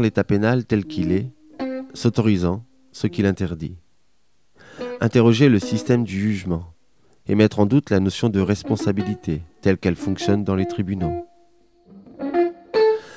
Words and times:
l'état 0.00 0.24
pénal 0.24 0.64
tel 0.64 0.84
qu'il 0.84 1.12
est, 1.12 1.30
s'autorisant 1.94 2.64
ce 2.92 3.06
qu'il 3.06 3.26
interdit. 3.26 3.76
Interroger 5.00 5.48
le 5.48 5.58
système 5.58 6.04
du 6.04 6.20
jugement 6.20 6.72
et 7.26 7.34
mettre 7.34 7.60
en 7.60 7.66
doute 7.66 7.90
la 7.90 8.00
notion 8.00 8.28
de 8.28 8.40
responsabilité 8.40 9.42
telle 9.60 9.78
qu'elle 9.78 9.96
fonctionne 9.96 10.44
dans 10.44 10.54
les 10.54 10.66
tribunaux. 10.66 11.26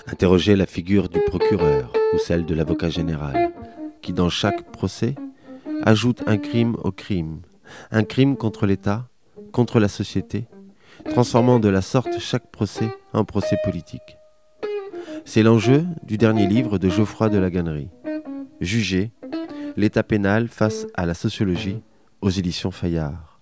Interroger 0.07 0.55
la 0.55 0.65
figure 0.65 1.09
du 1.09 1.19
procureur 1.21 1.93
ou 2.13 2.17
celle 2.17 2.45
de 2.45 2.53
l'avocat 2.53 2.89
général, 2.89 3.51
qui 4.01 4.13
dans 4.13 4.29
chaque 4.29 4.71
procès 4.71 5.15
ajoute 5.83 6.23
un 6.27 6.37
crime 6.37 6.75
au 6.83 6.91
crime, 6.91 7.41
un 7.91 8.03
crime 8.03 8.35
contre 8.35 8.65
l'État, 8.65 9.07
contre 9.51 9.79
la 9.79 9.87
société, 9.87 10.47
transformant 11.09 11.59
de 11.59 11.69
la 11.69 11.81
sorte 11.81 12.19
chaque 12.19 12.51
procès 12.51 12.89
en 13.13 13.25
procès 13.25 13.57
politique. 13.63 14.17
C'est 15.33 15.43
l'enjeu 15.43 15.85
du 16.03 16.17
dernier 16.17 16.45
livre 16.45 16.77
de 16.77 16.89
Geoffroy 16.89 17.29
de 17.29 17.37
la 17.37 17.49
Gannerie, 17.49 17.87
Juger 18.59 19.13
l'état 19.77 20.03
pénal 20.03 20.49
face 20.49 20.87
à 20.93 21.05
la 21.05 21.13
sociologie 21.13 21.79
aux 22.19 22.29
éditions 22.29 22.69
Fayard. 22.69 23.39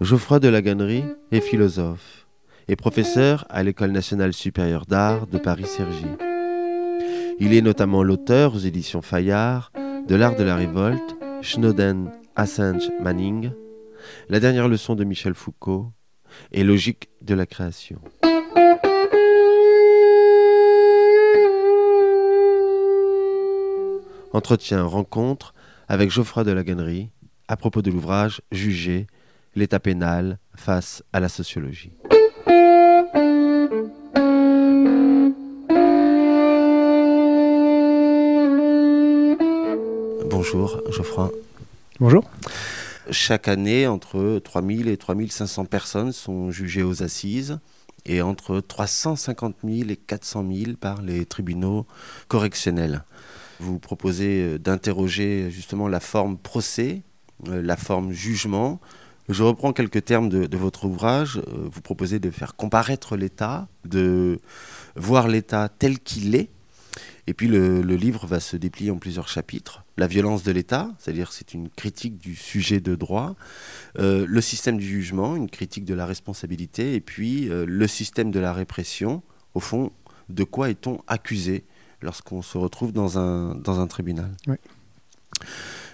Geoffroy 0.00 0.38
de 0.38 0.46
la 0.46 0.62
Gannerie 0.62 1.02
est 1.32 1.40
philosophe 1.40 2.28
et 2.68 2.76
professeur 2.76 3.44
à 3.50 3.64
l'École 3.64 3.90
nationale 3.90 4.34
supérieure 4.34 4.86
d'art 4.86 5.26
de 5.26 5.38
Paris-Cergy. 5.38 6.06
Il 7.40 7.52
est 7.52 7.62
notamment 7.62 8.04
l'auteur 8.04 8.54
aux 8.54 8.60
éditions 8.60 9.02
Fayard 9.02 9.72
de 10.06 10.14
L'art 10.14 10.36
de 10.36 10.44
la 10.44 10.54
révolte, 10.54 11.16
Schnoden, 11.42 12.12
Assange, 12.36 12.88
Manning, 13.02 13.50
La 14.28 14.38
dernière 14.38 14.68
leçon 14.68 14.94
de 14.94 15.02
Michel 15.02 15.34
Foucault 15.34 15.90
et 16.52 16.62
Logique 16.62 17.08
de 17.20 17.34
la 17.34 17.46
création. 17.46 18.00
Entretien, 24.32 24.84
rencontre 24.84 25.54
avec 25.88 26.10
Geoffroy 26.10 26.44
de 26.44 26.52
la 26.52 26.62
Gannerie 26.62 27.10
à 27.48 27.56
propos 27.56 27.82
de 27.82 27.90
l'ouvrage 27.90 28.42
Juger 28.52 29.08
l'état 29.56 29.80
pénal 29.80 30.38
face 30.54 31.02
à 31.12 31.18
la 31.18 31.28
sociologie. 31.28 31.90
Bonjour 40.30 40.80
Geoffroy. 40.92 41.32
Bonjour. 41.98 42.30
Chaque 43.10 43.48
année, 43.48 43.88
entre 43.88 44.38
3000 44.38 44.86
et 44.86 44.96
3500 44.96 45.64
personnes 45.64 46.12
sont 46.12 46.52
jugées 46.52 46.84
aux 46.84 47.02
assises 47.02 47.58
et 48.06 48.22
entre 48.22 48.60
350 48.60 49.56
000 49.64 49.90
et 49.90 49.96
400 49.96 50.46
000 50.48 50.76
par 50.80 51.02
les 51.02 51.26
tribunaux 51.26 51.84
correctionnels. 52.28 53.02
Vous 53.60 53.78
proposez 53.78 54.42
euh, 54.42 54.58
d'interroger 54.58 55.50
justement 55.50 55.86
la 55.86 56.00
forme 56.00 56.38
procès, 56.38 57.02
euh, 57.48 57.60
la 57.60 57.76
forme 57.76 58.10
jugement. 58.10 58.80
Je 59.28 59.42
reprends 59.42 59.74
quelques 59.74 60.02
termes 60.02 60.30
de, 60.30 60.56
votre 60.56 60.86
ouvrage. 60.86 61.36
Euh, 61.36 61.68
vous 61.70 61.82
proposez 61.82 62.18
de 62.18 62.30
faire 62.30 62.56
comparaître 62.56 63.16
l'État, 63.16 63.68
de 63.84 64.40
voir 64.96 65.28
l'État 65.28 65.68
tel 65.68 65.98
qu'il 66.00 66.34
est. 66.34 66.48
Et 67.26 67.34
puis 67.34 67.48
le, 67.48 67.82
livre 67.82 68.26
va 68.26 68.40
se 68.40 68.56
déplier 68.56 68.90
en 68.90 68.96
plusieurs 68.96 69.28
chapitres. 69.28 69.84
La 69.98 70.06
violence 70.06 70.42
de 70.42 70.52
l'État, 70.52 70.90
c'est-à-dire 70.98 71.30
c'est 71.30 71.52
une 71.52 71.68
critique 71.68 72.16
du 72.16 72.34
sujet 72.34 72.80
de 72.80 72.94
droit. 72.96 73.36
le 73.96 74.40
système 74.40 74.78
du 74.78 74.86
jugement, 74.86 75.36
une 75.36 75.48
critique 75.48 75.84
de 75.84 75.94
la 75.94 76.06
responsabilité. 76.06 76.94
Et 76.94 77.00
puis 77.00 77.48
le 77.48 77.86
système 77.86 78.32
de 78.32 78.40
la 78.40 78.52
répression. 78.52 79.22
Au 79.54 79.60
fond, 79.60 79.92
de 80.28 80.42
quoi 80.42 80.70
est-on 80.70 80.98
accusé? 81.06 81.64
Lorsqu'on 82.02 82.42
se 82.42 82.58
retrouve 82.58 82.92
dans 82.92 83.18
un, 83.18 83.54
dans 83.54 83.80
un 83.80 83.86
tribunal. 83.86 84.30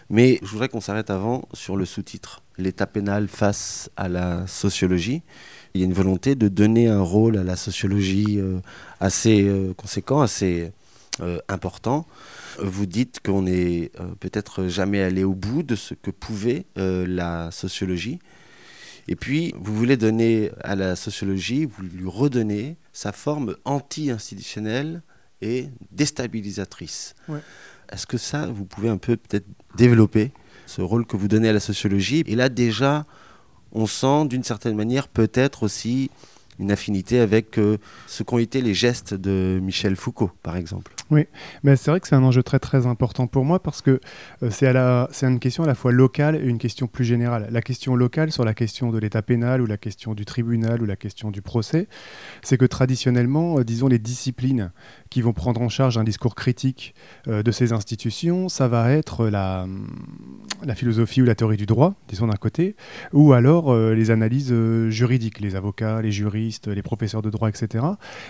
Mais 0.08 0.38
je 0.42 0.46
voudrais 0.46 0.68
qu'on 0.68 0.80
s'arrête 0.80 1.10
avant 1.10 1.48
sur 1.52 1.76
le 1.76 1.84
sous-titre, 1.84 2.42
l'état 2.58 2.86
pénal 2.86 3.26
face 3.28 3.90
à 3.96 4.08
la 4.08 4.46
sociologie. 4.46 5.22
Il 5.74 5.80
y 5.80 5.84
a 5.84 5.86
une 5.86 5.92
volonté 5.92 6.36
de 6.36 6.48
donner 6.48 6.88
un 6.88 7.00
rôle 7.00 7.36
à 7.36 7.42
la 7.42 7.56
sociologie 7.56 8.38
euh, 8.38 8.60
assez 9.00 9.42
euh, 9.42 9.74
conséquent, 9.74 10.22
assez 10.22 10.72
euh, 11.20 11.38
important. 11.48 12.06
Vous 12.62 12.86
dites 12.86 13.20
qu'on 13.20 13.42
n'est 13.42 13.90
peut-être 14.20 14.68
jamais 14.68 15.02
allé 15.02 15.24
au 15.24 15.34
bout 15.34 15.62
de 15.62 15.76
ce 15.76 15.92
que 15.92 16.10
pouvait 16.10 16.64
la 16.76 17.50
sociologie. 17.50 18.18
Et 19.08 19.14
puis, 19.14 19.52
vous 19.60 19.74
voulez 19.74 19.98
donner 19.98 20.50
à 20.64 20.74
la 20.74 20.96
sociologie, 20.96 21.66
vous 21.66 21.82
lui 21.82 22.08
redonnez 22.08 22.76
sa 22.94 23.12
forme 23.12 23.56
anti-institutionnelle, 23.66 25.02
et 25.42 25.68
déstabilisatrice. 25.92 27.14
Est-ce 27.92 28.06
que 28.06 28.18
ça, 28.18 28.46
vous 28.46 28.64
pouvez 28.64 28.88
un 28.88 28.96
peu 28.96 29.16
peut-être 29.16 29.46
développer 29.76 30.32
ce 30.66 30.82
rôle 30.82 31.06
que 31.06 31.16
vous 31.16 31.28
donnez 31.28 31.48
à 31.48 31.52
la 31.52 31.60
sociologie? 31.60 32.22
Et 32.26 32.34
là 32.34 32.48
déjà, 32.48 33.06
on 33.72 33.86
sent 33.86 34.26
d'une 34.26 34.42
certaine 34.42 34.76
manière 34.76 35.08
peut-être 35.08 35.62
aussi 35.62 36.10
une 36.58 36.70
affinité 36.70 37.20
avec 37.20 37.58
euh, 37.58 37.78
ce 38.06 38.22
qu'ont 38.22 38.38
été 38.38 38.60
les 38.60 38.74
gestes 38.74 39.14
de 39.14 39.60
Michel 39.62 39.96
Foucault, 39.96 40.30
par 40.42 40.56
exemple. 40.56 40.94
Oui, 41.10 41.26
mais 41.62 41.76
c'est 41.76 41.90
vrai 41.90 42.00
que 42.00 42.08
c'est 42.08 42.14
un 42.14 42.22
enjeu 42.22 42.42
très 42.42 42.58
très 42.58 42.86
important 42.86 43.26
pour 43.26 43.44
moi 43.44 43.62
parce 43.62 43.82
que 43.82 44.00
euh, 44.42 45.06
c'est 45.10 45.26
une 45.26 45.38
question 45.38 45.64
à 45.64 45.66
la 45.66 45.74
fois 45.74 45.92
locale 45.92 46.36
et 46.36 46.46
une 46.46 46.58
question 46.58 46.86
plus 46.86 47.04
générale. 47.04 47.48
La 47.50 47.62
question 47.62 47.94
locale 47.94 48.32
sur 48.32 48.44
la 48.44 48.54
question 48.54 48.90
de 48.90 48.98
l'état 48.98 49.22
pénal 49.22 49.60
ou 49.60 49.66
la 49.66 49.76
question 49.76 50.14
du 50.14 50.24
tribunal 50.24 50.82
ou 50.82 50.86
la 50.86 50.96
question 50.96 51.30
du 51.30 51.42
procès, 51.42 51.88
c'est 52.42 52.58
que 52.58 52.64
traditionnellement, 52.64 53.58
euh, 53.58 53.64
disons, 53.64 53.88
les 53.88 53.98
disciplines 53.98 54.72
qui 55.10 55.22
vont 55.22 55.32
prendre 55.32 55.60
en 55.60 55.68
charge 55.68 55.98
un 55.98 56.04
discours 56.04 56.34
critique 56.34 56.94
euh, 57.28 57.42
de 57.42 57.50
ces 57.50 57.72
institutions, 57.72 58.48
ça 58.48 58.68
va 58.68 58.92
être 58.92 59.28
la, 59.28 59.66
philosophie 60.74 61.22
ou 61.22 61.24
la 61.24 61.34
théorie 61.34 61.56
du 61.56 61.66
droit, 61.66 61.94
disons 62.08 62.26
d'un 62.26 62.36
côté, 62.36 62.76
ou 63.12 63.32
alors 63.32 63.74
les 63.74 64.10
analyses 64.10 64.54
juridiques, 64.88 65.40
les 65.40 65.54
avocats, 65.54 66.02
les 66.02 66.12
juristes, 66.12 66.68
les 66.68 66.82
professeurs 66.82 67.22
de 67.22 67.30
droit, 67.30 67.48
etc., 67.48 67.84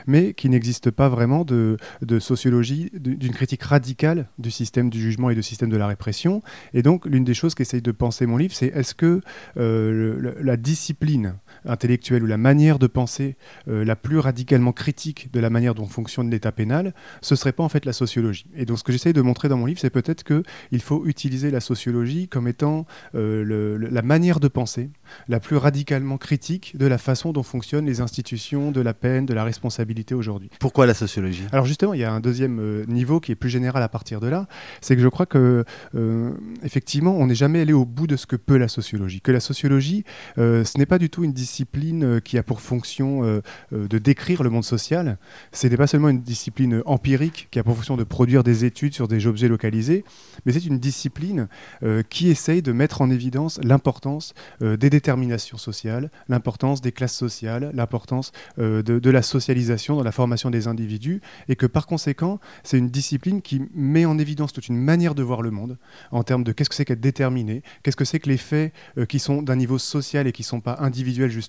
mais 0.06 0.34
qui 0.34 0.48
n'existe 0.48 0.90
pas 0.90 1.08
vraiment 1.08 1.44
de, 1.44 1.76
sociologie 2.18 2.90
d'une 2.94 3.32
critique 3.32 3.62
radicale 3.62 4.28
du 4.38 4.50
système 4.50 4.90
du 4.90 5.00
jugement 5.00 5.30
et 5.30 5.34
du 5.34 5.42
système 5.42 5.70
de 5.70 5.76
la 5.76 5.86
répression. 5.86 6.42
Et 6.74 6.82
donc, 6.82 7.06
l'une 7.06 7.24
des 7.24 7.34
choses 7.34 7.54
qu'essaye 7.54 7.82
de 7.82 7.92
penser 7.92 8.26
mon 8.26 8.36
livre, 8.36 8.54
c'est 8.54 8.66
est-ce 8.66 8.94
que 8.94 9.20
euh, 9.56 10.34
la 10.40 10.56
discipline 10.56 11.36
intellectuelle 11.66 12.22
ou 12.22 12.26
la 12.26 12.36
manière 12.36 12.78
de 12.78 12.86
penser 12.86 13.36
euh, 13.68 13.84
la 13.84 13.96
plus 13.96 14.18
radicalement 14.18 14.72
critique 14.72 15.30
de 15.32 15.40
la 15.40 15.50
manière 15.50 15.74
dont 15.74 15.86
fonctionne 15.86 16.30
l'état 16.30 16.52
pénal, 16.52 16.94
ce 17.22 17.36
serait 17.36 17.52
pas 17.52 17.62
en 17.62 17.68
fait 17.68 17.84
la 17.84 17.92
sociologie. 17.92 18.46
Et 18.54 18.64
donc, 18.64 18.78
ce 18.78 18.84
que 18.84 18.92
j'essaye 18.92 19.12
de 19.12 19.22
montrer 19.22 19.48
dans 19.48 19.56
mon 19.56 19.66
livre, 19.66 19.80
c'est 19.80 19.90
peut-être 19.90 20.24
qu'il 20.24 20.80
faut 20.80 21.06
utiliser 21.06 21.50
la 21.50 21.60
sociologie 21.60 22.28
comme 22.28 22.48
étant 22.48 22.86
euh, 23.14 23.78
la 23.90 24.02
manière 24.02 24.40
de 24.40 24.48
penser 24.48 24.90
la 25.28 25.40
plus 25.40 25.56
radicalement 25.56 26.18
critique 26.18 26.76
de 26.76 26.86
la 26.86 26.98
façon 26.98 27.32
dont 27.32 27.42
fonctionnent 27.42 27.86
les 27.86 28.00
institutions 28.00 28.70
de 28.70 28.80
la 28.80 28.94
peine, 28.94 29.26
de 29.26 29.34
la 29.34 29.44
responsabilité 29.44 30.14
aujourd'hui. 30.14 30.50
Pourquoi 30.58 30.86
la 30.86 30.94
sociologie? 30.94 31.44
Alors 31.52 31.66
justement, 31.66 31.94
il 31.94 32.00
y 32.00 32.04
a 32.04 32.12
un 32.12 32.20
deuxième 32.20 32.58
euh, 32.60 32.84
niveau 32.86 33.20
qui 33.20 33.32
est 33.32 33.36
plus 33.36 33.50
général 33.50 33.82
à 33.82 33.88
partir 33.88 34.20
de 34.20 34.28
là, 34.28 34.46
c'est 34.80 34.96
que 34.96 35.02
je 35.02 35.08
crois 35.08 35.26
que 35.26 35.64
euh, 35.94 36.32
effectivement, 36.62 37.16
on 37.16 37.26
n'est 37.26 37.34
jamais 37.34 37.60
allé 37.60 37.72
au 37.72 37.84
bout 37.84 38.06
de 38.06 38.16
ce 38.16 38.26
que 38.26 38.36
peut 38.36 38.56
la 38.56 38.68
sociologie. 38.68 39.20
Que 39.20 39.32
la 39.32 39.40
sociologie, 39.40 40.04
ce 40.36 40.78
n'est 40.78 40.86
pas 40.86 40.98
du 40.98 41.10
tout 41.10 41.24
une 41.24 41.32
discipline 41.32 41.55
qui 42.24 42.38
a 42.38 42.42
pour 42.42 42.60
fonction 42.60 43.40
de 43.72 43.98
décrire 43.98 44.42
le 44.42 44.50
monde 44.50 44.64
social. 44.64 45.18
Ce 45.52 45.66
n'est 45.66 45.76
pas 45.76 45.86
seulement 45.86 46.08
une 46.08 46.22
discipline 46.22 46.82
empirique 46.86 47.48
qui 47.50 47.58
a 47.58 47.64
pour 47.64 47.76
fonction 47.76 47.96
de 47.96 48.04
produire 48.04 48.42
des 48.42 48.64
études 48.64 48.94
sur 48.94 49.08
des 49.08 49.26
objets 49.26 49.48
localisés, 49.48 50.04
mais 50.44 50.52
c'est 50.52 50.64
une 50.64 50.78
discipline 50.78 51.48
qui 52.10 52.28
essaye 52.28 52.62
de 52.62 52.72
mettre 52.72 53.00
en 53.02 53.10
évidence 53.10 53.60
l'importance 53.62 54.34
des 54.60 54.90
détermination 54.96 55.58
sociale, 55.58 56.10
l'importance 56.28 56.80
des 56.80 56.90
classes 56.90 57.14
sociales, 57.14 57.70
l'importance 57.74 58.32
euh, 58.58 58.82
de, 58.82 59.10
la 59.10 59.22
socialisation 59.22 59.96
dans 59.96 60.02
la 60.02 60.12
formation 60.12 60.50
des 60.50 60.68
individus, 60.68 61.20
et 61.48 61.56
que 61.56 61.66
par 61.66 61.86
conséquent, 61.86 62.40
c'est 62.64 62.78
une 62.78 62.88
discipline 62.88 63.42
qui 63.42 63.62
met 63.74 64.04
en 64.04 64.18
évidence 64.18 64.52
toute 64.52 64.68
une 64.68 64.78
manière 64.78 65.14
de 65.14 65.22
voir 65.22 65.42
le 65.42 65.50
monde, 65.50 65.76
en 66.10 66.22
termes 66.22 66.44
de 66.44 66.52
qu'est-ce 66.52 66.70
que 66.70 66.74
c'est 66.74 66.84
qu'être 66.84 67.00
déterminé, 67.00 67.62
qu'est-ce 67.82 67.96
que 67.96 68.06
c'est 68.06 68.20
que 68.20 68.28
les 68.28 68.36
faits 68.38 68.72
euh, 68.96 69.04
qui 69.04 69.18
sont 69.18 69.42
d'un 69.42 69.56
niveau 69.56 69.78
social 69.78 70.26
et 70.26 70.32
qui 70.32 70.42
ne 70.42 70.46
sont 70.46 70.60
pas 70.60 70.78
individuels 70.80 71.30
justement, 71.30 71.45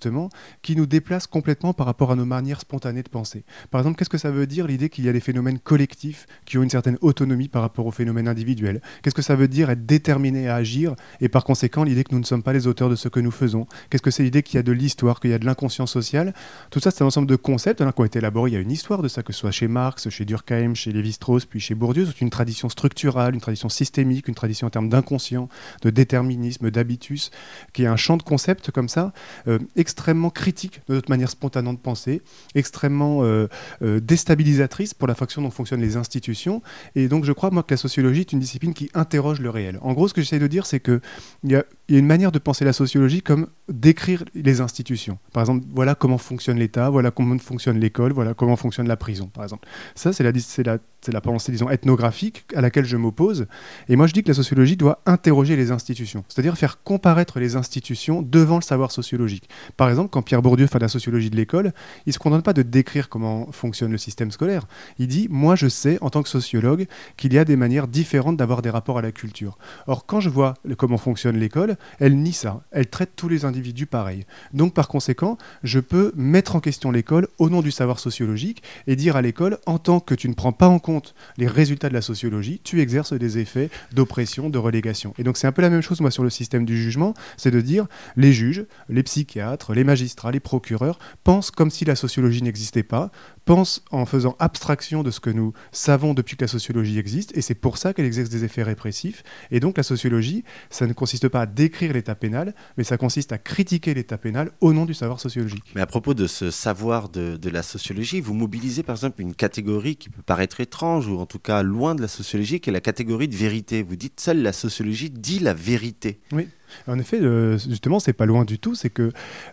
qui 0.61 0.75
nous 0.75 0.85
déplacent 0.85 1.27
complètement 1.27 1.73
par 1.73 1.85
rapport 1.85 2.11
à 2.11 2.15
nos 2.15 2.25
manières 2.25 2.61
spontanées 2.61 3.03
de 3.03 3.09
penser. 3.09 3.43
Par 3.71 3.81
exemple, 3.81 3.97
qu'est-ce 3.97 4.09
que 4.09 4.17
ça 4.17 4.31
veut 4.31 4.47
dire 4.47 4.67
l'idée 4.67 4.89
qu'il 4.89 5.05
y 5.05 5.09
a 5.09 5.13
des 5.13 5.19
phénomènes 5.19 5.59
collectifs 5.59 6.25
qui 6.45 6.57
ont 6.57 6.63
une 6.63 6.69
certaine 6.69 6.97
autonomie 7.01 7.47
par 7.47 7.61
rapport 7.61 7.85
aux 7.85 7.91
phénomènes 7.91 8.27
individuels? 8.27 8.81
Qu'est-ce 9.01 9.15
que 9.15 9.21
ça 9.21 9.35
veut 9.35 9.47
dire 9.47 9.69
être 9.69 9.85
déterminé 9.85 10.47
à 10.47 10.55
agir, 10.55 10.95
et 11.21 11.29
par 11.29 11.43
conséquent 11.43 11.83
l'idée 11.83 12.03
que 12.03 12.13
nous 12.13 12.19
ne 12.19 12.25
sommes 12.25 12.43
pas 12.43 12.53
les 12.53 12.67
auteurs 12.67 12.89
de 12.89 12.95
ce 12.95 13.07
que 13.07 13.19
nous 13.19 13.31
faisons? 13.31 13.67
Qu'est-ce 13.89 14.01
que 14.03 14.11
c'est 14.11 14.23
l'idée 14.23 14.43
qu'il 14.43 14.55
y 14.55 14.59
a 14.59 14.63
de 14.63 14.71
l'histoire, 14.71 15.19
qu'il 15.19 15.31
y 15.31 15.33
a 15.33 15.39
de 15.39 15.45
l'inconscient 15.45 15.85
social? 15.85 16.33
Tout 16.69 16.79
ça, 16.79 16.91
c'est 16.91 17.03
un 17.03 17.07
ensemble 17.07 17.27
de 17.27 17.35
concepts 17.35 17.81
hein, 17.81 17.91
qui 17.91 18.01
ont 18.01 18.05
été 18.05 18.19
élaborés. 18.19 18.51
Il 18.51 18.53
y 18.53 18.57
a 18.57 18.61
une 18.61 18.71
histoire 18.71 19.01
de 19.01 19.07
ça, 19.07 19.23
que 19.23 19.33
ce 19.33 19.39
soit 19.39 19.51
chez 19.51 19.67
Marx, 19.67 20.09
chez 20.09 20.25
Durkheim, 20.25 20.73
chez 20.73 20.91
Lévi-Strauss, 20.91 21.45
puis 21.45 21.59
chez 21.59 21.75
Bourdieu, 21.75 22.05
c'est 22.05 22.21
une 22.21 22.29
tradition 22.29 22.69
structurale, 22.69 23.33
une 23.33 23.41
tradition 23.41 23.69
systémique, 23.69 24.27
une 24.27 24.35
tradition 24.35 24.67
en 24.67 24.69
termes 24.69 24.89
d'inconscient, 24.89 25.49
de 25.81 25.89
déterminisme, 25.89 26.71
d'habitus, 26.71 27.31
qui 27.73 27.83
est 27.83 27.87
un 27.87 27.95
champ 27.95 28.17
de 28.17 28.23
concepts 28.23 28.71
comme 28.71 28.89
ça, 28.89 29.13
euh, 29.47 29.59
extrêmement 29.87 30.29
critique 30.29 30.81
de 30.89 30.95
notre 30.95 31.09
manière 31.09 31.29
spontanée 31.29 31.71
de 31.71 31.77
penser, 31.77 32.21
extrêmement 32.55 33.23
euh, 33.23 33.47
euh, 33.81 34.01
déstabilisatrice 34.01 34.93
pour 34.93 35.07
la 35.07 35.15
façon 35.15 35.41
dont 35.41 35.49
fonctionnent 35.49 35.79
les 35.79 35.95
institutions. 35.95 36.61
Et 36.95 37.07
donc 37.07 37.23
je 37.23 37.31
crois, 37.31 37.51
moi, 37.51 37.63
que 37.63 37.73
la 37.73 37.77
sociologie 37.77 38.19
est 38.19 38.33
une 38.33 38.39
discipline 38.39 38.73
qui 38.73 38.89
interroge 38.93 39.39
le 39.39 39.49
réel. 39.49 39.79
En 39.81 39.93
gros, 39.93 40.09
ce 40.09 40.13
que 40.13 40.21
j'essaie 40.21 40.39
de 40.39 40.47
dire, 40.47 40.65
c'est 40.65 40.81
qu'il 40.81 40.99
y 41.45 41.55
a, 41.55 41.63
une 41.87 42.05
manière 42.05 42.33
de 42.33 42.39
penser 42.39 42.65
la 42.65 42.73
sociologie 42.73 43.21
comme 43.21 43.47
décrire 43.69 44.25
les 44.35 44.59
institutions. 44.59 45.19
Par 45.31 45.43
exemple, 45.43 45.65
voilà 45.73 45.95
comment 45.95 46.17
fonctionne 46.17 46.59
l'État, 46.59 46.89
voilà 46.89 47.11
comment 47.11 47.37
fonctionne 47.37 47.79
l'école, 47.79 48.11
voilà 48.11 48.33
comment 48.33 48.57
fonctionne 48.57 48.89
la 48.89 48.97
prison, 48.97 49.27
par 49.27 49.43
exemple. 49.43 49.69
Ça, 49.95 50.11
c'est 50.11 50.23
la, 50.23 50.77
la 51.11 51.21
pensée, 51.21 51.51
disons, 51.51 51.69
ethnographique 51.69 52.45
à 52.55 52.61
laquelle 52.61 52.85
je 52.85 52.97
m'oppose. 52.97 53.47
Et 53.89 53.95
moi, 53.95 54.07
je 54.07 54.13
dis 54.13 54.23
que 54.23 54.27
la 54.27 54.33
sociologie 54.33 54.77
doit 54.77 55.01
interroger 55.05 55.55
les 55.55 55.71
institutions, 55.71 56.23
c'est-à-dire 56.27 56.57
faire 56.57 56.83
comparaître 56.83 57.39
les 57.39 57.55
institutions 57.55 58.21
devant 58.21 58.55
le 58.55 58.61
savoir 58.61 58.91
sociologique. 58.91 59.49
Par 59.75 59.89
exemple, 59.89 60.09
quand 60.09 60.21
Pierre 60.21 60.41
Bourdieu 60.41 60.67
fait 60.67 60.79
la 60.79 60.87
sociologie 60.87 61.29
de 61.29 61.35
l'école, 61.35 61.73
il 62.05 62.09
ne 62.09 62.13
se 62.13 62.19
contente 62.19 62.43
pas 62.43 62.53
de 62.53 62.61
décrire 62.61 63.09
comment 63.09 63.51
fonctionne 63.51 63.91
le 63.91 63.97
système 63.97 64.31
scolaire. 64.31 64.67
Il 64.99 65.07
dit, 65.07 65.27
moi, 65.29 65.55
je 65.55 65.67
sais, 65.67 65.97
en 66.01 66.09
tant 66.09 66.23
que 66.23 66.29
sociologue, 66.29 66.87
qu'il 67.15 67.33
y 67.33 67.37
a 67.37 67.45
des 67.45 67.55
manières 67.55 67.87
différentes 67.87 68.37
d'avoir 68.37 68.61
des 68.61 68.69
rapports 68.69 68.97
à 68.97 69.01
la 69.01 69.11
culture. 69.11 69.57
Or, 69.87 70.05
quand 70.05 70.19
je 70.19 70.29
vois 70.29 70.55
comment 70.77 70.97
fonctionne 70.97 71.37
l'école, 71.37 71.77
elle 71.99 72.17
nie 72.17 72.33
ça. 72.33 72.63
Elle 72.71 72.87
traite 72.87 73.11
tous 73.15 73.29
les 73.29 73.45
individus 73.45 73.85
pareil. 73.85 74.25
Donc, 74.53 74.73
par 74.73 74.87
conséquent, 74.87 75.37
je 75.63 75.79
peux 75.79 76.11
mettre 76.15 76.55
en 76.55 76.59
question 76.59 76.91
l'école 76.91 77.27
au 77.37 77.49
nom 77.49 77.61
du 77.61 77.71
savoir 77.71 77.99
sociologique 77.99 78.63
et 78.87 78.95
dire 78.95 79.15
à 79.15 79.21
l'école, 79.21 79.59
en 79.65 79.77
tant 79.77 79.99
que 79.99 80.15
tu 80.15 80.29
ne 80.29 80.33
prends 80.33 80.51
pas 80.51 80.67
en 80.67 80.79
compte 80.79 80.96
les 81.37 81.47
résultats 81.47 81.89
de 81.89 81.93
la 81.93 82.01
sociologie, 82.01 82.61
tu 82.63 82.81
exerces 82.81 83.13
des 83.13 83.37
effets 83.37 83.69
d'oppression, 83.93 84.49
de 84.49 84.57
relégation. 84.57 85.13
Et 85.17 85.23
donc 85.23 85.37
c'est 85.37 85.47
un 85.47 85.51
peu 85.51 85.61
la 85.61 85.69
même 85.69 85.81
chose 85.81 86.01
moi 86.01 86.11
sur 86.11 86.23
le 86.23 86.29
système 86.29 86.65
du 86.65 86.77
jugement, 86.77 87.13
c'est 87.37 87.51
de 87.51 87.61
dire 87.61 87.87
les 88.15 88.33
juges, 88.33 88.65
les 88.89 89.03
psychiatres, 89.03 89.73
les 89.73 89.83
magistrats, 89.83 90.31
les 90.31 90.39
procureurs 90.39 90.99
pensent 91.23 91.51
comme 91.51 91.71
si 91.71 91.85
la 91.85 91.95
sociologie 91.95 92.41
n'existait 92.41 92.83
pas, 92.83 93.11
pensent 93.45 93.83
en 93.91 94.05
faisant 94.05 94.35
abstraction 94.39 95.03
de 95.03 95.11
ce 95.11 95.19
que 95.19 95.29
nous 95.29 95.53
savons 95.71 96.13
depuis 96.13 96.35
que 96.35 96.43
la 96.43 96.49
sociologie 96.49 96.99
existe, 96.99 97.35
et 97.35 97.41
c'est 97.41 97.55
pour 97.55 97.77
ça 97.77 97.93
qu'elle 97.93 98.05
exerce 98.05 98.29
des 98.29 98.43
effets 98.43 98.63
répressifs. 98.63 99.23
Et 99.51 99.59
donc 99.59 99.77
la 99.77 99.83
sociologie, 99.83 100.43
ça 100.69 100.85
ne 100.85 100.93
consiste 100.93 101.29
pas 101.29 101.41
à 101.41 101.45
décrire 101.45 101.93
l'état 101.93 102.15
pénal, 102.15 102.53
mais 102.77 102.83
ça 102.83 102.97
consiste 102.97 103.31
à 103.31 103.37
critiquer 103.37 103.93
l'état 103.93 104.17
pénal 104.17 104.51
au 104.61 104.73
nom 104.73 104.85
du 104.85 104.93
savoir 104.93 105.19
sociologique. 105.19 105.63
Mais 105.75 105.81
à 105.81 105.85
propos 105.87 106.13
de 106.13 106.27
ce 106.27 106.51
savoir 106.51 107.09
de, 107.09 107.49
la 107.49 107.63
sociologie, 107.63 108.19
vous 108.19 108.33
mobilisez 108.33 108.83
par 108.83 108.95
exemple 108.95 109.21
une 109.21 109.33
catégorie 109.33 109.95
qui 109.95 110.09
peut 110.09 110.21
paraître 110.21 110.59
étrange, 110.59 110.76
ou 110.83 111.19
en 111.19 111.25
tout 111.25 111.39
cas 111.39 111.63
loin 111.63 111.95
de 111.95 112.01
la 112.01 112.07
sociologie, 112.07 112.59
qui 112.59 112.69
est 112.69 112.73
la 112.73 112.81
catégorie 112.81 113.27
de 113.27 113.35
vérité. 113.35 113.83
Vous 113.83 113.95
dites 113.95 114.19
seule 114.19 114.41
la 114.41 114.53
sociologie 114.53 115.09
dit 115.09 115.39
la 115.39 115.53
vérité. 115.53 116.19
Oui. 116.31 116.47
En 116.87 116.99
effet, 116.99 117.19
euh, 117.21 117.57
justement, 117.57 117.99
c'est 117.99 118.13
pas 118.13 118.25
loin 118.25 118.45
du 118.45 118.59
tout. 118.59 118.75
C'est 118.75 118.89
que 118.89 119.11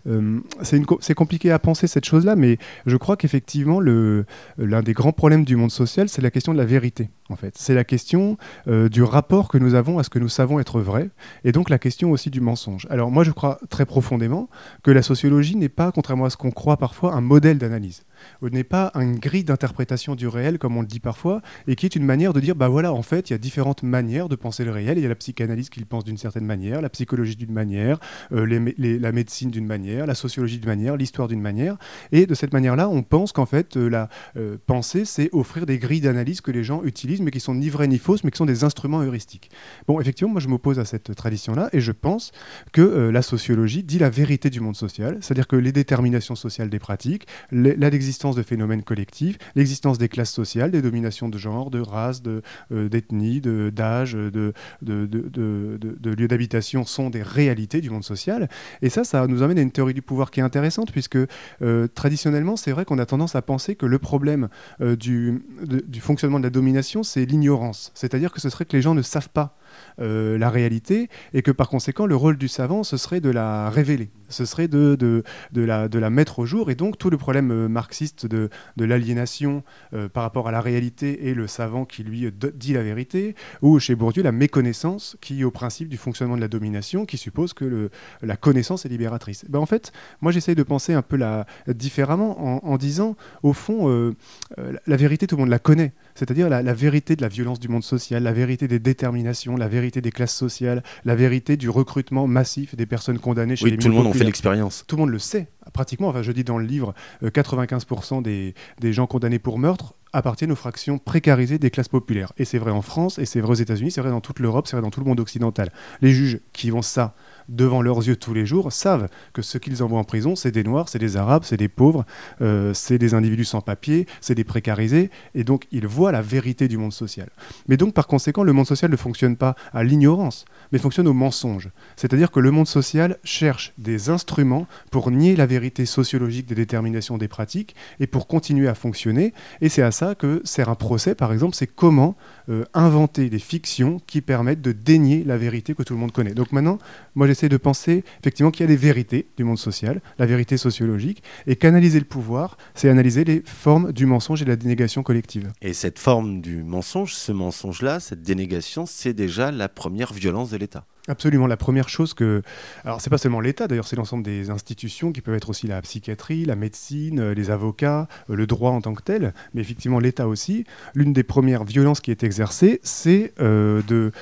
euh, 0.09 0.41
c'est 0.63 1.15
compliqué 1.15 1.51
à 1.51 1.59
penser 1.59 1.87
cette 1.87 2.05
chose-là, 2.05 2.37
mais 2.37 2.59
je 2.87 2.97
crois 2.97 3.17
qu'effectivement, 3.17 3.81
l'un 3.81 4.83
des 4.83 4.93
grands 4.93 5.13
problèmes 5.13 5.45
du 5.45 5.57
monde 5.57 5.71
social, 5.71 6.09
c'est 6.09 6.23
la 6.23 6.31
question 6.31 6.53
de 6.53 6.59
la 6.59 6.65
vérité. 6.65 7.11
En 7.31 7.37
fait, 7.37 7.55
c'est 7.57 7.75
la 7.75 7.85
question 7.85 8.37
euh, 8.69 8.89
du 8.89 9.03
rapport 9.03 9.49
que 9.49 9.57
nous 9.57 9.75
avons 9.75 9.99
à 9.99 10.05
ce 10.05 10.11
que 10.11 10.19
nous 10.19 10.29
savons 10.29 10.61
être 10.61 10.81
vrai, 10.81 11.09
et 11.45 11.53
donc 11.53 11.71
la 11.71 11.79
question 11.79 12.11
aussi 12.11 12.29
du 12.29 12.43
mensonge. 12.43 12.87
Alors 12.91 13.11
moi, 13.11 13.25
je 13.25 13.31
crois 13.31 13.59
très 13.71 13.87
profondément 13.87 14.51
que 14.83 14.91
la 14.91 15.03
sociologie 15.03 15.57
n'est 15.57 15.71
pas, 15.71 15.91
contrairement 15.91 16.27
à 16.27 16.31
ce 16.31 16.37
qu'on 16.37 16.51
croit 16.51 16.77
parfois, 16.77 17.15
un 17.15 17.23
modèle 17.23 17.57
d'analyse 17.59 18.05
n'est 18.43 18.65
pas 18.65 18.91
une 18.95 19.19
grille 19.19 19.45
d'interprétation 19.45 20.15
du 20.15 20.29
réel, 20.29 20.59
comme 20.59 20.77
on 20.77 20.81
le 20.81 20.87
dit 20.87 21.01
parfois, 21.01 21.43
et 21.67 21.77
qui 21.77 21.87
est 21.87 21.97
une 21.97 22.05
manière 22.05 22.33
de 22.33 22.41
dire, 22.41 22.55
bah 22.55 22.69
voilà, 22.69 22.93
en 22.93 23.03
fait, 23.03 23.31
il 23.31 23.33
y 23.33 23.37
a 23.37 23.39
différentes 23.39 23.83
manières 23.83 24.29
de 24.29 24.37
penser 24.37 24.65
le 24.65 24.71
réel. 24.71 24.99
Il 24.99 25.03
y 25.03 25.07
a 25.07 25.09
la 25.09 25.15
psychanalyse 25.15 25.69
qui 25.69 25.81
le 25.81 25.87
pense 25.87 26.05
d'une 26.05 26.17
certaine 26.17 26.45
manière, 26.45 26.81
la 26.81 26.89
psychologie 27.05 27.37
d'une 27.37 27.53
manière, 27.53 27.99
euh, 28.33 28.47
la 28.79 29.13
médecine 29.13 29.51
d'une 29.51 29.67
manière, 29.67 30.07
la 30.07 30.15
sociologie 30.15 30.59
d'une 30.59 30.71
manière, 30.71 30.97
l'histoire 30.97 31.29
d'une 31.29 31.43
manière. 31.43 31.77
Et 32.13 32.25
de 32.25 32.35
cette 32.35 32.55
manière-là, 32.55 32.89
on 32.89 33.03
pense 33.03 33.33
qu'en 33.33 33.45
fait, 33.45 33.77
euh, 33.77 33.89
la 33.89 34.09
euh, 34.39 34.57
pensée, 34.67 35.05
c'est 35.05 35.29
offrir 35.33 35.67
des 35.67 35.79
grilles 35.79 36.01
d'analyse 36.01 36.41
que 36.41 36.51
les 36.51 36.65
gens 36.65 36.83
utilisent, 36.83 37.21
mais 37.21 37.31
qui 37.31 37.41
sont 37.41 37.55
ni 37.55 37.69
vraies 37.69 37.89
ni 37.89 37.99
fausses, 37.99 38.25
mais 38.25 38.31
qui 38.31 38.39
sont 38.39 38.47
des 38.47 38.65
instruments 38.65 39.03
heuristiques. 39.03 39.51
Bon, 39.87 40.01
effectivement, 40.01 40.33
moi, 40.33 40.41
je 40.41 40.49
m'oppose 40.49 40.79
à 40.79 40.87
cette 40.87 41.15
tradition-là, 41.15 41.69
et 41.75 41.81
je 41.81 41.93
pense 41.93 42.33
que 42.73 43.11
la 43.11 43.21
sociologie 43.21 43.83
dit 43.83 43.99
la 43.99 44.09
vérité 44.09 44.49
du 44.49 44.61
monde 44.61 44.77
social, 44.77 45.19
c'est-à-dire 45.21 45.47
que 45.47 45.57
les 45.57 45.73
déterminations 45.73 46.37
sociales 46.37 46.71
des 46.71 46.79
pratiques, 46.79 47.27
l'existence 47.51 48.35
de 48.35 48.43
phénomènes 48.43 48.83
collectifs, 48.83 49.37
l'existence 49.57 49.99
des 49.99 50.09
classes 50.09 50.33
sociales, 50.33 50.71
des 50.71 50.81
dominations 50.81 51.29
de 51.29 51.37
genre, 51.37 51.71
de 51.71 51.81
race, 51.81 52.23
d'ethnie, 52.71 53.41
de, 53.41 53.71
d'âge, 53.71 54.15
de, 54.15 54.55
de, 54.81 55.07
de, 55.07 56.11
lieux 56.11 56.29
d'habitation 56.29 56.85
sont 56.95 57.11
des 57.11 57.23
réalités 57.23 57.81
du 57.81 57.91
monde 57.91 58.05
social. 58.05 58.49
Et 58.83 58.89
ça, 58.89 59.05
ça 59.05 59.27
nous 59.27 59.43
amène 59.43 59.59
à 59.59 59.63
une 59.63 59.71
théorie 59.71 59.95
du 59.95 60.03
pouvoir 60.03 60.31
qui 60.31 60.41
est 60.41 60.43
intéressante, 60.43 60.93
puisque 60.93 61.19
euh, 61.63 61.89
traditionnellement, 61.95 62.57
c'est 62.57 62.73
vrai 62.73 62.85
qu'on 62.85 62.99
a 62.99 63.07
tendance 63.07 63.35
à 63.35 63.43
penser 63.43 63.75
que 63.75 63.87
le 63.87 63.99
problème 63.99 64.49
euh, 64.81 64.97
du, 64.97 65.45
du 65.87 66.01
fonctionnement 66.01 66.39
de 66.39 66.45
la 66.45 66.51
domination, 66.51 67.03
c'est 67.03 67.25
l'ignorance. 67.25 67.91
C'est-à-dire 67.95 68.33
que 68.33 68.41
ce 68.41 68.49
serait 68.49 68.65
que 68.65 68.77
les 68.77 68.83
gens 68.83 68.95
ne 68.95 69.03
savent 69.03 69.31
pas 69.31 69.57
euh, 70.01 70.37
la 70.39 70.51
réalité 70.51 71.09
et 71.33 71.43
que 71.43 71.51
par 71.51 71.69
conséquent 71.69 72.07
le 72.07 72.17
rôle 72.17 72.37
du 72.37 72.49
savant 72.49 72.83
ce 72.83 72.97
serait 72.97 73.21
de 73.21 73.31
la 73.31 73.71
révéler, 73.71 74.11
ce 74.29 74.45
serait 74.45 74.67
de, 74.67 74.97
de, 74.97 75.23
la, 75.55 75.89
de 75.89 75.99
la 76.01 76.11
mettre 76.11 76.41
au 76.41 76.47
jour 76.47 76.71
et 76.71 76.75
donc 76.75 76.99
tout 76.99 77.11
le 77.11 77.17
problème 77.17 77.53
euh, 77.53 77.69
marxiste 77.69 78.27
de, 78.27 78.51
l'aliénation 78.77 79.63
euh, 79.93 80.09
par 80.09 80.25
rapport 80.25 80.49
à 80.49 80.53
la 80.53 80.61
réalité 80.61 81.29
et 81.29 81.35
le 81.35 81.47
savant 81.47 81.85
qui 81.85 82.03
lui 82.03 82.29
dit 82.55 82.73
la 82.73 82.83
vérité 82.83 83.37
ou 83.63 83.79
chez 83.79 83.95
Bourdieu 83.95 84.23
la 84.23 84.33
méconnaissance 84.33 85.17
qui 85.21 85.43
est 85.43 85.45
au 85.45 85.53
principe 85.53 85.89
du 85.89 85.97
fonctionnement 85.97 86.37
de 86.37 86.41
la 86.41 86.49
domination 86.49 87.07
qui 87.07 87.17
suppose 87.17 87.53
que 87.53 87.65
le, 87.65 87.91
la 88.21 88.37
connaissance 88.37 88.85
est 88.87 88.89
libératrice. 88.89 89.45
Ben, 89.49 89.61
en 89.61 89.67
fait 89.67 89.93
moi 90.21 90.33
j'essaye 90.33 90.57
de 90.57 90.65
penser 90.65 90.93
un 90.93 91.03
peu 91.03 91.17
la, 91.17 91.47
différemment 91.69 92.65
en, 92.65 92.69
en 92.69 92.77
disant 92.79 93.17
au 93.45 93.53
fond 93.53 94.15
la 94.57 94.97
vérité 94.97 95.27
tout 95.27 95.37
le 95.37 95.41
monde 95.43 95.51
la 95.51 95.59
connaît 95.61 95.93
c'est-à-dire 96.15 96.49
la, 96.49 96.63
la, 96.63 96.75
vérité 96.75 97.17
de 97.17 97.23
la 97.23 97.29
violence 97.29 97.61
du 97.61 97.69
monde 97.69 97.85
social, 97.85 98.23
la 98.23 98.33
vérité 98.33 98.69
des 98.69 98.79
déterminations, 98.79 99.57
la 99.57 99.69
vérité 99.69 100.01
des 100.01 100.11
classes 100.11 100.35
sociales, 100.35 100.83
la 101.05 101.15
vérité 101.15 101.57
du 101.57 101.69
recrutement 101.69 102.27
massif 102.27 102.75
des 102.77 102.87
personnes 102.87 103.19
condamnées 103.19 103.57
chez 103.57 103.65
oui, 103.65 103.71
les 103.73 103.77
tout 103.79 103.89
le 103.89 103.95
monde 103.95 104.07
en 104.07 104.13
fait 104.13 104.25
l'expérience. 104.25 104.85
Tout 104.87 104.97
le 104.97 105.01
monde 105.01 105.11
le 105.11 105.19
sait, 105.19 105.49
pratiquement. 105.73 106.09
Enfin, 106.09 106.23
je 106.23 106.33
dis 106.33 106.45
dans 106.45 106.59
le 106.59 106.67
livre, 106.67 106.95
95% 107.23 108.19
euh, 108.19 108.23
des, 108.23 108.55
des 108.81 108.93
gens 108.93 109.07
condamnés 109.07 109.39
pour 109.39 109.59
meurtre 109.59 109.95
appartiennent 110.15 110.53
aux 110.53 110.57
fractions 110.57 110.99
précarisées 110.99 111.59
des 111.59 111.71
classes 111.71 111.89
populaires. 111.89 112.33
Et 112.39 112.45
c'est 112.45 112.59
vrai 112.59 112.71
en 112.71 112.83
France, 112.83 113.19
et 113.19 113.27
c'est 113.27 113.41
vrai 113.41 113.51
aux 113.51 113.55
États-Unis, 113.55 113.91
c'est 113.91 114.01
vrai 114.01 114.11
dans 114.11 114.21
toute 114.21 114.39
l'Europe, 114.39 114.69
c'est 114.69 114.77
vrai 114.77 114.83
dans 114.83 114.91
tout 114.91 115.01
le 115.01 115.07
monde 115.07 115.21
occidental. 115.21 115.73
Les 116.01 116.13
juges 116.13 116.41
qui 116.53 116.71
vont 116.71 116.83
ça 116.83 117.15
devant 117.49 117.83
leurs 117.83 118.07
yeux 118.07 118.17
tous 118.17 118.35
les 118.35 118.47
jours 118.47 118.73
savent 118.73 119.09
que 119.33 119.43
ce 119.43 119.59
qu'ils 119.59 119.83
envoient 119.83 119.99
en 119.99 120.05
prison, 120.05 120.37
c'est 120.37 120.51
des 120.51 120.65
Noirs, 120.65 120.89
c'est 120.89 120.99
des 120.99 121.17
Arabes, 121.17 121.43
c'est 121.45 121.57
des 121.57 121.69
pauvres, 121.69 122.05
euh, 122.41 122.73
c'est 122.75 122.99
des 122.99 123.15
individus 123.15 123.45
sans 123.45 123.61
papier, 123.61 124.07
c'est 124.21 124.35
des 124.35 124.45
précarisés, 124.45 125.11
et 125.35 125.45
donc 125.45 125.67
ils 125.73 125.87
voient 125.87 126.13
la 126.13 126.23
vérité 126.23 126.69
du 126.69 126.79
monde 126.79 126.93
social. 126.93 127.29
Mais 127.69 127.77
donc 127.77 127.95
par 127.95 128.07
conséquent, 128.07 128.43
le 128.43 128.53
monde 128.53 128.67
social 128.67 128.91
ne 128.91 128.97
fonctionne 128.97 129.37
pas 129.37 129.55
à 129.73 129.85
l'ignorance, 129.85 130.45
mais 130.73 130.79
fonctionne 130.79 131.09
au 131.09 131.13
mensonge. 131.13 131.71
C'est-à-dire 131.97 132.31
que 132.31 132.41
le 132.41 132.51
monde 132.51 132.69
social 132.69 133.19
cherche 133.25 133.73
des 133.79 134.11
instruments 134.11 134.67
pour 134.91 135.11
nier 135.11 135.37
la 135.37 135.47
vérité 135.47 135.87
sociologique 135.87 136.47
des 136.47 136.55
déterminations 136.55 137.19
des 137.19 137.29
pratiques 137.29 137.75
et 138.01 138.07
pour 138.07 138.27
continuer 138.27 138.69
à 138.69 138.75
fonctionner, 138.75 139.35
et 139.61 139.69
c'est 139.69 139.83
à 139.83 139.91
ça 139.91 140.15
que 140.15 140.41
sert 140.45 140.69
un 140.69 140.75
procès, 140.75 141.15
par 141.15 141.33
exemple, 141.33 141.55
c'est 141.55 141.67
comment 141.67 142.17
euh, 142.49 142.65
inventer 142.75 143.31
des 143.31 143.39
fictions 143.39 144.01
qui 144.07 144.21
permettent 144.21 144.63
de 144.63 144.73
dénier 144.73 145.25
la 145.25 145.37
vérité 145.37 145.75
que 145.75 145.83
tout 145.83 145.95
le 145.95 146.01
monde 146.01 146.13
connaît. 146.13 146.35
Donc 146.35 146.53
maintenant, 146.53 146.79
moi 147.15 147.27
j'essaie 147.35 147.49
de 147.49 147.57
penser 147.57 148.05
effectivement 148.21 148.53
qu'il 148.53 148.63
y 148.63 148.65
a 148.65 148.69
des 148.69 148.77
vérités 148.77 149.27
du 149.37 149.43
monde 149.43 149.59
social, 149.59 150.01
la 150.21 150.27
vérité 150.27 150.57
sociologique, 150.57 151.23
et 151.49 151.57
qu'analyser 151.57 151.99
le 151.99 152.05
pouvoir, 152.05 152.57
c'est 152.77 152.89
analyser 152.89 153.25
les 153.25 153.43
formes 153.45 153.93
du 153.93 154.07
mensonge 154.07 154.41
et 154.43 154.45
de 154.45 154.51
la 154.51 154.57
dénégation 154.57 155.03
collective. 155.03 155.53
Et 155.61 155.73
cette 155.73 155.99
forme 155.99 156.41
du 156.41 156.63
mensonge, 156.63 157.13
ce 157.15 157.33
mensonge-là, 157.33 157.99
cette 157.99 158.23
dénégation, 158.23 158.87
c'est 158.87 159.15
déjà 159.15 159.51
la 159.51 159.69
première 159.69 160.13
violence 160.13 160.51
de 160.51 160.59
l'État. 160.59 160.87
Absolument. 161.09 161.47
La 161.47 161.57
première 161.57 161.89
chose 161.89 162.15
que. 162.15 162.43
Alors, 162.85 163.01
c'est 163.01 163.11
pas 163.11 163.19
seulement 163.19 163.41
l'État, 163.41 163.67
d'ailleurs, 163.69 163.87
c'est 163.87 163.97
l'ensemble 163.97 164.23
des 164.23 164.49
institutions 164.49 165.13
qui 165.13 165.21
peuvent 165.21 165.35
être 165.35 165.51
aussi 165.51 165.67
la 165.67 165.83
psychiatrie, 165.83 166.45
la 166.45 166.57
médecine, 166.57 167.21
euh, 167.21 167.35
les 167.35 167.51
avocats, 167.51 168.09
euh, 168.31 168.37
le 168.37 168.47
droit 168.47 168.71
en 168.71 168.81
tant 168.81 168.95
que 168.95 169.03
tel, 169.03 169.35
mais 169.53 169.61
effectivement 169.61 169.99
l'État 169.99 170.29
aussi. 170.29 170.65
L'une 170.95 171.13
des 171.13 171.25
premières 171.25 171.65
violences 171.65 172.01
qui 172.01 172.11
est 172.11 172.23
exercée, 172.23 172.81
c'est 172.83 173.35
euh, 173.41 173.83
de. 173.89 174.13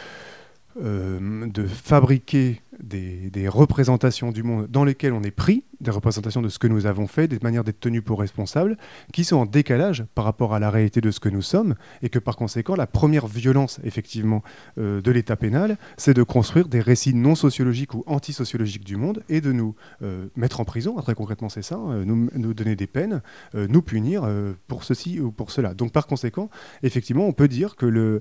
de 0.80 1.66
fabriquer 1.66 2.62
des, 2.82 3.48
représentations 3.48 4.32
du 4.32 4.42
monde 4.42 4.66
dans 4.68 4.84
lesquelles 4.84 5.12
on 5.12 5.22
est 5.22 5.30
pris, 5.30 5.64
des 5.80 5.90
représentations 5.90 6.42
de 6.42 6.48
ce 6.48 6.58
que 6.58 6.66
nous 6.66 6.86
avons 6.86 7.06
fait, 7.06 7.28
des 7.28 7.38
manières 7.42 7.64
d'être 7.64 7.80
tenus 7.80 8.02
pour 8.02 8.20
responsables, 8.20 8.76
qui 9.12 9.24
sont 9.24 9.36
en 9.36 9.46
décalage 9.46 10.04
par 10.14 10.24
rapport 10.24 10.54
à 10.54 10.58
la 10.58 10.70
réalité 10.70 11.00
de 11.00 11.10
ce 11.10 11.20
que 11.20 11.28
nous 11.28 11.42
sommes, 11.42 11.74
et 12.02 12.08
que 12.08 12.18
par 12.18 12.36
conséquent, 12.36 12.74
la 12.74 12.86
première 12.86 13.26
violence, 13.26 13.80
effectivement, 13.84 14.42
euh, 14.78 15.00
de 15.00 15.10
l'État 15.10 15.36
pénal, 15.36 15.76
c'est 15.96 16.14
de 16.14 16.22
construire 16.22 16.68
des 16.68 16.80
récits 16.80 17.14
non 17.14 17.34
sociologiques 17.34 17.94
ou 17.94 18.04
antisociologiques 18.06 18.84
du 18.84 18.96
monde, 18.96 19.22
et 19.28 19.40
de 19.40 19.52
nous 19.52 19.74
euh, 20.02 20.28
mettre 20.36 20.60
en 20.60 20.64
prison, 20.64 20.94
très 20.96 21.14
concrètement 21.14 21.48
c'est 21.48 21.62
ça, 21.62 21.76
hein, 21.76 22.04
nous, 22.04 22.54
donner 22.54 22.76
des 22.76 22.86
peines, 22.86 23.22
nous 23.54 23.82
punir 23.82 24.28
pour 24.68 24.84
ceci 24.84 25.20
ou 25.20 25.32
pour 25.32 25.50
cela. 25.50 25.74
Donc 25.74 25.92
par 25.92 26.06
conséquent, 26.06 26.50
effectivement, 26.82 27.26
on 27.26 27.32
peut 27.32 27.48
dire 27.48 27.76
que 27.76 27.86
le 27.86 28.20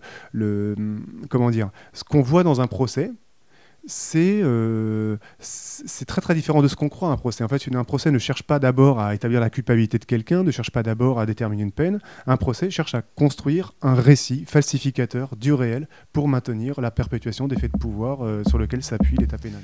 comment 1.30 1.50
dire, 1.50 1.70
ce 1.94 2.03
qu'on 2.03 2.22
voit 2.22 2.44
dans 2.44 2.62
un 2.62 2.68
procès, 2.68 3.12
euh, 4.15 5.17
c'est 5.39 6.05
très 6.05 6.21
très 6.21 6.35
différent 6.35 6.61
de 6.61 6.67
ce 6.67 6.75
qu'on 6.75 6.89
croit 6.89 7.09
un 7.09 7.17
procès. 7.17 7.43
En 7.43 7.47
fait, 7.47 7.61
un 7.73 7.83
procès 7.83 8.11
ne 8.11 8.19
cherche 8.19 8.43
pas 8.43 8.59
d'abord 8.59 9.00
à 9.00 9.15
établir 9.15 9.39
la 9.39 9.50
culpabilité 9.50 9.97
de 9.97 10.05
quelqu'un, 10.05 10.43
ne 10.43 10.51
cherche 10.51 10.71
pas 10.71 10.83
d'abord 10.83 11.19
à 11.19 11.25
déterminer 11.25 11.63
une 11.63 11.71
peine. 11.71 12.00
Un 12.27 12.38
procès 12.38 12.69
cherche 12.69 12.95
à 12.95 13.01
construire 13.01 13.73
un 13.81 13.95
récit 13.95 14.45
falsificateur 14.45 15.35
du 15.35 15.53
réel 15.53 15.88
pour 16.13 16.27
maintenir 16.27 16.79
la 16.81 16.91
perpétuation 16.91 17.47
des 17.47 17.57
faits 17.57 17.73
de 17.73 17.77
pouvoir 17.77 18.23
euh, 18.23 18.43
sur 18.47 18.57
lequel 18.57 18.83
s'appuie 18.83 19.17
l'État 19.17 19.38
pénal. 19.38 19.61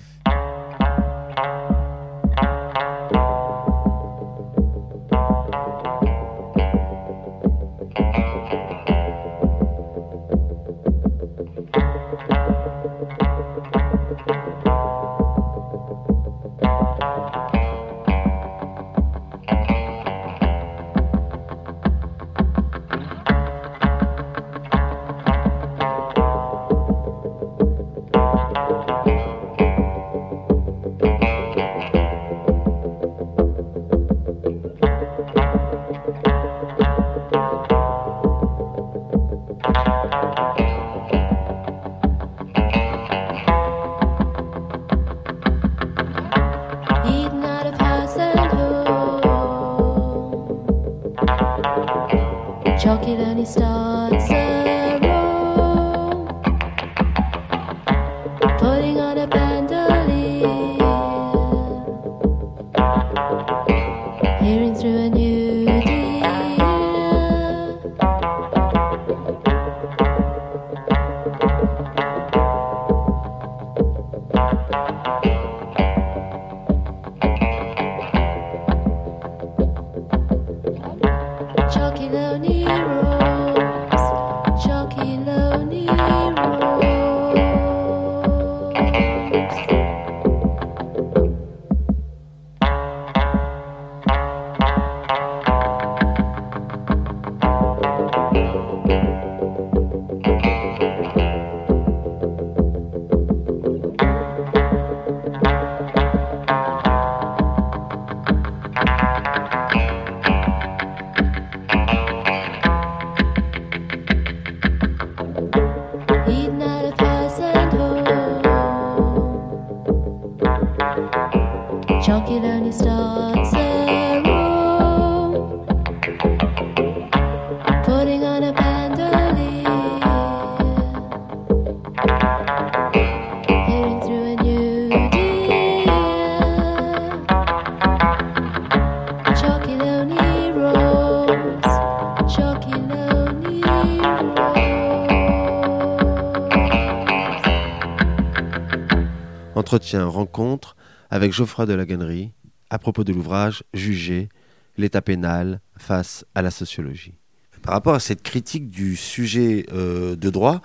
Entretien 149.68 150.06
rencontre 150.06 150.78
avec 151.10 151.34
Geoffroy 151.34 151.66
de 151.66 151.74
la 151.74 151.86
Gannerie 151.86 152.32
à 152.70 152.80
propos 152.80 153.04
de 153.04 153.12
l'ouvrage 153.12 153.66
Juger 153.74 154.30
l'état 154.78 155.02
pénal 155.02 155.60
face 155.76 156.24
à 156.36 156.42
la 156.42 156.52
sociologie. 156.52 157.16
Par 157.64 157.74
rapport 157.74 157.94
à 157.94 158.00
cette 158.00 158.24
critique 158.24 158.70
du 158.70 158.96
sujet 158.96 159.66
euh, 159.74 160.16
de 160.16 160.30
droit, 160.30 160.62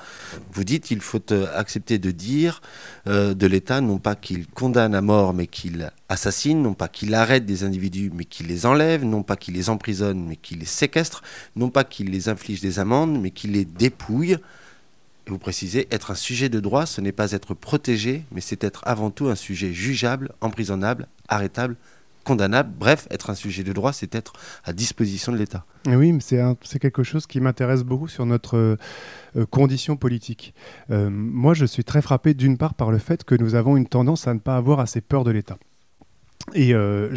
vous 0.53 0.63
dites 0.63 0.85
qu'il 0.85 1.01
faut 1.01 1.33
euh, 1.33 1.49
accepter 1.53 1.99
de 1.99 2.13
dire 2.13 2.63
euh, 3.09 3.35
de 3.35 3.49
l'État 3.49 3.81
non 3.81 3.99
pas 3.99 4.15
qu'il 4.15 4.47
condamne 4.47 4.95
à 4.95 5.01
mort 5.01 5.35
mais 5.35 5.49
qu'il 5.49 5.91
assassine, 6.09 6.63
non 6.63 6.75
pas 6.75 6.87
qu'il 6.87 7.13
arrête 7.15 7.45
des 7.45 7.65
individus 7.65 8.13
mais 8.15 8.25
qu'il 8.25 8.47
les 8.47 8.67
enlève, 8.67 9.05
non 9.05 9.25
pas 9.25 9.35
qu'il 9.35 9.55
les 9.55 9.69
emprisonne 9.69 10.25
mais 10.25 10.37
qu'il 10.37 10.61
les 10.61 10.65
séquestre, 10.65 11.23
non 11.57 11.71
pas 11.71 11.83
qu'il 11.83 12.13
les 12.13 12.29
inflige 12.29 12.61
des 12.61 12.79
amendes 12.79 13.21
mais 13.21 13.33
qu'il 13.33 13.51
les 13.51 13.65
dépouille 13.65 14.37
vous 15.27 15.39
précisez, 15.39 15.87
être 15.91 16.11
un 16.11 16.15
sujet 16.15 16.49
de 16.49 16.61
droit, 16.61 16.87
ce 16.87 17.01
n'est 17.01 17.13
pas 17.13 17.33
être 17.33 17.55
protégé, 17.55 18.25
mais 18.33 18.41
c'est 18.41 18.65
être 18.65 18.83
avant 18.87 19.11
tout 19.11 19.29
un 19.29 19.35
sujet 19.35 19.73
jugeable, 19.73 20.33
emprisonnable, 20.41 21.09
arrêtable, 21.29 21.77
condamnable. 22.25 22.73
Bref, 22.79 23.07
être 23.11 23.31
un 23.31 23.35
sujet 23.35 23.63
de 23.63 23.73
droit, 23.73 23.93
c'est 23.93 24.15
être 24.15 24.33
à 24.65 24.73
disposition 24.73 25.33
de 25.33 25.39
l'État. 25.39 25.65
Oui, 25.87 26.17
c'est 26.21 26.79
quelque 26.79 27.03
chose 27.03 27.27
qui 27.27 27.41
m'intéresse 27.41 27.83
beaucoup 27.83 28.09
sur 28.09 28.27
notre 28.27 28.57
euh, 29.37 29.47
condition 29.51 29.97
politique. 29.97 30.55
Euh, 30.91 31.11
moi, 31.11 31.55
je 31.55 31.67
suis 31.67 31.85
très 31.85 32.03
frappé 32.03 32.35
d'une 32.35 32.59
part 32.59 32.75
par 32.75 32.91
le 32.91 32.99
fait 32.99 33.25
que 33.25 33.35
nous 33.35 33.55
avons 33.55 33.77
une 33.77 33.87
tendance 33.87 34.27
à 34.27 34.35
ne 34.35 34.39
pas 34.39 34.57
avoir 34.57 34.81
assez 34.81 35.01
peur 35.01 35.25
de 35.25 35.31
l'État. 35.31 35.59
Et 36.55 36.75
euh, 36.75 37.15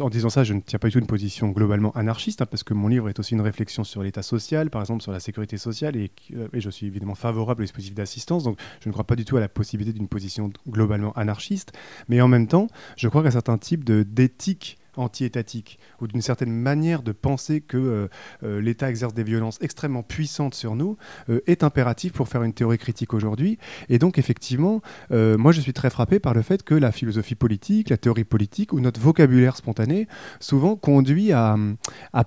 en 0.00 0.08
disant 0.08 0.30
ça, 0.30 0.44
je 0.44 0.54
ne 0.54 0.60
tiens 0.60 0.78
pas 0.78 0.88
du 0.88 0.92
tout 0.92 0.98
une 0.98 1.06
position 1.06 1.50
globalement 1.50 1.92
anarchiste, 1.92 2.42
hein, 2.42 2.46
parce 2.46 2.62
que 2.62 2.74
mon 2.74 2.88
livre 2.88 3.08
est 3.08 3.18
aussi 3.18 3.34
une 3.34 3.40
réflexion 3.40 3.84
sur 3.84 4.02
l'État 4.02 4.22
social, 4.22 4.70
par 4.70 4.80
exemple 4.80 5.02
sur 5.02 5.12
la 5.12 5.20
sécurité 5.20 5.58
sociale, 5.58 5.96
et, 5.96 6.10
euh, 6.34 6.48
je 6.52 6.70
suis 6.70 6.86
évidemment 6.86 7.14
favorable 7.14 7.62
au 7.62 7.64
dispositif 7.64 7.94
d'assistance, 7.94 8.44
donc 8.44 8.58
je 8.80 8.88
ne 8.88 8.92
crois 8.92 9.04
pas 9.04 9.16
du 9.16 9.24
tout 9.24 9.36
à 9.36 9.40
la 9.40 9.48
possibilité 9.48 9.98
d'une 9.98 10.08
position 10.08 10.52
globalement 10.68 11.12
anarchiste, 11.14 11.72
mais 12.08 12.20
en 12.20 12.28
même 12.28 12.46
temps, 12.46 12.68
je 12.96 13.08
crois 13.08 13.22
qu'un 13.22 13.30
certain 13.30 13.58
type 13.58 13.84
d'éthique 13.84 14.78
anti-étatique 14.96 15.78
ou 16.00 16.06
d'une 16.06 16.22
certaine 16.22 16.52
manière 16.52 17.02
de 17.02 17.12
penser 17.12 17.60
que 17.60 17.76
euh, 17.76 18.08
euh, 18.42 18.60
l'État 18.60 18.90
exerce 18.90 19.14
des 19.14 19.24
violences 19.24 19.58
extrêmement 19.60 20.02
puissantes 20.02 20.54
sur 20.54 20.74
nous 20.74 20.96
euh, 21.28 21.40
est 21.46 21.62
impératif 21.62 22.12
pour 22.12 22.28
faire 22.28 22.42
une 22.42 22.52
théorie 22.52 22.78
critique 22.78 23.14
aujourd'hui. 23.14 23.58
Et 23.88 23.98
donc 23.98 24.18
effectivement, 24.18 24.80
moi 25.10 25.52
je 25.52 25.60
suis 25.60 25.72
très 25.72 25.90
frappé 25.90 26.18
par 26.18 26.34
le 26.34 26.42
fait 26.42 26.62
que 26.62 26.74
la 26.74 26.92
philosophie 26.92 27.34
politique, 27.34 27.90
la 27.90 27.96
théorie 27.96 28.24
politique 28.24 28.72
ou 28.72 28.80
notre 28.80 29.00
vocabulaire 29.00 29.56
spontané 29.56 30.08
souvent 30.40 30.76
conduit 30.76 31.32
à 31.32 31.56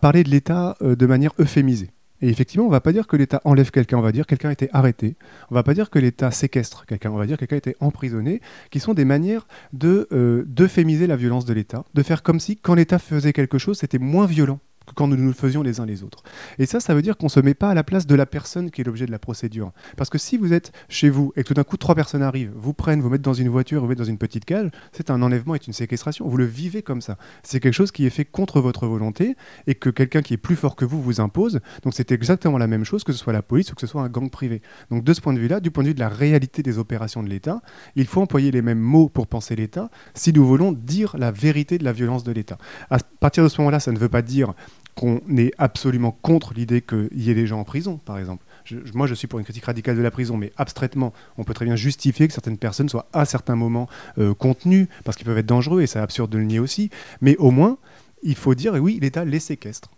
parler 0.02 0.24
de 0.24 0.30
l'État 0.30 0.78
de 0.82 1.06
manière 1.06 1.32
euphémisée. 1.40 1.95
Et 2.22 2.30
effectivement, 2.30 2.66
on 2.66 2.70
ne 2.70 2.74
va 2.74 2.82
pas 2.82 2.94
dire 2.94 3.08
que 3.08 3.18
l'État 3.18 3.42
enlève 3.44 3.72
quelqu'un, 3.72 3.98
on 3.98 4.02
va 4.02 4.12
dire 4.12 4.26
quelqu'un 4.26 4.50
a 4.50 4.54
été 4.54 4.70
arrêté. 4.72 5.16
On 5.50 5.54
ne 5.54 5.60
va 5.60 5.64
pas 5.64 5.74
dire 5.74 5.90
que 5.90 6.00
l'État 6.00 6.32
séquestre 6.32 6.86
quelqu'un, 6.86 7.12
on 7.12 7.18
va 7.18 7.26
dire 7.26 7.38
quelqu'un 7.38 7.56
a 7.56 7.58
été 7.58 7.76
emprisonné, 7.80 8.42
qui 8.72 8.80
sont 8.80 8.94
des 8.94 9.06
manières 9.06 9.48
de 9.74 10.08
euh, 10.12 10.44
d'euphémiser 10.48 11.08
la 11.08 11.16
violence 11.16 11.46
de 11.46 11.54
l'État, 11.54 11.84
de 11.94 12.04
faire 12.04 12.24
comme 12.24 12.40
si 12.40 12.56
quand 12.58 12.74
l'État 12.74 13.00
faisait 13.00 13.34
quelque 13.34 13.58
chose, 13.58 13.80
c'était 13.80 14.00
moins 14.00 14.26
violent 14.26 14.60
que 14.86 14.94
quand 14.94 15.08
nous 15.08 15.18
nous 15.18 15.34
faisions 15.34 15.62
les 15.62 15.80
uns 15.80 15.86
les 15.86 16.04
autres. 16.04 16.24
Et 16.60 16.66
ça, 16.66 16.80
ça 16.80 16.94
veut 16.94 17.02
dire 17.02 17.18
qu'on 17.18 17.28
ne 17.28 17.32
se 17.32 17.40
met 17.40 17.54
pas 17.54 17.70
à 17.70 17.74
la 17.74 17.84
place 17.84 18.08
de 18.08 18.16
la 18.16 18.26
personne 18.26 18.72
qui 18.72 18.82
est 18.82 18.84
l'objet 18.84 19.06
de 19.06 19.12
la 19.12 19.20
procédure. 19.20 19.72
Parce 19.98 20.10
que 20.10 20.18
si 20.18 20.38
vous 20.38 20.54
êtes 20.54 20.72
chez 20.90 21.10
vous 21.10 21.34
et 21.36 21.44
que 21.44 21.48
tout 21.48 21.54
d'un 21.54 21.64
coup 21.64 21.78
trois 21.78 21.96
personnes 21.96 22.22
arrivent, 22.22 22.52
vous 22.56 22.74
prennent, 22.74 23.02
vous 23.02 23.10
mettent 23.10 23.22
dans 23.22 23.34
une 23.34 23.50
voiture, 23.50 23.82
vous 23.82 23.88
mettent 23.88 23.98
dans 23.98 24.04
une 24.04 24.18
petite 24.18 24.46
cage, 24.46 24.70
c'est 24.92 25.10
un 25.10 25.22
enlèvement 25.22 25.56
et 25.56 25.60
une 25.66 25.74
séquestration. 25.74 26.28
Vous 26.28 26.38
le 26.38 26.46
vivez 26.46 26.82
comme 26.82 27.02
ça. 27.02 27.18
C'est 27.44 27.60
quelque 27.60 27.74
chose 27.74 27.92
qui 27.92 28.06
est 28.06 28.10
fait 28.10 28.26
contre 28.26 28.62
votre 28.62 28.88
volonté 28.88 29.36
et 29.68 29.76
que 29.76 29.90
quelqu'un 29.90 30.22
qui 30.22 30.34
est 30.34 30.38
plus 30.38 30.56
fort 30.56 30.76
que 30.76 30.86
vous 30.86 31.02
vous 31.02 31.22
impose. 31.22 31.60
Donc 31.84 31.94
c'est 31.94 32.12
exactement 32.12 32.58
la 32.58 32.68
même 32.68 32.84
chose 32.84 33.04
que 33.04 33.12
ce 33.12 33.18
soit 33.18 33.34
la 33.34 33.42
police 33.42 33.72
ou 33.72 33.76
que 33.76 33.82
ce 33.82 33.88
soit 33.88 34.02
un 34.02 34.10
gang 34.10 34.30
privé. 34.30 34.62
Donc 34.92 35.04
de 35.04 35.14
ce 35.14 35.22
point 35.22 35.34
de 35.34 35.40
vue-là, 35.40 35.60
du 35.60 35.72
point 35.72 35.84
de 35.84 35.90
vue 35.90 35.96
de 35.96 36.00
la 36.00 36.10
réalité 36.10 36.64
des 36.64 36.78
opérations 36.78 37.24
de 37.24 37.30
l'État, 37.30 37.62
il 37.96 38.06
faut 38.06 38.22
employer 38.22 38.52
les 38.52 38.62
mêmes 38.62 38.80
mots 38.80 39.10
pour 39.10 39.28
penser 39.28 39.56
l'État 39.56 39.90
si 40.14 40.34
nous 40.34 40.46
voulons 40.46 40.72
dire 40.72 41.16
la 41.18 41.32
vérité 41.32 41.78
de 41.78 41.84
la 41.84 41.92
violence 41.92 42.24
de 42.24 42.32
l'État. 42.32 42.58
À 42.90 42.98
partir 43.20 43.44
de 43.44 43.50
ce 43.50 43.60
moment-là, 43.62 43.80
ça 43.80 43.92
ne 43.92 43.98
veut 43.98 44.10
pas 44.10 44.22
dire 44.22 44.54
qu'on 44.96 45.22
est 45.38 45.52
absolument 45.58 46.12
contre 46.22 46.54
l'idée 46.54 46.82
qu'il 46.82 47.10
y 47.14 47.30
ait 47.30 47.36
des 47.36 47.48
gens 47.48 47.60
en 47.60 47.64
prison, 47.64 48.00
par 48.06 48.18
exemple. 48.18 48.46
moi, 48.94 49.08
je 49.08 49.14
suis 49.14 49.28
pour 49.28 49.40
une 49.40 49.46
critique 49.46 49.66
radicale 49.66 49.98
de 49.98 50.02
la 50.02 50.12
prison, 50.12 50.38
mais 50.38 50.54
abstraitement, 50.58 51.14
on 51.38 51.44
peut 51.44 51.54
très 51.54 51.66
bien 51.66 51.76
justifier 51.76 52.28
que 52.28 52.34
certaines 52.34 52.58
personnes 52.58 52.90
soient 52.90 53.08
à 53.14 53.26
certains 53.26 53.56
moments 53.56 53.90
euh, 54.18 54.34
contenues, 54.34 54.88
parce 55.04 55.18
qu'ils 55.18 55.26
peuvent 55.26 55.38
être 55.38 55.46
dangereux, 55.46 55.82
et 55.82 55.88
c'est 55.88 56.00
absurde 56.00 56.32
de 56.32 56.38
le 56.38 56.46
nier 56.46 56.60
aussi. 56.60 56.90
Mais 57.22 57.36
au 57.38 57.52
moins, 57.52 57.78
il 58.24 58.36
faut 58.36 58.56
dire, 58.56 58.74
oui, 58.76 58.98
l'État 59.02 59.26
les 59.26 59.40
séquestre 59.40 59.90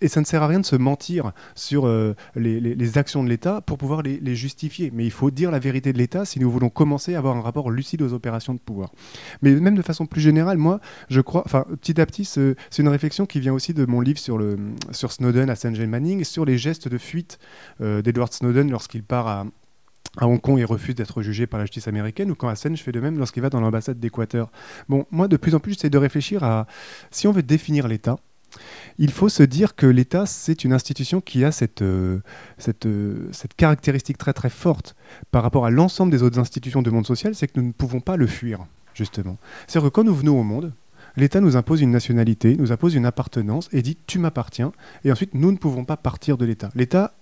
et 0.00 0.08
ça 0.08 0.20
ne 0.20 0.26
sert 0.26 0.42
à 0.42 0.46
rien 0.46 0.60
de 0.60 0.64
se 0.64 0.76
mentir 0.76 1.32
sur 1.54 1.86
euh, 1.86 2.14
les, 2.36 2.98
actions 2.98 3.24
de 3.24 3.28
l'État 3.28 3.60
pour 3.60 3.78
pouvoir 3.78 4.02
les, 4.02 4.34
justifier. 4.34 4.90
Mais 4.92 5.04
il 5.04 5.10
faut 5.10 5.30
dire 5.30 5.50
la 5.50 5.58
vérité 5.58 5.92
de 5.92 5.98
l'État 5.98 6.24
si 6.24 6.40
nous 6.40 6.50
voulons 6.50 6.68
commencer 6.68 7.14
à 7.14 7.18
avoir 7.18 7.36
un 7.36 7.40
rapport 7.40 7.70
lucide 7.70 8.02
aux 8.02 8.12
opérations 8.12 8.54
de 8.54 8.58
pouvoir. 8.58 8.92
Mais 9.42 9.52
même 9.54 9.74
de 9.74 9.82
façon 9.82 10.06
plus 10.06 10.20
générale, 10.20 10.58
moi, 10.58 10.80
je 11.08 11.20
crois, 11.20 11.42
enfin, 11.44 11.64
petit 11.80 12.00
à 12.00 12.06
petit, 12.06 12.24
c'est 12.24 12.56
une 12.78 12.88
réflexion 12.88 13.26
qui 13.26 13.40
vient 13.40 13.52
aussi 13.52 13.74
de 13.74 13.84
mon 13.86 14.00
livre 14.00 14.18
sur, 14.18 14.38
le, 14.38 14.56
sur 14.90 15.12
Snowden 15.12 15.50
à 15.50 15.56
Saint 15.56 15.74
James 15.74 15.90
Manning, 15.90 16.24
sur 16.24 16.44
les 16.44 16.58
gestes 16.58 16.88
de 16.88 16.98
fuite 16.98 17.38
euh, 17.80 18.02
d'Edward 18.02 18.32
Snowden 18.32 18.70
lorsqu'il 18.70 19.02
part 19.02 19.26
à, 19.26 19.46
à 20.18 20.26
Hong 20.26 20.40
Kong 20.40 20.58
et 20.58 20.64
refuse 20.64 20.94
d'être 20.94 21.22
jugé 21.22 21.46
par 21.46 21.58
la 21.58 21.64
justice 21.64 21.88
américaine, 21.88 22.30
ou 22.30 22.34
quand 22.34 22.48
Assange 22.48 22.80
fait 22.80 22.92
de 22.92 23.00
même 23.00 23.18
lorsqu'il 23.18 23.42
va 23.42 23.50
dans 23.50 23.60
l'ambassade 23.60 23.98
d'Équateur. 23.98 24.50
Bon, 24.88 25.06
moi, 25.10 25.28
de 25.28 25.36
plus 25.36 25.54
en 25.54 25.60
plus, 25.60 25.72
j'essaie 25.72 25.90
de 25.90 25.98
réfléchir 25.98 26.44
à 26.44 26.66
si 27.10 27.26
on 27.26 27.32
veut 27.32 27.42
définir 27.42 27.88
l'État, 27.88 28.18
il 28.98 29.10
faut 29.10 29.28
se 29.28 29.42
dire 29.42 29.74
que 29.74 29.86
l'État, 29.86 30.26
c'est 30.26 30.64
une 30.64 30.72
institution 30.72 31.20
qui 31.20 31.44
a 31.44 31.52
cette, 31.52 31.82
euh, 31.82 32.20
euh, 32.86 33.28
cette, 33.32 33.54
caractéristique 33.54 34.18
très 34.18 34.32
très 34.32 34.50
forte 34.50 34.94
par 35.30 35.42
rapport 35.42 35.66
à 35.66 35.70
l'ensemble 35.70 36.12
des 36.12 36.22
autres 36.22 36.38
institutions 36.38 36.82
du 36.82 36.90
monde 36.90 37.06
social, 37.06 37.34
c'est 37.34 37.48
que 37.48 37.58
nous 37.60 37.66
ne 37.66 37.72
pouvons 37.72 38.00
pas 38.00 38.16
le 38.16 38.26
fuir, 38.26 38.66
justement. 38.94 39.38
C'est-à-dire 39.66 39.90
que 39.90 39.94
quand 39.94 40.04
nous 40.04 40.14
venons 40.14 40.38
au 40.38 40.42
monde, 40.42 40.72
l'État 41.16 41.40
nous 41.40 41.56
impose 41.56 41.80
une 41.80 41.90
nationalité, 41.90 42.56
nous 42.56 42.72
impose 42.72 42.94
une 42.94 43.06
appartenance 43.06 43.68
et 43.72 43.82
dit 43.82 43.98
tu 44.06 44.18
m'appartiens, 44.18 44.72
et 45.04 45.12
ensuite 45.12 45.34
nous 45.34 45.52
ne 45.52 45.56
pouvons 45.56 45.84
pas 45.84 45.96
partir 45.96 46.36
de 46.38 46.44
l'État. 46.44 46.70
L'État 46.74 47.14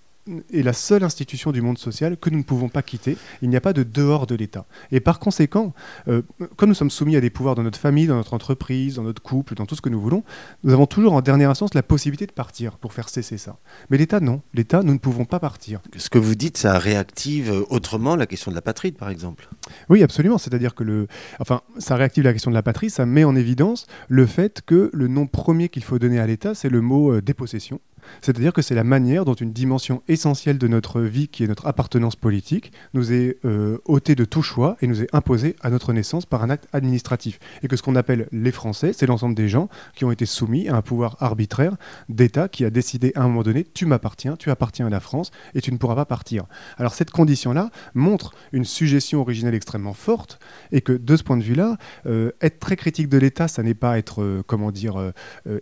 est 0.53 0.63
la 0.63 0.73
seule 0.73 1.05
institution 1.05 1.53
du 1.53 1.63
monde 1.63 1.79
social 1.79 2.17
que 2.17 2.31
nous 2.31 2.39
ne 2.39 2.43
pouvons 2.43 2.69
pas 2.69 2.83
quitter. 2.83 3.17
Il 3.43 3.51
n'y 3.51 3.57
a 3.57 3.61
pas 3.61 3.73
de 3.73 3.83
dehors 3.83 4.27
de 4.27 4.35
l'État. 4.35 4.67
Et 4.93 5.01
par 5.01 5.19
conséquent, 5.19 5.73
euh, 6.09 6.23
comme 6.57 6.69
nous 6.69 6.75
sommes 6.75 6.91
soumis 6.91 7.17
à 7.17 7.21
des 7.21 7.31
pouvoirs 7.31 7.55
dans 7.55 7.63
notre 7.63 7.79
famille, 7.79 8.07
dans 8.07 8.17
notre 8.17 8.35
entreprise, 8.35 8.97
dans 8.97 9.03
notre 9.03 9.23
couple, 9.23 9.55
dans 9.55 9.67
tout 9.67 9.75
ce 9.75 9.81
que 9.81 9.89
nous 9.89 10.01
voulons, 10.01 10.25
nous 10.65 10.73
avons 10.73 10.87
toujours 10.87 11.13
en 11.13 11.21
dernière 11.21 11.51
instance 11.51 11.75
la 11.75 11.83
possibilité 11.83 12.27
de 12.27 12.33
partir 12.33 12.79
pour 12.79 12.93
faire 12.93 13.09
cesser 13.09 13.39
ça. 13.39 13.59
Mais 13.91 13.99
l'État, 13.99 14.21
non. 14.21 14.43
L'État, 14.55 14.83
nous 14.83 14.93
ne 14.93 14.99
pouvons 14.99 15.25
pas 15.25 15.41
partir. 15.41 15.81
Ce 15.97 16.11
que 16.11 16.19
vous 16.19 16.35
dites, 16.35 16.57
ça 16.57 16.79
réactive 16.79 17.65
autrement 17.71 18.17
la 18.17 18.27
question 18.27 18.51
de 18.51 18.57
la 18.57 18.63
patrie, 18.63 18.93
par 18.93 19.11
exemple. 19.11 19.49
Oui, 19.89 20.03
absolument. 20.03 20.39
C'est-à-dire 20.39 20.75
que 20.75 20.85
le, 20.85 21.07
enfin, 21.39 21.63
ça 21.79 21.97
réactive 21.97 22.25
la 22.25 22.33
question 22.33 22.51
de 22.51 22.57
la 22.57 22.63
patrie, 22.63 22.91
ça 22.91 23.07
met 23.07 23.25
en 23.25 23.37
évidence 23.37 23.87
le 24.09 24.27
fait 24.27 24.63
que 24.65 24.91
le 24.93 25.09
nom 25.09 25.27
premier 25.27 25.69
qu'il 25.69 25.85
faut 25.85 25.99
donner 25.99 26.19
à 26.19 26.27
l'État, 26.27 26.55
c'est 26.55 26.69
le 26.69 26.81
mot 26.81 27.13
euh, 27.13 27.23
dépossession. 27.23 27.81
C'est-à-dire 28.23 28.53
que 28.53 28.63
c'est 28.63 28.75
la 28.75 28.85
manière 28.85 29.25
dont 29.25 29.35
une 29.35 29.53
dimension 29.53 30.03
essentielle 30.09 30.59
de 30.59 30.69
notre 30.69 31.01
vie, 31.01 31.29
qui 31.29 31.45
est 31.45 31.47
notre 31.47 31.67
appartenance 31.67 32.17
politique, 32.17 32.73
nous 32.95 33.13
est 33.13 33.39
euh, 33.45 33.79
ôtée 33.85 34.15
de 34.15 34.25
tout 34.25 34.43
choix 34.43 34.77
et 34.81 34.87
nous 34.87 35.03
est 35.03 35.15
imposée 35.15 35.57
à 35.61 35.71
notre 35.71 35.93
naissance 35.93 36.27
par 36.27 36.43
un 36.43 36.51
acte 36.51 36.69
administratif. 36.73 37.39
Et 37.63 37.69
que 37.69 37.77
ce 37.77 37.83
qu'on 37.83 37.97
appelle 37.97 38.29
les 38.33 38.53
Français, 38.53 38.93
c'est 38.93 39.07
l'ensemble 39.07 39.35
des 39.35 39.49
gens 39.49 39.69
qui 39.95 40.05
ont 40.05 40.11
été 40.11 40.27
soumis 40.27 40.69
à 40.69 40.77
un 40.77 40.83
pouvoir 40.83 41.17
arbitraire 41.21 41.77
d'État 42.09 42.49
qui 42.49 42.65
a 42.65 42.71
décidé 42.71 43.13
à 43.15 43.23
un 43.23 43.29
moment 43.29 43.43
donné, 43.43 43.67
tu 43.75 43.87
m'appartiens, 43.87 44.37
tu 44.37 44.51
appartiens 44.51 44.87
à 44.87 44.91
la 44.91 45.01
France 45.01 45.31
et 45.55 45.61
tu 45.61 45.73
ne 45.73 45.79
pourras 45.79 45.95
pas 45.95 46.05
partir. 46.05 46.45
Alors 46.79 46.95
cette 46.95 47.11
condition-là 47.11 47.71
montre 47.95 48.33
une 48.53 48.65
suggestion 48.65 49.21
originelle 49.21 49.55
extrêmement 49.55 49.95
forte 49.95 50.39
et 50.73 50.81
que 50.81 50.93
de 50.93 51.17
ce 51.17 51.23
point 51.23 51.37
de 51.37 51.43
vue-là, 51.43 51.77
euh, 52.07 52.33
être 52.41 52.59
très 52.59 52.77
critique 52.77 53.09
de 53.09 53.19
l'État, 53.19 53.49
ça 53.49 53.63
n'est 53.63 53.75
pas 53.75 53.99
être, 53.99 54.23
euh, 54.23 54.43
comment 54.47 54.71
dire, 54.71 55.13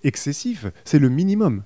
excessif, 0.03 0.67
c'est 0.85 0.99
le 0.99 1.09
minimum. 1.09 1.63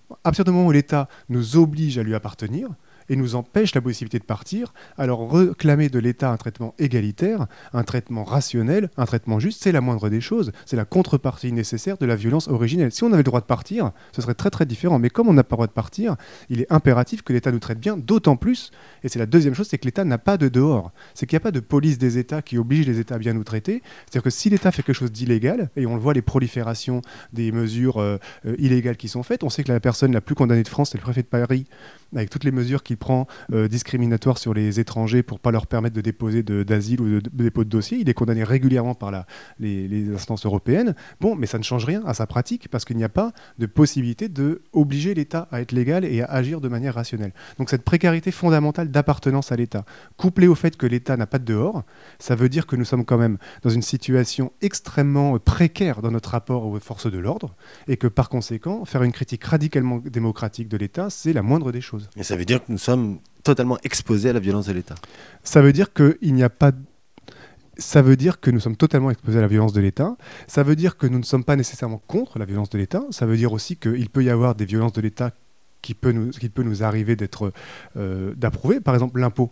Où 0.66 0.73
l'État 0.73 1.09
nous 1.28 1.57
oblige 1.57 1.99
à 1.99 2.02
lui 2.02 2.14
appartenir, 2.14 2.69
et 3.12 3.16
nous 3.16 3.35
empêche 3.35 3.75
la 3.75 3.83
possibilité 3.83 4.19
de 4.19 4.25
partir, 4.25 4.73
alors 4.97 5.31
réclamer 5.31 5.90
de 5.90 5.99
l'État 5.99 6.31
un 6.31 6.38
traitement 6.38 6.75
égalitaire, 6.78 7.47
un 7.75 7.85
traitement 7.85 8.25
rationnel, 8.25 8.88
un 8.97 9.04
traitement 9.04 9.38
juste, 9.38 9.62
c'est 9.62 9.71
la 9.71 9.83
moindre 9.83 10.08
des 10.08 10.23
choses. 10.23 10.50
C'est 10.65 10.76
la 10.76 10.86
contrepartie 10.86 11.52
nécessaire 11.52 11.99
de 11.99 12.06
la 12.06 12.17
violence 12.17 12.49
originelle. 12.49 12.91
Si 12.91 13.04
on 13.04 13.08
avait 13.08 13.19
le 13.19 13.23
droit 13.25 13.43
de 13.43 13.47
partir, 13.47 13.93
ce 14.13 14.23
serait 14.23 14.32
très 14.32 14.49
très 14.49 14.65
différent. 14.65 14.99
Mais 14.99 15.10
comme 15.10 15.28
on 15.28 15.34
n'a 15.34 15.45
pas 15.45 15.56
le 15.56 15.58
droit 15.58 15.67
de 15.67 15.73
partir, 15.73 16.17
il 16.49 16.63
est 16.63 16.73
impératif 16.73 17.21
que 17.21 17.34
l'État 17.34 17.52
nous 17.52 17.58
traite 17.58 17.80
bien, 17.80 17.99
d'autant 17.99 18.36
plus, 18.36 18.71
et 19.04 19.10
c'est 19.10 19.19
la 19.19 19.26
deuxième 19.26 19.52
chose, 19.54 19.69
c'est 19.69 19.76
que 19.76 19.84
l'État 19.84 20.04
n'a 20.04 20.17
pas 20.17 20.39
de 20.39 20.49
dehors. 20.49 20.91
C'est 21.13 21.26
qu'il 21.26 21.36
n'y 21.36 21.43
a 21.43 21.45
pas 21.45 21.50
de 21.50 21.60
police 21.60 21.99
des 21.99 22.17
États 22.17 22.41
qui 22.41 22.56
oblige 22.56 22.86
les 22.86 22.99
États 22.99 23.17
à 23.17 23.19
bien 23.19 23.34
nous 23.34 23.45
traiter. 23.45 23.82
C'est-à-dire 24.06 24.23
que 24.23 24.30
si 24.30 24.49
l'État 24.49 24.73
fait 24.73 24.82
quelque 24.82 24.97
chose 24.97 25.13
d'illégal, 25.13 25.69
et 25.76 25.84
on 25.84 25.97
le 25.97 26.00
voit 26.00 26.15
les 26.15 26.23
proliférations 26.23 27.02
des 27.34 27.52
mesures 27.52 27.99
euh, 27.99 28.17
euh, 28.47 28.54
illégales 28.58 28.97
qui 28.97 29.08
sont 29.08 29.23
faites, 29.23 29.45
on 29.45 29.50
sait 29.50 29.65
que 29.65 29.71
la 29.71 29.80
personne 29.80 30.13
la 30.13 30.23
plus 30.23 30.34
condamnée 30.34 30.63
de 30.63 30.69
France, 30.69 30.93
c'est 30.93 30.99
le 30.99 31.02
préfet 31.02 31.21
de 31.21 31.26
Paris 31.26 31.67
avec 32.15 32.30
toutes 32.30 32.45
les 32.45 32.52
mesures 32.52 32.82
qu'il 32.82 32.97
prend 33.02 33.26
euh, 33.52 33.67
discriminatoires 33.67 34.38
sur 34.38 34.54
les 34.54 34.78
étrangers 34.78 35.25
pour 35.25 35.38
ne 35.38 35.41
pas 35.41 35.50
leur 35.50 35.67
permettre 35.67 35.97
de 35.97 36.00
déposer 36.00 36.45
d'asile 36.45 37.00
ou 37.00 37.21
de, 37.21 37.30
dépôt 37.32 37.65
de 37.65 37.69
dossier. 37.69 37.99
Il 37.99 38.08
est 38.08 38.15
condamné 38.15 38.45
régulièrement 38.45 38.95
par 38.95 39.10
les, 39.58 40.15
instances 40.15 40.47
européennes. 40.47 40.95
Bon, 41.21 41.34
mais 41.34 41.49
ça 41.49 41.58
ne 41.58 41.65
change 41.65 41.84
rien 41.84 42.02
à 42.06 42.15
sa 42.15 42.28
pratique 42.28 42.69
parce 42.69 42.84
qu'il 42.84 42.97
n'y 42.97 43.02
a 43.02 43.08
pas 43.08 43.32
de 43.58 43.67
possibilité 43.67 44.28
de 44.28 44.62
obliger 44.73 45.15
l'État 45.15 45.49
à 45.50 45.60
être 45.60 45.73
légal 45.73 46.04
et 46.04 46.23
à 46.23 46.26
agir 46.26 46.60
de 46.60 46.69
manière 46.69 46.95
rationnelle. 46.95 47.32
Donc 47.58 47.71
cette 47.71 47.82
précarité 47.82 48.30
fondamentale 48.30 48.88
d'appartenance 48.93 49.50
à 49.50 49.56
l'État, 49.56 49.84
couplée 50.17 50.47
au 50.47 50.54
fait 50.54 50.76
que 50.76 50.86
l'État 50.86 51.17
n'a 51.17 51.26
pas 51.26 51.41
de 51.41 51.45
dehors, 51.45 51.82
ça 52.21 52.36
veut 52.36 52.49
dire 52.49 52.69
que 52.69 52.76
nous 52.76 52.84
sommes 52.84 53.04
quand 53.04 53.19
même 53.19 53.36
dans 53.62 53.71
une 53.71 53.82
situation 53.82 54.52
extrêmement 54.60 55.41
précaire 55.41 56.02
dans 56.02 56.12
notre 56.12 56.30
rapport 56.30 56.67
aux 56.67 56.78
forces 56.78 57.10
de 57.10 57.19
l'ordre 57.19 57.56
et 57.88 57.97
que 57.97 58.06
par 58.06 58.28
conséquent, 58.28 58.84
faire 58.84 59.02
une 59.02 59.12
critique 59.12 59.43
radicalement 59.43 59.99
démocratique 59.99 60.69
de 60.69 60.76
l'État, 60.76 61.10
c'est 61.10 61.32
la 61.32 61.43
moindre 61.43 61.73
des 61.73 61.80
choses. 61.80 62.08
Ça 62.21 62.36
veut 62.36 62.45
dire 62.45 62.60
que 62.65 62.71
nous 62.71 62.78
sommes 62.82 63.18
totalement 63.42 63.78
exposés 63.82 64.30
à 64.30 64.32
la 64.32 64.40
violence 64.40 64.66
de 64.66 64.73
l'État. 64.73 64.95
Ça 65.42 65.62
veut 65.62 65.73
dire 65.73 65.92
qu'il 65.92 66.34
n'y 66.34 66.42
a 66.42 66.50
pas 66.50 66.73
ça 67.78 68.02
veut 68.02 68.16
dire 68.16 68.38
que 68.38 68.50
nous 68.50 68.60
sommes 68.60 68.76
totalement 68.76 69.10
exposés 69.10 69.38
à 69.38 69.40
la 69.40 69.49
violence 69.49 69.73
de 69.73 69.80
l'État. 69.80 70.16
Ça 70.47 70.62
veut 70.62 70.76
dire 70.76 70.99
que 70.99 71.06
nous 71.06 71.18
ne 71.18 71.25
sommes 71.25 71.42
pas 71.42 71.56
nécessairement 71.56 72.02
contre 72.06 72.38
la 72.38 72.45
violence 72.45 72.68
de 72.68 72.76
l'État. 72.78 73.02
Ça 73.10 73.25
veut 73.25 73.36
dire 73.36 73.52
aussi 73.52 73.76
qu'il 73.76 74.10
peut 74.10 74.23
y 74.23 74.30
avoir 74.30 74.54
des 74.54 74.66
violences 74.66 74.92
de 74.92 75.00
l'État 75.00 75.32
qui 75.80 75.95
peut 75.95 76.12
nous, 76.12 76.30
qui 76.30 76.49
peut 76.50 76.62
nous 76.62 76.84
arriver 76.84 77.16
d'être 77.16 77.52
euh, 77.97 78.34
d'approuver. 78.34 78.80
Par 78.80 78.95
exemple, 78.95 79.18
l'impôt. 79.18 79.50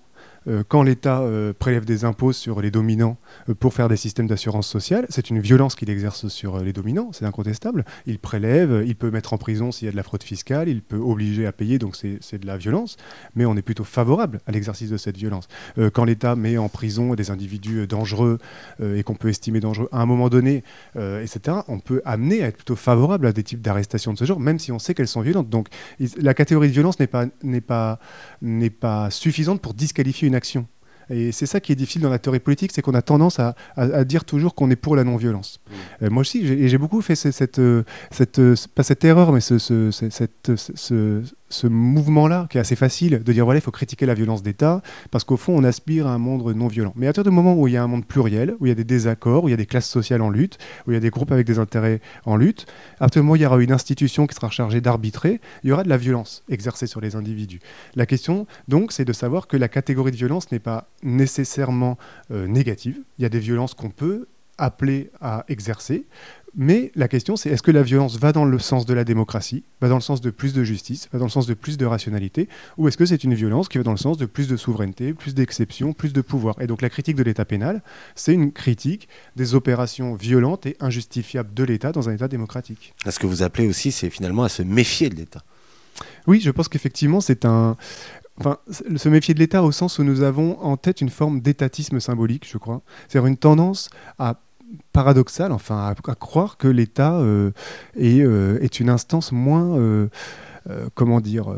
Euh, 0.48 0.62
quand 0.66 0.83
l'État 0.83 1.20
euh, 1.20 1.53
prélève 1.53 1.85
des 1.85 2.05
impôts 2.05 2.33
sur 2.33 2.61
les 2.61 2.70
dominants 2.70 3.18
euh, 3.48 3.55
pour 3.55 3.74
faire 3.74 3.88
des 3.88 3.96
systèmes 3.96 4.26
d'assurance 4.26 4.66
sociale, 4.66 5.07
c'est 5.09 5.31
une 5.31 5.40
violence 5.40 5.74
qu'il 5.74 5.90
exerce 5.90 6.29
sur 6.29 6.59
les 6.61 6.72
dominants, 6.72 7.11
c'est 7.12 7.24
incontestable. 7.24 7.85
Il 8.07 8.18
prélève, 8.18 8.83
il 8.87 8.96
peut 8.96 9.11
mettre 9.11 9.33
en 9.33 9.38
prison 9.38 9.72
s'il 9.72 9.87
y 9.87 9.88
a 9.88 9.92
de 9.92 9.96
la 9.96 10.03
fraude 10.03 10.22
fiscale, 10.22 10.68
il 10.68 10.83
peut 10.83 10.96
obliger 10.96 11.46
à 11.46 11.53
payer, 11.53 11.79
donc 11.79 11.96
c'est 11.96 12.38
de 12.38 12.46
la 12.46 12.57
violence, 12.57 12.96
mais 13.35 13.44
on 13.44 13.57
est 13.57 13.62
plutôt 13.62 13.85
favorable 13.85 14.40
à 14.46 14.53
l'exercice 14.53 14.90
de 14.90 14.96
cette 14.96 15.16
violence. 15.16 15.48
quand 15.92 16.05
l'État 16.05 16.37
met 16.37 16.59
en 16.59 16.68
prison 16.68 17.14
des 17.14 17.31
individus 17.31 17.87
dangereux 17.87 18.38
et 18.83 19.03
qu'on 19.03 19.14
peut 19.14 19.29
estimer 19.29 19.61
dangereux 19.61 19.88
à 19.92 20.00
un 20.00 20.07
moment 20.07 20.29
donné, 20.29 20.62
etc., 20.96 21.59
on 21.68 21.79
peut 21.79 22.03
amener 22.05 22.42
à 22.42 22.48
être 22.48 22.57
plutôt 22.57 22.76
favorable 22.76 23.26
à 23.26 23.33
des 23.33 23.42
types 23.42 23.61
d'arrestations 23.61 24.12
de 24.12 24.18
ce 24.18 24.24
genre, 24.24 24.40
même 24.40 24.59
si 24.59 24.72
on 24.72 24.79
sait 24.79 24.94
qu'elles 24.94 25.09
sont 25.09 25.20
violentes. 25.20 25.48
Donc 25.48 25.68
la 26.16 26.35
catégorie 26.35 26.68
de 26.68 26.72
violence 26.72 26.98
n'est 27.00 27.61
pas, 27.61 27.98
suffisante 29.11 29.61
pour 29.61 29.74
disqualifier 29.74 30.29
une 30.29 30.29
action. 30.34 30.66
Et 31.10 31.32
c'est 31.32 31.46
ça 31.46 31.60
qui 31.60 31.72
est 31.72 31.74
difficile 31.74 32.02
dans 32.02 32.10
la 32.10 32.20
théorie 32.20 32.38
politique, 32.38 32.70
c'est 32.72 32.82
qu'on 32.82 32.94
a 32.94 33.02
tendance 33.02 33.40
à, 33.40 33.54
dire 34.04 34.24
toujours 34.24 34.54
qu'on 34.54 34.70
est 34.70 34.76
pour 34.76 34.94
la 34.94 35.02
non-violence. 35.02 35.58
Mmh. 35.58 36.04
Euh, 36.04 36.10
moi 36.10 36.20
aussi, 36.20 36.68
j'ai 36.68 36.78
beaucoup 36.78 37.02
fait 37.02 37.16
cette, 37.16 37.34
cette, 37.34 37.58
euh, 37.58 37.82
cette, 38.12 38.38
euh, 38.38 38.54
pas 38.74 38.84
cette 38.84 39.04
erreur, 39.04 39.32
mais 39.32 39.40
ce, 39.40 39.58
cette, 39.90 40.52
ce, 40.56 41.22
ce 41.50 41.66
mouvement-là, 41.66 42.46
qui 42.48 42.56
est 42.56 42.60
assez 42.60 42.76
facile, 42.76 43.22
de 43.22 43.32
dire 43.32 43.44
voilà, 43.44 43.58
il 43.58 43.62
faut 43.62 43.70
critiquer 43.70 44.06
la 44.06 44.14
violence 44.14 44.42
d'État, 44.42 44.80
parce 45.10 45.24
qu'au 45.24 45.36
fond, 45.36 45.54
on 45.56 45.64
aspire 45.64 46.06
à 46.06 46.14
un 46.14 46.18
monde 46.18 46.42
non 46.54 46.68
violent. 46.68 46.92
Mais 46.96 47.06
à 47.06 47.10
partir 47.10 47.24
du 47.24 47.30
moment 47.30 47.54
où 47.54 47.68
il 47.68 47.74
y 47.74 47.76
a 47.76 47.82
un 47.82 47.88
monde 47.88 48.06
pluriel, 48.06 48.54
où 48.60 48.66
il 48.66 48.68
y 48.70 48.72
a 48.72 48.76
des 48.76 48.84
désaccords, 48.84 49.44
où 49.44 49.48
il 49.48 49.50
y 49.50 49.54
a 49.54 49.58
des 49.58 49.66
classes 49.66 49.88
sociales 49.88 50.22
en 50.22 50.30
lutte, 50.30 50.58
où 50.86 50.92
il 50.92 50.94
y 50.94 50.96
a 50.96 51.00
des 51.00 51.10
groupes 51.10 51.32
avec 51.32 51.46
des 51.46 51.58
intérêts 51.58 52.00
en 52.24 52.36
lutte, 52.36 52.66
à 52.96 53.00
partir 53.00 53.20
du 53.20 53.24
moment 53.24 53.32
où 53.32 53.36
il 53.36 53.42
y 53.42 53.46
aura 53.46 53.60
une 53.60 53.72
institution 53.72 54.26
qui 54.26 54.34
sera 54.34 54.48
chargée 54.50 54.80
d'arbitrer, 54.80 55.40
il 55.64 55.70
y 55.70 55.72
aura 55.72 55.82
de 55.82 55.88
la 55.88 55.96
violence 55.96 56.44
exercée 56.48 56.86
sur 56.86 57.00
les 57.00 57.16
individus. 57.16 57.60
La 57.96 58.06
question, 58.06 58.46
donc, 58.68 58.92
c'est 58.92 59.04
de 59.04 59.12
savoir 59.12 59.48
que 59.48 59.56
la 59.56 59.68
catégorie 59.68 60.12
de 60.12 60.16
violence 60.16 60.50
n'est 60.52 60.60
pas 60.60 60.88
nécessairement 61.02 61.98
euh, 62.30 62.46
négative. 62.46 63.00
Il 63.18 63.22
y 63.22 63.26
a 63.26 63.28
des 63.28 63.40
violences 63.40 63.74
qu'on 63.74 63.90
peut 63.90 64.26
appeler 64.60 65.10
à 65.20 65.44
exercer, 65.48 66.04
Mais 66.56 66.90
la 66.96 67.06
question, 67.06 67.36
c'est 67.36 67.50
est-ce 67.50 67.62
que 67.62 67.70
la 67.70 67.82
violence 67.82 68.18
va 68.18 68.32
dans 68.32 68.44
le 68.44 68.58
sens 68.58 68.84
de 68.84 68.92
la 68.92 69.04
démocratie, 69.04 69.62
va 69.80 69.88
dans 69.88 69.94
le 69.96 70.00
sens 70.00 70.20
de 70.20 70.30
plus 70.30 70.52
de 70.52 70.64
justice, 70.64 71.08
va 71.12 71.18
dans 71.18 71.26
le 71.26 71.30
sens 71.30 71.46
de 71.46 71.54
plus 71.54 71.78
de 71.78 71.86
rationalité, 71.86 72.48
ou 72.76 72.88
est-ce 72.88 72.96
que 72.96 73.06
c'est 73.06 73.22
une 73.22 73.34
violence 73.34 73.68
qui 73.68 73.78
va 73.78 73.84
dans 73.84 73.92
le 73.92 73.96
sens 73.96 74.16
de 74.16 74.26
plus 74.26 74.48
de 74.48 74.56
souveraineté, 74.56 75.14
plus 75.14 75.34
d'exception, 75.34 75.92
plus 75.92 76.12
de 76.12 76.20
pouvoir? 76.20 76.60
Et 76.60 76.66
donc 76.66 76.82
la 76.82 76.90
critique 76.90 77.16
de 77.16 77.22
l'État 77.22 77.44
pénal, 77.44 77.82
c'est 78.14 78.34
une 78.34 78.52
critique 78.52 79.08
des 79.36 79.54
opérations 79.54 80.14
violentes 80.14 80.66
et 80.66 80.76
injustifiables 80.80 81.54
de 81.54 81.62
l'État 81.64 81.92
dans 81.92 82.08
un 82.08 82.14
État 82.14 82.28
démocratique. 82.28 82.94
Ce 83.08 83.18
que 83.18 83.26
vous 83.26 83.42
appelez 83.42 83.68
aussi, 83.68 83.92
c'est 83.92 84.10
finalement 84.10 84.42
à 84.42 84.48
se 84.48 84.62
méfier 84.62 85.08
de 85.08 85.14
l'État. 85.14 85.44
Oui, 86.26 86.40
je 86.40 86.50
pense 86.50 86.68
qu'effectivement, 86.68 87.20
c'est 87.20 87.44
un. 87.44 87.76
Enfin, 88.38 88.56
se 88.96 89.08
méfier 89.08 89.34
de 89.34 89.38
l'État 89.38 89.62
au 89.62 89.70
sens 89.70 89.98
où 89.98 90.04
nous 90.04 90.22
avons 90.22 90.58
en 90.60 90.78
tête 90.78 91.02
une 91.02 91.10
forme 91.10 91.40
d'étatisme 91.40 92.00
symbolique, 92.00 92.48
je 92.50 92.56
crois. 92.56 92.80
C'est-à-dire 93.06 93.26
une 93.26 93.36
tendance 93.36 93.90
à 94.18 94.40
paradoxal, 94.92 95.52
enfin, 95.52 95.94
à, 96.06 96.14
croire 96.14 96.56
que 96.56 96.68
l'État 96.68 97.14
euh, 97.18 97.50
euh, 97.98 98.59
est, 98.61 98.80
une 98.80 98.90
instance 98.90 99.33
moins, 99.33 99.76
euh, 99.78 100.09
comment 100.94 101.20
dire, 101.20 101.54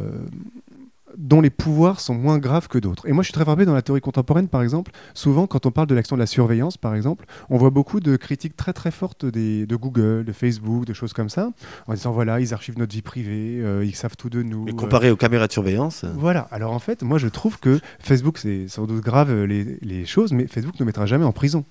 dont 1.18 1.40
les 1.42 1.51
pouvoirs 1.51 2.01
sont 2.01 2.14
moins 2.14 2.38
graves 2.38 2.68
que 2.68 2.79
d'autres. 2.79 3.07
Et 3.07 3.12
moi, 3.12 3.22
je 3.22 3.27
suis 3.27 3.35
très 3.35 3.44
frappé 3.44 3.64
dans 3.64 3.75
la 3.75 3.83
théorie 3.83 4.01
contemporaine, 4.01 4.48
par 4.48 4.62
exemple. 4.62 4.92
Souvent, 5.12 5.46
quand 5.46 5.66
on 5.66 5.70
parle 5.70 5.87
de 5.87 5.94
l'action 5.94 6.16
de 6.16 6.20
la 6.20 6.27
surveillance, 6.27 6.79
par 6.79 6.94
exemple, 6.94 7.27
on 7.51 7.59
voit 7.59 7.70
beaucoup 7.70 8.01
de 8.01 8.16
critiques 8.16 8.57
très 8.57 8.72
très 8.72 8.90
fortes 8.90 9.27
des, 9.27 9.66
de 9.66 9.77
Google, 9.77 10.25
de 10.25 10.33
Facebook, 10.33 10.87
de 10.87 10.94
choses 10.94 11.12
comme 11.12 11.29
ça, 11.29 11.51
en 11.87 11.94
disant 11.94 12.12
voilà, 12.12 12.40
ils 12.40 12.55
archivent 12.55 12.79
notre 12.79 12.94
vie 12.94 13.03
privée, 13.03 13.62
ils 13.85 13.94
savent 13.94 14.16
tout 14.16 14.31
de 14.31 14.42
nous. 14.42 14.64
Mais 14.64 14.72
comparé 14.72 15.11
aux 15.11 15.16
caméras 15.16 15.48
de 15.48 15.53
surveillance. 15.53 16.05
Voilà. 16.16 16.48
Alors 16.51 16.72
en 16.72 16.79
fait, 16.79 17.03
moi, 17.03 17.18
je 17.18 17.29
trouve 17.29 17.59
que 17.59 17.81
Facebook, 17.98 18.38
c'est 18.38 18.68
sans 18.68 18.87
doute 18.87 19.03
grave 19.03 19.33
les, 19.44 19.79
les 19.83 20.07
choses, 20.07 20.33
mais 20.33 20.46
Facebook 20.46 20.81
ne 20.81 20.85
mettra 20.85 21.05
jamais 21.07 21.25
en 21.25 21.33
prison. 21.33 21.64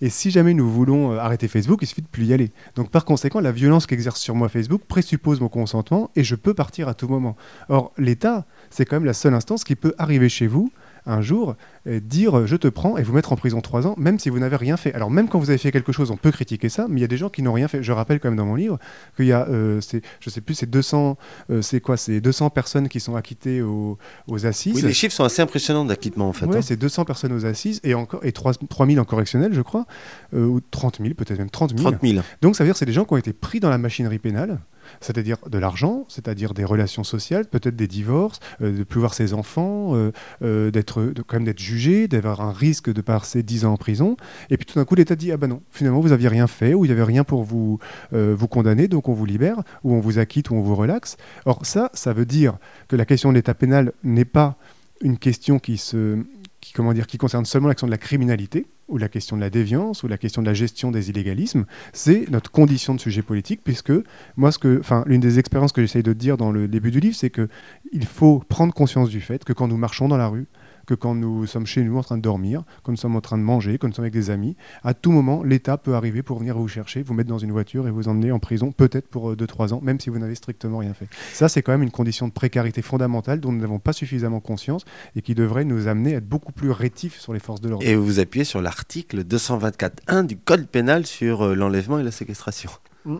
Et 0.00 0.10
si 0.10 0.30
jamais 0.30 0.54
nous 0.54 0.70
voulons 0.70 1.12
euh, 1.12 1.18
arrêter 1.18 1.48
Facebook, 1.48 1.80
il 1.82 1.86
suffit 1.86 2.02
de 2.02 2.06
plus 2.06 2.24
y 2.24 2.32
aller. 2.32 2.52
Donc 2.74 2.90
par 2.90 3.04
conséquent, 3.04 3.40
la 3.40 3.52
violence 3.52 3.86
qu'exerce 3.86 4.20
sur 4.20 4.34
moi 4.34 4.48
Facebook 4.48 4.82
présuppose 4.86 5.40
mon 5.40 5.48
consentement 5.48 6.10
et 6.16 6.24
je 6.24 6.34
peux 6.34 6.54
partir 6.54 6.88
à 6.88 6.94
tout 6.94 7.08
moment. 7.08 7.36
Or, 7.68 7.92
l'État, 7.98 8.46
c'est 8.70 8.84
quand 8.84 8.96
même 8.96 9.04
la 9.04 9.14
seule 9.14 9.34
instance 9.34 9.64
qui 9.64 9.76
peut 9.76 9.94
arriver 9.98 10.28
chez 10.28 10.46
vous 10.46 10.70
un 11.06 11.20
jour 11.20 11.56
dire 11.86 12.38
euh, 12.38 12.46
je 12.46 12.56
te 12.56 12.68
prends 12.68 12.96
et 12.96 13.02
vous 13.02 13.12
mettre 13.12 13.32
en 13.32 13.36
prison 13.36 13.60
trois 13.60 13.86
ans, 13.86 13.94
même 13.98 14.18
si 14.18 14.30
vous 14.30 14.38
n'avez 14.38 14.56
rien 14.56 14.76
fait. 14.76 14.94
Alors 14.94 15.10
même 15.10 15.28
quand 15.28 15.38
vous 15.38 15.50
avez 15.50 15.58
fait 15.58 15.72
quelque 15.72 15.92
chose, 15.92 16.10
on 16.10 16.16
peut 16.16 16.30
critiquer 16.30 16.68
ça, 16.68 16.86
mais 16.88 16.98
il 16.98 17.02
y 17.02 17.04
a 17.04 17.08
des 17.08 17.16
gens 17.16 17.28
qui 17.28 17.42
n'ont 17.42 17.52
rien 17.52 17.68
fait. 17.68 17.82
Je 17.82 17.92
rappelle 17.92 18.20
quand 18.20 18.28
même 18.28 18.38
dans 18.38 18.46
mon 18.46 18.54
livre 18.54 18.78
qu'il 19.16 19.26
y 19.26 19.32
a, 19.32 19.46
euh, 19.48 19.80
je 20.20 20.30
sais 20.30 20.40
plus, 20.40 20.54
c'est 20.54 20.70
200, 20.70 21.18
euh, 21.50 21.62
c'est 21.62 21.80
quoi, 21.80 21.96
c'est 21.96 22.20
200 22.20 22.50
personnes 22.50 22.88
qui 22.88 23.00
sont 23.00 23.16
acquittées 23.16 23.62
aux, 23.62 23.98
assises. 24.44 24.74
Oui, 24.74 24.82
les 24.82 24.92
chiffres 24.92 25.14
sont 25.14 25.24
assez 25.24 25.42
impressionnants 25.42 25.84
d'acquittement 25.84 26.28
en 26.28 26.32
fait. 26.32 26.46
Oui, 26.46 26.56
hein. 26.56 26.62
c'est 26.62 26.76
200 26.76 27.04
personnes 27.04 27.32
aux 27.32 27.46
assises 27.46 27.80
et 27.84 27.94
encore 27.94 28.24
et 28.24 28.32
3, 28.32 28.54
3000 28.68 28.98
en 29.00 29.04
correctionnel, 29.04 29.52
je 29.54 29.60
crois, 29.60 29.86
ou 30.32 30.60
30 30.70 30.98
000 31.00 31.14
peut-être 31.14 31.38
même 31.38 31.50
30 31.50 31.78
000. 31.78 31.90
30 31.90 32.02
000. 32.02 32.22
Donc 32.42 32.56
ça 32.56 32.64
veut 32.64 32.68
dire 32.68 32.74
que 32.74 32.78
c'est 32.78 32.86
des 32.86 32.92
gens 32.92 33.04
qui 33.04 33.12
ont 33.12 33.18
été 33.18 33.32
pris 33.32 33.60
dans 33.60 33.70
la 33.70 33.78
machinerie 33.78 34.18
pénale 34.18 34.58
c'est-à-dire 35.00 35.38
de 35.48 35.58
l'argent, 35.58 36.04
c'est-à-dire 36.08 36.54
des 36.54 36.64
relations 36.64 37.04
sociales, 37.04 37.46
peut-être 37.46 37.76
des 37.76 37.88
divorces, 37.88 38.40
de 38.60 38.84
de 38.84 38.86
plus 38.86 39.00
voir 39.00 39.14
ses 39.14 39.32
enfants, 39.32 39.94
d'être 40.40 41.12
quand 41.26 41.36
même 41.36 41.44
d'être 41.44 41.60
jugé, 41.60 42.06
d'avoir 42.06 42.42
un 42.42 42.52
risque 42.52 42.92
de 42.92 43.00
passer 43.00 43.42
10 43.42 43.64
ans 43.64 43.72
en 43.72 43.76
prison. 43.76 44.16
Et 44.50 44.56
puis 44.56 44.66
tout 44.66 44.78
d'un 44.78 44.84
coup, 44.84 44.94
l'État 44.94 45.16
dit 45.16 45.32
Ah 45.32 45.36
ben 45.36 45.48
non, 45.48 45.62
finalement, 45.70 46.00
vous 46.00 46.10
n'aviez 46.10 46.28
rien 46.28 46.46
fait, 46.46 46.74
ou 46.74 46.84
il 46.84 46.88
n'y 46.88 46.92
avait 46.92 47.02
rien 47.02 47.24
pour 47.24 47.44
vous, 47.44 47.78
euh, 48.12 48.34
vous 48.36 48.48
condamner, 48.48 48.88
donc 48.88 49.08
on 49.08 49.14
vous 49.14 49.24
libère, 49.24 49.62
ou 49.82 49.94
on 49.94 50.00
vous 50.00 50.18
acquitte, 50.18 50.50
ou 50.50 50.54
on 50.54 50.62
vous 50.62 50.74
relaxe. 50.74 51.16
Or, 51.46 51.64
ça, 51.64 51.90
ça 51.94 52.12
veut 52.12 52.26
dire 52.26 52.58
que 52.88 52.96
la 52.96 53.04
question 53.04 53.30
de 53.30 53.34
l'État 53.34 53.54
pénal 53.54 53.92
n'est 54.02 54.24
pas 54.24 54.56
une 55.00 55.18
question 55.18 55.58
qui 55.58 55.78
se 55.78 56.18
comment 56.74 56.92
dire, 56.94 57.06
qui 57.06 57.18
concerne 57.18 57.44
seulement 57.44 57.68
l'action 57.68 57.86
de 57.86 57.90
la 57.90 57.98
criminalité, 57.98 58.66
ou 58.88 58.98
la 58.98 59.08
question 59.08 59.36
de 59.36 59.40
la 59.40 59.50
déviance, 59.50 60.02
ou 60.02 60.08
la 60.08 60.18
question 60.18 60.42
de 60.42 60.46
la 60.46 60.54
gestion 60.54 60.90
des 60.90 61.10
illégalismes, 61.10 61.64
c'est 61.92 62.28
notre 62.30 62.50
condition 62.50 62.94
de 62.94 63.00
sujet 63.00 63.22
politique, 63.22 63.60
puisque 63.64 63.92
que, 64.60 64.82
l'une 65.06 65.20
des 65.20 65.38
expériences 65.38 65.72
que 65.72 65.82
j'essaye 65.82 66.02
de 66.02 66.12
dire 66.12 66.36
dans 66.36 66.52
le 66.52 66.68
début 66.68 66.90
du 66.90 67.00
livre, 67.00 67.16
c'est 67.16 67.30
qu'il 67.30 68.06
faut 68.06 68.42
prendre 68.48 68.74
conscience 68.74 69.08
du 69.08 69.20
fait 69.20 69.44
que 69.44 69.52
quand 69.52 69.68
nous 69.68 69.76
marchons 69.76 70.08
dans 70.08 70.16
la 70.16 70.28
rue, 70.28 70.46
que 70.86 70.94
quand 70.94 71.14
nous 71.14 71.46
sommes 71.46 71.66
chez 71.66 71.82
nous 71.82 71.96
en 71.96 72.02
train 72.02 72.16
de 72.16 72.22
dormir, 72.22 72.64
quand 72.82 72.92
nous 72.92 72.98
sommes 72.98 73.16
en 73.16 73.20
train 73.20 73.38
de 73.38 73.42
manger, 73.42 73.78
quand 73.78 73.88
nous 73.88 73.94
sommes 73.94 74.04
avec 74.04 74.14
des 74.14 74.30
amis, 74.30 74.56
à 74.82 74.94
tout 74.94 75.12
moment, 75.12 75.42
l'État 75.42 75.76
peut 75.76 75.94
arriver 75.94 76.22
pour 76.22 76.38
venir 76.38 76.56
vous 76.56 76.68
chercher, 76.68 77.02
vous 77.02 77.14
mettre 77.14 77.28
dans 77.28 77.38
une 77.38 77.52
voiture 77.52 77.88
et 77.88 77.90
vous 77.90 78.08
emmener 78.08 78.32
en 78.32 78.38
prison, 78.38 78.72
peut-être 78.72 79.08
pour 79.08 79.34
2-3 79.34 79.72
euh, 79.72 79.74
ans, 79.76 79.80
même 79.82 80.00
si 80.00 80.10
vous 80.10 80.18
n'avez 80.18 80.34
strictement 80.34 80.78
rien 80.78 80.94
fait. 80.94 81.08
Ça, 81.32 81.48
c'est 81.48 81.62
quand 81.62 81.72
même 81.72 81.82
une 81.82 81.90
condition 81.90 82.28
de 82.28 82.32
précarité 82.32 82.82
fondamentale 82.82 83.40
dont 83.40 83.52
nous 83.52 83.60
n'avons 83.60 83.78
pas 83.78 83.92
suffisamment 83.92 84.40
conscience 84.40 84.84
et 85.16 85.22
qui 85.22 85.34
devrait 85.34 85.64
nous 85.64 85.88
amener 85.88 86.14
à 86.14 86.18
être 86.18 86.28
beaucoup 86.28 86.52
plus 86.52 86.70
rétifs 86.70 87.20
sur 87.20 87.32
les 87.32 87.40
forces 87.40 87.60
de 87.60 87.68
l'ordre. 87.68 87.86
Et 87.86 87.96
vous 87.96 88.20
appuyez 88.20 88.44
sur 88.44 88.60
l'article 88.60 89.24
224.1 89.24 90.26
du 90.26 90.36
Code 90.36 90.66
pénal 90.66 91.06
sur 91.06 91.42
euh, 91.42 91.54
l'enlèvement 91.54 91.98
et 91.98 92.02
la 92.02 92.10
séquestration. 92.10 92.70
Mmh. 93.04 93.16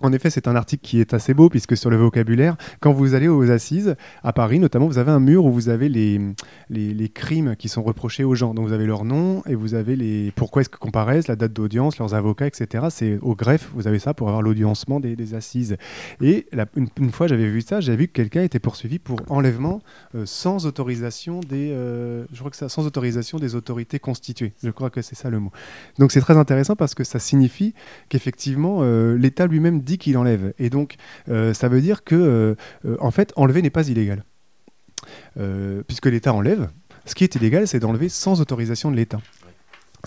En 0.00 0.12
effet, 0.12 0.30
c'est 0.30 0.48
un 0.48 0.56
article 0.56 0.82
qui 0.84 1.00
est 1.00 1.14
assez 1.14 1.34
beau 1.34 1.48
puisque 1.48 1.76
sur 1.76 1.90
le 1.90 1.96
vocabulaire, 1.96 2.56
quand 2.80 2.92
vous 2.92 3.14
allez 3.14 3.28
aux 3.28 3.50
assises, 3.50 3.96
à 4.22 4.32
Paris 4.32 4.58
notamment, 4.58 4.86
vous 4.86 4.98
avez 4.98 5.10
un 5.10 5.20
mur 5.20 5.44
où 5.44 5.52
vous 5.52 5.68
avez 5.68 5.88
les, 5.88 6.20
les, 6.68 7.08
crimes 7.08 7.56
qui 7.56 7.68
sont 7.68 7.82
reprochés 7.82 8.24
aux 8.24 8.34
gens. 8.34 8.52
Donc 8.52 8.66
vous 8.66 8.72
avez 8.72 8.86
leur 8.86 9.04
nom 9.04 9.42
et 9.46 9.54
vous 9.54 9.74
avez 9.74 9.96
les 9.96 10.32
pourquoi 10.32 10.62
est-ce 10.62 10.68
qu'ils 10.68 10.78
comparaissent, 10.78 11.28
la 11.28 11.36
date 11.36 11.52
d'audience, 11.52 11.98
leurs 11.98 12.14
avocats, 12.14 12.46
etc. 12.46 12.86
C'est 12.90 13.18
au 13.22 13.34
greffe, 13.34 13.70
vous 13.74 13.86
avez 13.86 13.98
ça 13.98 14.12
pour 14.12 14.28
avoir 14.28 14.42
l'audiencement 14.42 15.00
des, 15.00 15.34
assises. 15.34 15.76
Et 16.20 16.46
une, 16.76 17.10
fois 17.10 17.26
j'avais 17.26 17.48
vu 17.48 17.60
ça, 17.60 17.80
j'avais 17.80 17.98
vu 17.98 18.08
que 18.08 18.12
quelqu'un 18.12 18.42
était 18.42 18.58
poursuivi 18.58 18.98
pour 18.98 19.20
enlèvement 19.28 19.80
euh, 20.14 20.24
sans 20.26 20.66
autorisation 20.66 21.40
des, 21.40 21.70
euh, 21.72 22.24
je 22.32 22.38
crois 22.38 22.50
que 22.50 22.56
ça, 22.56 22.68
sans 22.68 22.86
autorisation 22.86 23.38
des 23.38 23.54
autorités 23.54 23.98
constituées. 23.98 24.52
Je 24.62 24.70
crois 24.70 24.90
que 24.90 25.02
c'est 25.02 25.14
ça 25.14 25.30
le 25.30 25.40
mot. 25.40 25.50
Donc 25.98 26.12
c'est 26.12 26.20
très 26.20 26.36
intéressant 26.36 26.76
parce 26.76 26.94
que 26.94 27.04
ça 27.04 27.18
signifie 27.18 27.74
qu'effectivement 28.08 28.78
euh, 28.82 29.16
l'État 29.16 29.46
lui-même 29.46 29.80
dit 29.86 29.96
qu'il 29.96 30.18
enlève. 30.18 30.52
Et 30.58 30.68
donc, 30.68 30.96
euh, 31.30 31.54
ça 31.54 31.68
veut 31.68 31.80
dire 31.80 32.04
que, 32.04 32.14
euh, 32.84 32.96
en 33.00 33.10
fait, 33.10 33.32
enlever 33.36 33.62
n'est 33.62 33.70
pas 33.70 33.88
illégal. 33.88 34.24
Euh, 35.38 35.82
puisque 35.86 36.06
l'État 36.06 36.34
enlève, 36.34 36.68
ce 37.06 37.14
qui 37.14 37.24
est 37.24 37.34
illégal, 37.36 37.66
c'est 37.66 37.78
d'enlever 37.78 38.10
sans 38.10 38.42
autorisation 38.42 38.90
de 38.90 38.96
l'État. 38.96 39.20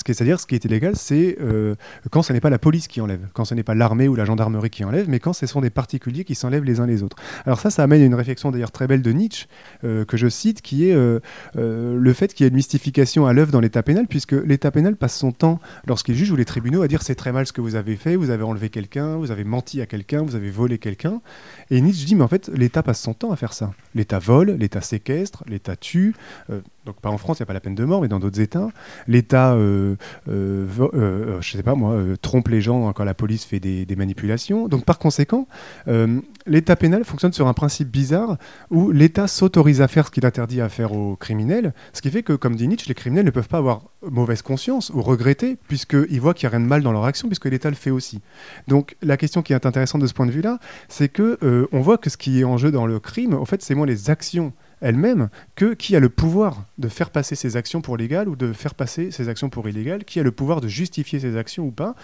C'est-à-dire, 0.06 0.40
ce 0.40 0.46
qui 0.46 0.56
est 0.56 0.66
illégal, 0.66 0.96
c'est 0.96 1.38
euh, 1.42 1.76
quand 2.12 2.22
ce 2.22 2.34
n'est 2.34 2.40
pas 2.40 2.50
la 2.50 2.60
police 2.60 2.88
qui 2.88 3.02
enlève, 3.02 3.28
quand 3.34 3.46
ce 3.46 3.54
n'est 3.54 3.64
pas 3.64 3.76
l'armée 3.76 4.08
ou 4.08 4.16
la 4.16 4.26
gendarmerie 4.26 4.70
qui 4.70 4.84
enlève, 4.84 5.10
mais 5.10 5.20
quand 5.20 5.34
ce 5.34 5.46
sont 5.46 5.62
des 5.62 5.70
particuliers 5.70 6.24
qui 6.24 6.36
s'enlèvent 6.36 6.64
les 6.64 6.80
uns 6.80 6.86
les 6.86 7.04
autres. 7.04 7.18
Alors 7.46 7.60
ça, 7.60 7.70
ça 7.70 7.84
amène 7.84 8.02
à 8.02 8.06
une 8.06 8.16
réflexion 8.16 8.52
d'ailleurs 8.52 8.72
très 8.72 8.88
belle 8.88 9.02
de 9.02 9.12
Nietzsche, 9.12 9.48
euh, 9.84 10.06
que 10.06 10.18
je 10.18 10.28
cite, 10.28 10.62
qui 10.62 10.90
est 10.90 10.96
euh, 10.96 11.20
le 11.56 12.14
fait 12.14 12.34
qu'il 12.34 12.46
y 12.46 12.48
a 12.48 12.50
une 12.50 12.56
mystification 12.56 13.26
à 13.26 13.34
l'œuvre 13.34 13.52
dans 13.52 13.60
l'état 13.60 13.84
pénal, 13.84 14.08
puisque 14.08 14.32
l'état 14.34 14.72
pénal 14.72 14.96
passe 14.96 15.18
son 15.18 15.32
temps, 15.32 15.60
lorsqu'il 15.86 16.16
juge 16.16 16.32
ou 16.32 16.36
les 16.36 16.46
tribunaux, 16.46 16.82
à 16.82 16.88
dire 16.88 17.02
c'est 17.02 17.16
très 17.16 17.32
mal 17.32 17.46
ce 17.46 17.54
que 17.54 17.62
vous 17.62 17.76
avez 17.76 17.96
fait, 17.96 18.16
vous 18.16 18.30
avez 18.30 18.44
enlevé 18.44 18.70
quelqu'un, 18.70 19.18
vous 19.18 19.32
avez 19.32 19.44
menti 19.44 19.82
à 19.82 19.86
quelqu'un, 19.86 20.24
vous 20.24 20.36
avez 20.36 20.50
volé 20.50 20.78
quelqu'un. 20.78 21.22
Et 21.70 21.82
Nietzsche 21.82 22.06
dit, 22.06 22.16
mais 22.16 22.24
en 22.24 22.28
fait, 22.28 22.50
l'État 22.50 22.84
passe 22.84 23.02
son 23.02 23.14
temps 23.14 23.32
à 23.32 23.36
faire 23.36 23.54
ça. 23.54 23.72
L'État 23.96 24.20
vole, 24.20 24.52
l'État 24.52 24.82
séquestre, 24.82 25.44
l'État 25.48 25.76
tue 25.76 26.16
donc 26.86 27.02
pas 27.02 27.10
en 27.10 27.18
France, 27.18 27.39
il 27.39 27.42
n'y 27.42 27.44
a 27.44 27.48
pas 27.48 27.54
la 27.54 27.60
peine 27.60 27.76
de 27.76 27.84
mort, 27.86 28.02
mais 28.02 28.08
dans 28.08 28.20
d'autres 28.20 28.39
États, 28.39 28.70
l'État, 29.08 29.54
euh, 29.54 29.96
euh, 30.30 30.65
euh, 30.94 31.42
je 31.42 31.52
sais 31.52 31.63
pas 31.63 31.76
moi, 31.76 31.98
trompe 32.22 32.48
les 32.48 32.62
gens 32.62 32.92
quand 32.94 33.04
la 33.04 33.13
police 33.13 33.46
fait 33.46 33.60
des, 33.60 33.96
manipulations. 33.96 34.68
Donc 34.68 34.86
par 34.86 34.98
conséquent, 34.98 35.48
l'État 36.46 36.76
pénal 36.76 37.04
fonctionne 37.04 37.34
sur 37.34 37.48
un 37.48 37.54
principe 37.54 37.89
bizarre 37.89 38.38
où 38.72 38.92
l'État 38.92 39.28
s'autorise 39.28 39.82
à 39.82 39.88
faire 39.88 40.08
ce 40.08 40.12
qu'il 40.12 40.26
interdit 40.26 40.62
à 40.62 40.70
faire 40.70 40.94
aux 40.94 41.15
criminels, 41.15 41.74
ce 41.92 42.02
qui 42.02 42.10
fait 42.10 42.24
que, 42.24 42.34
comme 42.34 42.56
dit 42.56 42.68
Nietzsche, 42.68 42.88
les 42.88 42.96
criminels 42.96 43.26
ne 43.26 43.32
peuvent 43.32 43.50
pas 43.50 43.58
avoir 43.58 43.84
mauvaise 44.10 44.42
conscience 44.42 44.89
ou 44.92 45.02
regretter, 45.02 45.58
puisqu'ils 45.68 46.22
voient 46.22 46.34
qu'il 46.34 46.48
n'y 46.48 46.54
a 46.54 46.58
rien 46.58 46.65
de 46.65 46.70
mal 46.70 46.82
dans 46.82 46.94
leur 46.94 47.04
action, 47.04 47.28
puisque 47.28 47.46
l'État 47.46 47.70
le 47.70 47.76
fait 47.76 47.92
aussi. 47.92 48.22
Donc 48.68 48.96
la 49.02 49.18
question 49.18 49.42
qui 49.42 49.52
est 49.52 49.65
intéressante 49.65 50.02
de 50.02 50.08
ce 50.08 50.13
point 50.13 50.26
de 50.26 50.32
vue-là, 50.32 50.60
c'est 50.88 51.10
que 51.10 51.68
on 51.74 51.82
voit 51.82 51.98
que 51.98 52.10
ce 52.10 52.15
qui 52.15 52.39
est 52.39 52.46
en 52.46 52.58
jeu 52.58 52.72
dans 52.72 52.88
le 52.88 53.00
crime, 53.00 53.34
en 53.34 53.46
fait, 53.46 53.62
c'est 53.62 53.76
moins 53.76 53.86
les 53.86 54.10
actions 54.10 54.54
elle-même 54.82 55.30
que 55.56 55.74
qui 55.74 55.96
a 55.96 56.00
le 56.00 56.10
pouvoir 56.10 56.65
de 56.78 56.88
faire 56.88 57.10
passer 57.10 57.36
ses 57.36 57.58
actions 57.58 57.82
pour 57.82 57.98
légales 57.98 58.30
ou 58.30 58.36
de 58.36 58.54
faire 58.54 58.76
passer 58.76 59.12
ses 59.12 59.30
actions 59.30 59.50
pour 59.50 59.68
illégales, 59.68 60.06
qui 60.06 60.20
a 60.20 60.24
le 60.24 60.32
pouvoir 60.32 60.62
de 60.62 60.68
justifier 60.68 61.20
ses 61.20 61.38
actions 61.38 61.65
ou 61.65 61.72
pas. 61.72 61.96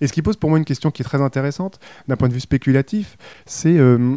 Et 0.00 0.06
ce 0.06 0.12
qui 0.12 0.22
pose 0.22 0.36
pour 0.36 0.50
moi 0.50 0.58
une 0.58 0.64
question 0.64 0.90
qui 0.90 1.02
est 1.02 1.04
très 1.04 1.20
intéressante 1.20 1.80
d'un 2.08 2.16
point 2.16 2.28
de 2.28 2.34
vue 2.34 2.40
spéculatif, 2.40 3.16
c'est 3.46 3.76
euh, 3.76 4.16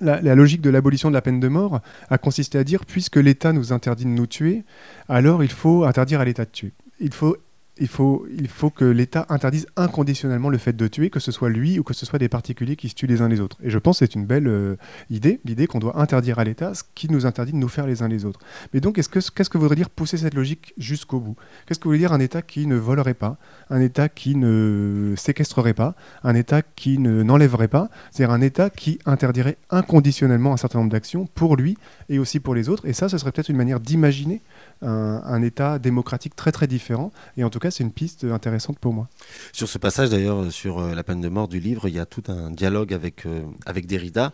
la, 0.00 0.20
la, 0.20 0.34
logique 0.34 0.60
de 0.60 0.70
l'abolition 0.70 1.08
de 1.08 1.14
la 1.14 1.22
peine 1.22 1.40
de 1.40 1.48
mort 1.48 1.80
a 2.10 2.18
consisté 2.18 2.58
à 2.58 2.64
dire 2.64 2.86
puisque 2.86 3.16
l'État 3.16 3.52
nous 3.52 3.72
interdit 3.72 4.04
de 4.04 4.10
nous 4.10 4.26
tuer, 4.26 4.64
alors 5.08 5.42
il 5.42 5.50
faut 5.50 5.84
interdire 5.84 6.20
à 6.20 6.24
l'État 6.24 6.44
de 6.44 6.50
tuer. 6.50 6.72
Il 7.00 7.12
faut 7.12 7.36
il 7.78 7.88
faut, 7.88 8.26
il 8.30 8.48
faut 8.48 8.70
que 8.70 8.84
l'État 8.84 9.24
interdise 9.30 9.66
inconditionnellement 9.76 10.50
le 10.50 10.58
fait 10.58 10.74
de 10.74 10.86
tuer, 10.88 11.08
que 11.08 11.20
ce 11.20 11.32
soit 11.32 11.48
lui 11.48 11.78
ou 11.78 11.82
que 11.82 11.94
ce 11.94 12.04
soit 12.04 12.18
des 12.18 12.28
particuliers 12.28 12.76
qui 12.76 12.88
se 12.88 12.94
tuent 12.94 13.06
les 13.06 13.22
uns 13.22 13.28
les 13.28 13.40
autres. 13.40 13.56
Et 13.62 13.70
je 13.70 13.78
pense 13.78 13.98
que 13.98 14.06
c'est 14.06 14.14
une 14.14 14.26
belle 14.26 14.46
euh, 14.46 14.76
idée, 15.08 15.40
l'idée 15.44 15.66
qu'on 15.66 15.78
doit 15.78 15.98
interdire 15.98 16.38
à 16.38 16.44
l'État 16.44 16.74
ce 16.74 16.82
qui 16.94 17.10
nous 17.10 17.24
interdit 17.24 17.52
de 17.52 17.56
nous 17.56 17.68
faire 17.68 17.86
les 17.86 18.02
uns 18.02 18.08
les 18.08 18.26
autres. 18.26 18.40
Mais 18.74 18.80
donc, 18.80 18.96
qu'est-ce 18.96 19.08
que, 19.30 19.42
que 19.42 19.58
voudrait 19.58 19.76
dire 19.76 19.88
pousser 19.88 20.18
cette 20.18 20.34
logique 20.34 20.74
jusqu'au 20.76 21.18
bout? 21.18 21.36
Qu'est-ce 21.66 21.80
que 21.80 21.84
voudrait 21.84 21.98
dire 21.98 22.12
un 22.12 22.20
État 22.20 22.42
qui 22.42 22.66
ne 22.66 22.76
volerait 22.76 23.14
pas, 23.14 23.38
un 23.70 23.80
État 23.80 24.10
qui 24.10 24.36
ne 24.36 25.14
séquestrerait 25.16 25.74
pas, 25.74 25.94
un 26.24 26.34
État 26.34 26.60
qui 26.62 26.98
ne, 26.98 27.22
n'enlèverait 27.22 27.68
pas? 27.68 27.88
C'est-à-dire 28.10 28.34
un 28.34 28.42
État 28.42 28.68
qui 28.68 28.98
interdirait 29.06 29.56
inconditionnellement 29.70 30.52
un 30.52 30.58
certain 30.58 30.78
nombre 30.78 30.92
d'actions 30.92 31.26
pour 31.34 31.56
lui 31.56 31.78
et 32.12 32.18
aussi 32.18 32.38
pour 32.38 32.54
les 32.54 32.68
autres. 32.68 32.86
Et 32.86 32.92
ça, 32.92 33.08
ce 33.08 33.18
serait 33.18 33.32
peut-être 33.32 33.48
une 33.48 33.56
manière 33.56 33.80
d'imaginer 33.80 34.40
un, 34.82 35.22
un 35.24 35.42
État 35.42 35.78
démocratique 35.78 36.36
très 36.36 36.52
très 36.52 36.66
différent, 36.66 37.10
et 37.36 37.44
en 37.44 37.50
tout 37.50 37.58
cas, 37.58 37.70
c'est 37.70 37.82
une 37.82 37.92
piste 37.92 38.24
intéressante 38.24 38.78
pour 38.78 38.92
moi. 38.92 39.08
Sur 39.52 39.68
ce 39.68 39.78
passage, 39.78 40.10
d'ailleurs, 40.10 40.52
sur 40.52 40.80
la 40.80 41.02
peine 41.02 41.20
de 41.20 41.28
mort 41.28 41.48
du 41.48 41.58
livre, 41.58 41.88
il 41.88 41.94
y 41.94 41.98
a 41.98 42.06
tout 42.06 42.22
un 42.28 42.50
dialogue 42.50 42.92
avec, 42.92 43.24
avec 43.66 43.86
Derrida. 43.86 44.32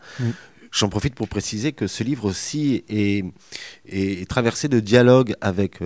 J'en 0.70 0.90
profite 0.90 1.14
pour 1.14 1.28
préciser 1.28 1.72
que 1.72 1.86
ce 1.86 2.04
livre 2.04 2.26
aussi 2.26 2.84
est, 2.90 3.24
est 3.86 4.28
traversé 4.28 4.68
de 4.68 4.80
dialogues 4.80 5.34
avec 5.40 5.78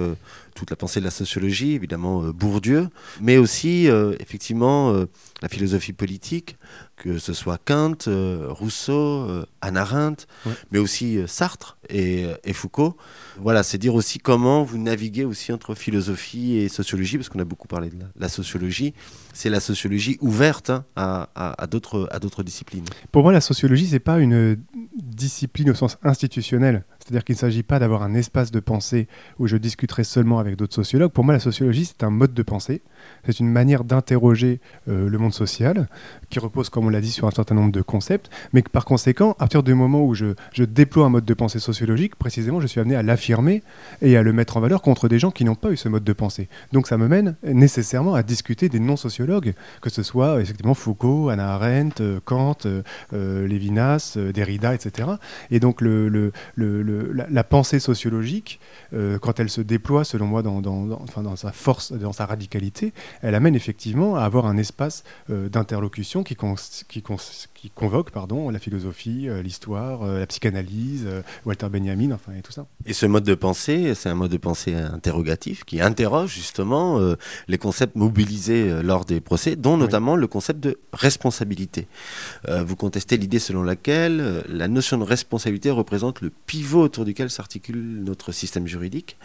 toute 0.55 0.71
la 0.71 0.77
pensée 0.77 1.01
de 1.01 1.05
la 1.05 1.11
sociologie, 1.11 1.73
évidemment 1.73 2.23
Bourdieu, 2.31 2.89
mais 3.21 3.37
aussi 3.39 3.87
effectivement 4.21 4.93
la 5.43 5.49
philosophie 5.49 5.93
politique, 5.93 6.57
que 7.03 7.19
ce 7.19 7.33
soit 7.33 7.59
Kant, 7.59 7.97
euh, 8.07 8.47
Rousseau, 8.49 8.93
euh, 8.93 9.45
Anna 9.61 9.81
Arendt, 9.81 10.27
mais 10.71 10.79
aussi 10.79 11.19
euh, 11.19 11.27
Sartre 11.27 11.77
et, 11.89 12.27
Foucault. 12.53 12.97
Voilà, 13.39 13.65
c'est 13.65 13.79
dire 13.79 13.95
aussi 13.95 14.21
comment 14.21 14.63
vous 14.63 14.79
naviguez 14.79 15.25
aussi 15.25 15.53
entre 15.53 15.75
philosophie 15.75 16.59
et 16.59 16.69
sociologie, 16.69 17.17
parce 17.17 17.29
qu'on 17.29 17.41
a 17.41 17.45
beaucoup 17.45 17.67
parlé 17.67 17.91
de 17.91 17.97
la, 18.17 18.29
sociologie. 18.29 18.95
C'est 19.33 19.51
la 19.51 19.59
sociologie 19.59 20.17
ouverte 20.21 20.71
hein, 20.71 20.85
à, 20.95 21.29
à, 21.35 21.63
à 21.63 21.67
d'autres 21.67 22.43
disciplines. 22.45 22.85
Pour 23.11 23.23
moi, 23.23 23.33
la 23.33 23.41
sociologie, 23.41 23.89
c'est 23.89 23.99
pas 23.99 24.21
une 24.21 24.57
discipline 24.95 25.71
au 25.71 25.75
sens 25.75 25.99
institutionnel. 26.05 26.85
C'est-à-dire 27.05 27.25
qu'il 27.25 27.35
ne 27.35 27.39
s'agit 27.39 27.63
pas 27.63 27.79
d'avoir 27.79 28.03
un 28.03 28.15
espace 28.15 28.51
de 28.51 28.61
pensée 28.61 29.09
où 29.39 29.47
je 29.47 29.57
discuterai 29.57 30.05
seulement 30.05 30.39
avec 30.39 30.57
d'autres 30.57 30.75
sociologues. 30.75 31.13
Pour 31.13 31.25
moi, 31.25 31.35
la 31.35 31.41
sociologie, 31.41 31.85
c'est 31.85 32.05
un 32.05 32.11
mode 32.11 32.35
de 32.35 32.43
pensée. 32.43 32.83
C'est 33.25 33.41
une 33.41 33.51
manière 33.51 33.85
d'interroger 33.85 34.61
le 34.87 35.17
monde 35.19 35.33
social 35.33 35.89
qui 36.31 36.39
repose, 36.39 36.69
comme 36.69 36.87
on 36.87 36.89
l'a 36.89 37.01
dit, 37.01 37.11
sur 37.11 37.27
un 37.27 37.31
certain 37.31 37.55
nombre 37.55 37.73
de 37.73 37.83
concepts, 37.83 38.31
mais 38.53 38.63
que 38.63 38.71
par 38.71 38.85
conséquent, 38.85 39.33
à 39.33 39.35
partir 39.35 39.63
du 39.63 39.75
moment 39.75 40.05
où 40.05 40.15
je, 40.15 40.35
déploie 40.59 41.07
un 41.07 41.09
mode 41.11 41.25
de 41.25 41.35
pensée 41.35 41.59
sociologique, 41.59 42.17
précisément, 42.17 42.61
je 42.61 42.67
suis 42.67 42.81
amené 42.81 42.97
à 42.97 43.03
l'affirmer 43.03 43.63
et 44.01 44.17
à 44.17 44.23
le 44.23 44.33
mettre 44.33 44.57
en 44.57 44.61
valeur 44.61 44.83
contre 44.83 45.09
des 45.09 45.19
gens 45.19 45.31
qui 45.31 45.45
n'ont 45.45 45.55
pas 45.55 45.71
eu 45.71 45.77
ce 45.77 45.89
mode 45.89 46.05
de 46.05 46.13
pensée. 46.13 46.49
Donc 46.73 46.87
ça 46.87 46.97
me 46.97 47.09
mène 47.09 47.37
nécessairement 47.43 48.15
à 48.15 48.23
discuter 48.23 48.69
des 48.69 48.81
non-sociologues, 48.81 49.55
que 49.81 49.91
ce 49.91 50.03
soit 50.03 50.41
effectivement 50.41 50.75
Foucault, 50.75 51.29
Anna 51.29 51.55
Arendt, 51.55 52.03
euh, 52.03 52.21
Kant, 52.25 52.57
euh, 52.65 52.83
euh, 53.13 53.47
Lévinas, 53.47 54.17
Derrida, 54.33 54.75
etc. 54.75 55.09
Et 55.51 55.61
donc 55.61 55.81
le, 55.81 56.09
le, 56.09 56.33
la, 57.13 57.45
pensée 57.45 57.81
sociologique, 57.81 58.61
quand 59.21 59.41
elle 59.41 59.51
se 59.51 59.61
déploie, 59.61 60.05
selon 60.05 60.27
moi, 60.27 60.43
dans, 60.43 61.37
sa 61.37 61.53
force, 61.53 61.93
dans 61.93 62.13
sa 62.13 62.27
radicalité, 62.27 62.93
elle 63.21 63.35
amène 63.35 63.55
effectivement 63.55 64.17
à 64.17 64.23
avoir 64.23 64.47
un 64.47 64.57
espace 64.57 65.05
d'interlocution 65.29 66.23
qui, 66.23 66.37
qui 66.89 67.03
qui, 67.63 67.71
convoque 67.71 68.11
pardon, 68.11 68.51
la 68.51 68.59
philosophie, 68.59 69.29
euh, 69.29 69.41
l'histoire, 69.41 70.03
euh, 70.03 70.19
la 70.19 70.27
psychanalyse, 70.27 71.05
euh, 71.07 71.23
Walter 71.47 71.69
Benjamin, 71.69 72.11
enfin, 72.11 72.33
et 72.37 72.43
tout 72.43 72.51
ça. 72.51 72.67
Et 72.87 72.93
ce 72.93 73.07
mode 73.07 73.23
de 73.23 73.37
pensée, 73.37 73.95
c'est 73.95 74.09
un 74.09 74.17
mode 74.17 74.33
de 74.33 74.37
pensée 74.37 74.75
interrogatif 74.75 75.63
qui 75.63 75.81
interroge 75.81 76.35
justement 76.35 76.99
les 77.47 77.59
concepts 77.59 77.95
mobilisés 77.95 78.83
lors 78.83 79.05
des 79.05 79.21
procès, 79.21 79.55
dont 79.55 79.77
notamment 79.77 80.17
le 80.17 80.27
concept 80.27 80.61
de 80.61 80.79
responsabilité. 80.93 81.87
vous 82.49 82.75
contestez 82.77 83.17
l'idée 83.17 83.39
selon 83.39 83.63
laquelle 83.63 84.43
la 84.49 84.67
notion 84.67 84.99
de 84.99 85.05
responsabilité 85.05 85.71
représente 85.71 86.21
le 86.21 86.31
pivot 86.31 86.83
autour 86.83 87.05
duquel 87.05 87.31
s'articule 87.31 88.03
notre 88.03 88.33
système 88.33 88.67
juridique. 88.67 89.17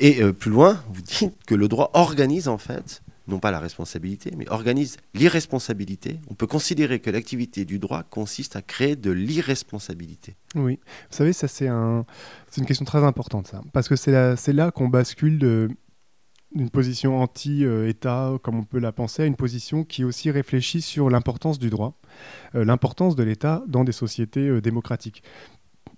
Et 0.00 0.22
plus 0.32 0.50
loin, 0.50 0.82
vous 0.92 1.02
dites 1.02 1.34
que 1.46 1.54
le 1.54 1.68
droit 1.68 1.90
organise 1.94 2.48
en 2.48 2.58
fait 2.58 3.02
non 3.26 3.38
pas 3.38 3.50
la 3.50 3.60
responsabilité, 3.60 4.30
mais 4.36 4.48
organise 4.48 4.96
l'irresponsabilité, 5.14 6.20
on 6.28 6.34
peut 6.34 6.46
considérer 6.46 7.00
que 7.00 7.10
l'activité 7.10 7.64
du 7.64 7.78
droit 7.78 8.02
consiste 8.02 8.56
à 8.56 8.62
créer 8.62 8.96
de 8.96 9.10
l'irresponsabilité. 9.10 10.36
Oui, 10.54 10.78
vous 11.10 11.16
savez, 11.16 11.32
ça 11.32 11.48
c'est 11.48 11.68
un, 11.68 12.04
une 12.56 12.66
question 12.66 12.84
très 12.84 13.02
importante, 13.02 13.48
ça, 13.48 13.62
parce 13.72 13.88
que 13.88 13.96
c'est 13.96 14.52
là, 14.52 14.70
qu'on 14.70 14.88
bascule 14.88 15.38
d'une 15.38 16.70
position 16.70 17.20
anti-État, 17.20 18.34
comme 18.42 18.58
on 18.58 18.64
peut 18.64 18.78
la 18.78 18.92
penser, 18.92 19.22
à 19.22 19.26
une 19.26 19.36
position 19.36 19.84
qui 19.84 20.04
aussi 20.04 20.30
réfléchit 20.30 20.82
sur 20.82 21.10
l'importance 21.10 21.58
du 21.58 21.70
droit, 21.70 21.98
euh, 22.54 22.64
l'importance 22.64 23.16
de 23.16 23.22
l'État 23.22 23.64
dans 23.66 23.84
des 23.84 23.92
sociétés 23.92 24.48
euh, 24.48 24.60
démocratiques. 24.60 25.22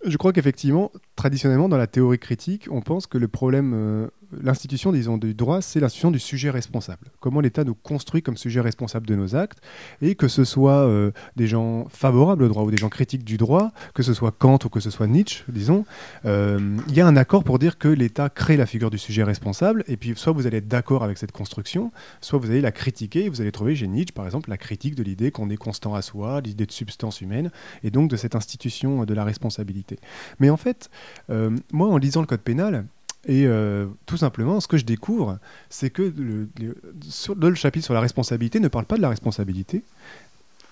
Je 0.05 0.17
crois 0.17 0.33
qu'effectivement, 0.33 0.93
traditionnellement, 1.17 1.69
dans 1.69 1.77
la 1.77 1.87
théorie 1.87 2.19
critique, 2.19 2.69
on 2.71 2.81
pense 2.81 3.07
que 3.07 3.19
le 3.19 3.29
problème 3.29 3.73
euh, 3.75 4.09
l'institution, 4.43 4.93
disons, 4.93 5.19
du 5.19 5.35
droit, 5.35 5.62
c'est 5.62 5.81
l'institution 5.81 6.11
du 6.11 6.19
sujet 6.19 6.51
responsable. 6.51 7.09
Comment 7.21 7.41
l'État 7.41 7.65
nous 7.65 7.75
construit 7.75 8.23
comme 8.23 8.37
sujet 8.37 8.61
responsable 8.61 9.07
de 9.07 9.15
nos 9.15 9.35
actes, 9.35 9.59
et 10.03 10.15
que 10.15 10.29
ce 10.29 10.45
soit 10.45 10.87
euh, 10.87 11.11
des 11.37 11.47
gens 11.47 11.87
favorables 11.89 12.45
au 12.45 12.49
droit 12.49 12.65
ou 12.65 12.71
des 12.71 12.77
gens 12.77 12.89
critiques 12.89 13.25
du 13.25 13.37
droit, 13.37 13.73
que 13.95 14.03
ce 14.03 14.15
soit 14.15 14.33
Kant 14.33 14.59
ou 14.65 14.69
que 14.69 14.81
ce 14.81 14.91
soit 14.91 15.07
Nietzsche, 15.07 15.45
disons, 15.49 15.85
euh, 16.25 16.77
il 16.89 16.95
y 16.95 17.01
a 17.01 17.07
un 17.07 17.17
accord 17.17 17.45
pour 17.45 17.59
dire 17.59 17.79
que 17.79 17.89
l'État 17.89 18.29
crée 18.29 18.57
la 18.57 18.67
figure 18.67 18.91
du 18.91 18.99
sujet 18.99 19.23
responsable, 19.23 19.85
et 19.89 19.97
puis 19.97 20.15
soit 20.17 20.33
vous 20.33 20.47
allez 20.47 20.59
être 20.59 20.69
d'accord 20.69 21.05
avec 21.05 21.19
cette 21.19 21.33
construction, 21.33 21.93
soit 22.21 22.39
vous 22.39 22.51
allez 22.51 22.61
la 22.61 22.73
critiquer, 22.73 23.25
et 23.25 23.29
vous 23.29 23.41
allez 23.41 23.53
trouver 23.53 23.77
chez 23.77 23.87
Nietzsche, 23.87 24.12
par 24.12 24.25
exemple, 24.25 24.51
la 24.51 24.59
critique 24.59 24.95
de 24.95 25.03
l'idée 25.03 25.31
qu'on 25.31 25.51
est 25.51 25.57
constant 25.57 25.95
à 25.95 26.03
soi, 26.03 26.41
l'idée 26.41 26.67
de 26.67 26.73
substance 26.73 27.21
humaine, 27.21 27.51
et 27.83 27.91
donc 27.91 28.11
de 28.11 28.17
cette 28.17 28.35
institution 28.35 29.05
de 29.05 29.15
la 29.15 29.25
responsabilité. 29.25 29.99
Mais 30.41 30.51
en 30.51 30.57
fait, 30.57 30.91
euh, 31.31 31.51
moi, 31.73 31.89
en 31.89 31.99
lisant 31.99 32.21
le 32.21 32.27
Code 32.27 32.41
pénal, 32.41 32.87
et 33.27 33.47
euh, 33.47 33.87
tout 34.07 34.17
simplement, 34.17 34.61
ce 34.61 34.69
que 34.69 34.77
je 34.77 34.85
découvre, 34.85 35.39
c'est 35.69 35.91
que 35.91 36.12
le, 36.17 37.55
chapitre 37.55 37.85
sur 37.85 37.95
la 37.95 38.01
responsabilité 38.01 38.61
ne 38.61 38.69
parle 38.69 38.85
pas 38.85 38.97
de 38.97 39.03
la 39.03 39.09
responsabilité, 39.09 39.83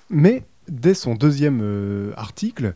mais 0.08 0.44
dès 0.68 0.94
son 0.94 1.14
deuxième 1.14 1.60
euh, 1.62 2.12
article, 2.16 2.74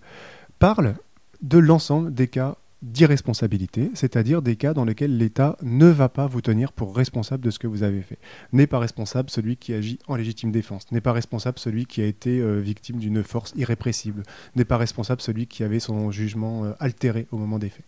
parle 0.59 0.95
de 1.43 1.59
l'ensemble 1.59 2.13
des 2.13 2.27
cas 2.27 2.57
d'irresponsabilité, 2.83 3.91
c'est-à-dire 3.95 4.41
des 4.41 4.55
cas 4.57 4.73
dans 4.73 4.85
lesquels 4.85 5.17
l'État 5.17 5.57
ne 5.63 5.87
va 5.87 6.09
pas 6.09 6.27
vous 6.27 6.41
tenir 6.41 6.73
pour 6.73 6.95
responsable 6.95 7.45
de 7.45 7.51
ce 7.51 7.59
que 7.59 7.67
vous 7.67 7.83
avez 7.83 8.03
fait. 8.03 8.19
N'est 8.53 8.69
pas 8.69 8.79
responsable 8.79 9.31
celui 9.31 9.57
qui 9.57 9.75
agit 9.75 9.99
en 10.07 10.15
légitime 10.15 10.53
défense, 10.53 10.91
n'est 10.93 11.01
pas 11.01 11.13
responsable 11.13 11.59
celui 11.59 11.87
qui 11.87 12.01
a 12.03 12.07
été 12.07 12.39
euh, 12.41 12.61
victime 12.61 12.99
d'une 12.99 13.25
force 13.25 13.53
irrépressible, 13.57 14.23
n'est 14.55 14.65
pas 14.65 14.77
responsable 14.77 15.21
celui 15.21 15.49
qui 15.49 15.65
avait 15.65 15.81
son 15.81 16.13
jugement 16.13 16.65
euh, 16.65 16.73
altéré 16.79 17.27
au 17.33 17.39
moment 17.39 17.59
des 17.59 17.69
faits. 17.69 17.87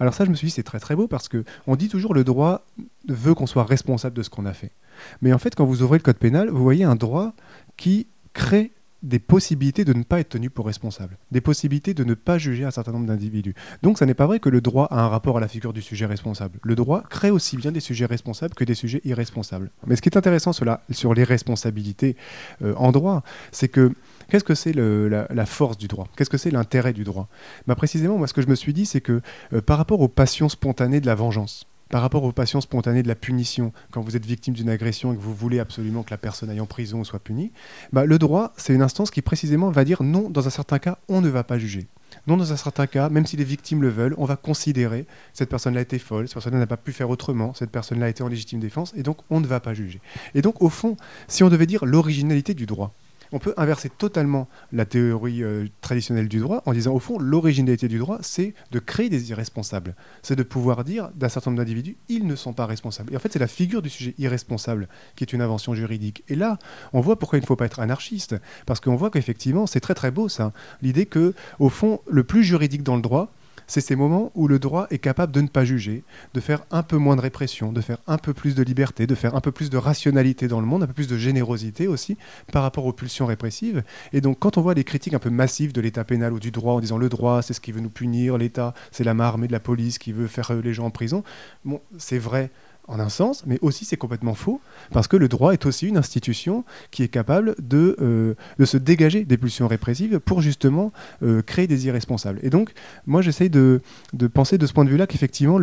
Alors 0.00 0.14
ça, 0.14 0.24
je 0.24 0.30
me 0.30 0.34
suis 0.34 0.48
dit, 0.48 0.52
c'est 0.52 0.62
très 0.64 0.80
très 0.80 0.96
beau 0.96 1.06
parce 1.06 1.28
que 1.28 1.44
on 1.68 1.76
dit 1.76 1.88
toujours 1.88 2.14
le 2.14 2.24
droit 2.24 2.66
veut 3.08 3.34
qu'on 3.34 3.46
soit 3.46 3.64
responsable 3.64 4.16
de 4.16 4.22
ce 4.22 4.30
qu'on 4.30 4.46
a 4.46 4.52
fait. 4.54 4.72
Mais 5.20 5.32
en 5.32 5.38
fait, 5.38 5.54
quand 5.54 5.64
vous 5.64 5.82
ouvrez 5.82 5.98
le 5.98 6.02
code 6.02 6.18
pénal, 6.18 6.50
vous 6.50 6.62
voyez 6.62 6.84
un 6.84 6.96
droit 6.96 7.32
qui 7.76 8.06
crée 8.32 8.72
des 9.02 9.18
possibilités 9.18 9.84
de 9.84 9.92
ne 9.92 10.02
pas 10.02 10.20
être 10.20 10.30
tenu 10.30 10.50
pour 10.50 10.66
responsable, 10.66 11.18
des 11.30 11.40
possibilités 11.40 11.94
de 11.94 12.04
ne 12.04 12.14
pas 12.14 12.38
juger 12.38 12.64
un 12.64 12.70
certain 12.70 12.92
nombre 12.92 13.06
d'individus. 13.06 13.54
Donc 13.82 13.98
ça 13.98 14.06
n'est 14.06 14.14
pas 14.14 14.26
vrai 14.26 14.38
que 14.38 14.48
le 14.48 14.60
droit 14.60 14.86
a 14.90 15.00
un 15.00 15.08
rapport 15.08 15.36
à 15.36 15.40
la 15.40 15.48
figure 15.48 15.72
du 15.72 15.82
sujet 15.82 16.06
responsable. 16.06 16.58
Le 16.62 16.74
droit 16.74 17.02
crée 17.10 17.30
aussi 17.30 17.56
bien 17.56 17.72
des 17.72 17.80
sujets 17.80 18.06
responsables 18.06 18.54
que 18.54 18.64
des 18.64 18.74
sujets 18.74 19.00
irresponsables. 19.04 19.70
Mais 19.86 19.96
ce 19.96 20.02
qui 20.02 20.08
est 20.08 20.16
intéressant 20.16 20.52
sur, 20.52 20.78
sur 20.90 21.14
les 21.14 21.24
responsabilités 21.24 22.16
euh, 22.62 22.74
en 22.76 22.92
droit, 22.92 23.22
c'est 23.50 23.68
que 23.68 23.92
qu'est-ce 24.28 24.44
que 24.44 24.54
c'est 24.54 24.72
la, 24.72 25.46
force 25.46 25.76
du 25.76 25.88
droit? 25.88 26.06
Qu'est-ce 26.16 26.30
que 26.30 26.38
c'est 26.38 26.50
l'intérêt 26.50 26.92
du 26.92 27.04
droit? 27.04 27.28
Bah, 27.66 27.74
Précisément, 27.74 28.18
moi 28.18 28.26
ce 28.28 28.34
que 28.34 28.42
je 28.42 28.48
me 28.48 28.54
suis 28.54 28.72
dit, 28.72 28.86
c'est 28.86 29.00
que 29.00 29.20
euh, 29.52 29.60
par 29.60 29.78
rapport 29.78 30.00
aux 30.00 30.08
passions 30.08 30.48
spontanées 30.48 31.00
de 31.00 31.06
la 31.06 31.14
vengeance, 31.14 31.66
par 31.92 32.00
rapport 32.00 32.24
aux 32.24 32.32
passions 32.32 32.62
spontanées 32.62 33.02
de 33.02 33.08
la 33.08 33.14
punition, 33.14 33.70
quand 33.90 34.00
vous 34.00 34.16
êtes 34.16 34.24
victime 34.24 34.54
d'une 34.54 34.70
agression 34.70 35.12
et 35.12 35.16
que 35.16 35.20
vous 35.20 35.34
voulez 35.34 35.60
absolument 35.60 36.02
que 36.02 36.10
la 36.10 36.16
personne 36.16 36.48
aille 36.48 36.60
en 36.62 36.66
prison 36.66 37.04
soit 37.04 37.18
punie, 37.18 37.52
bah, 37.92 38.06
le 38.06 38.18
droit, 38.18 38.54
c'est 38.56 38.72
une 38.72 38.80
instance 38.80 39.10
qui 39.10 39.20
précisément 39.20 39.70
va 39.70 39.84
dire 39.84 40.02
non, 40.02 40.30
dans 40.30 40.46
un 40.46 40.50
certain 40.50 40.78
cas, 40.78 40.96
on 41.10 41.20
ne 41.20 41.28
va 41.28 41.44
pas 41.44 41.58
juger. 41.58 41.86
Non, 42.26 42.38
dans 42.38 42.50
un 42.50 42.56
certain 42.56 42.86
cas, 42.86 43.10
même 43.10 43.26
si 43.26 43.36
les 43.36 43.44
victimes 43.44 43.82
le 43.82 43.90
veulent, 43.90 44.14
on 44.16 44.24
va 44.24 44.36
considérer 44.36 45.06
cette 45.34 45.50
personne-là 45.50 45.80
a 45.80 45.82
été 45.82 45.98
folle, 45.98 46.28
cette 46.28 46.34
personne-là 46.34 46.60
n'a 46.60 46.66
pas 46.66 46.78
pu 46.78 46.92
faire 46.92 47.10
autrement, 47.10 47.52
cette 47.52 47.70
personne-là 47.70 48.06
a 48.06 48.08
été 48.08 48.22
en 48.22 48.28
légitime 48.28 48.58
défense, 48.58 48.94
et 48.96 49.02
donc 49.02 49.18
on 49.28 49.40
ne 49.40 49.46
va 49.46 49.60
pas 49.60 49.74
juger. 49.74 50.00
Et 50.34 50.40
donc, 50.40 50.62
au 50.62 50.70
fond, 50.70 50.96
si 51.28 51.44
on 51.44 51.50
devait 51.50 51.66
dire 51.66 51.84
l'originalité 51.84 52.54
du 52.54 52.64
droit, 52.64 52.94
on 53.32 53.38
peut 53.38 53.54
inverser 53.56 53.88
totalement 53.88 54.48
la 54.72 54.84
théorie 54.84 55.42
euh, 55.42 55.66
traditionnelle 55.80 56.28
du 56.28 56.40
droit 56.40 56.62
en 56.66 56.72
disant 56.72 56.94
au 56.94 56.98
fond 56.98 57.18
l'originalité 57.18 57.88
du 57.88 57.98
droit 57.98 58.18
c'est 58.22 58.54
de 58.70 58.78
créer 58.78 59.08
des 59.08 59.30
irresponsables, 59.30 59.94
c'est 60.22 60.36
de 60.36 60.42
pouvoir 60.42 60.84
dire 60.84 61.10
d'un 61.14 61.28
certain 61.28 61.50
nombre 61.50 61.62
d'individus 61.62 61.96
ils 62.08 62.26
ne 62.26 62.36
sont 62.36 62.52
pas 62.52 62.66
responsables. 62.66 63.12
Et 63.12 63.16
en 63.16 63.20
fait 63.20 63.32
c'est 63.32 63.38
la 63.38 63.48
figure 63.48 63.82
du 63.82 63.90
sujet 63.90 64.14
irresponsable 64.18 64.88
qui 65.16 65.24
est 65.24 65.32
une 65.32 65.42
invention 65.42 65.74
juridique. 65.74 66.24
Et 66.28 66.34
là 66.34 66.58
on 66.92 67.00
voit 67.00 67.18
pourquoi 67.18 67.38
il 67.38 67.42
ne 67.42 67.46
faut 67.46 67.56
pas 67.56 67.66
être 67.66 67.80
anarchiste 67.80 68.36
parce 68.66 68.80
qu'on 68.80 68.96
voit 68.96 69.10
qu'effectivement 69.10 69.66
c'est 69.66 69.80
très 69.80 69.94
très 69.94 70.10
beau 70.10 70.28
ça, 70.28 70.52
l'idée 70.82 71.06
que 71.06 71.34
au 71.58 71.68
fond 71.68 72.00
le 72.08 72.24
plus 72.24 72.44
juridique 72.44 72.82
dans 72.82 72.96
le 72.96 73.02
droit 73.02 73.32
c'est 73.72 73.80
ces 73.80 73.96
moments 73.96 74.30
où 74.34 74.48
le 74.48 74.58
droit 74.58 74.86
est 74.90 74.98
capable 74.98 75.32
de 75.32 75.40
ne 75.40 75.48
pas 75.48 75.64
juger, 75.64 76.04
de 76.34 76.40
faire 76.40 76.62
un 76.70 76.82
peu 76.82 76.98
moins 76.98 77.16
de 77.16 77.22
répression, 77.22 77.72
de 77.72 77.80
faire 77.80 77.96
un 78.06 78.18
peu 78.18 78.34
plus 78.34 78.54
de 78.54 78.62
liberté, 78.62 79.06
de 79.06 79.14
faire 79.14 79.34
un 79.34 79.40
peu 79.40 79.50
plus 79.50 79.70
de 79.70 79.78
rationalité 79.78 80.46
dans 80.46 80.60
le 80.60 80.66
monde, 80.66 80.82
un 80.82 80.86
peu 80.86 80.92
plus 80.92 81.08
de 81.08 81.16
générosité 81.16 81.88
aussi 81.88 82.18
par 82.52 82.64
rapport 82.64 82.84
aux 82.84 82.92
pulsions 82.92 83.24
répressives. 83.24 83.82
Et 84.12 84.20
donc 84.20 84.38
quand 84.40 84.58
on 84.58 84.60
voit 84.60 84.74
les 84.74 84.84
critiques 84.84 85.14
un 85.14 85.18
peu 85.18 85.30
massives 85.30 85.72
de 85.72 85.80
l'État 85.80 86.04
pénal 86.04 86.34
ou 86.34 86.38
du 86.38 86.50
droit 86.50 86.74
en 86.74 86.80
disant 86.80 86.98
le 86.98 87.08
droit 87.08 87.40
c'est 87.40 87.54
ce 87.54 87.62
qui 87.62 87.72
veut 87.72 87.80
nous 87.80 87.88
punir, 87.88 88.36
l'État 88.36 88.74
c'est 88.90 89.04
la 89.04 89.14
armée 89.22 89.46
de 89.46 89.52
la 89.52 89.60
police 89.60 89.96
qui 89.96 90.12
veut 90.12 90.26
faire 90.26 90.50
euh, 90.50 90.60
les 90.60 90.74
gens 90.74 90.84
en 90.84 90.90
prison, 90.90 91.24
bon 91.64 91.80
c'est 91.96 92.18
vrai 92.18 92.50
en 92.88 92.98
un 92.98 93.08
sens, 93.08 93.44
mais 93.46 93.58
aussi 93.62 93.84
c'est 93.84 93.96
complètement 93.96 94.34
faux, 94.34 94.60
parce 94.90 95.06
que 95.06 95.16
le 95.16 95.28
droit 95.28 95.52
est 95.52 95.66
aussi 95.66 95.86
une 95.86 95.96
institution 95.96 96.64
qui 96.90 97.02
est 97.02 97.08
capable 97.08 97.54
de, 97.58 97.96
euh, 98.00 98.34
se 98.64 98.76
dégager 98.76 99.24
des 99.24 99.36
pulsions 99.36 99.68
répressives 99.68 100.18
pour 100.20 100.40
justement 100.40 100.92
euh, 101.22 101.42
créer 101.42 101.66
des 101.66 101.86
irresponsables. 101.86 102.40
Et 102.42 102.50
donc, 102.50 102.72
moi 103.06 103.22
j'essaye 103.22 103.50
de, 103.50 103.80
de, 104.12 104.26
penser 104.26 104.58
de 104.58 104.66
ce 104.66 104.72
point 104.72 104.84
de 104.84 104.90
vue-là 104.90 105.06
qu'effectivement, 105.06 105.60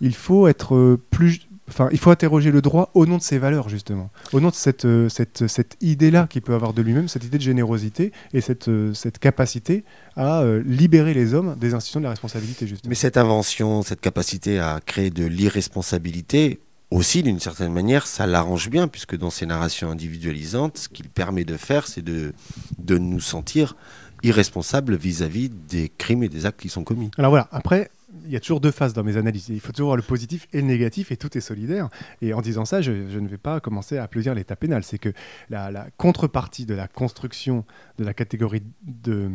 il 0.00 0.14
faut 0.14 0.48
être 0.48 0.74
euh, 0.74 1.00
plus 1.10 1.45
Enfin, 1.68 1.88
il 1.90 1.98
faut 1.98 2.10
interroger 2.10 2.50
le 2.50 2.62
droit 2.62 2.90
au 2.94 3.06
nom 3.06 3.16
de 3.16 3.22
ses 3.22 3.38
valeurs, 3.38 3.68
justement. 3.68 4.10
Au 4.32 4.40
nom 4.40 4.50
de 4.50 4.54
cette, 4.54 4.84
euh, 4.84 5.08
cette, 5.08 5.46
cette 5.48 5.76
idée-là 5.80 6.26
qu'il 6.28 6.42
peut 6.42 6.54
avoir 6.54 6.72
de 6.72 6.82
lui-même, 6.82 7.08
cette 7.08 7.24
idée 7.24 7.38
de 7.38 7.42
générosité 7.42 8.12
et 8.32 8.40
cette, 8.40 8.68
euh, 8.68 8.94
cette 8.94 9.18
capacité 9.18 9.84
à 10.14 10.42
euh, 10.42 10.62
libérer 10.64 11.12
les 11.12 11.34
hommes 11.34 11.56
des 11.58 11.74
institutions 11.74 12.00
de 12.00 12.04
la 12.04 12.10
responsabilité, 12.10 12.66
justement. 12.66 12.88
Mais 12.88 12.94
cette 12.94 13.16
invention, 13.16 13.82
cette 13.82 14.00
capacité 14.00 14.60
à 14.60 14.80
créer 14.84 15.10
de 15.10 15.24
l'irresponsabilité, 15.24 16.60
aussi, 16.92 17.24
d'une 17.24 17.40
certaine 17.40 17.72
manière, 17.72 18.06
ça 18.06 18.28
l'arrange 18.28 18.70
bien, 18.70 18.86
puisque 18.86 19.16
dans 19.16 19.30
ces 19.30 19.44
narrations 19.44 19.90
individualisantes, 19.90 20.78
ce 20.78 20.88
qu'il 20.88 21.08
permet 21.08 21.44
de 21.44 21.56
faire, 21.56 21.88
c'est 21.88 22.02
de, 22.02 22.32
de 22.78 22.96
nous 22.96 23.20
sentir 23.20 23.74
irresponsables 24.22 24.96
vis-à-vis 24.96 25.50
des 25.50 25.90
crimes 25.98 26.22
et 26.22 26.28
des 26.28 26.46
actes 26.46 26.60
qui 26.60 26.68
sont 26.68 26.84
commis. 26.84 27.10
Alors 27.18 27.30
voilà, 27.30 27.48
après, 27.50 27.90
il 28.26 28.32
y 28.32 28.36
a 28.36 28.40
toujours 28.40 28.60
deux 28.60 28.70
phases 28.70 28.92
dans 28.92 29.04
mes 29.04 29.16
analyses. 29.16 29.48
Il 29.48 29.60
faut 29.60 29.72
toujours 29.72 29.88
voir 29.88 29.96
le 29.96 30.02
positif 30.02 30.46
et 30.52 30.60
le 30.60 30.66
négatif, 30.66 31.12
et 31.12 31.16
tout 31.16 31.36
est 31.36 31.40
solidaire. 31.40 31.88
Et 32.22 32.34
en 32.34 32.40
disant 32.40 32.64
ça, 32.64 32.82
je, 32.82 32.90
ne 32.90 33.28
vais 33.28 33.38
pas 33.38 33.60
commencer 33.60 33.98
à 33.98 34.04
applaudir 34.04 34.34
l'état 34.34 34.56
pénal. 34.56 34.82
C'est 34.84 34.98
que 34.98 35.12
la, 35.50 35.86
contrepartie 35.96 36.66
de 36.66 36.74
la 36.74 36.88
construction 36.88 37.64
de 37.98 38.04
la 38.04 38.14
catégorie 38.14 38.62
de 38.82 39.30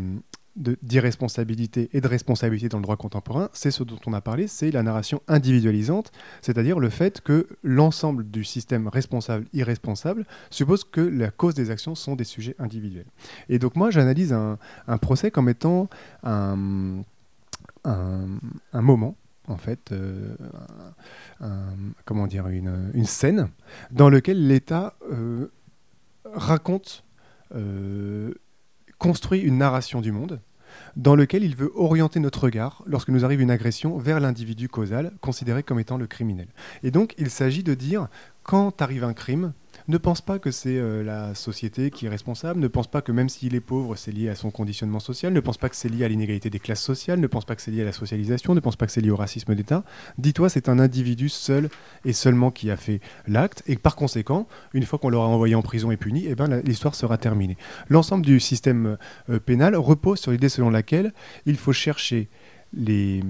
d'irresponsabilité 0.58 1.90
et 1.94 2.02
de 2.02 2.08
responsabilité 2.10 2.68
dans 2.68 2.80
le 2.80 2.84
droit 2.84 2.98
contemporain, 2.98 3.50
c'est 3.54 3.72
ce 3.72 3.84
dont 3.84 4.00
on 4.06 4.12
a 4.12 4.20
parlé, 4.20 4.48
c'est 4.48 4.70
la 4.70 4.84
narration 4.84 5.22
individualisante, 5.30 6.12
c'est-à-dire 6.42 6.78
le 6.78 6.90
fait 6.90 7.22
que 7.22 7.48
l'ensemble 7.64 8.30
du 8.30 8.44
système 8.44 8.90
responsable-irresponsable 8.90 10.26
suppose 10.50 10.84
que 10.84 11.00
la 11.00 11.32
cause 11.32 11.56
des 11.56 11.72
actions 11.72 11.96
sont 11.96 12.16
des 12.16 12.26
sujets 12.26 12.56
individuels. 12.60 13.06
Et 13.48 13.60
donc 13.60 13.78
moi, 13.78 13.92
j'analyse 13.92 14.34
un, 14.34 14.58
un 14.90 14.98
procès 14.98 15.32
comme 15.32 15.48
étant 15.48 15.90
un, 16.24 17.02
un, 17.84 18.82
moment, 18.82 19.16
en 19.48 19.58
fait, 19.58 19.92
euh, 19.92 20.36
comment 22.06 22.28
dire, 22.28 22.48
une, 22.48 23.06
scène 23.06 23.50
dans 23.92 24.10
laquelle 24.10 24.48
l'État 24.48 24.96
euh, 25.12 25.52
raconte, 26.26 27.04
euh, 27.56 28.34
construit 28.98 29.42
une 29.42 29.58
narration 29.58 30.02
du 30.02 30.12
monde 30.12 30.40
dans 30.96 31.16
lequel 31.16 31.44
il 31.44 31.56
veut 31.56 31.72
orienter 31.76 32.20
notre 32.22 32.46
regard 32.46 32.82
lorsque 32.86 33.10
nous 33.10 33.26
arrive 33.26 33.42
une 33.42 33.52
agression 33.52 33.98
vers 33.98 34.22
l'individu 34.22 34.70
causal, 34.70 35.12
considéré 35.20 35.64
comme 35.64 35.80
étant 35.80 35.98
le 35.98 36.08
criminel. 36.08 36.48
Et 36.84 36.92
donc, 36.92 37.14
il 37.18 37.30
s'agit 37.30 37.64
de 37.64 37.74
dire, 37.74 38.08
quand 38.44 38.82
arrive 38.82 39.04
un 39.04 39.14
crime, 39.14 39.54
ne 39.88 39.98
pense 39.98 40.22
pas 40.22 40.40
que 40.40 40.52
c'est 40.52 40.78
euh, 40.78 41.04
la 41.04 41.36
société 41.36 41.92
qui 41.92 42.06
est 42.06 42.10
responsable, 42.10 42.60
ne 42.60 42.68
pense 42.68 42.90
pas 42.90 43.02
que 43.02 43.12
même 43.12 43.30
s'il 43.30 43.56
est 43.56 43.62
pauvre, 43.62 43.96
c'est 43.96 44.12
lié 44.12 44.30
à 44.30 44.36
son 44.36 44.52
conditionnement 44.52 45.00
social, 45.00 45.34
ne 45.34 45.40
pense 45.40 45.58
pas 45.58 45.70
que 45.70 45.76
c'est 45.76 45.90
lié 45.90 46.06
à 46.06 46.08
l'inégalité 46.08 46.50
des 46.50 46.60
classes 46.60 46.82
sociales, 46.82 47.20
ne 47.20 47.28
pense 47.28 47.46
pas 47.46 47.56
que 47.56 47.62
c'est 47.62 47.72
lié 47.72 47.82
à 47.82 47.86
la 47.86 47.92
socialisation, 47.92 48.54
ne 48.54 48.60
pense 48.60 48.76
pas 48.76 48.86
que 48.86 48.92
c'est 48.92 49.02
lié 49.02 49.12
au 49.12 49.16
racisme 49.16 49.56
d'État. 49.56 49.84
Dis-toi, 50.18 50.50
c'est 50.50 50.70
un 50.70 50.80
individu 50.80 51.30
seul 51.30 51.70
et 52.06 52.14
seulement 52.14 52.52
qui 52.52 52.72
a 52.72 52.78
fait 52.78 53.02
l'acte, 53.28 53.64
et 53.68 53.76
par 53.76 53.96
conséquent, 53.96 54.48
une 54.74 54.84
fois 54.84 55.00
qu'on 55.00 55.10
l'aura 55.10 55.28
envoyé 55.28 55.56
en 55.56 55.62
prison 55.62 55.92
et 55.92 55.98
puni, 55.98 56.26
eh 56.28 56.36
ben, 56.36 56.62
l'histoire 56.62 56.96
sera 56.96 57.18
terminée. 57.18 57.58
L'ensemble 57.90 58.26
du 58.26 58.40
système 58.40 58.98
euh, 59.30 59.40
pénal 59.40 59.76
repose 59.76 60.20
sur 60.20 60.32
l'idée 60.32 60.50
selon 60.50 60.70
laquelle 60.70 61.14
il 61.46 61.58
faut 61.58 61.74
chercher 61.74 62.30
les, 62.74 63.22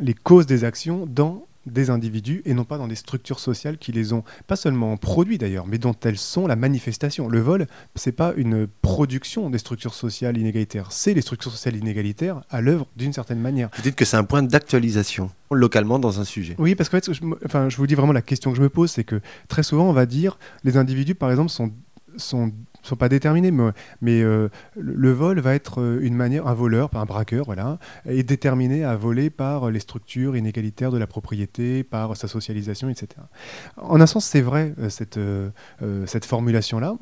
les 0.00 0.14
causes 0.14 0.46
des 0.46 0.64
actions 0.64 1.06
dans 1.06 1.46
des 1.66 1.90
individus 1.90 2.42
et 2.44 2.54
non 2.54 2.64
pas 2.64 2.78
dans 2.78 2.88
des 2.88 2.94
structures 2.94 3.40
sociales 3.40 3.78
qui 3.78 3.92
les 3.92 4.12
ont 4.12 4.24
pas 4.46 4.56
seulement 4.56 4.96
produits 4.96 5.38
d'ailleurs, 5.38 5.66
mais 5.66 5.78
dont 5.78 5.94
elles 6.04 6.18
sont 6.18 6.46
la 6.46 6.56
manifestation. 6.56 7.28
Le 7.28 7.40
vol, 7.40 7.66
c'est 7.94 8.12
pas 8.12 8.32
une 8.36 8.66
production 8.82 9.50
des 9.50 9.58
structures 9.58 9.94
sociales 9.94 10.36
inégalitaires, 10.36 10.92
c'est 10.92 11.14
les 11.14 11.22
structures 11.22 11.52
sociales 11.52 11.76
inégalitaires 11.76 12.42
à 12.50 12.60
l'œuvre 12.60 12.86
d'une 12.96 13.12
certaine 13.12 13.40
manière. 13.40 13.70
Vous 13.76 13.82
dites 13.82 13.96
que 13.96 14.04
c'est 14.04 14.16
un 14.16 14.24
point 14.24 14.42
d'actualisation 14.42 15.30
localement 15.50 15.98
dans 15.98 16.20
un 16.20 16.24
sujet. 16.24 16.56
Oui, 16.58 16.74
parce 16.74 16.88
que 16.88 16.98
fait, 16.98 17.12
je, 17.12 17.20
enfin, 17.44 17.68
je 17.68 17.76
vous 17.76 17.86
dis 17.86 17.94
vraiment 17.94 18.12
la 18.12 18.22
question 18.22 18.50
que 18.50 18.56
je 18.56 18.62
me 18.62 18.68
pose, 18.68 18.90
c'est 18.90 19.04
que 19.04 19.20
très 19.48 19.62
souvent 19.62 19.88
on 19.88 19.92
va 19.92 20.06
dire 20.06 20.38
les 20.64 20.76
individus 20.76 21.14
par 21.14 21.30
exemple 21.30 21.50
sont 21.50 21.72
sont 22.16 22.52
sont 22.88 22.96
pas 22.96 23.08
déterminés, 23.08 23.50
mais, 24.00 24.22
euh, 24.22 24.48
le 24.76 25.12
vol 25.12 25.40
va 25.40 25.54
être 25.54 25.80
euh, 25.80 26.00
une 26.02 26.14
manière, 26.14 26.46
un 26.46 26.54
voleur, 26.54 26.90
un 26.94 27.04
braqueur, 27.04 27.46
voilà, 27.46 27.78
est 28.06 28.22
déterminé 28.22 28.84
à 28.84 28.96
voler 28.96 29.30
par 29.30 29.70
les 29.70 29.80
structures 29.80 30.36
inégalitaires 30.36 30.90
de 30.90 30.98
la 30.98 31.06
propriété, 31.06 31.82
par 31.82 32.16
sa 32.16 32.28
socialisation, 32.28 32.88
etc. 32.88 33.08
En 33.76 34.00
un 34.00 34.06
sens, 34.06 34.24
c'est 34.24 34.40
vrai 34.40 34.74
euh, 34.78 34.88
cette, 34.88 35.18
cette 36.06 36.24
formulation-là. 36.24 36.96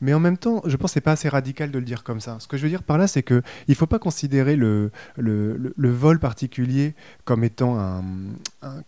Mais 0.00 0.12
en 0.12 0.18
même 0.18 0.38
temps, 0.38 0.62
je 0.64 0.76
pense 0.76 0.90
que 0.90 0.94
ce 0.94 0.98
n'est 0.98 1.04
pas 1.04 1.12
assez 1.12 1.28
radical 1.28 1.70
de 1.70 1.78
le 1.78 1.84
dire 1.84 2.02
comme 2.02 2.20
ça. 2.20 2.38
Ce 2.40 2.48
que 2.48 2.56
je 2.56 2.64
veux 2.64 2.68
dire 2.68 2.82
par 2.82 2.98
là, 2.98 3.06
c'est 3.06 3.22
qu'il 3.22 3.42
ne 3.68 3.74
faut 3.74 3.86
pas 3.86 4.00
considérer 4.00 4.56
le, 4.56 4.90
le, 5.16 5.72
le, 5.76 5.90
vol 5.90 6.18
particulier 6.18 6.94
comme 7.24 7.44
étant, 7.44 7.78
un, 7.78 8.02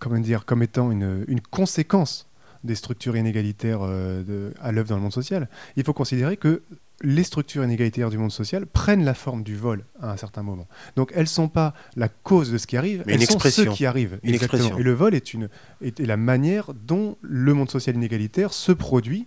comment 0.00 0.18
dire, 0.18 0.44
comme 0.44 0.64
étant 0.64 0.90
une, 0.90 1.24
une 1.28 1.40
conséquence 1.40 2.29
des 2.64 2.74
structures 2.74 3.16
inégalitaires 3.16 3.80
euh, 3.82 4.52
à 4.60 4.72
l'œuvre 4.72 4.88
dans 4.88 4.96
le 4.96 5.02
monde 5.02 5.12
social, 5.12 5.48
il 5.76 5.84
faut 5.84 5.92
considérer 5.92 6.36
que 6.36 6.62
les 7.02 7.24
structures 7.24 7.64
inégalitaires 7.64 8.10
du 8.10 8.18
monde 8.18 8.30
social 8.30 8.66
prennent 8.66 9.04
la 9.04 9.14
forme 9.14 9.42
du 9.42 9.56
vol 9.56 9.84
à 10.02 10.12
un 10.12 10.16
certain 10.16 10.42
moment. 10.42 10.68
Donc 10.96 11.12
elles 11.14 11.22
ne 11.22 11.28
sont 11.28 11.48
pas 11.48 11.74
la 11.96 12.08
cause 12.08 12.52
de 12.52 12.58
ce 12.58 12.66
qui 12.66 12.76
arrive, 12.76 13.04
elles 13.06 13.26
sont 13.26 13.38
ce 13.38 13.62
qui 13.62 13.86
arrive. 13.86 14.18
Une 14.22 14.34
expression. 14.34 14.78
Et 14.78 14.82
le 14.82 14.92
vol 14.92 15.14
est, 15.14 15.32
une, 15.32 15.48
est 15.80 15.98
la 16.00 16.18
manière 16.18 16.72
dont 16.74 17.16
le 17.22 17.54
monde 17.54 17.70
social 17.70 17.96
inégalitaire 17.96 18.52
se 18.52 18.72
produit 18.72 19.26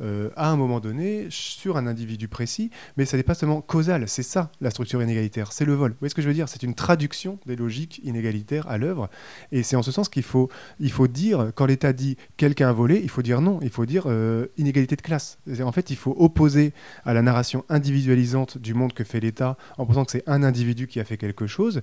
euh, 0.00 0.30
à 0.36 0.50
un 0.50 0.56
moment 0.56 0.80
donné 0.80 1.26
sur 1.30 1.76
un 1.76 1.86
individu 1.86 2.28
précis, 2.28 2.70
mais 2.96 3.04
ça 3.04 3.16
n'est 3.16 3.22
pas 3.22 3.34
seulement 3.34 3.60
causal, 3.60 4.08
c'est 4.08 4.22
ça 4.22 4.50
la 4.60 4.70
structure 4.70 5.02
inégalitaire, 5.02 5.52
c'est 5.52 5.64
le 5.64 5.74
vol. 5.74 5.92
Vous 5.92 5.96
voyez 6.00 6.10
ce 6.10 6.14
que 6.14 6.22
je 6.22 6.28
veux 6.28 6.34
dire? 6.34 6.48
C'est 6.48 6.62
une 6.62 6.74
traduction 6.74 7.38
des 7.46 7.56
logiques 7.56 8.00
inégalitaires 8.04 8.68
à 8.68 8.78
l'œuvre, 8.78 9.08
et 9.52 9.62
c'est 9.62 9.76
en 9.76 9.82
ce 9.82 9.92
sens 9.92 10.08
qu'il 10.08 10.22
faut, 10.22 10.50
il 10.80 10.90
faut 10.90 11.08
dire, 11.08 11.52
quand 11.54 11.66
l'État 11.66 11.92
dit 11.92 12.16
quelqu'un 12.36 12.68
a 12.68 12.72
volé, 12.72 13.00
il 13.02 13.08
faut 13.08 13.22
dire 13.22 13.40
non, 13.40 13.58
il 13.62 13.70
faut 13.70 13.86
dire 13.86 14.04
euh, 14.06 14.46
inégalité 14.56 14.96
de 14.96 15.02
classe. 15.02 15.38
En 15.60 15.72
fait, 15.72 15.90
il 15.90 15.96
faut 15.96 16.14
opposer 16.18 16.72
à 17.04 17.14
la 17.14 17.22
narration 17.22 17.64
individualisante 17.68 18.58
du 18.58 18.74
monde 18.74 18.92
que 18.92 19.04
fait 19.04 19.20
l'État 19.20 19.56
en 19.78 19.86
pensant 19.86 20.04
que 20.04 20.12
c'est 20.12 20.28
un 20.28 20.42
individu 20.42 20.86
qui 20.86 21.00
a 21.00 21.04
fait 21.04 21.16
quelque 21.16 21.46
chose, 21.46 21.82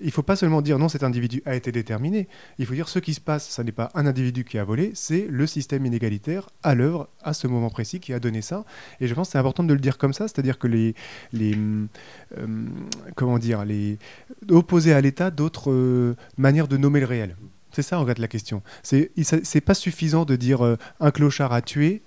il 0.00 0.06
ne 0.06 0.10
faut 0.10 0.22
pas 0.22 0.36
seulement 0.36 0.62
dire 0.62 0.78
non, 0.78 0.88
cet 0.88 1.02
individu 1.02 1.42
a 1.46 1.54
été 1.54 1.72
déterminé, 1.72 2.28
il 2.58 2.66
faut 2.66 2.74
dire 2.74 2.88
ce 2.88 2.98
qui 2.98 3.14
se 3.14 3.20
passe, 3.20 3.48
ce 3.48 3.62
n'est 3.62 3.72
pas 3.72 3.90
un 3.94 4.06
individu 4.06 4.44
qui 4.44 4.58
a 4.58 4.64
volé, 4.64 4.92
c'est 4.94 5.26
le 5.28 5.46
système 5.46 5.86
inégalitaire 5.86 6.50
à 6.62 6.74
l'œuvre 6.74 7.08
à 7.22 7.32
ce 7.32 7.46
moment 7.46 7.53
moment 7.54 7.70
précis 7.70 8.00
qui 8.00 8.12
a 8.12 8.20
donné 8.20 8.42
ça. 8.42 8.64
Et 9.00 9.06
je 9.06 9.14
pense 9.14 9.28
que 9.28 9.32
c'est 9.32 9.38
important 9.38 9.64
de 9.64 9.72
le 9.72 9.80
dire 9.80 9.98
comme 9.98 10.12
ça, 10.12 10.28
c'est-à-dire 10.28 10.58
que 10.58 10.66
les, 10.66 10.94
les 11.32 11.56
euh, 12.38 12.66
comment 13.14 13.38
dire, 13.38 13.64
les 13.64 13.98
opposer 14.50 14.92
à 14.92 15.00
l'État 15.00 15.30
d'autres 15.30 15.70
euh, 15.70 16.16
manières 16.36 16.68
de 16.68 16.76
nommer 16.76 17.00
le 17.00 17.06
réel. 17.06 17.36
C'est 17.72 17.82
ça 17.82 17.98
en 17.98 18.06
fait 18.06 18.18
la 18.18 18.28
question. 18.28 18.62
C'est 18.82 19.10
c'est 19.22 19.60
pas 19.60 19.74
suffisant 19.74 20.24
de 20.24 20.36
dire 20.36 20.64
euh, 20.64 20.76
un 21.00 21.10
clochard 21.10 21.52
a 21.52 21.60
tué 21.60 22.02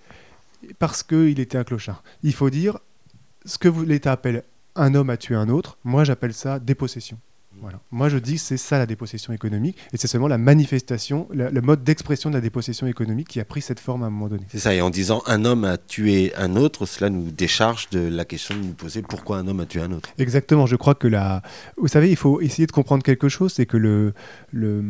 parce 0.80 1.04
qu'il 1.04 1.40
était 1.40 1.58
un 1.58 1.64
clochard. 1.64 2.04
Il 2.24 2.34
faut 2.34 2.50
dire 2.50 2.80
ce 3.46 3.58
que 3.58 3.68
l'État 3.68 4.14
appelle 4.14 4.44
un 4.76 4.96
homme 4.96 5.10
a 5.10 5.18
tué 5.18 5.36
un 5.36 5.50
autre. 5.50 5.78
Moi 5.84 6.04
j'appelle 6.04 6.34
ça 6.34 6.60
dépossession. 6.60 7.20
Moi, 7.92 8.10
je 8.10 8.18
dis 8.18 8.36
que 8.36 8.42
c'est 8.42 8.58
ça 8.58 8.78
la 8.78 8.86
dépossession 8.86 9.34
économique, 9.34 9.78
et 9.94 9.98
c'est 9.98 10.08
seulement 10.08 10.28
la 10.28 10.38
manifestation, 10.38 11.28
le 11.32 11.62
mode 11.62 11.84
d'expression 11.84 12.30
de 12.30 12.36
la 12.36 12.42
dépossession 12.42 12.88
économique 12.88 13.28
qui 13.28 13.40
a 13.40 13.46
pris 13.46 13.62
cette 13.62 13.80
forme 13.80 14.04
à 14.04 14.08
un 14.08 14.10
moment 14.10 14.28
donné. 14.28 14.44
C'est 14.50 14.60
ça, 14.60 14.74
et 14.74 14.82
en 14.82 14.90
disant 14.90 15.24
un 15.26 15.46
homme 15.46 15.64
a 15.64 15.78
tué 15.78 16.34
un 16.38 16.56
autre, 16.56 16.86
cela 16.86 17.10
nous 17.10 17.32
décharge 17.32 17.90
de 17.90 18.00
la 18.00 18.26
question 18.26 18.56
de 18.56 18.62
nous 18.62 18.74
poser 18.74 19.02
pourquoi 19.02 19.38
un 19.38 19.48
homme 19.48 19.60
a 19.60 19.66
tué 19.66 19.82
un 19.82 19.92
autre. 19.92 20.10
Exactement, 20.18 20.66
je 20.66 20.76
crois 20.76 20.96
que 20.96 21.08
la... 21.08 21.42
Vous 21.78 21.88
savez, 21.88 22.10
il 22.10 22.16
faut 22.16 22.42
essayer 22.42 22.68
de 22.68 22.72
comprendre 22.72 23.04
quelque 23.04 23.30
chose, 23.30 23.54
c'est 23.54 23.66
que 23.66 23.78
le... 23.78 24.14
le 24.52 24.84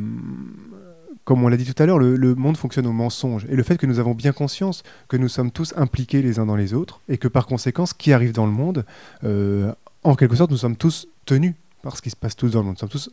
comme 1.23 1.43
on 1.43 1.49
l'a 1.49 1.57
dit 1.57 1.65
tout 1.65 1.83
à 1.83 1.85
l'heure, 1.85 1.99
le, 1.99 2.35
monde 2.35 2.55
fonctionne 2.55 2.87
au 2.87 2.93
mensonge. 2.93 3.45
Et 3.49 3.57
le 3.57 3.63
fait 3.63 3.75
que 3.75 3.85
nous 3.85 3.99
avons 3.99 4.13
bien 4.13 4.31
conscience 4.31 4.83
que 5.09 5.17
nous 5.17 5.27
sommes 5.27 5.51
tous 5.51 5.73
impliqués 5.75 6.21
les 6.21 6.39
uns 6.39 6.45
dans 6.45 6.55
les 6.55 6.73
autres, 6.73 7.01
et 7.09 7.17
que 7.17 7.27
par 7.27 7.47
conséquent, 7.47 7.85
ce 7.85 7.93
qui 7.93 8.13
arrive 8.13 8.31
dans 8.31 8.45
le 8.45 8.53
monde, 8.53 8.85
euh, 9.25 9.73
en 10.03 10.15
quelque 10.15 10.37
sorte, 10.37 10.51
nous 10.51 10.57
sommes 10.57 10.77
tous 10.77 11.09
tenus 11.25 11.53
ce 11.95 12.01
qui 12.01 12.09
se 12.09 12.15
passe 12.15 12.35
tous 12.35 12.51
dans 12.51 12.59
le 12.59 12.65
monde. 12.65 12.75
Nous 12.75 12.79
sommes 12.79 12.89
tous, 12.89 13.09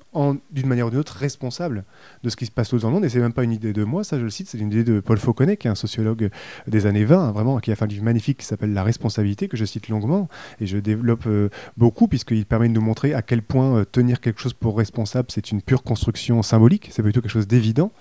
d'une 0.50 0.66
manière 0.66 0.86
ou 0.86 0.90
d'une 0.90 0.98
autre, 0.98 1.16
responsables 1.16 1.84
de 2.22 2.30
ce 2.30 2.36
qui 2.36 2.46
se 2.46 2.50
passe 2.50 2.68
tous 2.68 2.82
dans 2.82 2.88
le 2.88 2.94
monde. 2.94 3.04
Et 3.04 3.08
c'est 3.08 3.20
même 3.20 3.32
pas 3.32 3.44
une 3.44 3.52
idée 3.52 3.72
de 3.72 3.84
moi, 3.84 4.04
ça 4.04 4.18
je 4.18 4.24
le 4.24 4.30
cite, 4.30 4.48
c'est 4.48 4.58
une 4.58 4.72
idée 4.72 4.84
de 4.84 5.00
Paul 5.00 5.18
Fauconnet, 5.18 5.56
qui 5.56 5.68
est 5.68 5.70
un 5.70 5.74
sociologue 5.74 6.30
des 6.66 6.86
années 6.86 7.04
20, 7.04 7.32
vraiment, 7.32 7.58
qui 7.58 7.70
a 7.70 7.76
fait 7.76 7.84
un 7.84 7.88
livre 7.88 8.04
magnifique 8.04 8.38
qui 8.38 8.46
s'appelle 8.46 8.72
La 8.72 8.82
responsabilité, 8.82 9.48
que 9.48 9.56
je 9.56 9.64
cite 9.64 9.88
longuement. 9.88 10.28
Et 10.60 10.66
je 10.66 10.78
développe 10.78 11.26
euh, 11.26 11.50
beaucoup, 11.76 12.08
puisqu'il 12.08 12.46
permet 12.46 12.68
de 12.68 12.74
nous 12.74 12.80
montrer 12.80 13.14
à 13.14 13.22
quel 13.22 13.42
point 13.42 13.76
euh, 13.76 13.84
tenir 13.84 14.20
quelque 14.20 14.40
chose 14.40 14.54
pour 14.54 14.76
responsable, 14.76 15.28
c'est 15.30 15.50
une 15.50 15.62
pure 15.62 15.82
construction 15.82 16.42
symbolique, 16.42 16.88
c'est 16.90 17.02
plutôt 17.02 17.20
quelque 17.20 17.30
chose 17.30 17.46
d'évident. 17.46 17.92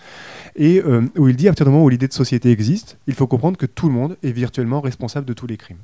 Et 0.56 0.82
euh, 0.82 1.02
où 1.18 1.28
il 1.28 1.36
dit, 1.36 1.48
à 1.48 1.52
partir 1.52 1.66
du 1.66 1.72
moment 1.72 1.84
où 1.84 1.90
l'idée 1.90 2.08
de 2.08 2.14
société 2.14 2.52
existe, 2.52 2.98
il 3.08 3.14
faut 3.14 3.28
comprendre 3.28 3.58
que 3.58 3.66
tout 3.66 3.88
le 3.88 3.94
monde 3.94 4.18
est 4.24 4.32
virtuellement 4.32 4.82
responsable 4.82 5.26
de 5.26 5.34
tous 5.34 5.48
les 5.48 5.58
crimes 5.58 5.80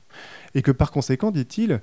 et 0.55 0.61
que 0.61 0.71
par 0.71 0.91
conséquent, 0.91 1.31
dit-il, 1.31 1.81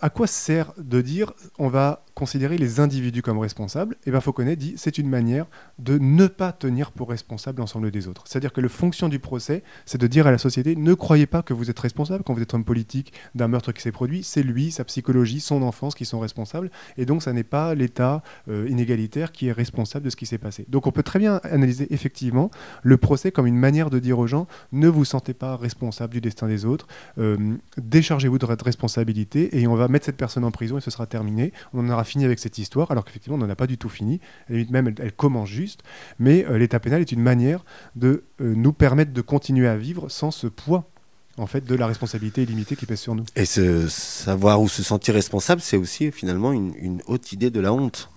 à 0.00 0.10
quoi 0.10 0.26
sert 0.26 0.72
de 0.78 1.00
dire 1.00 1.32
on 1.58 1.68
va 1.68 2.04
considérer 2.14 2.58
les 2.58 2.80
individus 2.80 3.22
comme 3.22 3.38
responsables, 3.38 3.96
et 4.04 4.10
ben 4.10 4.20
Fauconnet 4.20 4.56
dit 4.56 4.74
c'est 4.76 4.98
une 4.98 5.08
manière 5.08 5.46
de 5.78 5.96
ne 5.98 6.26
pas 6.26 6.52
tenir 6.52 6.92
pour 6.92 7.08
responsable 7.08 7.60
l'ensemble 7.60 7.90
des 7.90 8.08
autres. 8.08 8.24
C'est-à-dire 8.26 8.52
que 8.52 8.60
la 8.60 8.68
fonction 8.68 9.08
du 9.08 9.18
procès, 9.18 9.62
c'est 9.86 9.98
de 9.98 10.06
dire 10.06 10.26
à 10.26 10.30
la 10.30 10.38
société 10.38 10.76
ne 10.76 10.94
croyez 10.94 11.26
pas 11.26 11.42
que 11.42 11.54
vous 11.54 11.70
êtes 11.70 11.78
responsable 11.78 12.24
quand 12.24 12.34
vous 12.34 12.42
êtes 12.42 12.52
homme 12.52 12.64
politique 12.64 13.12
d'un 13.34 13.48
meurtre 13.48 13.72
qui 13.72 13.80
s'est 13.80 13.92
produit, 13.92 14.22
c'est 14.22 14.42
lui, 14.42 14.70
sa 14.70 14.84
psychologie, 14.84 15.40
son 15.40 15.62
enfance 15.62 15.94
qui 15.94 16.04
sont 16.04 16.20
responsables, 16.20 16.70
et 16.98 17.06
donc 17.06 17.22
ça 17.22 17.32
n'est 17.32 17.42
pas 17.42 17.74
l'État 17.74 18.22
euh, 18.48 18.68
inégalitaire 18.68 19.32
qui 19.32 19.48
est 19.48 19.52
responsable 19.52 20.04
de 20.04 20.10
ce 20.10 20.16
qui 20.16 20.26
s'est 20.26 20.38
passé. 20.38 20.66
Donc 20.68 20.86
on 20.86 20.92
peut 20.92 21.02
très 21.02 21.18
bien 21.18 21.40
analyser 21.44 21.92
effectivement 21.92 22.50
le 22.82 22.96
procès 22.96 23.32
comme 23.32 23.46
une 23.46 23.56
manière 23.56 23.90
de 23.90 23.98
dire 23.98 24.18
aux 24.18 24.26
gens 24.26 24.46
ne 24.72 24.88
vous 24.88 25.04
sentez 25.04 25.34
pas 25.34 25.56
responsable 25.56 26.12
du 26.12 26.20
destin 26.20 26.48
des 26.48 26.64
autres, 26.64 26.86
euh, 27.18 27.56
déchargez-vous 28.00 28.38
de 28.38 28.46
votre 28.46 28.64
responsabilité 28.64 29.58
et 29.60 29.66
on 29.66 29.74
va 29.74 29.88
mettre 29.88 30.06
cette 30.06 30.16
personne 30.16 30.44
en 30.44 30.50
prison 30.50 30.78
et 30.78 30.80
ce 30.80 30.90
sera 30.90 31.06
terminé. 31.06 31.52
On 31.74 31.86
en 31.86 31.90
aura 31.90 32.04
fini 32.04 32.24
avec 32.24 32.38
cette 32.38 32.56
histoire, 32.58 32.90
alors 32.90 33.04
qu'effectivement, 33.04 33.36
on 33.36 33.40
n'en 33.40 33.50
a 33.50 33.56
pas 33.56 33.66
du 33.66 33.76
tout 33.76 33.90
fini. 33.90 34.20
même, 34.48 34.94
elle, 34.98 35.12
commence 35.12 35.48
juste. 35.48 35.82
Mais 36.18 36.46
euh, 36.46 36.58
l'état 36.58 36.80
pénal 36.80 37.02
est 37.02 37.12
une 37.12 37.20
manière 37.20 37.64
de 37.96 38.24
euh, 38.40 38.54
nous 38.54 38.72
permettre 38.72 39.12
de 39.12 39.20
continuer 39.20 39.68
à 39.68 39.76
vivre 39.76 40.08
sans 40.08 40.30
ce 40.30 40.46
poids 40.46 40.88
en 41.36 41.46
fait, 41.46 41.64
de 41.64 41.74
la 41.74 41.86
responsabilité 41.86 42.42
illimitée 42.42 42.76
qui 42.76 42.86
pèse 42.86 43.00
sur 43.00 43.14
nous. 43.14 43.24
Et 43.36 43.44
se 43.44 43.88
savoir 43.88 44.60
ou 44.60 44.68
se 44.68 44.82
sentir 44.82 45.14
responsable, 45.14 45.60
c'est 45.60 45.76
aussi 45.76 46.10
finalement 46.10 46.52
une, 46.52 47.00
haute 47.06 47.32
idée 47.32 47.50
de 47.50 47.60
la 47.60 47.72
honte. 47.72 48.10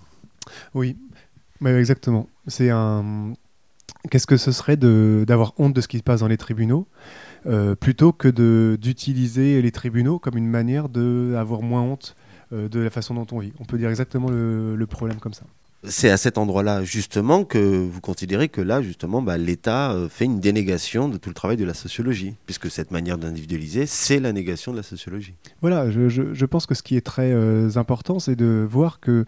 Oui, 0.74 0.96
exactement. 1.64 2.28
C'est 2.48 2.70
un. 2.70 3.32
Qu'est-ce 4.10 4.26
que 4.26 4.36
ce 4.36 4.52
serait 4.52 4.76
d'avoir 4.76 5.54
honte 5.58 5.72
de 5.72 5.80
ce 5.80 5.88
qui 5.88 5.98
se 5.98 6.02
passe 6.02 6.20
dans 6.20 6.28
les 6.28 6.36
tribunaux? 6.36 6.86
Euh, 7.46 7.74
plutôt 7.74 8.12
que 8.12 8.76
d'utiliser 8.76 9.60
les 9.62 9.70
tribunaux 9.70 10.18
comme 10.18 10.36
une 10.36 10.48
manière 10.48 10.88
d'avoir 10.88 11.62
moins 11.62 11.82
honte 11.82 12.16
euh, 12.54 12.68
de 12.68 12.80
la 12.80 12.90
façon 12.90 13.14
dont 13.14 13.26
on 13.32 13.38
vit. 13.38 13.52
On 13.58 13.64
peut 13.64 13.78
dire 13.78 13.88
exactement 13.88 14.28
le, 14.30 14.86
problème 14.86 15.18
comme 15.18 15.32
ça. 15.32 15.44
C'est 15.82 16.10
à 16.10 16.16
cet 16.16 16.38
endroit-là, 16.38 16.84
justement, 16.84 17.44
que 17.44 17.58
vous 17.58 18.00
considérez 18.00 18.48
que 18.48 18.60
là, 18.60 18.80
justement, 18.82 19.22
bah, 19.22 19.38
l'État 19.38 19.92
euh, 19.92 20.08
fait 20.08 20.26
une 20.26 20.40
dénégation 20.40 21.08
de 21.08 21.16
tout 21.16 21.30
le 21.30 21.34
travail 21.34 21.56
de 21.56 21.64
la 21.64 21.74
sociologie, 21.74 22.34
puisque 22.46 22.70
cette 22.70 22.90
manière 22.90 23.18
d'individualiser, 23.18 23.86
c'est 23.86 24.20
la 24.20 24.32
négation 24.32 24.72
de 24.72 24.76
la 24.76 24.82
sociologie. 24.82 25.34
Voilà, 25.62 25.90
je, 25.90 26.44
pense 26.44 26.66
que 26.66 26.74
ce 26.74 26.82
qui 26.82 26.96
est 26.96 27.04
très 27.04 27.32
euh, 27.32 27.70
important, 27.76 28.18
c'est 28.18 28.36
de 28.36 28.66
voir 28.68 29.00
que 29.00 29.24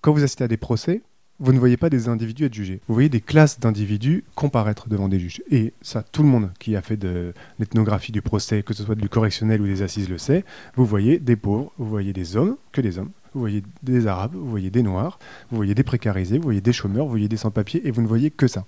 quand 0.00 0.12
vous 0.12 0.24
assistez 0.24 0.44
à 0.44 0.48
des 0.48 0.56
procès, 0.56 1.02
vous 1.38 1.52
ne 1.52 1.58
voyez 1.58 1.76
pas 1.76 1.90
des 1.90 2.08
individus 2.08 2.44
être 2.44 2.54
jugés. 2.54 2.80
Vous 2.88 2.94
voyez 2.94 3.08
des 3.08 3.20
classes 3.20 3.60
d'individus 3.60 4.24
comparaître 4.34 4.88
devant 4.88 5.08
des 5.08 5.18
juges. 5.18 5.42
Et 5.50 5.72
ça, 5.82 6.02
tout 6.02 6.22
le 6.22 6.28
monde 6.28 6.50
qui 6.58 6.76
a 6.76 6.82
fait 6.82 6.96
de 6.96 7.34
l'ethnographie 7.58 8.12
du 8.12 8.22
procès, 8.22 8.62
que 8.62 8.74
ce 8.74 8.82
soit 8.82 8.94
du 8.94 9.08
correctionnel 9.08 9.60
ou 9.60 9.66
des 9.66 9.82
assises, 9.82 10.08
le 10.08 10.18
sait. 10.18 10.44
Vous 10.76 10.86
voyez 10.86 11.18
des 11.18 11.36
pauvres, 11.36 11.72
vous 11.78 11.88
voyez 11.88 12.12
des 12.12 12.36
hommes, 12.36 12.56
que 12.72 12.80
des 12.80 12.98
hommes, 12.98 13.10
vous 13.34 13.40
voyez 13.40 13.62
des 13.82 14.06
arabes, 14.06 14.34
vous 14.34 14.48
voyez 14.48 14.70
des 14.70 14.82
noirs, 14.82 15.18
vous 15.50 15.56
voyez 15.56 15.74
des 15.74 15.82
précarisés, 15.82 16.38
vous 16.38 16.44
voyez 16.44 16.62
des 16.62 16.72
chômeurs, 16.72 17.04
vous 17.04 17.10
voyez 17.10 17.28
des 17.28 17.36
sans-papiers, 17.36 17.86
et 17.86 17.90
vous 17.90 18.00
ne 18.00 18.06
voyez 18.06 18.30
que 18.30 18.46
ça. 18.46 18.64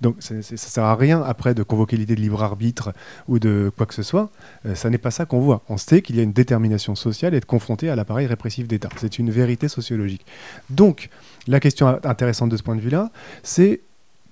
Donc 0.00 0.16
ça 0.20 0.34
ne 0.34 0.42
sert 0.42 0.84
à 0.84 0.94
rien 0.96 1.22
après 1.22 1.54
de 1.54 1.62
convoquer 1.62 1.96
l'idée 1.96 2.14
de 2.14 2.20
libre 2.20 2.42
arbitre 2.42 2.92
ou 3.28 3.38
de 3.38 3.72
quoi 3.76 3.86
que 3.86 3.94
ce 3.94 4.02
soit. 4.02 4.30
Euh, 4.66 4.74
ça 4.74 4.90
n'est 4.90 4.98
pas 4.98 5.10
ça 5.10 5.26
qu'on 5.26 5.40
voit. 5.40 5.62
On 5.68 5.76
sait 5.76 6.02
qu'il 6.02 6.16
y 6.16 6.20
a 6.20 6.22
une 6.22 6.32
détermination 6.32 6.94
sociale 6.94 7.34
et 7.34 7.38
être 7.38 7.46
confronté 7.46 7.88
à 7.90 7.96
l'appareil 7.96 8.26
répressif 8.26 8.68
d'État. 8.68 8.88
C'est 8.96 9.18
une 9.18 9.30
vérité 9.30 9.68
sociologique. 9.68 10.24
Donc 10.70 11.10
la 11.46 11.60
question 11.60 11.98
intéressante 12.04 12.50
de 12.50 12.56
ce 12.56 12.62
point 12.62 12.76
de 12.76 12.80
vue-là, 12.80 13.10
c'est 13.42 13.80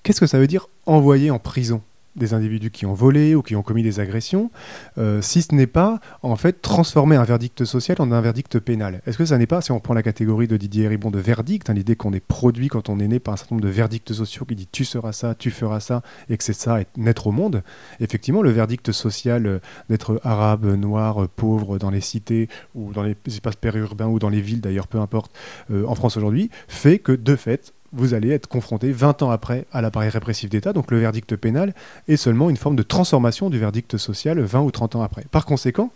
qu'est-ce 0.02 0.20
que 0.20 0.26
ça 0.26 0.38
veut 0.38 0.46
dire 0.46 0.68
envoyer 0.86 1.30
en 1.30 1.38
prison? 1.38 1.82
Des 2.16 2.34
individus 2.34 2.70
qui 2.70 2.86
ont 2.86 2.94
volé 2.94 3.34
ou 3.34 3.42
qui 3.42 3.56
ont 3.56 3.62
commis 3.62 3.82
des 3.82 4.00
agressions, 4.00 4.50
euh, 4.98 5.22
si 5.22 5.42
ce 5.42 5.54
n'est 5.54 5.66
pas 5.66 6.00
en 6.22 6.36
fait 6.36 6.62
transformer 6.62 7.16
un 7.16 7.24
verdict 7.24 7.64
social 7.64 7.96
en 8.00 8.10
un 8.12 8.20
verdict 8.20 8.58
pénal. 8.58 9.02
Est-ce 9.06 9.18
que 9.18 9.24
ça 9.24 9.38
n'est 9.38 9.46
pas, 9.46 9.60
si 9.60 9.72
on 9.72 9.80
prend 9.80 9.94
la 9.94 10.02
catégorie 10.02 10.48
de 10.48 10.56
Didier 10.56 10.88
Ribon 10.88 11.10
de 11.10 11.18
verdict, 11.18 11.70
hein, 11.70 11.74
l'idée 11.74 11.96
qu'on 11.96 12.12
est 12.12 12.24
produit 12.24 12.68
quand 12.68 12.88
on 12.88 12.98
est 12.98 13.08
né 13.08 13.20
par 13.20 13.34
un 13.34 13.36
certain 13.36 13.56
nombre 13.56 13.66
de 13.66 13.72
verdicts 13.72 14.12
sociaux 14.12 14.44
qui 14.44 14.54
dit 14.54 14.68
tu 14.70 14.84
seras 14.84 15.12
ça, 15.12 15.34
tu 15.34 15.50
feras 15.50 15.80
ça, 15.80 16.02
et 16.28 16.36
que 16.36 16.44
c'est 16.44 16.52
ça, 16.52 16.80
être 16.80 16.96
naître 16.96 17.26
au 17.26 17.32
monde, 17.32 17.62
effectivement 18.00 18.42
le 18.42 18.50
verdict 18.50 18.92
social 18.92 19.46
euh, 19.46 19.58
d'être 19.88 20.20
arabe, 20.24 20.66
noir, 20.66 21.28
pauvre 21.28 21.78
dans 21.78 21.90
les 21.90 22.00
cités 22.00 22.48
ou 22.74 22.92
dans 22.92 23.02
les 23.02 23.16
espaces 23.26 23.56
périurbains 23.56 24.06
ou 24.06 24.18
dans 24.18 24.28
les 24.28 24.40
villes 24.40 24.60
d'ailleurs, 24.60 24.88
peu 24.88 24.98
importe, 24.98 25.32
euh, 25.70 25.84
en 25.86 25.94
France 25.94 26.16
aujourd'hui, 26.16 26.50
fait 26.68 26.98
que 26.98 27.12
de 27.12 27.36
fait, 27.36 27.72
vous 27.93 28.14
allez 28.14 28.30
être 28.30 28.47
confronté 28.47 28.93
20 28.93 29.22
ans 29.22 29.30
après 29.30 29.66
à 29.72 29.80
l'appareil 29.80 30.11
répressif 30.11 30.51
d'État, 30.51 30.72
donc 30.72 30.91
le 30.91 30.99
verdict 30.99 31.37
pénal 31.37 31.74
est 32.09 32.16
seulement 32.16 32.51
une 32.51 32.57
forme 32.57 32.76
de 32.76 32.82
transformation 32.82 33.51
du 33.51 33.59
verdict 33.59 33.97
social 33.97 34.41
20 34.41 34.61
ou 34.61 34.70
30 34.70 34.97
ans 34.97 35.03
après. 35.03 35.24
Par 35.30 35.47
conséquent, 35.47 35.91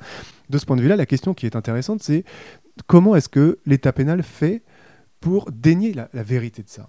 de 0.48 0.58
ce 0.58 0.66
point 0.66 0.76
de 0.76 0.82
vue-là, 0.82 0.96
la 0.96 1.06
question 1.06 1.34
qui 1.34 1.46
est 1.46 1.56
intéressante, 1.56 2.02
c'est 2.02 2.24
comment 2.86 3.14
est-ce 3.16 3.28
que 3.28 3.58
l'État 3.66 3.92
pénal 3.92 4.22
fait 4.22 4.62
pour 5.20 5.50
dénier 5.52 5.94
la, 5.94 6.22
vérité 6.22 6.62
de 6.62 6.68
ça? 6.68 6.88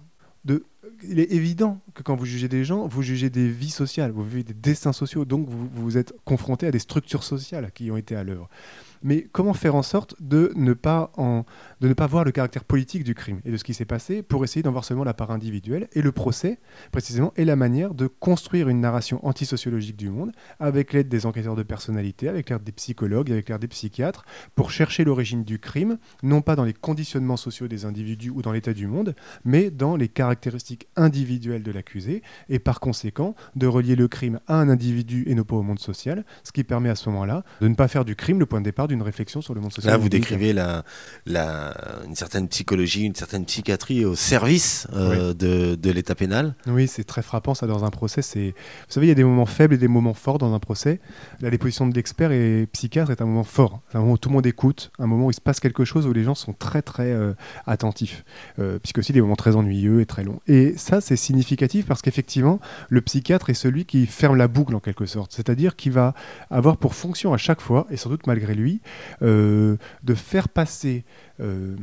Il 1.04 1.18
est 1.18 1.32
évident 1.32 1.80
que 1.94 2.02
quand 2.02 2.14
vous 2.14 2.26
jugez 2.26 2.48
des 2.48 2.64
gens, 2.64 2.86
vous 2.86 3.02
jugez 3.02 3.28
des 3.28 3.48
vies 3.48 3.70
sociales, 3.70 4.12
vous 4.12 4.22
vivez 4.22 4.44
des 4.44 4.54
destins 4.54 4.92
sociaux, 4.92 5.24
donc 5.24 5.48
vous, 5.48 5.68
vous 5.72 5.98
êtes 5.98 6.14
confronté 6.24 6.66
à 6.66 6.70
des 6.70 6.78
structures 6.78 7.24
sociales 7.24 7.70
qui 7.72 7.90
ont 7.90 7.96
été 7.96 8.14
à 8.14 8.22
l'œuvre 8.22 8.48
mais 9.02 9.26
comment 9.32 9.54
faire 9.54 9.74
en 9.74 9.82
sorte 9.82 10.14
de 10.20 10.52
ne 10.56 10.72
pas, 10.72 11.12
de 11.80 11.88
ne 11.88 11.94
pas 11.94 12.06
voir 12.06 12.24
le 12.24 12.32
caractère 12.32 12.64
politique 12.64 13.04
du 13.04 13.14
crime 13.14 13.40
et 13.44 13.50
de 13.50 13.56
ce 13.56 13.64
qui 13.64 13.74
s'est 13.74 13.84
passé 13.84 14.22
pour 14.22 14.44
essayer 14.44 14.62
d'en 14.62 14.72
voir 14.72 14.84
seulement 14.84 15.04
la 15.04 15.14
part 15.14 15.30
individuelle 15.30 15.88
Et 15.92 16.02
le 16.02 16.12
procès, 16.12 16.58
précisément, 16.90 17.32
est 17.36 17.44
la 17.44 17.56
manière 17.56 17.94
de 17.94 18.06
construire 18.06 18.68
une 18.68 18.80
narration 18.80 19.24
antisociologique 19.26 19.96
du 19.96 20.10
monde 20.10 20.32
avec 20.60 20.92
l'aide 20.92 21.08
des 21.08 21.26
enquêteurs 21.26 21.56
de 21.56 21.62
personnalité, 21.62 22.28
avec 22.28 22.50
l'aide 22.50 22.64
des 22.64 22.72
psychologues, 22.72 23.30
avec 23.30 23.48
l'aide 23.48 23.60
des 23.60 23.68
psychiatres, 23.68 24.24
pour 24.54 24.70
chercher 24.70 25.04
l'origine 25.04 25.44
du 25.44 25.58
crime, 25.58 25.98
non 26.22 26.42
pas 26.42 26.56
dans 26.56 26.64
les 26.64 26.72
conditionnements 26.72 27.36
sociaux 27.36 27.68
des 27.68 27.84
individus 27.84 28.30
ou 28.30 28.42
dans 28.42 28.52
l'état 28.52 28.72
du 28.72 28.86
monde, 28.86 29.14
mais 29.44 29.70
dans 29.70 29.96
les 29.96 30.08
caractéristiques 30.08 30.88
individuelles 30.96 31.62
de 31.62 31.72
l'accusé, 31.72 32.22
et 32.48 32.58
par 32.58 32.80
conséquent 32.80 33.34
de 33.56 33.66
relier 33.66 33.96
le 33.96 34.08
crime 34.08 34.40
à 34.46 34.56
un 34.56 34.68
individu 34.68 35.24
et 35.26 35.34
non 35.34 35.44
pas 35.44 35.56
au 35.56 35.62
monde 35.62 35.78
social, 35.78 36.24
ce 36.44 36.52
qui 36.52 36.64
permet 36.64 36.88
à 36.88 36.94
ce 36.94 37.08
moment-là 37.10 37.44
de 37.60 37.68
ne 37.68 37.74
pas 37.74 37.88
faire 37.88 38.04
du 38.04 38.16
crime 38.16 38.38
le 38.38 38.46
point 38.46 38.60
de 38.60 38.64
départ 38.64 38.88
une 38.92 39.02
réflexion 39.02 39.40
sur 39.40 39.54
le 39.54 39.60
monde 39.60 39.72
social. 39.72 39.92
Là, 39.92 39.98
vous 39.98 40.08
décrivez 40.08 40.52
la, 40.52 40.84
la, 41.26 41.74
une 42.06 42.14
certaine 42.14 42.48
psychologie, 42.48 43.04
une 43.04 43.14
certaine 43.14 43.44
psychiatrie 43.44 44.04
au 44.04 44.14
service 44.14 44.86
euh, 44.92 45.34
de, 45.34 45.74
de 45.74 45.90
l'état 45.90 46.14
pénal. 46.14 46.54
Oui, 46.66 46.86
c'est 46.88 47.04
très 47.04 47.22
frappant 47.22 47.54
ça 47.54 47.66
dans 47.66 47.84
un 47.84 47.90
procès. 47.90 48.20
Vous 48.34 48.52
savez, 48.88 49.06
il 49.06 49.08
y 49.08 49.12
a 49.12 49.16
des 49.16 49.24
moments 49.24 49.46
faibles 49.46 49.74
et 49.74 49.78
des 49.78 49.88
moments 49.88 50.14
forts 50.14 50.38
dans 50.38 50.54
un 50.54 50.58
procès. 50.58 51.00
La 51.40 51.50
déposition 51.50 51.86
de 51.86 51.94
l'expert 51.94 52.32
et 52.32 52.68
psychiatre 52.72 53.10
est 53.10 53.22
un 53.22 53.26
moment 53.26 53.44
fort, 53.44 53.80
un 53.94 54.00
moment 54.00 54.12
où 54.12 54.18
tout 54.18 54.28
le 54.28 54.34
monde 54.34 54.46
écoute, 54.46 54.90
un 54.98 55.06
moment 55.06 55.26
où 55.26 55.30
il 55.30 55.34
se 55.34 55.40
passe 55.40 55.60
quelque 55.60 55.84
chose 55.84 56.06
où 56.06 56.12
les 56.12 56.24
gens 56.24 56.34
sont 56.34 56.52
très 56.52 56.82
très 56.82 57.12
euh, 57.12 57.32
attentifs, 57.66 58.24
euh, 58.58 58.78
puisque 58.78 58.98
aussi 58.98 59.12
des 59.12 59.20
moments 59.20 59.36
très 59.36 59.56
ennuyeux 59.56 60.00
et 60.00 60.06
très 60.06 60.24
longs. 60.24 60.40
Et 60.46 60.74
ça, 60.76 61.00
c'est 61.00 61.16
significatif 61.16 61.86
parce 61.86 62.02
qu'effectivement, 62.02 62.60
le 62.88 63.00
psychiatre 63.00 63.50
est 63.50 63.54
celui 63.54 63.84
qui 63.84 64.06
ferme 64.06 64.36
la 64.36 64.48
boucle 64.48 64.74
en 64.74 64.80
quelque 64.80 65.06
sorte, 65.06 65.32
c'est-à-dire 65.32 65.76
qui 65.76 65.90
va 65.90 66.14
avoir 66.50 66.76
pour 66.76 66.94
fonction 66.94 67.32
à 67.32 67.38
chaque 67.38 67.60
fois, 67.60 67.86
et 67.90 67.96
sans 67.96 68.10
doute 68.10 68.26
malgré 68.26 68.54
lui, 68.54 68.81
euh, 69.22 69.76
de 70.02 70.14
faire 70.14 70.48
passer 70.48 71.04
euh, 71.40 71.76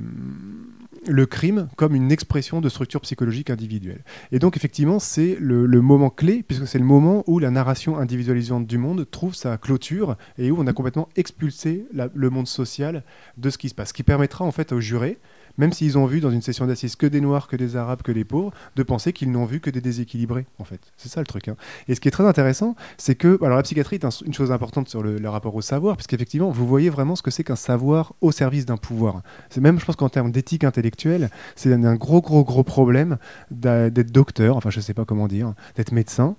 le 1.07 1.25
crime 1.25 1.67
comme 1.75 1.95
une 1.95 2.11
expression 2.11 2.61
de 2.61 2.69
structure 2.69 3.01
psychologique 3.01 3.49
individuelle. 3.49 4.03
Et 4.31 4.39
donc 4.39 4.57
effectivement, 4.57 4.99
c'est 4.99 5.37
le, 5.39 5.67
moment 5.81 6.09
clé, 6.09 6.43
puisque 6.43 6.67
c'est 6.67 6.79
le 6.79 6.85
moment 6.85 7.23
où 7.27 7.39
la 7.39 7.51
narration 7.51 7.97
individualisante 7.97 8.67
du 8.67 8.77
monde 8.77 9.07
trouve 9.09 9.35
sa 9.35 9.57
clôture 9.57 10.17
et 10.37 10.51
où 10.51 10.57
on 10.59 10.67
a 10.67 10.73
complètement 10.73 11.09
expulsé 11.15 11.85
le 12.13 12.29
monde 12.29 12.47
social 12.47 13.03
de 13.37 13.49
ce 13.49 13.57
qui 13.57 13.69
se 13.69 13.75
passe, 13.75 13.89
ce 13.89 13.93
qui 13.93 14.03
permettra 14.03 14.45
en 14.45 14.51
fait 14.51 14.71
aux 14.71 14.81
jurés 14.81 15.19
même 15.59 15.73
s'ils 15.73 15.97
ont 15.97 16.05
vu 16.05 16.21
dans 16.21 16.31
une 16.31 16.41
session 16.41 16.65
d'assises 16.65 16.95
que 16.95 17.05
des 17.05 17.21
noirs, 17.21 17.47
que 17.47 17.57
des 17.57 17.75
arabes, 17.75 18.01
que 18.01 18.13
des 18.13 18.23
pauvres, 18.23 18.51
de 18.75 18.81
penser 18.81 19.13
qu'ils 19.13 19.29
n'ont 19.29 19.45
vu 19.45 19.59
que 19.59 19.69
des 19.69 19.81
déséquilibrés, 19.81 20.47
en 20.57 20.63
fait. 20.63 20.79
C'est 20.97 21.09
ça 21.09 21.19
le 21.19 21.27
truc. 21.27 21.49
Hein. 21.49 21.57
Et 21.87 21.95
ce 21.95 21.99
qui 21.99 22.07
est 22.07 22.11
très 22.11 22.25
intéressant, 22.25 22.75
c'est 22.97 23.15
que, 23.15 23.37
alors 23.43 23.57
la 23.57 23.63
psychiatrie 23.63 23.97
est 23.97 24.21
une 24.25 24.33
chose 24.33 24.51
importante 24.51 24.87
sur 24.87 25.03
le, 25.03 25.29
rapport 25.29 25.53
au 25.53 25.61
savoir, 25.61 25.97
puisqu'effectivement, 25.97 26.49
vous 26.49 26.65
voyez 26.65 26.89
vraiment 26.89 27.15
ce 27.15 27.21
que 27.21 27.29
c'est 27.29 27.43
qu'un 27.43 27.57
savoir 27.57 28.13
au 28.21 28.31
service 28.31 28.65
d'un 28.65 28.77
pouvoir. 28.77 29.21
C'est 29.49 29.61
même, 29.61 29.79
je 29.79 29.85
pense 29.85 29.97
qu'en 29.97 30.09
termes 30.09 30.31
d'éthique 30.31 30.63
intellectuelle, 30.63 31.29
c'est 31.55 31.71
un, 31.71 31.95
gros, 31.95 32.21
gros, 32.21 32.43
gros 32.43 32.63
problème 32.63 33.17
d'être 33.51 34.11
docteur, 34.11 34.55
enfin, 34.55 34.69
je 34.69 34.79
sais 34.79 34.93
pas 34.93 35.05
comment 35.05 35.27
dire, 35.27 35.53
d'être 35.75 35.91
médecin, 35.91 36.35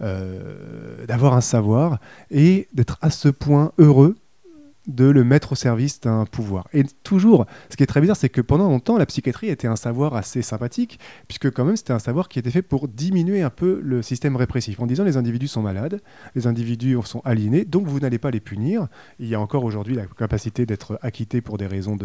euh, 0.00 1.06
d'avoir 1.06 1.34
un 1.34 1.40
savoir 1.40 2.00
et 2.30 2.68
d'être 2.74 2.98
à 3.00 3.10
ce 3.10 3.28
point 3.28 3.72
heureux 3.78 4.16
de 4.86 5.06
le 5.06 5.24
mettre 5.24 5.52
au 5.52 5.54
service 5.54 6.00
d'un 6.00 6.26
pouvoir. 6.26 6.68
Et 6.72 6.84
toujours, 7.02 7.46
ce 7.70 7.76
qui 7.76 7.82
est 7.82 7.86
très 7.86 8.00
bizarre, 8.00 8.16
c'est 8.16 8.28
que 8.28 8.40
pendant 8.40 8.68
longtemps, 8.68 8.98
la 8.98 9.06
psychiatrie 9.06 9.48
était 9.48 9.66
un 9.66 9.76
savoir 9.76 10.14
assez 10.14 10.42
sympathique, 10.42 10.98
puisque 11.26 11.50
quand 11.50 11.64
même 11.64 11.76
c'était 11.76 11.92
un 11.92 11.98
savoir 11.98 12.28
qui 12.28 12.38
était 12.38 12.50
fait 12.50 12.62
pour 12.62 12.88
diminuer 12.88 13.42
un 13.42 13.50
peu 13.50 13.80
le 13.82 14.02
système 14.02 14.36
répressif, 14.36 14.80
en 14.80 14.86
disant 14.86 15.04
les 15.04 15.16
individus 15.16 15.48
sont 15.48 15.62
malades, 15.62 16.00
les 16.34 16.46
individus 16.46 16.96
sont 17.04 17.20
aliénés, 17.24 17.64
donc 17.64 17.86
vous 17.86 18.00
n'allez 18.00 18.18
pas 18.18 18.30
les 18.30 18.40
punir. 18.40 18.88
Il 19.18 19.28
y 19.28 19.34
a 19.34 19.40
encore 19.40 19.64
aujourd'hui 19.64 19.94
la 19.94 20.06
capacité 20.06 20.66
d'être 20.66 20.98
acquitté 21.02 21.40
pour 21.40 21.58
des 21.58 21.66
raisons 21.66 21.96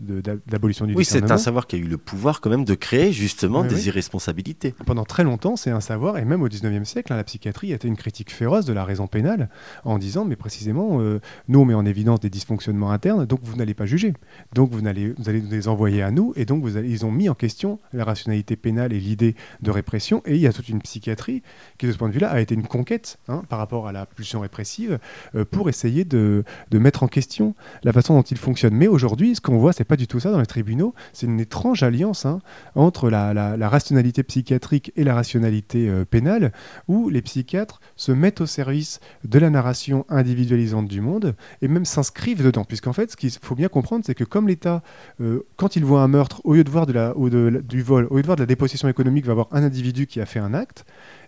d'abolition 0.00 0.86
de, 0.86 0.90
du 0.90 0.96
Oui, 0.96 1.04
c'est 1.04 1.30
un 1.30 1.38
savoir 1.38 1.66
qui 1.66 1.76
a 1.76 1.78
eu 1.78 1.84
le 1.84 1.98
pouvoir 1.98 2.40
quand 2.40 2.50
même 2.50 2.64
de 2.64 2.74
créer 2.74 3.12
justement 3.12 3.64
des 3.64 3.88
irresponsabilités. 3.88 4.74
Pendant 4.86 5.04
très 5.04 5.24
longtemps, 5.24 5.56
c'est 5.56 5.70
un 5.70 5.80
savoir, 5.80 6.18
et 6.18 6.24
même 6.24 6.42
au 6.42 6.48
19e 6.48 6.84
siècle, 6.84 7.12
hein, 7.12 7.16
la 7.16 7.24
psychiatrie 7.24 7.72
était 7.72 7.88
une 7.88 7.96
critique 7.96 8.32
féroce 8.32 8.64
de 8.64 8.72
la 8.72 8.84
raison 8.84 9.06
pénale, 9.06 9.48
en 9.84 9.98
disant, 9.98 10.24
mais 10.24 10.36
précisément, 10.36 11.00
euh, 11.00 11.20
nous 11.48 11.60
on 11.60 11.64
met 11.64 11.74
en 11.74 11.86
évidence 11.86 12.20
des 12.24 12.30
dysfonctionnements 12.30 12.90
internes, 12.90 13.26
donc 13.26 13.40
vous 13.42 13.56
n'allez 13.56 13.74
pas 13.74 13.84
juger. 13.84 14.14
Donc 14.54 14.70
vous 14.72 14.86
allez, 14.86 15.14
vous 15.18 15.28
allez 15.28 15.40
les 15.40 15.68
envoyer 15.68 16.02
à 16.02 16.10
nous, 16.10 16.32
et 16.36 16.46
donc 16.46 16.64
ils 16.66 17.04
ont 17.04 17.12
mis 17.12 17.28
en 17.28 17.34
question 17.34 17.78
la 17.92 18.04
rationalité 18.04 18.56
pénale 18.56 18.92
et 18.94 18.98
l'idée 18.98 19.36
de 19.60 19.70
répression, 19.70 20.22
et 20.24 20.34
il 20.34 20.40
y 20.40 20.46
a 20.46 20.52
toute 20.52 20.70
une 20.70 20.80
psychiatrie 20.80 21.42
qui, 21.76 21.86
de 21.86 21.92
ce 21.92 21.98
point 21.98 22.08
de 22.08 22.14
vue-là, 22.14 22.30
a 22.30 22.40
été 22.40 22.54
une 22.54 22.66
conquête 22.66 23.18
hein, 23.28 23.42
par 23.48 23.58
rapport 23.58 23.86
à 23.86 23.92
la 23.92 24.06
pulsion 24.06 24.40
répressive 24.40 24.98
euh, 25.34 25.44
pour 25.44 25.68
essayer 25.68 26.04
de, 26.04 26.44
de, 26.70 26.78
mettre 26.78 27.02
en 27.02 27.08
question 27.08 27.54
la 27.82 27.92
façon 27.92 28.14
dont 28.14 28.22
il 28.22 28.38
fonctionne. 28.38 28.74
Mais 28.74 28.88
aujourd'hui, 28.88 29.34
ce 29.34 29.42
qu'on 29.42 29.58
voit, 29.58 29.74
c'est 29.74 29.84
pas 29.84 29.96
du 29.96 30.06
tout 30.06 30.20
ça 30.20 30.30
dans 30.30 30.40
les 30.40 30.46
tribunaux, 30.46 30.94
c'est 31.12 31.26
une 31.26 31.40
étrange 31.40 31.82
alliance 31.82 32.24
hein, 32.24 32.40
entre 32.74 33.10
la, 33.10 33.34
la, 33.34 33.68
rationalité 33.68 34.22
psychiatrique 34.22 34.92
et 34.96 35.04
la 35.04 35.14
rationalité 35.14 35.90
euh, 35.90 36.06
pénale, 36.06 36.52
où 36.88 37.10
les 37.10 37.20
psychiatres 37.20 37.80
se 37.96 38.12
mettent 38.12 38.40
au 38.40 38.46
service 38.46 39.00
de 39.24 39.38
la 39.38 39.50
narration 39.50 40.06
individualisante 40.08 40.88
du 40.88 41.02
monde 41.02 41.34
et 41.60 41.68
même 41.68 41.84
s'inscrivent 41.84 42.13
dedans. 42.14 42.64
Puisqu'en 42.64 42.92
fait, 42.92 43.10
ce 43.10 43.16
qu'il 43.16 43.30
faut 43.30 43.54
bien 43.54 43.68
comprendre, 43.68 44.04
c'est 44.06 44.14
que 44.14 44.24
comme 44.24 44.48
l'État, 44.48 44.82
euh, 45.20 45.46
quand 45.56 45.76
il 45.76 45.84
voit 45.84 46.02
un 46.02 46.08
meurtre, 46.08 46.40
au 46.44 46.54
lieu 46.54 46.64
de 46.64 46.70
voir 46.70 46.86
de 46.86 46.92
la, 46.92 47.12
de, 47.12 47.62
du 47.66 47.82
vol, 47.82 48.06
au 48.10 48.16
lieu 48.16 48.22
de 48.22 48.26
voir 48.26 48.36
de 48.36 48.42
la 48.42 48.46
dépossession 48.46 48.88
économique, 48.88 49.26
va 49.26 49.34
voir 49.34 49.48
un 49.52 49.62
individu 49.62 50.06
qui 50.06 50.20
a 50.20 50.26
fait 50.26 50.38
un 50.38 50.54
acte, 50.54 50.84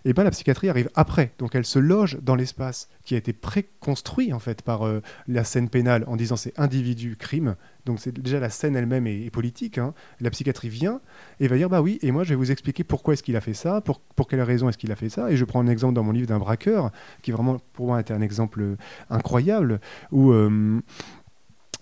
et 0.07 0.13
ben 0.13 0.23
la 0.23 0.31
psychiatrie 0.31 0.69
arrive 0.69 0.89
après. 0.95 1.33
Donc 1.37 1.53
elle 1.53 1.65
se 1.65 1.79
loge 1.79 2.17
dans 2.21 2.35
l'espace 2.35 2.87
qui 3.03 3.13
a 3.13 3.17
été 3.17 3.33
préconstruit 3.33 4.31
en 4.31 4.39
fait 4.39 4.61
par 4.61 4.87
euh, 4.87 5.01
la 5.27 5.43
scène 5.43 5.67
pénale 5.67 6.05
en 6.07 6.15
disant 6.15 6.37
c'est 6.37 6.57
individu, 6.57 7.17
crime. 7.17 7.57
Donc 7.85 7.99
c'est 7.99 8.17
déjà 8.17 8.39
la 8.39 8.49
scène 8.49 8.77
elle-même 8.77 9.05
est, 9.05 9.29
politique. 9.29 9.77
Hein. 9.77 9.93
La 10.21 10.29
psychiatrie 10.29 10.69
vient 10.69 11.01
et 11.41 11.49
va 11.49 11.57
dire 11.57 11.67
bah 11.67 11.81
oui 11.81 11.99
et 12.01 12.11
moi 12.11 12.23
je 12.23 12.29
vais 12.29 12.35
vous 12.35 12.51
expliquer 12.51 12.85
pourquoi 12.85 13.15
est-ce 13.15 13.23
qu'il 13.23 13.35
a 13.35 13.41
fait 13.41 13.53
ça, 13.53 13.81
pour, 13.81 13.99
pour 13.99 14.29
quelle 14.29 14.41
raison 14.41 14.69
est-ce 14.69 14.77
qu'il 14.77 14.93
a 14.93 14.95
fait 14.95 15.09
ça. 15.09 15.29
Et 15.29 15.35
je 15.35 15.43
prends 15.43 15.59
un 15.59 15.67
exemple 15.67 15.93
dans 15.93 16.03
mon 16.03 16.13
livre 16.13 16.27
d'un 16.27 16.39
braqueur 16.39 16.91
qui 17.21 17.31
vraiment 17.31 17.57
pour 17.73 17.87
moi 17.87 17.99
était 17.99 18.13
un 18.13 18.21
exemple 18.21 18.77
incroyable 19.09 19.81
où 20.13 20.31
euh, 20.31 20.81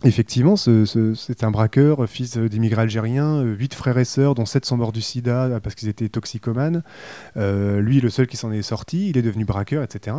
Effectivement, 0.06 0.56
c'est 0.56 1.44
un 1.44 1.50
braqueur, 1.50 2.08
fils 2.08 2.38
d'immigrés 2.38 2.84
algériens, 2.84 3.38
euh, 3.38 3.56
huit 3.56 3.74
frères 3.74 3.98
et 3.98 4.06
sœurs, 4.06 4.36
dont 4.36 4.46
sept 4.46 4.64
sont 4.64 4.78
morts 4.78 4.92
du 4.92 5.02
sida 5.02 5.46
euh, 5.46 5.60
parce 5.60 5.74
qu'ils 5.74 5.90
étaient 5.90 6.10
toxicomanes. 6.10 6.84
Euh, 7.38 7.82
lui, 7.82 8.00
le 8.02 8.12
seul 8.12 8.28
qui 8.28 8.38
s'en 8.38 8.52
est 8.52 8.62
sorti, 8.62 9.10
il 9.10 9.18
est 9.18 9.24
devenu 9.24 9.46
braqueur, 9.46 9.82
etc. 9.82 10.16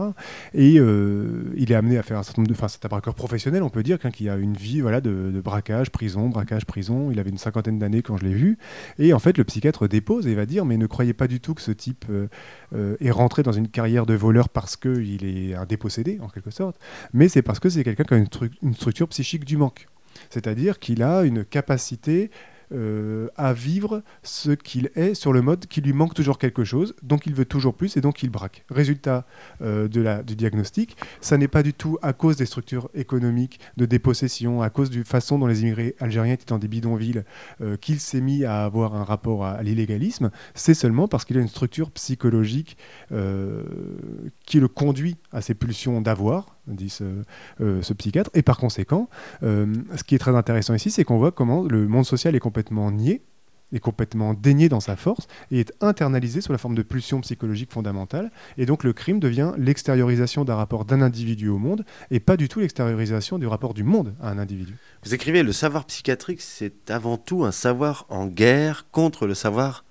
Et 0.54 0.74
il 0.74 1.70
est 1.72 1.74
amené 1.76 1.98
à 1.98 2.02
faire 2.02 2.18
un 2.18 2.24
certain 2.24 2.42
nombre 2.42 2.48
de. 2.48 2.54
Enfin, 2.54 2.66
c'est 2.66 2.84
un 2.84 2.88
braqueur 2.88 3.14
professionnel, 3.14 3.62
on 3.62 3.68
peut 3.68 3.84
dire, 3.84 3.98
hein, 4.02 4.10
qui 4.10 4.28
a 4.28 4.34
une 4.34 4.54
vie 4.54 4.80
voilà, 4.80 5.00
de, 5.00 5.40
braquage, 5.40 5.90
prison, 5.90 6.30
braquage, 6.30 6.64
prison. 6.64 7.12
Il 7.12 7.20
avait 7.20 7.30
une 7.30 7.38
cinquantaine 7.38 7.78
d'années 7.78 8.02
quand 8.02 8.16
je 8.16 8.24
l'ai 8.24 8.34
vu. 8.34 8.58
Et 8.98 9.12
en 9.12 9.20
fait, 9.20 9.38
le 9.38 9.44
psychiatre 9.44 9.86
dépose 9.86 10.26
et 10.26 10.34
va 10.34 10.46
dire 10.46 10.64
Mais 10.64 10.78
ne 10.78 10.86
croyez 10.86 11.12
pas 11.12 11.28
du 11.28 11.38
tout 11.38 11.54
que 11.54 11.62
ce 11.62 11.70
type 11.70 12.06
est 12.74 13.10
rentré 13.12 13.44
dans 13.44 13.52
une 13.52 13.68
carrière 13.68 14.04
de 14.04 14.14
voleur 14.14 14.48
parce 14.48 14.76
qu'il 14.76 15.24
est 15.24 15.54
un 15.54 15.64
dépossédé, 15.64 16.18
en 16.20 16.28
quelque 16.28 16.50
sorte, 16.50 16.76
mais 17.12 17.28
c'est 17.28 17.42
parce 17.42 17.60
que 17.60 17.68
c'est 17.68 17.84
quelqu'un 17.84 18.02
qui 18.02 18.14
a 18.14 18.16
une, 18.16 18.28
une 18.62 18.74
structure 18.74 19.06
psychique 19.06 19.44
du 19.44 19.56
manque. 19.56 19.75
C'est-à-dire 20.30 20.78
qu'il 20.78 21.02
a 21.02 21.22
une 21.22 21.44
capacité 21.44 22.30
euh, 22.72 23.28
à 23.36 23.52
vivre 23.52 24.02
ce 24.24 24.50
qu'il 24.50 24.90
est 24.96 25.14
sur 25.14 25.32
le 25.32 25.40
mode 25.40 25.66
qui 25.66 25.80
lui 25.80 25.92
manque 25.92 26.14
toujours 26.14 26.36
quelque 26.36 26.64
chose, 26.64 26.96
donc 27.04 27.26
il 27.26 27.32
veut 27.32 27.44
toujours 27.44 27.74
plus 27.74 27.96
et 27.96 28.00
donc 28.00 28.24
il 28.24 28.30
braque. 28.30 28.64
Résultat 28.70 29.24
euh, 29.62 29.86
du 29.86 30.34
diagnostic, 30.34 30.96
ça 31.20 31.38
n'est 31.38 31.46
pas 31.46 31.62
du 31.62 31.72
tout 31.72 31.96
à 32.02 32.12
cause 32.12 32.36
des 32.36 32.46
structures 32.46 32.90
économiques 32.94 33.60
de 33.76 33.86
dépossession, 33.86 34.62
à 34.62 34.70
cause 34.70 34.90
du 34.90 35.04
façon 35.04 35.38
dont 35.38 35.46
les 35.46 35.62
immigrés 35.62 35.94
algériens 36.00 36.34
étaient 36.34 36.46
dans 36.46 36.58
des 36.58 36.66
bidonvilles, 36.66 37.22
euh, 37.60 37.76
qu'il 37.76 38.00
s'est 38.00 38.20
mis 38.20 38.44
à 38.44 38.64
avoir 38.64 38.96
un 38.96 39.04
rapport 39.04 39.44
à, 39.44 39.62
l'illégalisme, 39.62 40.32
c'est 40.56 40.74
seulement 40.74 41.06
parce 41.06 41.24
qu'il 41.24 41.38
a 41.38 41.40
une 41.40 41.48
structure 41.48 41.92
psychologique 41.92 42.76
qui 44.46 44.60
le 44.60 44.68
conduit 44.68 45.16
à 45.32 45.40
ces 45.40 45.54
pulsions 45.54 46.00
d'avoir, 46.00 46.55
dit 46.66 46.90
ce, 46.90 47.92
psychiatre. 47.94 48.30
Et 48.34 48.42
par 48.42 48.58
conséquent, 48.58 49.08
ce 49.42 50.04
qui 50.04 50.14
est 50.14 50.18
très 50.18 50.34
intéressant 50.34 50.74
ici, 50.74 50.90
c'est 50.90 51.04
qu'on 51.04 51.18
voit 51.18 51.32
comment 51.32 51.62
le 51.62 51.88
monde 51.88 52.06
social 52.06 52.34
est 52.34 52.40
complètement 52.40 52.90
nié, 52.90 53.22
est 53.72 53.80
complètement 53.80 54.34
dénié 54.34 54.68
dans 54.68 54.80
sa 54.80 54.96
force 54.96 55.26
et 55.50 55.60
est 55.60 55.72
internalisé 55.80 56.40
sous 56.40 56.52
la 56.52 56.58
forme 56.58 56.74
de 56.74 56.82
pulsion 56.82 57.20
psychologique 57.20 57.72
fondamentale. 57.72 58.30
Et 58.58 58.66
donc 58.66 58.84
le 58.84 58.92
crime 58.92 59.20
devient 59.20 59.52
l'extériorisation 59.58 60.44
d'un 60.44 60.54
rapport 60.54 60.84
d'un 60.84 61.02
individu 61.02 61.48
au 61.48 61.58
monde 61.58 61.84
et 62.10 62.20
pas 62.20 62.36
du 62.36 62.48
tout 62.48 62.60
l'extériorisation 62.60 63.38
du 63.38 63.46
rapport 63.46 63.74
du 63.74 63.84
monde 63.84 64.14
à 64.20 64.30
un 64.30 64.38
individu. 64.38 64.74
Vous 65.04 65.14
écrivez, 65.14 65.42
le 65.42 65.52
savoir 65.52 65.84
psychiatrique, 65.86 66.40
c'est 66.40 66.90
avant 66.90 67.16
tout 67.16 67.44
un 67.44 67.52
savoir 67.52 68.06
en 68.08 68.26
guerre 68.26 68.86
contre 68.90 69.26
le 69.26 69.34
savoir 69.34 69.84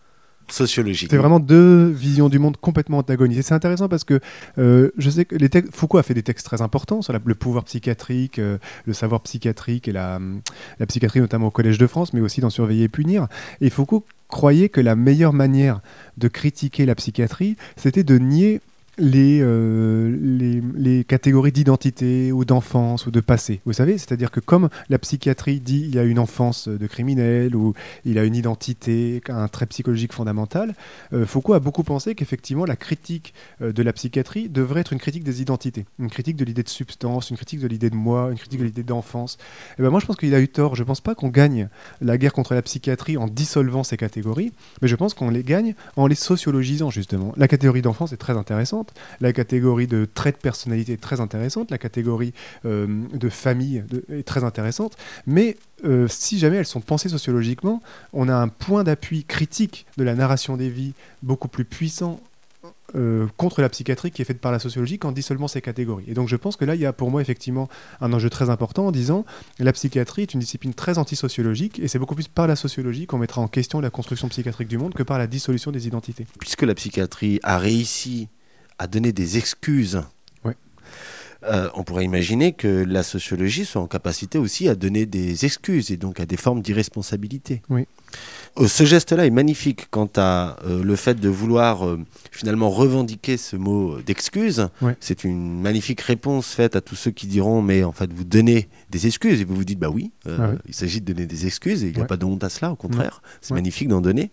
sociologique. 0.47 1.09
C'est 1.11 1.17
vraiment 1.17 1.39
deux 1.39 1.87
visions 1.87 2.29
du 2.29 2.39
monde 2.39 2.57
complètement 2.57 2.99
antagonisées. 2.99 3.41
C'est 3.41 3.53
intéressant 3.53 3.87
parce 3.87 4.03
que 4.03 4.19
euh, 4.57 4.91
je 4.97 5.09
sais 5.09 5.25
que 5.25 5.35
Foucault 5.71 5.97
a 5.97 6.03
fait 6.03 6.13
des 6.13 6.23
textes 6.23 6.45
très 6.45 6.61
importants 6.61 7.01
sur 7.01 7.13
le 7.13 7.35
pouvoir 7.35 7.63
psychiatrique, 7.63 8.39
euh, 8.39 8.57
le 8.85 8.93
savoir 8.93 9.21
psychiatrique 9.21 9.87
et 9.87 9.91
la, 9.91 10.19
la, 10.79 10.85
psychiatrie 10.85 11.19
notamment 11.19 11.47
au 11.47 11.51
Collège 11.51 11.77
de 11.77 11.87
France, 11.87 12.13
mais 12.13 12.21
aussi 12.21 12.41
dans 12.41 12.49
Surveiller 12.49 12.83
et 12.83 12.89
punir. 12.89 13.27
Et 13.61 13.69
Foucault 13.69 14.05
croyait 14.27 14.69
que 14.69 14.81
la 14.81 14.95
meilleure 14.95 15.33
manière 15.33 15.81
de 16.17 16.27
critiquer 16.27 16.85
la 16.85 16.95
psychiatrie, 16.95 17.55
c'était 17.75 18.03
de 18.03 18.17
nier 18.17 18.61
euh, 19.01 20.17
les, 20.21 20.61
les, 20.75 21.03
catégories 21.03 21.51
d'identité 21.51 22.31
ou 22.31 22.45
d'enfance 22.45 23.05
ou 23.05 23.11
de 23.11 23.19
passé. 23.19 23.59
Vous 23.65 23.73
savez, 23.73 23.97
c'est-à-dire 23.97 24.31
que 24.31 24.39
comme 24.39 24.69
la 24.89 24.97
psychiatrie 24.99 25.59
dit 25.59 25.81
il 25.81 25.95
y 25.95 25.99
a 25.99 26.03
une 26.03 26.19
enfance 26.19 26.67
de 26.69 26.87
criminel 26.87 27.55
ou 27.55 27.73
il 28.05 28.17
a 28.17 28.23
une 28.23 28.35
identité, 28.35 29.21
un 29.27 29.47
trait 29.49 29.65
psychologique 29.65 30.13
fondamental, 30.13 30.75
euh, 31.13 31.25
Foucault 31.25 31.53
a 31.53 31.59
beaucoup 31.59 31.83
pensé 31.83 32.15
qu'effectivement 32.15 32.65
la 32.65 32.77
critique 32.77 33.33
euh, 33.61 33.73
de 33.73 33.83
la 33.83 33.91
psychiatrie 33.91 34.47
devrait 34.47 34.81
être 34.81 34.93
une 34.93 34.99
critique 34.99 35.23
des 35.23 35.41
identités, 35.41 35.85
une 35.99 36.09
critique 36.09 36.37
de 36.37 36.45
l'idée 36.45 36.63
de 36.63 36.69
substance, 36.69 37.29
une 37.29 37.35
critique 37.35 37.59
de 37.59 37.67
l'idée 37.67 37.89
de 37.89 37.95
moi, 37.95 38.29
une 38.31 38.37
critique 38.37 38.59
de 38.59 38.65
l'idée 38.65 38.83
d'enfance. 38.83 39.37
Et 39.77 39.81
ben 39.81 39.89
moi 39.89 39.99
je 39.99 40.05
pense 40.05 40.15
qu'il 40.15 40.33
a 40.33 40.39
eu 40.39 40.47
tort. 40.47 40.75
Je 40.75 40.83
ne 40.83 40.87
pense 40.87 41.01
pas 41.01 41.15
qu'on 41.15 41.29
gagne 41.29 41.67
la 42.01 42.17
guerre 42.17 42.33
contre 42.33 42.53
la 42.53 42.61
psychiatrie 42.61 43.17
en 43.17 43.27
dissolvant 43.27 43.83
ces 43.83 43.97
catégories, 43.97 44.53
mais 44.81 44.87
je 44.87 44.95
pense 44.95 45.13
qu'on 45.13 45.29
les 45.29 45.43
gagne 45.43 45.75
en 45.97 46.07
les 46.07 46.15
sociologisant 46.15 46.89
justement. 46.89 47.33
La 47.35 47.49
catégorie 47.49 47.81
d'enfance 47.81 48.13
est 48.13 48.17
très 48.17 48.37
intéressante 48.37 48.84
la 49.21 49.33
catégorie 49.33 49.87
de 49.87 50.05
traits 50.05 50.37
de 50.37 50.41
personnalité 50.41 50.93
est 50.93 51.01
très 51.01 51.21
intéressante, 51.21 51.71
la 51.71 51.77
catégorie 51.77 52.33
euh, 52.65 52.87
de 53.13 53.29
famille 53.29 53.83
est 54.11 54.23
très 54.23 54.43
intéressante, 54.43 54.97
mais 55.25 55.57
euh, 55.83 56.07
si 56.07 56.39
jamais 56.39 56.57
elles 56.57 56.65
sont 56.65 56.81
pensées 56.81 57.09
sociologiquement, 57.09 57.81
on 58.13 58.29
a 58.29 58.35
un 58.35 58.47
point 58.47 58.83
d'appui 58.83 59.23
critique 59.23 59.85
de 59.97 60.03
la 60.03 60.15
narration 60.15 60.57
des 60.57 60.69
vies 60.69 60.93
beaucoup 61.21 61.47
plus 61.47 61.65
puissant 61.65 62.19
euh, 62.95 63.27
contre 63.35 63.61
la 63.61 63.67
psychiatrie 63.67 64.11
qui 64.11 64.21
est 64.21 64.25
faite 64.25 64.39
par 64.39 64.51
la 64.51 64.59
sociologie 64.59 64.99
qu'en 64.99 65.13
seulement 65.19 65.47
ces 65.47 65.59
catégories. 65.59 66.05
Et 66.07 66.13
donc 66.13 66.29
je 66.29 66.35
pense 66.35 66.55
que 66.55 66.63
là, 66.65 66.75
il 66.75 66.81
y 66.81 66.85
a 66.85 66.93
pour 66.93 67.11
moi 67.11 67.19
effectivement 67.19 67.67
un 67.99 68.13
enjeu 68.13 68.29
très 68.29 68.49
important 68.49 68.87
en 68.87 68.91
disant 68.91 69.25
la 69.59 69.73
psychiatrie 69.73 70.21
est 70.21 70.33
une 70.33 70.39
discipline 70.39 70.73
très 70.73 70.97
antisociologique 70.97 71.79
et 71.79 71.87
c'est 71.87 71.99
beaucoup 71.99 72.15
plus 72.15 72.27
par 72.27 72.47
la 72.47 72.55
sociologie 72.55 73.05
qu'on 73.05 73.17
mettra 73.17 73.41
en 73.41 73.47
question 73.47 73.81
la 73.81 73.89
construction 73.89 74.29
psychiatrique 74.29 74.67
du 74.67 74.77
monde 74.77 74.93
que 74.93 75.03
par 75.03 75.17
la 75.17 75.27
dissolution 75.27 75.71
des 75.71 75.87
identités. 75.87 76.25
Puisque 76.39 76.61
la 76.61 76.75
psychiatrie 76.75 77.39
a 77.43 77.57
réussi 77.57 78.29
à 78.79 78.87
donner 78.87 79.11
des 79.11 79.37
excuses. 79.37 80.01
Euh, 81.47 81.69
on 81.75 81.83
pourrait 81.83 82.05
imaginer 82.05 82.53
que 82.53 82.83
la 82.87 83.03
sociologie 83.03 83.65
soit 83.65 83.81
en 83.81 83.87
capacité 83.87 84.37
aussi 84.37 84.67
à 84.67 84.75
donner 84.75 85.05
des 85.05 85.45
excuses 85.45 85.91
et 85.91 85.97
donc 85.97 86.19
à 86.19 86.25
des 86.25 86.37
formes 86.37 86.61
d'irresponsabilité. 86.61 87.61
Oui. 87.69 87.87
Euh, 88.57 88.67
ce 88.67 88.85
geste-là 88.85 89.25
est 89.25 89.31
magnifique 89.31 89.87
quant 89.91 90.09
à 90.15 90.57
euh, 90.65 90.81
le 90.81 90.95
fait 90.95 91.19
de 91.19 91.29
vouloir 91.29 91.97
finalement 92.31 92.69
revendiquer 92.69 93.37
ce 93.37 93.55
mot 93.55 94.01
d'excuse. 94.01 94.69
C'est 94.99 95.23
une 95.23 95.61
magnifique 95.61 96.01
réponse 96.01 96.47
faite 96.47 96.75
à 96.75 96.81
tous 96.81 96.95
ceux 96.95 97.11
qui 97.11 97.27
diront 97.27 97.61
mais 97.61 97.83
en 97.83 97.91
fait 97.91 98.11
vous 98.11 98.23
donnez 98.23 98.67
des 98.89 99.07
excuses 99.07 99.41
et 99.41 99.43
vous 99.43 99.55
vous 99.55 99.65
dites 99.65 99.79
bah 99.79 99.89
oui, 99.89 100.11
ah 100.27 100.51
il 100.67 100.73
s'agit 100.73 101.01
de 101.01 101.13
donner 101.13 101.27
des 101.27 101.45
excuses 101.45 101.83
et 101.83 101.89
il 101.89 101.95
n'y 101.95 102.01
a 102.01 102.05
pas 102.05 102.17
de 102.17 102.25
honte 102.25 102.43
à 102.43 102.49
cela, 102.49 102.71
au 102.71 102.75
contraire, 102.75 103.21
c'est 103.41 103.53
magnifique 103.53 103.87
d'en 103.87 104.01
donner. 104.01 104.31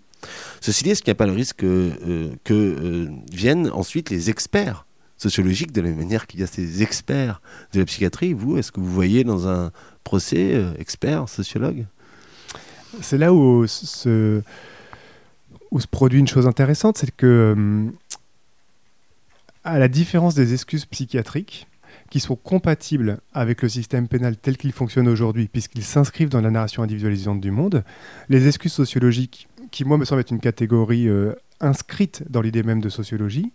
Ceci 0.60 0.84
dit, 0.84 0.90
est-ce 0.90 1.02
qu'il 1.02 1.10
n'y 1.10 1.16
a 1.16 1.18
pas 1.18 1.26
le 1.26 1.32
risque 1.32 1.64
euh, 1.64 2.30
que 2.44 2.54
euh, 2.54 3.08
viennent 3.32 3.70
ensuite 3.70 4.10
les 4.10 4.30
experts 4.30 4.86
sociologiques 5.16 5.72
de 5.72 5.80
la 5.80 5.88
même 5.88 5.98
manière 5.98 6.26
qu'il 6.26 6.40
y 6.40 6.42
a 6.42 6.46
ces 6.46 6.82
experts 6.82 7.40
de 7.72 7.80
la 7.80 7.84
psychiatrie? 7.86 8.32
Vous, 8.32 8.58
est-ce 8.58 8.72
que 8.72 8.80
vous 8.80 8.92
voyez 8.92 9.24
dans 9.24 9.48
un 9.48 9.72
procès 10.04 10.54
euh, 10.54 10.72
expert, 10.78 11.28
sociologue? 11.28 11.86
C'est 13.00 13.18
là 13.18 13.32
où 13.32 13.66
se, 13.66 14.42
où 15.70 15.80
se 15.80 15.86
produit 15.86 16.20
une 16.20 16.28
chose 16.28 16.46
intéressante, 16.46 16.98
c'est 16.98 17.10
que, 17.10 17.86
à 19.64 19.78
la 19.78 19.88
différence 19.88 20.34
des 20.34 20.52
excuses 20.52 20.84
psychiatriques, 20.84 21.66
qui 22.10 22.20
sont 22.20 22.36
compatibles 22.36 23.18
avec 23.32 23.62
le 23.62 23.68
système 23.68 24.08
pénal 24.08 24.36
tel 24.36 24.56
qu'il 24.56 24.72
fonctionne 24.72 25.08
aujourd'hui, 25.08 25.48
puisqu'ils 25.48 25.84
s'inscrivent 25.84 26.28
dans 26.28 26.40
la 26.40 26.50
narration 26.50 26.82
individualisante 26.82 27.40
du 27.40 27.50
monde, 27.50 27.84
les 28.28 28.46
excuses 28.48 28.72
sociologiques 28.72 29.48
qui, 29.70 29.84
moi, 29.84 29.98
me 29.98 30.04
semble 30.04 30.20
être 30.20 30.30
une 30.30 30.40
catégorie 30.40 31.08
euh, 31.08 31.32
inscrite 31.62 32.24
dans 32.28 32.42
l'idée 32.42 32.62
même 32.62 32.80
de 32.80 32.88
sociologie, 32.88 33.52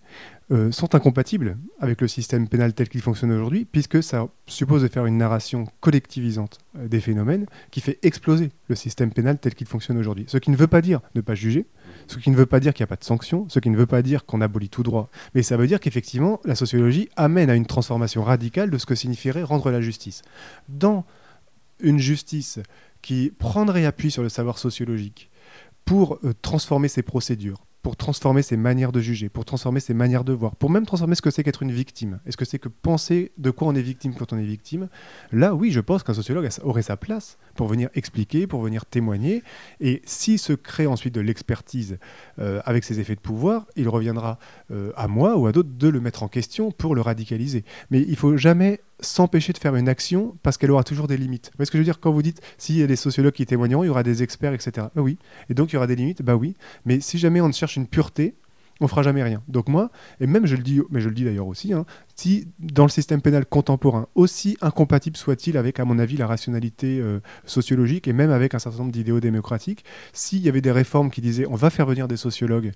euh, 0.51 0.71
sont 0.71 0.95
incompatibles 0.95 1.57
avec 1.79 2.01
le 2.01 2.07
système 2.07 2.47
pénal 2.47 2.73
tel 2.73 2.87
qu'il 2.87 3.01
fonctionne 3.01 3.31
aujourd'hui, 3.31 3.65
puisque 3.65 4.01
ça 4.01 4.27
suppose 4.47 4.81
de 4.81 4.87
faire 4.87 5.05
une 5.05 5.17
narration 5.17 5.65
collectivisante 5.81 6.59
euh, 6.77 6.87
des 6.87 7.01
phénomènes 7.01 7.45
qui 7.69 7.81
fait 7.81 7.99
exploser 8.03 8.49
le 8.69 8.75
système 8.75 9.11
pénal 9.11 9.37
tel 9.37 9.53
qu'il 9.53 9.67
fonctionne 9.67 9.97
aujourd'hui. 9.97 10.25
Ce 10.27 10.37
qui 10.37 10.49
ne 10.49 10.55
veut 10.55 10.67
pas 10.67 10.81
dire 10.81 11.01
ne 11.15 11.21
pas 11.21 11.35
juger, 11.35 11.67
Ce 12.07 12.17
qui 12.17 12.29
ne 12.29 12.35
veut 12.35 12.45
pas 12.45 12.59
dire 12.59 12.73
qu'il 12.73 12.83
n'y 12.83 12.87
a 12.87 12.87
pas 12.87 12.95
de 12.95 13.03
sanctions, 13.03 13.45
ce 13.49 13.59
qui 13.59 13.69
ne 13.69 13.77
veut 13.77 13.85
pas 13.85 14.01
dire 14.01 14.25
qu'on 14.25 14.41
abolit 14.41 14.69
tout 14.69 14.83
droit, 14.83 15.09
mais 15.35 15.43
ça 15.43 15.57
veut 15.57 15.67
dire 15.67 15.79
qu'effectivement, 15.79 16.39
la 16.45 16.55
sociologie 16.55 17.09
amène 17.15 17.49
à 17.49 17.55
une 17.55 17.65
transformation 17.65 18.23
radicale 18.23 18.69
de 18.69 18.77
ce 18.77 18.85
que 18.85 18.95
signifierait 18.95 19.43
rendre 19.43 19.71
la 19.71 19.81
justice. 19.81 20.21
Dans 20.69 21.05
une 21.79 21.99
justice 21.99 22.59
qui 23.01 23.31
prendrait 23.37 23.85
appui 23.85 24.11
sur 24.11 24.23
le 24.23 24.29
savoir 24.29 24.57
sociologique 24.57 25.29
pour 25.85 26.19
euh, 26.23 26.33
transformer 26.41 26.87
ses 26.87 27.03
procédures, 27.03 27.66
pour 27.81 27.95
transformer 27.95 28.41
ses 28.41 28.57
manières 28.57 28.91
de 28.91 28.99
juger, 28.99 29.29
pour 29.29 29.45
transformer 29.45 29.79
ses 29.79 29.93
manières 29.93 30.23
de 30.23 30.33
voir, 30.33 30.55
pour 30.55 30.69
même 30.69 30.85
transformer 30.85 31.15
ce 31.15 31.21
que 31.21 31.31
c'est 31.31 31.43
qu'être 31.43 31.63
une 31.63 31.71
victime. 31.71 32.19
Est-ce 32.25 32.37
que 32.37 32.45
c'est 32.45 32.59
que 32.59 32.69
penser 32.69 33.31
de 33.37 33.51
quoi 33.51 33.67
on 33.67 33.75
est 33.75 33.81
victime 33.81 34.13
quand 34.13 34.33
on 34.33 34.37
est 34.37 34.45
victime? 34.45 34.89
Là, 35.31 35.55
oui, 35.55 35.71
je 35.71 35.79
pense 35.79 36.03
qu'un 36.03 36.13
sociologue 36.13 36.49
aurait 36.63 36.81
sa 36.81 36.97
place 36.97 37.37
pour 37.55 37.67
venir 37.67 37.89
expliquer, 37.95 38.47
pour 38.47 38.61
venir 38.61 38.85
témoigner. 38.85 39.43
Et 39.79 40.01
s'il 40.05 40.39
se 40.39 40.53
crée 40.53 40.87
ensuite 40.87 41.13
de 41.13 41.21
l'expertise 41.21 41.97
euh, 42.39 42.61
avec 42.65 42.83
ses 42.83 42.99
effets 42.99 43.15
de 43.15 43.21
pouvoir, 43.21 43.65
il 43.75 43.89
reviendra 43.89 44.37
euh, 44.71 44.91
à 44.95 45.07
moi 45.07 45.37
ou 45.37 45.47
à 45.47 45.51
d'autres 45.51 45.69
de 45.71 45.87
le 45.87 45.99
mettre 45.99 46.23
en 46.23 46.27
question 46.27 46.71
pour 46.71 46.95
le 46.95 47.01
radicaliser. 47.01 47.63
Mais 47.89 48.01
il 48.01 48.15
faut 48.15 48.37
jamais 48.37 48.81
s'empêcher 48.99 49.53
de 49.53 49.57
faire 49.57 49.75
une 49.75 49.89
action 49.89 50.37
parce 50.43 50.57
qu'elle 50.57 50.71
aura 50.71 50.83
toujours 50.83 51.07
des 51.07 51.17
limites. 51.17 51.47
Vous 51.47 51.57
voyez 51.57 51.67
ce 51.67 51.71
que 51.71 51.77
je 51.77 51.81
veux 51.81 51.85
dire? 51.85 51.99
Quand 51.99 52.11
vous 52.11 52.21
dites 52.21 52.41
s'il 52.57 52.77
y 52.77 52.83
a 52.83 52.87
des 52.87 52.95
sociologues 52.95 53.33
qui 53.33 53.45
témoigneront, 53.45 53.83
il 53.83 53.87
y 53.87 53.89
aura 53.89 54.03
des 54.03 54.23
experts, 54.23 54.53
etc. 54.53 54.87
Bah 54.95 55.01
oui. 55.01 55.17
Et 55.49 55.53
donc 55.53 55.71
il 55.71 55.75
y 55.75 55.77
aura 55.77 55.87
des 55.87 55.95
limites, 55.95 56.21
bah 56.21 56.35
oui. 56.35 56.55
Mais 56.85 56.99
si 56.99 57.17
jamais 57.17 57.41
on 57.41 57.51
cherche 57.51 57.66
une 57.75 57.87
pureté, 57.87 58.35
on 58.81 58.87
fera 58.87 59.01
jamais 59.03 59.23
rien. 59.23 59.41
Donc 59.47 59.69
moi, 59.69 59.89
et 60.19 60.27
même 60.27 60.45
je 60.45 60.55
le 60.55 60.63
dis, 60.63 60.81
mais 60.89 61.01
je 61.01 61.09
le 61.09 61.15
dis 61.15 61.23
d'ailleurs 61.23 61.47
aussi, 61.47 61.73
hein, 61.73 61.85
si 62.19 62.47
dans 62.59 62.83
le 62.83 62.89
système 62.89 63.21
pénal 63.21 63.45
contemporain, 63.45 64.07
aussi 64.15 64.57
incompatible 64.61 65.15
soit-il 65.17 65.57
avec, 65.57 65.79
à 65.79 65.85
mon 65.85 65.99
avis, 65.99 66.17
la 66.17 66.27
rationalité 66.27 66.99
euh, 66.99 67.19
sociologique 67.45 68.07
et 68.07 68.13
même 68.13 68.31
avec 68.31 68.55
un 68.55 68.59
certain 68.59 68.79
nombre 68.79 68.91
d'idéaux 68.91 69.19
démocratiques, 69.19 69.85
s'il 70.13 70.39
y 70.39 70.49
avait 70.49 70.61
des 70.61 70.71
réformes 70.71 71.11
qui 71.11 71.21
disaient 71.21 71.45
on 71.47 71.55
va 71.55 71.69
faire 71.69 71.85
venir 71.85 72.07
des 72.07 72.17
sociologues 72.17 72.71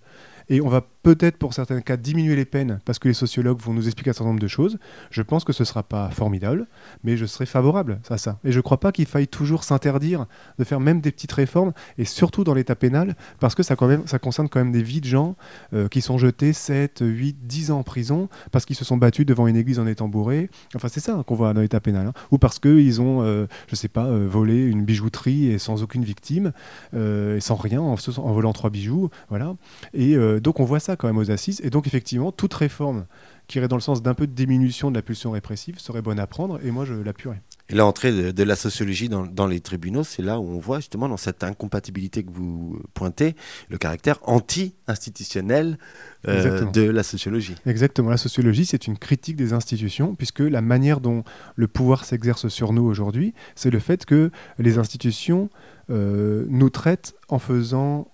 et 0.49 0.61
on 0.61 0.67
va 0.67 0.81
peut-être 1.03 1.37
pour 1.37 1.53
certains 1.53 1.81
cas 1.81 1.97
diminuer 1.97 2.35
les 2.35 2.45
peines 2.45 2.79
parce 2.85 2.99
que 2.99 3.07
les 3.07 3.13
sociologues 3.13 3.59
vont 3.61 3.73
nous 3.73 3.87
expliquer 3.87 4.09
un 4.11 4.13
certain 4.13 4.29
nombre 4.29 4.39
de 4.39 4.47
choses. 4.47 4.77
Je 5.09 5.21
pense 5.21 5.43
que 5.43 5.53
ce 5.53 5.63
ne 5.63 5.65
sera 5.65 5.83
pas 5.83 6.09
formidable, 6.09 6.67
mais 7.03 7.17
je 7.17 7.25
serai 7.25 7.45
favorable 7.45 7.99
à 8.09 8.17
ça. 8.17 8.39
Et 8.43 8.51
je 8.51 8.57
ne 8.57 8.61
crois 8.61 8.79
pas 8.79 8.91
qu'il 8.91 9.05
faille 9.05 9.27
toujours 9.27 9.63
s'interdire 9.63 10.25
de 10.59 10.63
faire 10.63 10.79
même 10.79 11.01
des 11.01 11.11
petites 11.11 11.31
réformes, 11.31 11.73
et 11.97 12.05
surtout 12.05 12.43
dans 12.43 12.53
l'état 12.53 12.75
pénal, 12.75 13.15
parce 13.39 13.55
que 13.55 13.63
ça, 13.63 13.75
concerne 13.75 14.49
quand 14.49 14.59
même 14.59 14.71
des 14.71 14.83
vies 14.83 15.01
de 15.01 15.05
gens 15.05 15.35
euh, 15.73 15.87
qui 15.87 16.01
sont 16.01 16.17
jetés 16.17 16.53
7, 16.53 16.99
8, 17.01 17.47
10 17.47 17.71
ans 17.71 17.79
en 17.79 17.83
prison 17.83 18.29
parce 18.51 18.65
qu'ils 18.65 18.75
se 18.75 18.85
sont 18.85 18.97
battus 18.97 19.25
devant 19.31 19.47
une 19.47 19.55
église 19.55 19.79
en 19.79 19.87
étant 19.87 20.07
bourrés. 20.07 20.49
Enfin, 20.75 20.87
c'est 20.87 20.99
ça 20.99 21.23
qu'on 21.25 21.35
voit 21.35 21.53
dans 21.53 21.61
l'état 21.61 21.79
pénal. 21.79 22.07
Hein. 22.07 22.13
Ou 22.31 22.37
parce 22.37 22.59
qu'ils 22.59 23.01
ont, 23.01 23.23
euh, 23.23 23.47
je 23.67 23.75
sais 23.75 23.87
pas, 23.87 24.05
euh, 24.05 24.27
volé 24.27 24.63
une 24.65 24.83
bijouterie 24.83 25.47
et 25.47 25.57
sans 25.57 25.83
aucune 25.83 26.03
victime, 26.03 26.51
et 26.93 27.39
sans 27.39 27.55
rien, 27.55 27.81
en, 27.81 27.95
en, 27.95 28.31
volant 28.31 28.53
trois 28.53 28.69
bijoux. 28.69 29.09
Voilà. 29.29 29.55
Et 29.93 30.15
donc 30.41 30.59
on 30.59 30.65
voit 30.65 30.79
ça 30.79 30.95
quand 30.95 31.07
même 31.07 31.17
aux 31.17 31.31
assises. 31.31 31.61
Et 31.63 31.69
donc 31.69 31.87
effectivement, 31.87 32.31
toute 32.31 32.53
réforme 32.53 33.05
qui 33.47 33.57
irait 33.57 33.67
dans 33.67 33.75
le 33.75 33.81
sens 33.81 34.01
d'un 34.01 34.13
peu 34.13 34.27
de 34.27 34.33
diminution 34.33 34.91
de 34.91 34.95
la 34.95 35.01
pulsion 35.01 35.31
répressive 35.31 35.79
serait 35.79 36.01
bonne 36.01 36.19
à 36.19 36.27
prendre, 36.27 36.59
et 36.63 36.71
moi 36.71 36.85
je 36.85 36.93
l'appuierais. 36.93 37.41
Et 37.71 37.75
l'entrée 37.75 38.33
de, 38.33 38.43
la 38.43 38.57
sociologie 38.57 39.07
dans, 39.07 39.47
les 39.47 39.61
tribunaux, 39.61 40.03
c'est 40.03 40.21
là 40.21 40.39
où 40.39 40.47
on 40.47 40.59
voit 40.59 40.79
justement 40.79 41.07
dans 41.07 41.17
cette 41.17 41.41
incompatibilité 41.43 42.21
que 42.21 42.31
vous 42.31 42.81
pointez, 42.93 43.35
le 43.69 43.77
caractère 43.77 44.19
anti-institutionnel 44.23 45.77
euh, 46.27 46.65
de 46.71 46.81
la 46.81 47.03
sociologie. 47.03 47.55
Exactement, 47.65 48.09
la 48.09 48.17
sociologie, 48.17 48.65
c'est 48.65 48.87
une 48.87 48.97
critique 48.97 49.37
des 49.37 49.53
institutions, 49.53 50.15
puisque 50.15 50.41
la 50.41 50.61
manière 50.61 50.99
dont 50.99 51.23
le 51.55 51.67
pouvoir 51.69 52.03
s'exerce 52.03 52.49
sur 52.49 52.73
nous 52.73 52.83
aujourd'hui, 52.83 53.33
c'est 53.55 53.71
le 53.71 53.79
fait 53.79 54.05
que 54.05 54.31
les 54.59 54.77
institutions 54.77 55.49
euh, 55.89 56.45
nous 56.49 56.69
traitent 56.69 57.15
en 57.29 57.39
faisant 57.39 58.10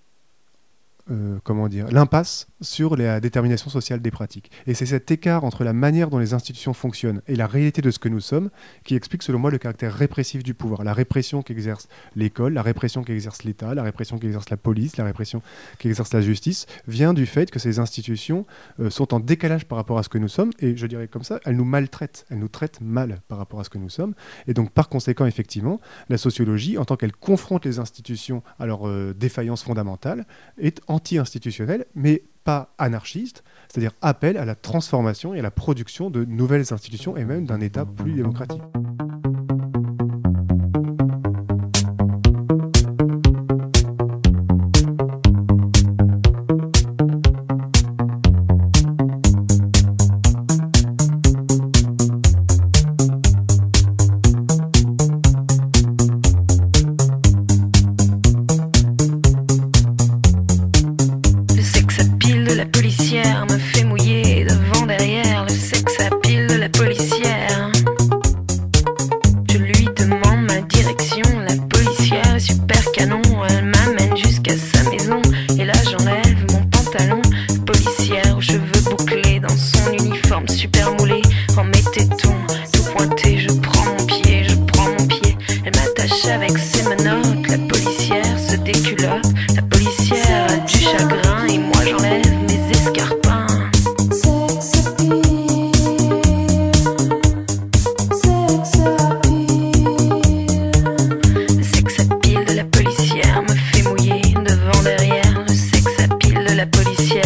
euh, 1.09 1.39
comment 1.43 1.69
dire, 1.69 1.87
l'impasse 1.89 2.47
sur 2.61 2.97
la 2.97 3.19
détermination 3.19 3.69
sociale 3.69 4.01
des 4.01 4.11
pratiques. 4.11 4.51
Et 4.65 4.73
c'est 4.73 4.85
cet 4.85 5.09
écart 5.11 5.43
entre 5.43 5.63
la 5.63 5.73
manière 5.73 6.09
dont 6.09 6.17
les 6.17 6.33
institutions 6.33 6.73
fonctionnent 6.73 7.21
et 7.27 7.35
la 7.35 7.47
réalité 7.47 7.81
de 7.81 7.91
ce 7.91 7.99
que 7.99 8.09
nous 8.09 8.19
sommes 8.19 8.49
qui 8.83 8.95
explique 8.95 9.23
selon 9.23 9.39
moi 9.39 9.51
le 9.51 9.57
caractère 9.57 9.93
répressif 9.93 10.43
du 10.43 10.53
pouvoir. 10.53 10.83
La 10.83 10.93
répression 10.93 11.43
qu'exerce 11.43 11.87
l'école, 12.15 12.53
la 12.53 12.61
répression 12.61 13.03
qu'exerce 13.03 13.43
l'État, 13.43 13.73
la 13.73 13.83
répression 13.83 14.17
qu'exerce 14.17 14.49
la 14.49 14.57
police, 14.57 14.97
la 14.97 15.05
répression 15.05 15.41
qu'exerce 15.79 16.13
la 16.13 16.21
justice 16.21 16.65
vient 16.87 17.13
du 17.13 17.25
fait 17.25 17.51
que 17.51 17.59
ces 17.59 17.79
institutions 17.79 18.45
euh, 18.79 18.89
sont 18.89 19.13
en 19.13 19.19
décalage 19.19 19.65
par 19.65 19.77
rapport 19.77 19.97
à 19.97 20.03
ce 20.03 20.09
que 20.09 20.17
nous 20.17 20.27
sommes 20.27 20.51
et 20.59 20.75
je 20.75 20.87
dirais 20.87 21.07
comme 21.07 21.23
ça, 21.23 21.39
elles 21.45 21.55
nous 21.55 21.65
maltraitent, 21.65 22.25
elles 22.29 22.39
nous 22.39 22.47
traitent 22.47 22.81
mal 22.81 23.21
par 23.27 23.37
rapport 23.37 23.59
à 23.59 23.63
ce 23.63 23.69
que 23.69 23.77
nous 23.77 23.89
sommes. 23.89 24.13
Et 24.47 24.53
donc 24.53 24.71
par 24.71 24.89
conséquent, 24.89 25.25
effectivement, 25.25 25.79
la 26.09 26.17
sociologie, 26.17 26.77
en 26.77 26.85
tant 26.85 26.95
qu'elle 26.95 27.13
confronte 27.13 27.65
les 27.65 27.79
institutions 27.79 28.43
à 28.59 28.65
leur 28.65 28.87
euh, 28.87 29.13
défaillance 29.17 29.63
fondamentale, 29.63 30.25
est 30.57 30.81
en 30.87 30.96
anti-institutionnel, 30.97 31.85
mais 31.93 32.23
pas 32.43 32.73
anarchiste, 32.79 33.43
c'est-à-dire 33.67 33.91
appel 34.01 34.35
à 34.35 34.45
la 34.45 34.55
transformation 34.55 35.35
et 35.35 35.39
à 35.39 35.41
la 35.43 35.51
production 35.51 36.09
de 36.09 36.25
nouvelles 36.25 36.73
institutions 36.73 37.15
et 37.15 37.23
même 37.23 37.45
d'un 37.45 37.61
État 37.61 37.85
plus 37.85 38.13
démocratique. 38.13 38.61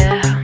yeah. 0.02 0.41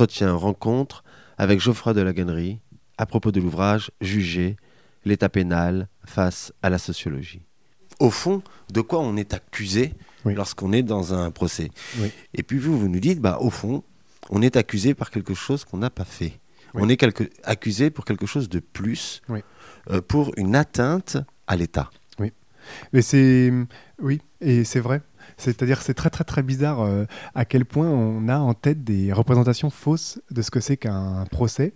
Entretien, 0.00 0.32
rencontre 0.32 1.04
avec 1.36 1.60
Geoffroy 1.60 1.92
de 1.92 2.00
la 2.00 2.14
Gannerie 2.14 2.58
à 2.96 3.04
propos 3.04 3.32
de 3.32 3.38
l'ouvrage 3.38 3.90
Juger 4.00 4.56
l'état 5.04 5.28
pénal 5.28 5.88
face 6.06 6.54
à 6.62 6.70
la 6.70 6.78
sociologie. 6.78 7.42
Au 7.98 8.08
fond, 8.08 8.42
de 8.72 8.80
quoi 8.80 9.00
on 9.00 9.18
est 9.18 9.34
accusé 9.34 9.92
lorsqu'on 10.24 10.72
est 10.72 10.82
dans 10.82 11.12
un 11.12 11.30
procès 11.30 11.68
Et 12.32 12.42
puis 12.42 12.56
vous, 12.56 12.78
vous 12.78 12.88
nous 12.88 12.98
dites, 12.98 13.20
bah, 13.20 13.36
au 13.42 13.50
fond, 13.50 13.84
on 14.30 14.40
est 14.40 14.56
accusé 14.56 14.94
par 14.94 15.10
quelque 15.10 15.34
chose 15.34 15.66
qu'on 15.66 15.76
n'a 15.76 15.90
pas 15.90 16.06
fait. 16.06 16.40
On 16.72 16.88
est 16.88 17.04
accusé 17.44 17.90
pour 17.90 18.06
quelque 18.06 18.24
chose 18.24 18.48
de 18.48 18.60
plus, 18.60 19.20
euh, 19.90 20.00
pour 20.00 20.32
une 20.38 20.56
atteinte 20.56 21.18
à 21.46 21.56
l'État. 21.56 21.90
Oui, 22.18 22.32
mais 22.94 23.02
c'est 23.02 23.52
oui, 24.00 24.22
et 24.40 24.64
c'est 24.64 24.80
vrai. 24.80 25.02
C'est-à-dire 25.40 25.80
c'est 25.80 25.94
très 25.94 26.10
très 26.10 26.42
bizarre 26.42 26.82
euh, 26.82 27.06
à 27.34 27.44
quel 27.44 27.64
point 27.64 27.88
on 27.88 28.28
a 28.28 28.38
en 28.38 28.52
tête 28.54 28.84
des 28.84 29.12
représentations 29.12 29.70
fausses 29.70 30.20
de 30.30 30.42
ce 30.42 30.50
que 30.50 30.60
c'est 30.60 30.76
qu'un 30.76 31.24
procès. 31.30 31.72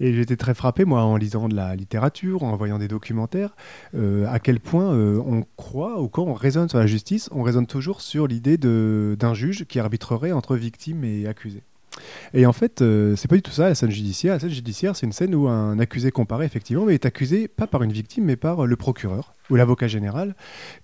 Et 0.00 0.12
j'étais 0.14 0.36
très 0.36 0.54
frappé, 0.54 0.84
moi, 0.84 1.02
en 1.02 1.16
lisant 1.16 1.48
de 1.48 1.54
la 1.54 1.76
littérature, 1.76 2.42
en 2.42 2.56
voyant 2.56 2.78
des 2.78 2.88
documentaires, 2.88 3.54
euh, 3.94 4.26
à 4.28 4.40
quel 4.40 4.60
point 4.60 4.92
on 4.94 5.44
croit, 5.56 6.00
ou 6.00 6.08
quand 6.08 6.24
on 6.24 6.34
raisonne 6.34 6.68
sur 6.68 6.78
la 6.78 6.86
justice, 6.86 7.28
on 7.32 7.42
raisonne 7.42 7.66
toujours 7.66 8.00
sur 8.00 8.26
l'idée 8.26 8.58
d'un 8.58 9.34
juge 9.34 9.64
qui 9.66 9.78
arbitrerait 9.78 10.32
entre 10.32 10.56
victime 10.56 11.04
et 11.04 11.26
accusé. 11.26 11.62
Et 12.32 12.46
en 12.46 12.52
fait, 12.52 12.82
euh, 12.82 13.14
c'est 13.16 13.28
pas 13.28 13.36
du 13.36 13.42
tout 13.42 13.50
ça 13.50 13.68
la 13.68 13.74
scène 13.74 13.90
judiciaire. 13.90 14.34
La 14.34 14.40
scène 14.40 14.50
judiciaire, 14.50 14.96
c'est 14.96 15.06
une 15.06 15.12
scène 15.12 15.34
où 15.34 15.48
un 15.48 15.78
accusé 15.78 16.10
comparé, 16.10 16.44
effectivement, 16.44 16.84
mais 16.84 16.94
est 16.94 17.06
accusé 17.06 17.48
pas 17.48 17.66
par 17.66 17.82
une 17.82 17.92
victime, 17.92 18.24
mais 18.24 18.36
par 18.36 18.66
le 18.66 18.76
procureur 18.76 19.34
ou 19.50 19.56
l'avocat 19.56 19.88
général, 19.88 20.34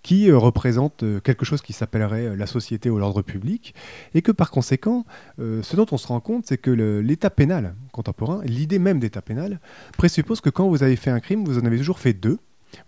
qui 0.02 0.30
euh, 0.30 0.36
représente 0.36 1.02
euh, 1.02 1.20
quelque 1.20 1.44
chose 1.44 1.62
qui 1.62 1.72
s'appellerait 1.72 2.36
la 2.36 2.46
société 2.46 2.90
ou 2.90 2.98
l'ordre 2.98 3.22
public, 3.22 3.74
et 4.14 4.22
que 4.22 4.32
par 4.32 4.50
conséquent, 4.50 5.04
ce 5.38 5.76
dont 5.76 5.86
on 5.92 5.96
se 5.96 6.06
rend 6.06 6.20
compte, 6.20 6.46
c'est 6.46 6.58
que 6.58 6.70
l'état 6.70 7.30
pénal 7.30 7.74
contemporain, 7.92 8.42
l'idée 8.44 8.78
même 8.78 9.00
d'état 9.00 9.22
pénal, 9.22 9.60
présuppose 9.96 10.40
que 10.40 10.50
quand 10.50 10.68
vous 10.68 10.82
avez 10.82 10.96
fait 10.96 11.10
un 11.10 11.20
crime, 11.20 11.44
vous 11.44 11.58
en 11.58 11.64
avez 11.64 11.78
toujours 11.78 11.98
fait 11.98 12.12
deux. 12.12 12.38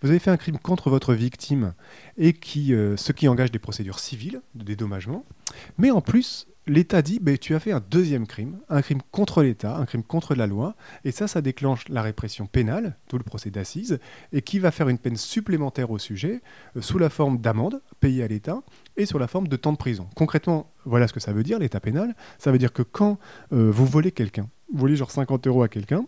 Vous 0.01 0.09
avez 0.09 0.19
fait 0.19 0.31
un 0.31 0.37
crime 0.37 0.57
contre 0.57 0.89
votre 0.89 1.13
victime, 1.13 1.73
et 2.17 2.33
qui, 2.33 2.67
ce 2.95 3.11
qui 3.11 3.27
engage 3.27 3.51
des 3.51 3.59
procédures 3.59 3.99
civiles 3.99 4.41
de 4.55 4.63
dédommagement, 4.63 5.25
mais 5.77 5.91
en 5.91 6.01
plus, 6.01 6.47
l'État 6.67 7.01
dit 7.01 7.19
tu 7.41 7.55
as 7.55 7.59
fait 7.59 7.71
un 7.71 7.81
deuxième 7.89 8.27
crime, 8.27 8.59
un 8.69 8.81
crime 8.81 9.01
contre 9.11 9.43
l'État, 9.43 9.77
un 9.77 9.85
crime 9.85 10.03
contre 10.03 10.35
la 10.35 10.47
loi, 10.47 10.75
et 11.03 11.11
ça, 11.11 11.27
ça 11.27 11.41
déclenche 11.41 11.87
la 11.89 12.01
répression 12.01 12.45
pénale, 12.45 12.97
tout 13.07 13.17
le 13.17 13.23
procès 13.23 13.49
d'assises, 13.49 13.99
et 14.31 14.41
qui 14.41 14.59
va 14.59 14.71
faire 14.71 14.89
une 14.89 14.97
peine 14.97 15.17
supplémentaire 15.17 15.91
au 15.91 15.97
sujet, 15.97 16.41
euh, 16.77 16.81
sous 16.81 16.97
la 16.97 17.09
forme 17.09 17.39
d'amende 17.39 17.81
payée 17.99 18.23
à 18.23 18.27
l'État, 18.27 18.61
et 18.97 19.05
sur 19.05 19.19
la 19.19 19.27
forme 19.27 19.47
de 19.47 19.55
temps 19.55 19.71
de 19.71 19.77
prison. 19.77 20.07
Concrètement, 20.15 20.71
voilà 20.85 21.07
ce 21.07 21.13
que 21.13 21.19
ça 21.19 21.33
veut 21.33 21.43
dire, 21.43 21.59
l'État 21.59 21.79
pénal. 21.79 22.15
Ça 22.37 22.51
veut 22.51 22.57
dire 22.57 22.73
que 22.73 22.83
quand 22.83 23.19
euh, 23.51 23.71
vous 23.71 23.85
volez 23.85 24.11
quelqu'un, 24.11 24.49
vous 24.71 24.79
volez 24.79 24.95
genre 24.95 25.11
50 25.11 25.47
euros 25.47 25.63
à 25.63 25.67
quelqu'un, 25.67 26.05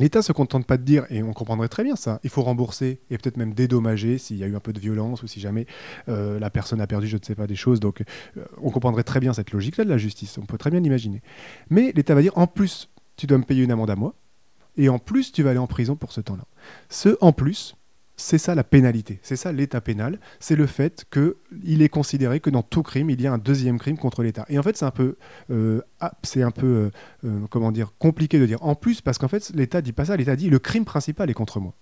L'État 0.00 0.22
se 0.22 0.32
contente 0.32 0.66
pas 0.66 0.78
de 0.78 0.82
dire, 0.82 1.04
et 1.10 1.22
on 1.22 1.34
comprendrait 1.34 1.68
très 1.68 1.84
bien 1.84 1.94
ça, 1.94 2.20
il 2.24 2.30
faut 2.30 2.40
rembourser 2.40 3.00
et 3.10 3.18
peut-être 3.18 3.36
même 3.36 3.52
dédommager 3.52 4.16
s'il 4.16 4.38
y 4.38 4.44
a 4.44 4.46
eu 4.46 4.56
un 4.56 4.60
peu 4.60 4.72
de 4.72 4.80
violence 4.80 5.22
ou 5.22 5.26
si 5.26 5.40
jamais 5.40 5.66
euh, 6.08 6.38
la 6.40 6.48
personne 6.48 6.80
a 6.80 6.86
perdu, 6.86 7.06
je 7.06 7.18
ne 7.18 7.22
sais 7.22 7.34
pas, 7.34 7.46
des 7.46 7.54
choses. 7.54 7.80
Donc 7.80 8.00
euh, 8.38 8.44
on 8.62 8.70
comprendrait 8.70 9.02
très 9.02 9.20
bien 9.20 9.34
cette 9.34 9.52
logique-là 9.52 9.84
de 9.84 9.90
la 9.90 9.98
justice, 9.98 10.38
on 10.38 10.46
peut 10.46 10.56
très 10.56 10.70
bien 10.70 10.80
l'imaginer. 10.80 11.20
Mais 11.68 11.92
l'État 11.94 12.14
va 12.14 12.22
dire, 12.22 12.32
en 12.38 12.46
plus, 12.46 12.88
tu 13.16 13.26
dois 13.26 13.36
me 13.36 13.44
payer 13.44 13.62
une 13.62 13.72
amende 13.72 13.90
à 13.90 13.96
moi, 13.96 14.14
et 14.78 14.88
en 14.88 14.98
plus, 14.98 15.32
tu 15.32 15.42
vas 15.42 15.50
aller 15.50 15.58
en 15.58 15.66
prison 15.66 15.96
pour 15.96 16.12
ce 16.12 16.22
temps-là. 16.22 16.44
Ce 16.88 17.18
en 17.20 17.32
plus, 17.32 17.76
c'est 18.20 18.38
ça 18.38 18.54
la 18.54 18.64
pénalité, 18.64 19.18
c'est 19.22 19.36
ça 19.36 19.52
l'état 19.52 19.80
pénal, 19.80 20.18
c'est 20.38 20.56
le 20.56 20.66
fait 20.66 21.06
qu'il 21.10 21.82
est 21.82 21.88
considéré 21.88 22.40
que 22.40 22.50
dans 22.50 22.62
tout 22.62 22.82
crime, 22.82 23.10
il 23.10 23.20
y 23.20 23.26
a 23.26 23.32
un 23.32 23.38
deuxième 23.38 23.78
crime 23.78 23.96
contre 23.96 24.22
l'État. 24.22 24.44
Et 24.48 24.58
en 24.58 24.62
fait, 24.62 24.76
c'est 24.76 24.84
un 24.84 24.90
peu, 24.90 25.16
euh, 25.50 25.80
ah, 26.00 26.12
c'est 26.22 26.42
un 26.42 26.50
peu 26.50 26.66
euh, 26.66 26.90
euh, 27.24 27.40
comment 27.50 27.72
dire, 27.72 27.92
compliqué 27.98 28.38
de 28.38 28.46
dire. 28.46 28.62
En 28.62 28.74
plus, 28.74 29.00
parce 29.00 29.18
qu'en 29.18 29.28
fait, 29.28 29.50
l'État 29.54 29.82
dit 29.82 29.92
pas 29.92 30.04
ça, 30.04 30.16
l'État 30.16 30.36
dit 30.36 30.50
le 30.50 30.58
crime 30.58 30.84
principal 30.84 31.30
est 31.30 31.34
contre 31.34 31.60
moi. 31.60 31.74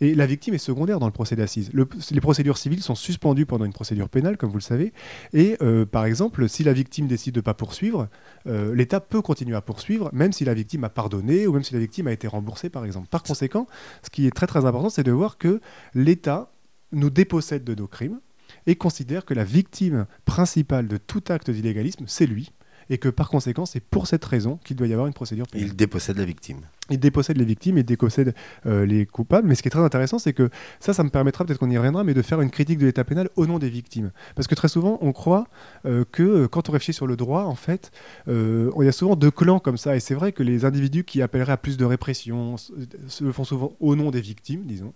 Et 0.00 0.14
la 0.14 0.26
victime 0.26 0.54
est 0.54 0.58
secondaire 0.58 0.98
dans 0.98 1.06
le 1.06 1.12
procès 1.12 1.36
d'assises. 1.36 1.70
les 1.72 2.20
procédures 2.20 2.58
civiles 2.58 2.82
sont 2.82 2.94
suspendues 2.94 3.46
pendant 3.46 3.64
une 3.64 3.72
procédure 3.72 4.08
pénale, 4.08 4.36
comme 4.36 4.50
vous 4.50 4.58
le 4.58 4.62
savez. 4.62 4.92
Et 5.32 5.56
par 5.90 6.04
exemple, 6.04 6.48
si 6.48 6.64
la 6.64 6.72
victime 6.72 7.06
décide 7.06 7.34
de 7.34 7.40
ne 7.40 7.42
pas 7.42 7.54
poursuivre, 7.54 8.08
l'État 8.46 9.00
peut 9.00 9.22
continuer 9.22 9.56
à 9.56 9.60
poursuivre, 9.60 10.10
même 10.12 10.32
si 10.32 10.44
la 10.44 10.54
victime 10.54 10.84
a 10.84 10.88
pardonné 10.88 11.46
ou 11.46 11.52
même 11.52 11.64
si 11.64 11.74
la 11.74 11.80
victime 11.80 12.06
a 12.06 12.12
été 12.12 12.26
remboursée, 12.26 12.70
par 12.70 12.84
exemple. 12.84 13.08
Par 13.08 13.22
conséquent, 13.22 13.66
ce 14.02 14.10
qui 14.10 14.26
est 14.26 14.30
très 14.30 14.46
très 14.46 14.64
important, 14.64 14.90
c'est 14.90 15.02
de 15.02 15.12
voir 15.12 15.38
que 15.38 15.60
l'État 15.94 16.52
nous 16.92 17.10
dépossède 17.10 17.64
de 17.64 17.74
nos 17.74 17.86
crimes 17.86 18.20
et 18.66 18.76
considère 18.76 19.24
que 19.24 19.34
la 19.34 19.44
victime 19.44 20.06
principale 20.24 20.88
de 20.88 20.96
tout 20.98 21.22
acte 21.28 21.50
d'illégalisme, 21.50 22.04
c'est 22.06 22.26
lui, 22.26 22.52
et 22.90 22.98
que 22.98 23.08
par 23.08 23.30
conséquent, 23.30 23.64
c'est 23.64 23.80
pour 23.80 24.06
cette 24.06 24.24
raison 24.24 24.58
qu'il 24.64 24.76
doit 24.76 24.86
y 24.86 24.92
avoir 24.92 25.06
une 25.06 25.14
procédure 25.14 25.46
pénale. 25.46 25.68
Il 25.68 25.76
dépossède 25.76 26.18
la 26.18 26.24
victime. 26.24 26.60
Il 26.92 27.00
dépossède 27.00 27.38
les 27.38 27.44
victimes 27.44 27.78
et 27.78 27.82
dépossède 27.82 28.34
euh, 28.66 28.86
les 28.86 29.06
coupables. 29.06 29.48
Mais 29.48 29.54
ce 29.54 29.62
qui 29.62 29.68
est 29.68 29.70
très 29.70 29.80
intéressant, 29.80 30.18
c'est 30.18 30.32
que 30.32 30.50
ça, 30.80 30.92
ça 30.92 31.02
me 31.02 31.10
permettra, 31.10 31.44
peut-être 31.44 31.58
qu'on 31.58 31.70
y 31.70 31.76
reviendra, 31.76 32.04
mais 32.04 32.14
de 32.14 32.22
faire 32.22 32.40
une 32.40 32.50
critique 32.50 32.78
de 32.78 32.86
l'état 32.86 33.04
pénal 33.04 33.28
au 33.36 33.46
nom 33.46 33.58
des 33.58 33.70
victimes. 33.70 34.10
Parce 34.34 34.46
que 34.46 34.54
très 34.54 34.68
souvent, 34.68 34.98
on 35.00 35.12
croit 35.12 35.46
euh, 35.86 36.04
que 36.10 36.22
euh, 36.22 36.48
quand 36.48 36.68
on 36.68 36.72
réfléchit 36.72 36.92
sur 36.92 37.06
le 37.06 37.16
droit, 37.16 37.44
en 37.44 37.54
fait, 37.54 37.90
il 38.28 38.84
y 38.84 38.88
a 38.88 38.92
souvent 38.92 39.16
deux 39.16 39.30
clans 39.30 39.58
comme 39.58 39.76
ça. 39.76 39.96
Et 39.96 40.00
c'est 40.00 40.14
vrai 40.14 40.32
que 40.32 40.42
les 40.42 40.64
individus 40.64 41.04
qui 41.04 41.22
appelleraient 41.22 41.52
à 41.52 41.56
plus 41.56 41.76
de 41.76 41.84
répression 41.84 42.56
se 42.56 43.24
le 43.24 43.32
font 43.32 43.44
souvent 43.44 43.72
au 43.80 43.96
nom 43.96 44.10
des 44.10 44.20
victimes, 44.20 44.62
disons. 44.64 44.92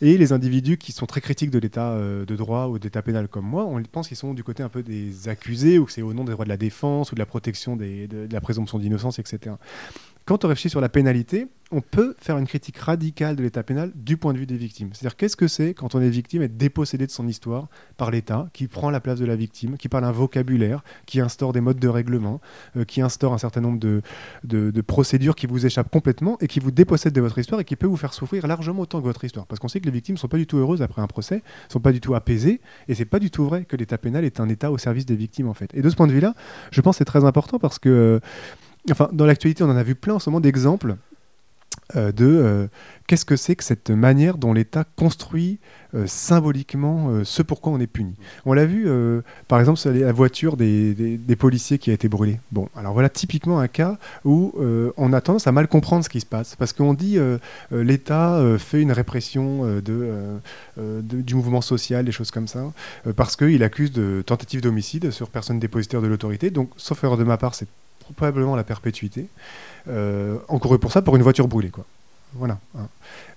Et 0.00 0.16
les 0.18 0.32
individus 0.32 0.78
qui 0.78 0.92
sont 0.92 1.06
très 1.06 1.20
critiques 1.20 1.50
de 1.50 1.58
l'état 1.58 1.96
de 1.98 2.36
droit 2.36 2.66
ou 2.66 2.78
d'état 2.78 3.02
pénal 3.02 3.28
comme 3.28 3.44
moi, 3.44 3.66
on 3.66 3.82
pense 3.82 4.08
qu'ils 4.08 4.16
sont 4.16 4.34
du 4.34 4.42
côté 4.42 4.62
un 4.62 4.68
peu 4.68 4.82
des 4.82 5.28
accusés 5.28 5.78
ou 5.78 5.84
que 5.84 5.92
c'est 5.92 6.02
au 6.02 6.14
nom 6.14 6.24
des 6.24 6.32
droits 6.32 6.44
de 6.44 6.50
la 6.50 6.56
défense 6.56 7.12
ou 7.12 7.14
de 7.14 7.20
la 7.20 7.26
protection 7.26 7.76
de, 7.76 8.06
de 8.06 8.28
la 8.32 8.40
présomption 8.40 8.78
d'innocence, 8.78 9.18
etc 9.18 9.54
quand 10.30 10.44
on 10.44 10.48
réfléchit 10.48 10.70
sur 10.70 10.80
la 10.80 10.88
pénalité, 10.88 11.48
on 11.72 11.80
peut 11.80 12.14
faire 12.20 12.38
une 12.38 12.46
critique 12.46 12.78
radicale 12.78 13.34
de 13.34 13.42
l'état 13.42 13.64
pénal 13.64 13.90
du 13.96 14.16
point 14.16 14.32
de 14.32 14.38
vue 14.38 14.46
des 14.46 14.56
victimes. 14.56 14.90
C'est-à-dire 14.92 15.16
qu'est-ce 15.16 15.36
que 15.36 15.48
c'est 15.48 15.74
quand 15.74 15.96
on 15.96 16.00
est 16.00 16.08
victime 16.08 16.40
et 16.42 16.46
dépossédé 16.46 17.04
de 17.04 17.10
son 17.10 17.26
histoire 17.26 17.66
par 17.96 18.12
l'État, 18.12 18.48
qui 18.52 18.68
prend 18.68 18.90
la 18.90 19.00
place 19.00 19.18
de 19.18 19.24
la 19.24 19.34
victime, 19.34 19.76
qui 19.76 19.88
parle 19.88 20.04
un 20.04 20.12
vocabulaire, 20.12 20.84
qui 21.04 21.20
instaure 21.20 21.52
des 21.52 21.60
modes 21.60 21.80
de 21.80 21.88
règlement, 21.88 22.40
euh, 22.76 22.84
qui 22.84 23.00
instaure 23.00 23.32
un 23.32 23.38
certain 23.38 23.60
nombre 23.60 23.80
de, 23.80 24.02
de, 24.44 24.80
procédures 24.82 25.34
qui 25.34 25.48
vous 25.48 25.66
échappent 25.66 25.90
complètement 25.90 26.38
et 26.40 26.46
qui 26.46 26.60
vous 26.60 26.70
dépossèdent 26.70 27.12
de 27.12 27.20
votre 27.20 27.38
histoire 27.38 27.60
et 27.60 27.64
qui 27.64 27.74
peut 27.74 27.88
vous 27.88 27.96
faire 27.96 28.14
souffrir 28.14 28.46
largement 28.46 28.82
autant 28.82 29.00
que 29.00 29.06
votre 29.06 29.24
histoire? 29.24 29.46
Parce 29.46 29.58
qu'on 29.58 29.66
sait 29.66 29.80
que 29.80 29.86
les 29.86 29.90
victimes 29.90 30.14
ne 30.14 30.20
sont 30.20 30.28
pas 30.28 30.38
du 30.38 30.46
tout 30.46 30.58
heureuses 30.58 30.80
après 30.80 31.02
un 31.02 31.08
procès, 31.08 31.38
ne 31.38 31.72
sont 31.72 31.80
pas 31.80 31.90
du 31.90 32.00
tout 32.00 32.14
apaisées, 32.14 32.60
et 32.86 32.94
c'est 32.94 33.04
pas 33.04 33.18
du 33.18 33.32
tout 33.32 33.44
vrai 33.44 33.64
que 33.64 33.74
l'état 33.74 33.98
pénal 33.98 34.24
est 34.24 34.38
un 34.38 34.48
État 34.48 34.70
au 34.70 34.78
service 34.78 35.06
des 35.06 35.16
victimes 35.16 35.48
en 35.48 35.54
fait. 35.54 35.74
Et 35.74 35.82
de 35.82 35.90
ce 35.90 35.96
point 35.96 36.06
de 36.06 36.12
vue-là, 36.12 36.36
je 36.70 36.80
pense 36.82 36.94
que 36.94 36.98
c'est 36.98 37.04
très 37.04 37.24
important 37.24 37.58
parce 37.58 37.80
que... 37.80 37.88
Euh, 37.88 38.20
enfin, 38.90 39.08
dans 39.12 39.26
l'actualité, 39.26 39.62
on 39.64 39.70
en 39.70 39.76
a 39.76 39.82
vu 39.82 39.94
plein 39.94 40.14
en 40.14 40.18
ce 40.18 40.30
moment 40.30 40.40
d'exemples 40.40 40.96
euh, 41.96 42.12
de 42.12 42.24
euh, 42.24 42.66
qu'est-ce 43.06 43.24
que 43.24 43.36
c'est 43.36 43.56
que 43.56 43.64
cette 43.64 43.90
manière 43.90 44.38
dont 44.38 44.52
l'État 44.52 44.84
construit 44.96 45.58
euh, 45.94 46.06
symboliquement 46.06 47.24
ce 47.24 47.42
pourquoi 47.42 47.72
on 47.72 47.80
est 47.80 47.88
puni. 47.88 48.14
On 48.46 48.52
l'a 48.52 48.64
vu, 48.64 48.88
par 49.48 49.58
exemple, 49.58 49.78
sur 49.78 49.92
la 49.92 50.12
voiture 50.12 50.56
des, 50.56 50.94
des, 50.94 51.36
policiers 51.36 51.78
qui 51.78 51.90
a 51.90 51.94
été 51.94 52.08
brûlée. 52.08 52.38
Bon, 52.52 52.68
alors 52.76 52.92
voilà 52.92 53.08
typiquement 53.08 53.58
un 53.58 53.66
cas 53.66 53.98
où 54.24 54.54
on 54.96 55.12
a 55.12 55.20
tendance 55.20 55.46
à 55.48 55.52
mal 55.52 55.66
comprendre 55.66 56.04
ce 56.04 56.08
qui 56.08 56.20
se 56.20 56.26
passe, 56.26 56.54
parce 56.54 56.72
qu'on 56.72 56.94
dit 56.94 57.18
l'État 57.72 58.40
fait 58.58 58.80
une 58.80 58.92
répression 58.92 59.80
de, 59.80 60.38
du 61.02 61.34
mouvement 61.34 61.60
social, 61.60 62.04
des 62.04 62.12
choses 62.12 62.30
comme 62.30 62.46
ça, 62.46 62.72
parce 63.16 63.34
qu'il 63.34 63.62
accuse 63.64 63.90
de 63.90 64.22
tentative 64.24 64.60
d'homicide 64.60 65.10
sur 65.10 65.28
personne 65.28 65.58
dépositaire 65.58 66.02
de 66.02 66.06
l'autorité. 66.06 66.50
Donc, 66.50 66.70
sauf 66.76 67.02
erreur 67.02 67.16
de 67.16 67.24
ma 67.24 67.36
part, 67.36 67.56
c'est 67.56 67.66
probablement 68.16 68.56
la 68.56 68.64
perpétuité. 68.64 69.26
Euh, 69.88 70.36
pour 70.80 70.92
ça, 70.92 71.02
pour 71.02 71.16
une 71.16 71.22
voiture 71.22 71.48
brûlée. 71.48 71.70
Quoi. 71.70 71.84
Voilà. 72.34 72.58
Hein. 72.78 72.86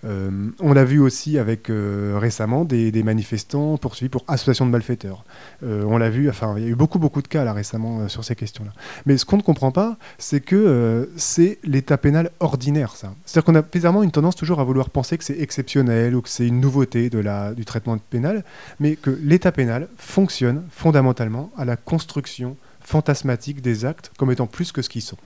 Euh, 0.05 0.49
on 0.59 0.73
l'a 0.73 0.85
vu 0.85 0.99
aussi 0.99 1.39
avec 1.39 1.69
euh, 1.69 2.17
récemment 2.19 2.63
des, 2.63 2.91
manifestants 3.03 3.77
poursuivis 3.77 4.09
pour 4.09 4.23
association 4.27 4.65
de 4.65 4.71
malfaiteurs. 4.71 5.23
Euh, 5.63 5.83
on 5.87 5.97
l'a 5.97 6.09
vu, 6.09 6.29
enfin, 6.29 6.53
il 6.57 6.63
y 6.63 6.67
a 6.67 6.69
eu 6.69 6.75
beaucoup 6.75 6.99
beaucoup 6.99 7.21
de 7.21 7.27
cas 7.27 7.43
là 7.43 7.53
récemment 7.53 8.07
sur 8.07 8.23
ces 8.23 8.35
questions-là. 8.35 8.71
Mais 9.05 9.17
ce 9.17 9.25
qu'on 9.25 9.37
ne 9.37 9.41
comprend 9.41 9.71
pas, 9.71 9.97
c'est 10.19 10.41
que 10.41 11.09
c'est 11.15 11.57
l'état 11.63 11.97
pénal 11.97 12.31
ordinaire, 12.39 12.95
ça. 12.95 13.13
C'est-à-dire 13.25 13.45
qu'on 13.45 13.55
a 13.55 13.61
bizarrement 13.61 14.03
une 14.03 14.11
tendance 14.11 14.35
toujours 14.35 14.59
à 14.59 14.63
vouloir 14.63 14.89
penser 14.89 15.17
que 15.17 15.23
c'est 15.23 15.39
exceptionnel 15.39 16.15
ou 16.15 16.21
que 16.21 16.29
c'est 16.29 16.47
une 16.47 16.61
nouveauté 16.61 17.09
de 17.09 17.19
la, 17.19 17.53
du 17.53 17.65
traitement 17.65 17.97
pénal, 17.97 18.43
mais 18.79 18.95
que 18.95 19.09
l'état 19.09 19.51
pénal 19.51 19.87
fonctionne 19.97 20.63
fondamentalement 20.69 21.51
à 21.57 21.65
la 21.65 21.77
construction 21.77 22.57
fantasmatique 22.83 23.61
des 23.61 23.85
actes 23.85 24.11
comme 24.17 24.31
étant 24.31 24.47
plus 24.47 24.71
que 24.71 24.81
ce 24.81 24.89
qu'ils 24.89 25.01
sont, 25.01 25.17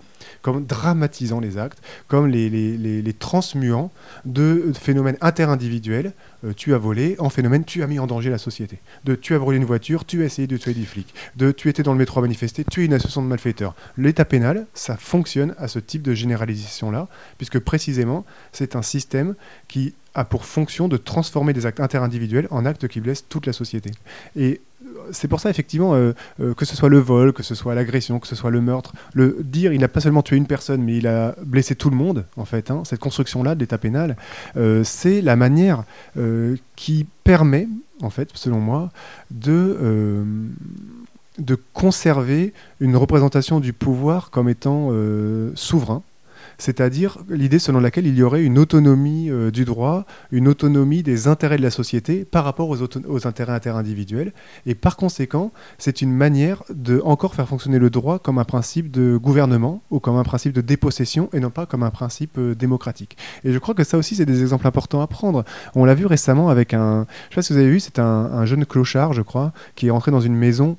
comme 0.42 0.66
dramatisant 0.66 1.40
les 1.40 1.58
actes, 1.58 1.80
comme 2.08 2.28
les, 2.28 2.50
les, 2.50 3.14
transmuant 3.14 3.92
de 4.26 4.72
phénomènes 4.80 5.18
interindividuels, 5.22 6.14
euh, 6.46 6.54
tu 6.56 6.74
as 6.74 6.78
volé, 6.78 7.16
en 7.20 7.30
phénomène 7.30 7.66
tu 7.66 7.84
as 7.84 7.88
mis 7.88 8.00
en 8.00 8.08
danger 8.08 8.30
la 8.30 8.38
société. 8.38 8.80
De 9.06 9.16
tu 9.16 9.34
as 9.34 9.40
brûlé 9.40 9.58
une 9.58 9.66
voiture, 9.66 10.06
tu 10.06 10.22
as 10.22 10.26
essayé 10.26 10.48
de 10.48 10.58
tuer 10.58 10.74
des 10.74 10.86
flics. 10.86 11.14
De 11.36 11.52
tu 11.52 11.70
étais 11.70 11.84
dans 11.84 11.94
le 11.94 11.98
métro 11.98 12.20
à 12.20 12.22
manifester, 12.22 12.64
tu 12.64 12.84
es 12.84 12.86
une 12.86 12.94
association 12.94 13.24
de 13.24 13.28
malfaiteurs. 13.28 13.76
L'état 13.98 14.26
pénal, 14.26 14.68
ça 14.74 14.98
fonctionne 14.98 15.56
à 15.58 15.68
ce 15.68 15.80
type 15.80 16.04
de 16.04 16.14
généralisation-là, 16.14 17.08
puisque 17.38 17.60
précisément 17.60 18.26
c'est 18.52 18.76
un 18.76 18.82
système 18.82 19.36
qui 19.68 19.94
a 20.14 20.26
pour 20.26 20.46
fonction 20.46 20.88
de 20.88 20.98
transformer 20.98 21.54
des 21.54 21.66
actes 21.66 21.80
interindividuels 21.80 22.48
en 22.50 22.66
actes 22.66 22.88
qui 22.88 23.02
blessent 23.02 23.26
toute 23.30 23.46
la 23.46 23.54
société. 23.54 23.92
Et 24.36 24.62
c'est 25.12 25.28
pour 25.28 25.40
ça, 25.40 25.50
effectivement, 25.50 25.94
euh, 25.94 26.14
euh, 26.40 26.54
que 26.54 26.66
ce 26.66 26.76
soit 26.76 26.90
le 26.90 27.00
vol, 27.00 27.34
que 27.34 27.44
ce 27.44 27.56
soit 27.56 27.76
l'agression, 27.76 28.20
que 28.20 28.28
ce 28.28 28.36
soit 28.36 28.52
le 28.52 28.62
meurtre, 28.62 28.94
le 29.14 29.38
dire, 29.42 29.74
il 29.74 29.80
n'a 29.80 29.88
pas 29.88 30.00
seulement 30.00 30.22
tué 30.22 30.38
une 30.38 30.48
personne, 30.48 30.84
mais 30.84 30.98
il 30.98 31.08
a 31.08 31.36
blessé 31.44 31.76
tout 31.76 31.90
le 31.90 31.96
monde, 31.96 32.26
en 32.36 32.46
fait. 32.46 32.72
Hein, 32.72 32.84
cette 32.86 33.00
construction-là 33.00 33.56
de 33.56 33.60
l'état 33.60 33.78
pénal, 33.78 34.18
euh, 34.56 34.84
c'est 34.84 35.22
la 35.22 35.36
manière 35.36 35.84
qui 36.76 37.06
permet, 37.24 37.68
en 38.02 38.10
fait, 38.10 38.30
selon 38.34 38.60
moi, 38.60 38.92
de 39.32 40.26
de 41.38 41.56
conserver 41.74 42.54
une 42.80 42.96
représentation 42.96 43.60
du 43.60 43.72
pouvoir 43.72 44.32
comme 44.32 44.50
étant 44.50 44.92
souverain, 45.54 46.02
c'est-à-dire 46.58 47.20
l'idée 47.30 47.60
selon 47.60 47.80
laquelle 47.80 48.08
il 48.08 48.16
y 48.16 48.24
aurait 48.24 48.44
une 48.44 48.58
autonomie 48.58 49.30
euh, 49.30 49.52
du 49.52 49.66
droit, 49.66 50.06
une 50.32 50.48
autonomie 50.48 51.04
des 51.04 51.28
intérêts 51.28 51.58
de 51.58 51.62
la 51.62 51.70
société 51.70 52.26
par 52.26 52.44
rapport 52.44 52.70
aux, 52.70 53.28
intérêts 53.28 53.54
interindividuels. 53.54 54.34
Et 54.66 54.76
par 54.76 54.98
conséquent, 54.98 55.52
c'est 55.78 56.02
une 56.02 56.12
manière 56.12 56.64
de 56.70 57.02
encore 57.06 57.36
faire 57.36 57.48
fonctionner 57.48 57.80
le 57.80 57.90
droit 57.90 58.20
comme 58.20 58.40
un 58.40 58.44
principe 58.44 58.92
de 58.92 59.18
gouvernement 59.18 59.82
ou 59.92 60.00
comme 60.00 60.18
un 60.18 60.24
principe 60.24 60.54
de 60.54 60.62
dépossession 60.62 61.30
et 61.34 61.40
non 61.40 61.50
pas 61.50 61.66
comme 61.66 61.84
un 61.84 61.92
principe 61.92 62.38
euh, 62.38 62.56
démocratique. 62.56 63.18
Et 63.44 63.54
je 63.54 63.60
crois 63.60 63.76
que 63.76 63.84
ça 63.84 63.98
aussi, 63.98 64.16
c'est 64.16 64.26
des 64.26 64.42
exemples 64.42 64.68
importants 64.68 65.02
à 65.02 65.08
prendre. 65.08 65.44
On 65.76 65.86
l'a 65.86 65.96
vu 65.96 66.06
récemment 66.06 66.50
avec 66.50 66.74
un, 66.74 67.06
je 67.30 67.36
sais 67.36 67.36
pas 67.36 67.42
si 67.42 67.54
vous 67.54 67.60
avez 67.60 67.70
vu, 67.70 67.80
c'est 67.80 68.00
un, 68.00 68.04
un 68.04 68.46
jeune 68.46 68.66
clochard, 68.66 69.14
je 69.14 69.22
crois, 69.22 69.54
qui 69.76 69.88
est 69.88 69.92
rentré 69.92 70.12
dans 70.12 70.22
une 70.22 70.36
maison 70.36 70.78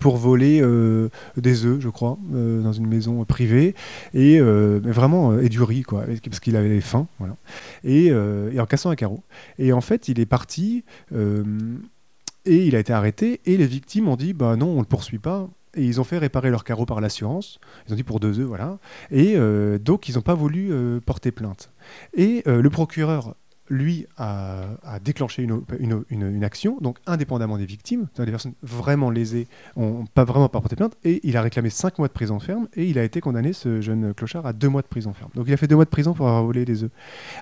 pour 0.00 0.16
voler 0.16 0.60
euh, 0.62 1.08
des 1.36 1.64
œufs, 1.64 1.80
je 1.80 1.88
crois, 1.88 2.18
euh, 2.34 2.62
dans 2.62 2.72
une 2.72 2.86
maison 2.86 3.24
privée, 3.24 3.74
et 4.14 4.38
euh, 4.38 4.80
vraiment 4.82 5.38
et 5.38 5.48
du 5.48 5.62
riz, 5.62 5.82
quoi, 5.82 6.04
parce 6.24 6.40
qu'il 6.40 6.56
avait 6.56 6.80
faim, 6.80 7.06
voilà, 7.18 7.36
et, 7.84 8.12
en 8.12 8.66
cassant 8.66 8.90
un 8.90 8.96
carreau. 8.96 9.22
Et 9.58 9.72
en 9.72 9.80
fait, 9.80 10.08
il 10.08 10.20
est 10.20 10.26
parti 10.26 10.84
et 11.14 12.66
il 12.66 12.76
a 12.76 12.78
été 12.78 12.92
arrêté, 12.92 13.40
et 13.46 13.56
les 13.56 13.66
victimes 13.66 14.08
ont 14.08 14.16
dit, 14.16 14.32
bah 14.32 14.56
non, 14.56 14.68
on 14.68 14.80
le 14.80 14.86
poursuit 14.86 15.18
pas. 15.18 15.48
Et 15.74 15.84
ils 15.84 16.00
ont 16.00 16.04
fait 16.04 16.18
réparer 16.18 16.50
leur 16.50 16.64
carreau 16.64 16.86
par 16.86 17.00
l'assurance. 17.00 17.60
Ils 17.86 17.92
ont 17.92 17.96
dit 17.96 18.02
pour 18.02 18.20
deux 18.20 18.40
œufs, 18.40 18.46
voilà. 18.46 18.78
Et 19.10 19.36
donc, 19.78 20.08
ils 20.08 20.14
n'ont 20.14 20.22
pas 20.22 20.34
voulu 20.34 20.72
porter 21.04 21.30
plainte. 21.30 21.70
Et 22.14 22.42
le 22.46 22.70
procureur 22.70 23.34
lui, 23.70 24.06
a, 24.16 24.66
déclenché 25.02 25.42
une, 25.42 26.44
action, 26.44 26.78
donc 26.80 26.98
indépendamment 27.06 27.58
des 27.58 27.66
victimes, 27.66 28.06
les 28.18 28.26
personnes 28.26 28.54
vraiment 28.62 29.10
lésées 29.10 29.46
n'ont 29.76 30.06
pas 30.06 30.24
vraiment 30.24 30.48
pas 30.48 30.60
porté 30.60 30.76
plainte, 30.76 30.96
et 31.04 31.20
il 31.24 31.36
a 31.36 31.42
réclamé 31.42 31.70
5 31.70 31.98
mois 31.98 32.08
de 32.08 32.12
prison 32.12 32.38
ferme, 32.38 32.68
et 32.74 32.86
il 32.86 32.98
a 32.98 33.04
été 33.04 33.20
condamné, 33.20 33.52
ce 33.52 33.80
jeune 33.80 34.14
clochard, 34.14 34.46
à 34.46 34.52
2 34.52 34.68
mois 34.68 34.82
de 34.82 34.86
prison 34.86 35.12
ferme. 35.12 35.30
Donc 35.34 35.46
il 35.48 35.52
a 35.52 35.56
fait 35.56 35.66
2 35.66 35.74
mois 35.74 35.84
de 35.84 35.90
prison 35.90 36.14
pour 36.14 36.28
avoir 36.28 36.44
volé 36.44 36.64
des 36.64 36.84
œufs. 36.84 36.90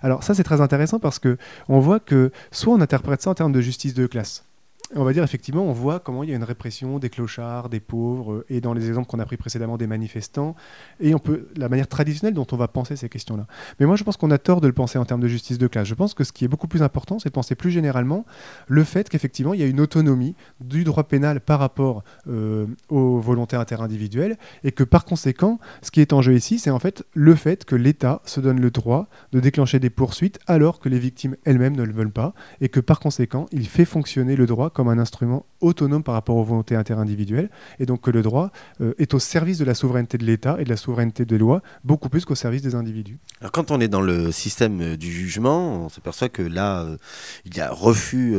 Alors 0.02 0.22
ça, 0.22 0.34
c'est 0.34 0.44
très 0.44 0.60
intéressant 0.60 0.98
parce 0.98 1.18
que 1.18 1.36
on 1.68 1.78
voit 1.78 2.00
que 2.00 2.30
soit 2.50 2.74
on 2.74 2.80
interprète 2.80 3.22
ça 3.22 3.30
en 3.30 3.34
termes 3.34 3.52
de 3.52 3.60
justice 3.60 3.94
de 3.94 4.06
classe, 4.06 4.44
on 4.94 5.04
va 5.04 5.12
dire 5.12 5.24
effectivement, 5.24 5.64
on 5.64 5.72
voit 5.72 5.98
comment 5.98 6.22
il 6.22 6.30
y 6.30 6.32
a 6.32 6.36
une 6.36 6.44
répression 6.44 6.98
des 6.98 7.10
clochards, 7.10 7.68
des 7.68 7.80
pauvres, 7.80 8.34
euh, 8.34 8.46
et 8.48 8.60
dans 8.60 8.72
les 8.72 8.86
exemples 8.88 9.08
qu'on 9.08 9.18
a 9.18 9.24
pris 9.24 9.36
précédemment 9.36 9.76
des 9.76 9.86
manifestants, 9.86 10.54
et 11.00 11.14
on 11.14 11.18
peut 11.18 11.48
la 11.56 11.68
manière 11.68 11.88
traditionnelle 11.88 12.34
dont 12.34 12.46
on 12.52 12.56
va 12.56 12.68
penser 12.68 12.94
ces 12.94 13.08
questions-là. 13.08 13.46
Mais 13.80 13.86
moi, 13.86 13.96
je 13.96 14.04
pense 14.04 14.16
qu'on 14.16 14.30
a 14.30 14.38
tort 14.38 14.60
de 14.60 14.66
le 14.66 14.72
penser 14.72 14.98
en 14.98 15.04
termes 15.04 15.20
de 15.20 15.28
justice 15.28 15.58
de 15.58 15.66
classe. 15.66 15.88
Je 15.88 15.94
pense 15.94 16.14
que 16.14 16.24
ce 16.24 16.32
qui 16.32 16.44
est 16.44 16.48
beaucoup 16.48 16.68
plus 16.68 16.82
important, 16.82 17.18
c'est 17.18 17.30
de 17.30 17.34
penser 17.34 17.54
plus 17.54 17.70
généralement 17.70 18.24
le 18.68 18.84
fait 18.84 19.08
qu'effectivement, 19.08 19.54
il 19.54 19.60
y 19.60 19.64
a 19.64 19.66
une 19.66 19.80
autonomie 19.80 20.34
du 20.60 20.84
droit 20.84 21.04
pénal 21.04 21.40
par 21.40 21.58
rapport 21.58 22.04
euh, 22.28 22.66
aux 22.88 23.18
volontés 23.18 23.56
interindividuelles, 23.56 24.36
et 24.62 24.72
que 24.72 24.84
par 24.84 25.04
conséquent, 25.04 25.58
ce 25.82 25.90
qui 25.90 26.00
est 26.00 26.12
en 26.12 26.22
jeu 26.22 26.34
ici, 26.34 26.58
c'est 26.58 26.70
en 26.70 26.78
fait 26.78 27.04
le 27.12 27.34
fait 27.34 27.64
que 27.64 27.74
l'État 27.74 28.20
se 28.24 28.40
donne 28.40 28.60
le 28.60 28.70
droit 28.70 29.08
de 29.32 29.40
déclencher 29.40 29.80
des 29.80 29.90
poursuites 29.90 30.38
alors 30.46 30.78
que 30.78 30.88
les 30.88 30.98
victimes 30.98 31.36
elles-mêmes 31.44 31.76
ne 31.76 31.82
le 31.82 31.92
veulent 31.92 32.12
pas, 32.12 32.34
et 32.60 32.68
que 32.68 32.80
par 32.80 33.00
conséquent, 33.00 33.46
il 33.50 33.66
fait 33.66 33.84
fonctionner 33.84 34.36
le 34.36 34.46
droit 34.46 34.70
comme 34.76 34.88
un 34.88 34.98
instrument 34.98 35.46
autonome 35.62 36.02
par 36.02 36.12
rapport 36.12 36.36
aux 36.36 36.44
volontés 36.44 36.76
interindividuelles, 36.76 37.48
et 37.78 37.86
donc 37.86 38.02
que 38.02 38.10
le 38.10 38.20
droit 38.20 38.50
euh, 38.82 38.92
est 38.98 39.14
au 39.14 39.18
service 39.18 39.56
de 39.56 39.64
la 39.64 39.72
souveraineté 39.72 40.18
de 40.18 40.24
l'État 40.26 40.56
et 40.58 40.64
de 40.64 40.68
la 40.68 40.76
souveraineté 40.76 41.24
des 41.24 41.38
lois, 41.38 41.62
beaucoup 41.82 42.10
plus 42.10 42.26
qu'au 42.26 42.34
service 42.34 42.60
des 42.60 42.74
individus. 42.74 43.16
Alors 43.40 43.52
quand 43.52 43.70
on 43.70 43.80
est 43.80 43.88
dans 43.88 44.02
le 44.02 44.30
système 44.32 44.82
euh, 44.82 44.96
du 44.98 45.10
jugement, 45.10 45.86
on 45.86 45.88
s'aperçoit 45.88 46.28
que 46.28 46.42
là, 46.42 46.82
euh, 46.82 46.98
il 47.46 47.56
y 47.56 47.60
a 47.62 47.70
refus 47.70 48.36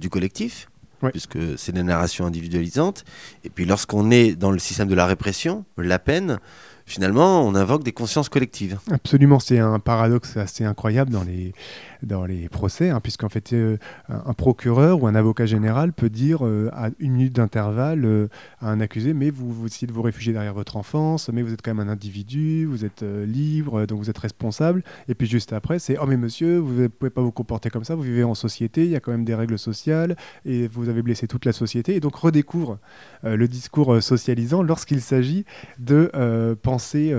du 0.00 0.08
collectif, 0.08 0.68
puisque 1.10 1.38
c'est 1.58 1.72
des 1.72 1.82
narrations 1.82 2.24
individualisantes, 2.24 3.04
et 3.44 3.50
puis 3.50 3.66
lorsqu'on 3.66 4.10
est 4.10 4.34
dans 4.34 4.50
le 4.50 4.58
système 4.58 4.88
de 4.88 4.94
la 4.94 5.04
répression, 5.04 5.66
la 5.76 5.98
peine, 5.98 6.38
finalement, 6.86 7.42
on 7.42 7.54
invoque 7.54 7.82
des 7.82 7.92
consciences 7.92 8.28
collectives. 8.28 8.78
Absolument, 8.90 9.40
c'est 9.40 9.58
un 9.58 9.78
paradoxe 9.78 10.36
assez 10.36 10.64
incroyable 10.64 11.10
dans 11.10 11.24
les, 11.24 11.52
dans 12.06 12.24
les 12.24 12.48
procès, 12.48 12.90
hein, 12.90 13.00
puisqu'en 13.00 13.28
fait, 13.28 13.52
euh, 13.52 13.76
un, 14.08 14.32
procureur 14.32 15.02
ou 15.02 15.06
un 15.06 15.14
avocat 15.14 15.46
général 15.46 15.92
peut 15.92 16.08
dire 16.08 16.46
euh, 16.46 16.70
à 16.72 16.90
une 16.98 17.12
minute 17.12 17.32
d'intervalle 17.32 18.04
euh, 18.04 18.28
à 18.60 18.70
un 18.70 18.80
accusé 18.80 19.12
Mais 19.12 19.30
vous, 19.30 19.52
vous 19.52 19.66
essayez 19.66 19.86
de 19.86 19.92
vous 19.92 20.02
réfugier 20.02 20.32
derrière 20.32 20.54
votre 20.54 20.76
enfance, 20.76 21.28
mais 21.32 21.42
vous 21.42 21.52
êtes 21.52 21.62
quand 21.62 21.74
même 21.74 21.86
un 21.86 21.90
individu, 21.90 22.64
vous 22.64 22.84
êtes 22.84 23.02
libre, 23.02 23.86
donc 23.86 23.98
vous 23.98 24.10
êtes 24.10 24.18
responsable. 24.18 24.82
Et 25.08 25.14
puis 25.14 25.26
juste 25.26 25.52
après, 25.52 25.78
c'est 25.78 25.96
Oh, 26.00 26.06
mais 26.06 26.16
monsieur, 26.16 26.58
vous 26.58 26.82
ne 26.82 26.88
pouvez 26.88 27.10
pas 27.10 27.22
vous 27.22 27.32
comporter 27.32 27.70
comme 27.70 27.84
ça, 27.84 27.94
vous 27.94 28.02
vivez 28.02 28.24
en 28.24 28.34
société, 28.34 28.84
il 28.84 28.90
y 28.90 28.96
a 28.96 29.00
quand 29.00 29.10
même 29.10 29.24
des 29.24 29.34
règles 29.34 29.58
sociales, 29.58 30.16
et 30.44 30.68
vous 30.68 30.88
avez 30.88 31.02
blessé 31.02 31.26
toute 31.26 31.44
la 31.44 31.52
société. 31.52 31.96
Et 31.96 32.00
donc 32.00 32.14
redécouvre 32.16 32.78
le 33.22 33.48
discours 33.48 34.02
socialisant 34.02 34.62
lorsqu'il 34.62 35.00
s'agit 35.00 35.44
de 35.78 36.10
penser 36.62 37.14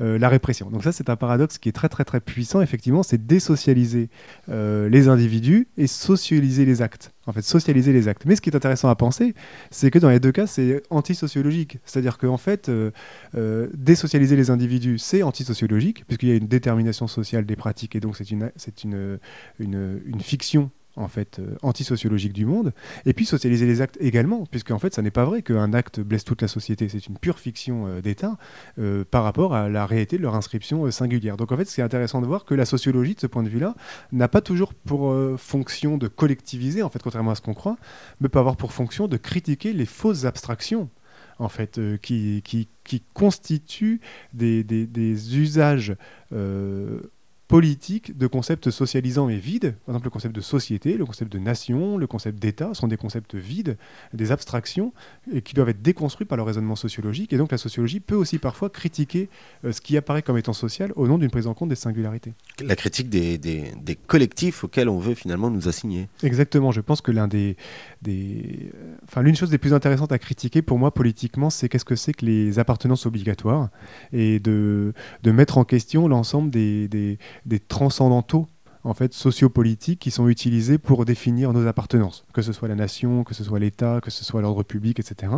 la 0.00 0.28
répression. 0.28 0.70
Donc 0.70 0.84
ça, 0.84 0.92
c'est 0.92 1.10
un 1.10 1.16
paradoxe 1.16 1.58
qui 1.58 1.68
est 1.68 1.72
très, 1.72 1.88
très, 1.88 2.04
très 2.04 2.20
puissant, 2.20 2.60
effectivement, 2.60 3.02
c'est 3.02 3.26
désocialiser 3.26 4.05
euh, 4.48 4.88
les 4.88 5.08
individus 5.08 5.68
et 5.76 5.86
socialiser 5.86 6.64
les 6.64 6.82
actes. 6.82 7.12
En 7.26 7.32
fait, 7.32 7.42
socialiser 7.42 7.92
les 7.92 8.06
actes. 8.06 8.24
Mais 8.24 8.36
ce 8.36 8.40
qui 8.40 8.50
est 8.50 8.56
intéressant 8.56 8.88
à 8.88 8.94
penser, 8.94 9.34
c'est 9.70 9.90
que 9.90 9.98
dans 9.98 10.10
les 10.10 10.20
deux 10.20 10.32
cas, 10.32 10.46
c'est 10.46 10.82
antisociologique. 10.90 11.78
C'est-à-dire 11.84 12.18
qu'en 12.18 12.36
fait, 12.36 12.68
euh, 12.68 12.92
euh, 13.34 13.68
désocialiser 13.74 14.36
les 14.36 14.50
individus, 14.50 14.98
c'est 14.98 15.22
antisociologique, 15.22 16.04
puisqu'il 16.06 16.28
y 16.28 16.32
a 16.32 16.36
une 16.36 16.46
détermination 16.46 17.08
sociale 17.08 17.44
des 17.44 17.56
pratiques, 17.56 17.96
et 17.96 18.00
donc 18.00 18.16
c'est 18.16 18.30
une, 18.30 18.52
une, 18.84 19.18
une, 19.58 20.00
une 20.06 20.20
fiction 20.20 20.70
en 20.96 21.08
fait 21.08 21.38
euh, 21.38 21.56
antisociologique 21.62 22.32
du 22.32 22.46
monde, 22.46 22.72
et 23.04 23.12
puis 23.12 23.26
socialiser 23.26 23.66
les 23.66 23.80
actes 23.82 23.96
également, 24.00 24.44
puisque 24.50 24.70
en 24.70 24.78
fait 24.78 24.94
ça 24.94 25.02
n'est 25.02 25.10
pas 25.10 25.24
vrai 25.24 25.42
qu'un 25.42 25.72
acte 25.72 26.00
blesse 26.00 26.24
toute 26.24 26.42
la 26.42 26.48
société, 26.48 26.88
c'est 26.88 27.06
une 27.06 27.18
pure 27.18 27.38
fiction 27.38 27.86
euh, 27.86 28.00
d'État 28.00 28.36
euh, 28.78 29.04
par 29.08 29.24
rapport 29.24 29.54
à 29.54 29.68
la 29.68 29.86
réalité 29.86 30.16
de 30.16 30.22
leur 30.22 30.34
inscription 30.34 30.90
singulière. 30.90 31.36
Donc 31.36 31.52
en 31.52 31.56
fait, 31.56 31.66
ce 31.66 31.74
qui 31.74 31.80
est 31.80 31.84
intéressant 31.84 32.20
de 32.20 32.26
voir 32.26 32.44
que 32.44 32.54
la 32.54 32.64
sociologie, 32.64 33.14
de 33.14 33.20
ce 33.20 33.26
point 33.26 33.42
de 33.42 33.48
vue-là, 33.48 33.74
n'a 34.12 34.28
pas 34.28 34.40
toujours 34.40 34.74
pour 34.74 35.14
fonction 35.38 35.98
de 35.98 36.08
collectiviser, 36.08 36.82
en 36.82 36.88
fait, 36.88 37.02
contrairement 37.02 37.32
à 37.32 37.34
ce 37.34 37.42
qu'on 37.42 37.54
croit, 37.54 37.76
mais 38.20 38.28
peut 38.28 38.38
avoir 38.38 38.56
pour 38.56 38.72
fonction 38.72 39.08
de 39.08 39.16
critiquer 39.16 39.72
les 39.72 39.86
fausses 39.86 40.24
abstractions 40.24 40.88
en 41.38 41.48
fait, 41.48 41.78
qui, 42.00 42.40
qui, 42.42 42.68
qui, 42.84 43.02
constituent 43.12 44.00
des, 44.32 44.64
des 44.64 45.38
usages 45.38 45.94
politique 47.48 48.18
de 48.18 48.26
concepts 48.26 48.70
socialisants 48.70 49.28
et 49.28 49.36
vides. 49.36 49.76
Par 49.86 49.94
exemple, 49.94 50.06
le 50.06 50.10
concept 50.10 50.34
de 50.34 50.40
société, 50.40 50.96
le 50.96 51.04
concept 51.06 51.32
de 51.32 51.38
nation, 51.38 51.96
le 51.96 52.06
concept 52.06 52.40
d'État 52.40 52.74
sont 52.74 52.88
des 52.88 52.96
concepts 52.96 53.34
vides, 53.36 53.76
des 54.12 54.32
abstractions, 54.32 54.92
et 55.32 55.42
qui 55.42 55.54
doivent 55.54 55.68
être 55.68 55.82
déconstruits 55.82 56.26
par 56.26 56.36
le 56.36 56.42
raisonnement 56.42 56.74
sociologique. 56.74 57.32
Et 57.32 57.36
donc 57.36 57.52
la 57.52 57.58
sociologie 57.58 58.00
peut 58.00 58.16
aussi 58.16 58.38
parfois 58.38 58.68
critiquer 58.68 59.28
euh, 59.64 59.72
ce 59.72 59.80
qui 59.80 59.96
apparaît 59.96 60.22
comme 60.22 60.38
étant 60.38 60.52
social 60.52 60.92
au 60.96 61.06
nom 61.06 61.18
d'une 61.18 61.30
prise 61.30 61.46
en 61.46 61.54
compte 61.54 61.68
des 61.68 61.76
singularités. 61.76 62.34
La 62.60 62.74
critique 62.74 63.08
des, 63.08 63.38
des, 63.38 63.72
des, 63.80 63.94
collectifs 63.94 64.64
auxquels 64.64 64.88
on 64.88 64.98
veut 64.98 65.14
finalement 65.14 65.50
nous 65.50 65.68
assigner. 65.68 66.08
Exactement. 66.22 66.72
Je 66.72 66.80
pense 66.80 67.00
que 67.00 67.12
l'un 67.12 67.28
des, 67.28 67.56
des... 68.02 68.72
Enfin, 69.04 69.22
l'une 69.22 69.36
chose 69.36 69.50
des 69.50 69.58
plus 69.58 69.72
intéressantes 69.72 70.12
à 70.12 70.18
critiquer 70.18 70.62
pour 70.62 70.78
moi 70.78 70.92
politiquement, 70.92 71.50
c'est 71.50 71.68
qu'est-ce 71.68 71.84
que 71.84 71.96
c'est 71.96 72.12
que 72.12 72.26
les 72.26 72.58
appartenances 72.58 73.06
obligatoires 73.06 73.68
et 74.12 74.40
de, 74.40 74.92
de 75.22 75.30
mettre 75.30 75.58
en 75.58 75.64
question 75.64 76.08
l'ensemble 76.08 76.50
des, 76.50 76.88
des 76.88 77.18
des 77.44 77.60
transcendantaux 77.60 78.46
en 78.86 78.94
fait 78.94 79.12
sociopolitiques 79.12 79.98
qui 79.98 80.10
sont 80.10 80.28
utilisés 80.28 80.78
pour 80.78 81.04
définir 81.04 81.52
nos 81.52 81.66
appartenances, 81.66 82.24
que 82.32 82.40
ce 82.40 82.52
soit 82.52 82.68
la 82.68 82.76
nation, 82.76 83.24
que 83.24 83.34
ce 83.34 83.42
soit 83.42 83.58
l'État, 83.58 84.00
que 84.00 84.10
ce 84.10 84.24
soit 84.24 84.40
l'ordre 84.40 84.62
public, 84.62 85.00
etc. 85.00 85.32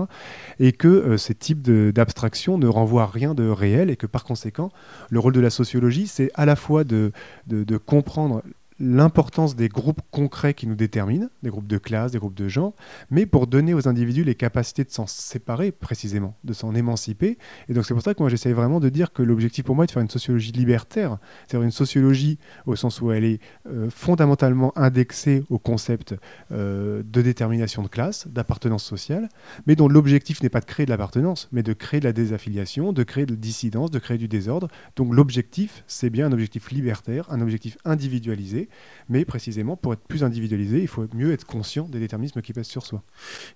Et 0.60 0.72
que 0.72 0.88
euh, 0.88 1.16
ces 1.16 1.34
types 1.34 1.62
d'abstraction 1.62 2.58
ne 2.58 2.66
renvoient 2.66 3.04
à 3.04 3.06
rien 3.06 3.34
de 3.34 3.48
réel 3.48 3.88
et 3.88 3.96
que 3.96 4.06
par 4.06 4.24
conséquent, 4.24 4.70
le 5.08 5.18
rôle 5.18 5.32
de 5.32 5.40
la 5.40 5.50
sociologie, 5.50 6.06
c'est 6.06 6.30
à 6.34 6.44
la 6.44 6.56
fois 6.56 6.84
de, 6.84 7.12
de 7.46 7.76
comprendre 7.78 8.42
l'importance 8.80 9.56
des 9.56 9.68
groupes 9.68 10.00
concrets 10.10 10.54
qui 10.54 10.66
nous 10.66 10.76
déterminent, 10.76 11.28
des 11.42 11.50
groupes 11.50 11.66
de 11.66 11.78
classe, 11.78 12.12
des 12.12 12.18
groupes 12.18 12.34
de 12.34 12.48
genre, 12.48 12.74
mais 13.10 13.26
pour 13.26 13.46
donner 13.46 13.74
aux 13.74 13.88
individus 13.88 14.24
les 14.24 14.34
capacités 14.34 14.84
de 14.84 14.90
s'en 14.90 15.06
séparer 15.06 15.72
précisément, 15.72 16.36
de 16.44 16.52
s'en 16.52 16.74
émanciper. 16.74 17.38
Et 17.68 17.74
donc 17.74 17.84
c'est 17.84 17.94
pour 17.94 18.02
ça 18.02 18.14
que 18.14 18.22
moi 18.22 18.30
j'essaye 18.30 18.52
vraiment 18.52 18.78
de 18.80 18.88
dire 18.88 19.12
que 19.12 19.22
l'objectif 19.22 19.64
pour 19.64 19.74
moi 19.74 19.84
est 19.84 19.88
de 19.88 19.92
faire 19.92 20.02
une 20.02 20.10
sociologie 20.10 20.52
libertaire, 20.52 21.18
c'est-à-dire 21.46 21.64
une 21.64 21.72
sociologie 21.72 22.38
au 22.66 22.76
sens 22.76 23.00
où 23.00 23.10
elle 23.10 23.24
est 23.24 23.40
euh, 23.66 23.90
fondamentalement 23.90 24.72
indexée 24.76 25.44
au 25.50 25.58
concept 25.58 26.14
euh, 26.52 27.02
de 27.04 27.22
détermination 27.22 27.82
de 27.82 27.88
classe, 27.88 28.28
d'appartenance 28.28 28.84
sociale, 28.84 29.28
mais 29.66 29.74
dont 29.74 29.88
l'objectif 29.88 30.42
n'est 30.42 30.48
pas 30.48 30.60
de 30.60 30.66
créer 30.66 30.86
de 30.86 30.90
l'appartenance, 30.90 31.48
mais 31.50 31.62
de 31.62 31.72
créer 31.72 32.00
de 32.00 32.04
la 32.04 32.12
désaffiliation, 32.12 32.92
de 32.92 33.02
créer 33.02 33.26
de 33.26 33.32
la 33.32 33.40
dissidence, 33.40 33.90
de 33.90 33.98
créer 33.98 34.18
du 34.18 34.28
désordre. 34.28 34.68
Donc 34.96 35.12
l'objectif, 35.14 35.82
c'est 35.86 36.10
bien 36.10 36.26
un 36.26 36.32
objectif 36.32 36.70
libertaire, 36.70 37.26
un 37.30 37.40
objectif 37.40 37.76
individualisé, 37.84 38.67
mais 39.08 39.24
précisément 39.24 39.76
pour 39.76 39.92
être 39.92 40.02
plus 40.02 40.24
individualisé, 40.24 40.80
il 40.80 40.88
faut 40.88 41.06
mieux 41.14 41.32
être 41.32 41.44
conscient 41.44 41.88
des 41.88 42.00
déterminismes 42.00 42.42
qui 42.42 42.52
pèsent 42.52 42.68
sur 42.68 42.84
soi. 42.84 43.02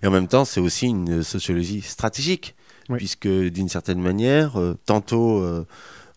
Et 0.01 0.07
en 0.07 0.11
même 0.11 0.27
temps, 0.27 0.45
c'est 0.45 0.59
aussi 0.59 0.87
une 0.87 1.23
sociologie 1.23 1.81
stratégique, 1.81 2.55
puisque 2.95 3.27
d'une 3.27 3.69
certaine 3.69 4.01
manière, 4.01 4.59
euh, 4.59 4.77
tantôt 4.85 5.39
euh, 5.39 5.65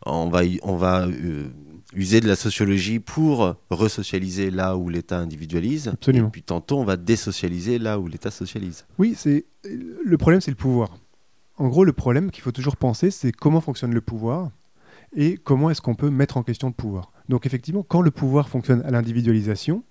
on 0.04 0.28
va, 0.28 0.40
on 0.62 0.76
va 0.76 1.06
euh, 1.06 1.48
user 1.94 2.20
de 2.20 2.28
la 2.28 2.36
sociologie 2.36 2.98
pour 2.98 3.54
resocialiser 3.70 4.50
là 4.50 4.76
où 4.76 4.88
l'État 4.88 5.18
individualise, 5.18 5.88
Absolument. 5.88 6.28
et 6.28 6.30
puis 6.30 6.42
tantôt 6.42 6.78
on 6.78 6.84
va 6.84 6.96
désocialiser 6.96 7.78
là 7.78 7.98
où 7.98 8.06
l'État 8.08 8.30
socialise. 8.30 8.86
Oui, 8.98 9.14
c'est 9.16 9.46
le 9.64 10.16
problème, 10.18 10.40
c'est 10.40 10.50
le 10.50 10.56
pouvoir. 10.56 10.98
En 11.58 11.68
gros, 11.68 11.84
le 11.84 11.92
problème 11.92 12.30
qu'il 12.30 12.42
faut 12.42 12.52
toujours 12.52 12.76
penser, 12.76 13.10
c'est 13.10 13.32
comment 13.32 13.60
fonctionne 13.60 13.94
le 13.94 14.02
pouvoir 14.02 14.50
et 15.14 15.36
comment 15.36 15.70
est-ce 15.70 15.80
qu'on 15.80 15.94
peut 15.94 16.10
mettre 16.10 16.36
en 16.36 16.42
question 16.42 16.68
le 16.68 16.74
pouvoir? 16.74 17.12
Donc 17.28 17.46
effectivement, 17.46 17.82
quand 17.82 18.02
le 18.02 18.10
pouvoir 18.10 18.48
fonctionne 18.48 18.82
à 18.82 18.90
l'individualisation 18.90 19.82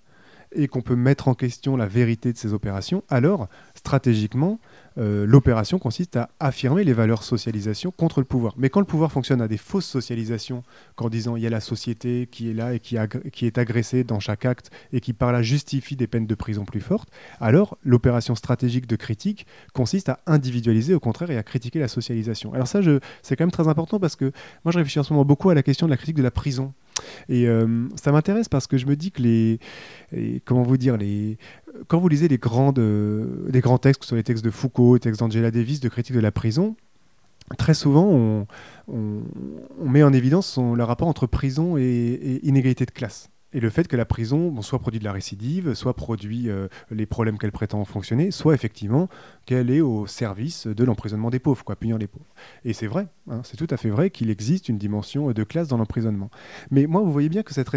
et 0.52 0.68
qu'on 0.68 0.82
peut 0.82 0.96
mettre 0.96 1.28
en 1.28 1.34
question 1.34 1.76
la 1.76 1.86
vérité 1.86 2.32
de 2.32 2.38
ces 2.38 2.52
opérations, 2.52 3.02
alors 3.08 3.48
stratégiquement, 3.74 4.58
euh, 4.98 5.26
l'opération 5.26 5.78
consiste 5.78 6.16
à 6.16 6.30
affirmer 6.40 6.84
les 6.84 6.92
valeurs 6.92 7.22
socialisation 7.22 7.90
contre 7.90 8.20
le 8.20 8.24
pouvoir. 8.24 8.54
Mais 8.56 8.70
quand 8.70 8.80
le 8.80 8.86
pouvoir 8.86 9.12
fonctionne 9.12 9.40
à 9.40 9.48
des 9.48 9.56
fausses 9.56 9.86
socialisations, 9.86 10.62
qu'en 10.94 11.08
disant 11.08 11.36
il 11.36 11.42
y 11.42 11.46
a 11.46 11.50
la 11.50 11.60
société 11.60 12.28
qui 12.30 12.50
est 12.50 12.54
là 12.54 12.74
et 12.74 12.80
qui, 12.80 12.96
qui, 13.32 13.46
est 13.46 13.58
agressée 13.58 14.04
dans 14.04 14.20
chaque 14.20 14.44
acte 14.44 14.70
et 14.92 15.00
qui 15.00 15.12
par 15.12 15.32
là 15.32 15.42
justifie 15.42 15.96
des 15.96 16.06
peines 16.06 16.26
de 16.26 16.34
prison 16.34 16.64
plus 16.64 16.80
fortes, 16.80 17.10
alors 17.40 17.76
l'opération 17.84 18.34
stratégique 18.34 18.86
de 18.86 18.96
critique 18.96 19.46
consiste 19.72 20.08
à 20.08 20.20
individualiser 20.26 20.94
au 20.94 21.00
contraire 21.00 21.30
et 21.30 21.36
à 21.36 21.42
critiquer 21.42 21.78
la 21.78 21.88
socialisation. 21.88 22.54
Alors 22.54 22.68
ça, 22.68 22.80
c'est 23.22 23.36
quand 23.36 23.44
même 23.44 23.50
très 23.50 23.68
important 23.68 24.00
parce 24.00 24.16
que 24.16 24.32
moi 24.64 24.72
je 24.72 24.78
réfléchis 24.78 24.98
en 24.98 25.02
ce 25.02 25.12
moment 25.12 25.24
beaucoup 25.24 25.50
à 25.50 25.54
la 25.54 25.62
question 25.62 25.86
de 25.86 25.90
la 25.90 25.96
critique 25.96 26.16
de 26.16 26.22
la 26.22 26.30
prison. 26.30 26.72
Et 27.28 27.46
euh, 27.46 27.88
ça 27.96 28.12
m'intéresse 28.12 28.48
parce 28.48 28.66
que 28.66 28.76
je 28.76 28.86
me 28.86 28.96
dis 28.96 29.10
que 29.10 29.22
les, 29.22 29.58
comment 30.44 30.62
vous 30.62 30.76
dire, 30.76 30.96
quand 31.88 31.98
vous 31.98 32.08
lisez 32.08 32.28
euh, 32.30 33.48
les 33.50 33.60
grands 33.60 33.78
textes, 33.78 34.04
sur 34.04 34.16
les 34.16 34.22
textes 34.22 34.44
de 34.44 34.50
Foucault, 34.50 34.94
les 34.94 35.00
textes 35.00 35.20
d'Angela 35.20 35.50
Davis, 35.50 35.80
de 35.80 35.88
critique 35.88 36.14
de 36.14 36.20
la 36.20 36.32
prison, 36.32 36.76
très 37.58 37.74
souvent 37.74 38.46
on, 38.88 39.22
met 39.84 40.02
en 40.02 40.12
évidence 40.12 40.58
le 40.58 40.82
rapport 40.84 41.08
entre 41.08 41.26
prison 41.26 41.76
et 41.76 42.40
inégalité 42.42 42.84
de 42.86 42.90
classe 42.90 43.30
et 43.56 43.60
le 43.60 43.70
fait 43.70 43.88
que 43.88 43.96
la 43.96 44.04
prison 44.04 44.60
soit 44.60 44.78
produit 44.78 45.00
de 45.00 45.04
la 45.04 45.12
récidive, 45.12 45.72
soit 45.72 45.94
produit 45.94 46.50
euh, 46.50 46.68
les 46.90 47.06
problèmes 47.06 47.38
qu'elle 47.38 47.52
prétend 47.52 47.82
fonctionner, 47.86 48.30
soit 48.30 48.52
effectivement 48.52 49.08
qu'elle 49.46 49.70
est 49.70 49.80
au 49.80 50.06
service 50.06 50.66
de 50.66 50.84
l'emprisonnement 50.84 51.30
des 51.30 51.38
pauvres, 51.38 51.64
quoi, 51.64 51.74
punir 51.74 51.96
les 51.96 52.06
pauvres. 52.06 52.26
Et 52.66 52.74
c'est 52.74 52.86
vrai, 52.86 53.06
hein, 53.30 53.40
c'est 53.44 53.56
tout 53.56 53.66
à 53.70 53.78
fait 53.78 53.88
vrai 53.88 54.10
qu'il 54.10 54.28
existe 54.28 54.68
une 54.68 54.76
dimension 54.76 55.32
de 55.32 55.42
classe 55.42 55.68
dans 55.68 55.78
l'emprisonnement. 55.78 56.30
Mais 56.70 56.86
moi, 56.86 57.00
vous 57.00 57.10
voyez 57.10 57.30
bien 57.30 57.42
que 57.42 57.54
cette, 57.54 57.70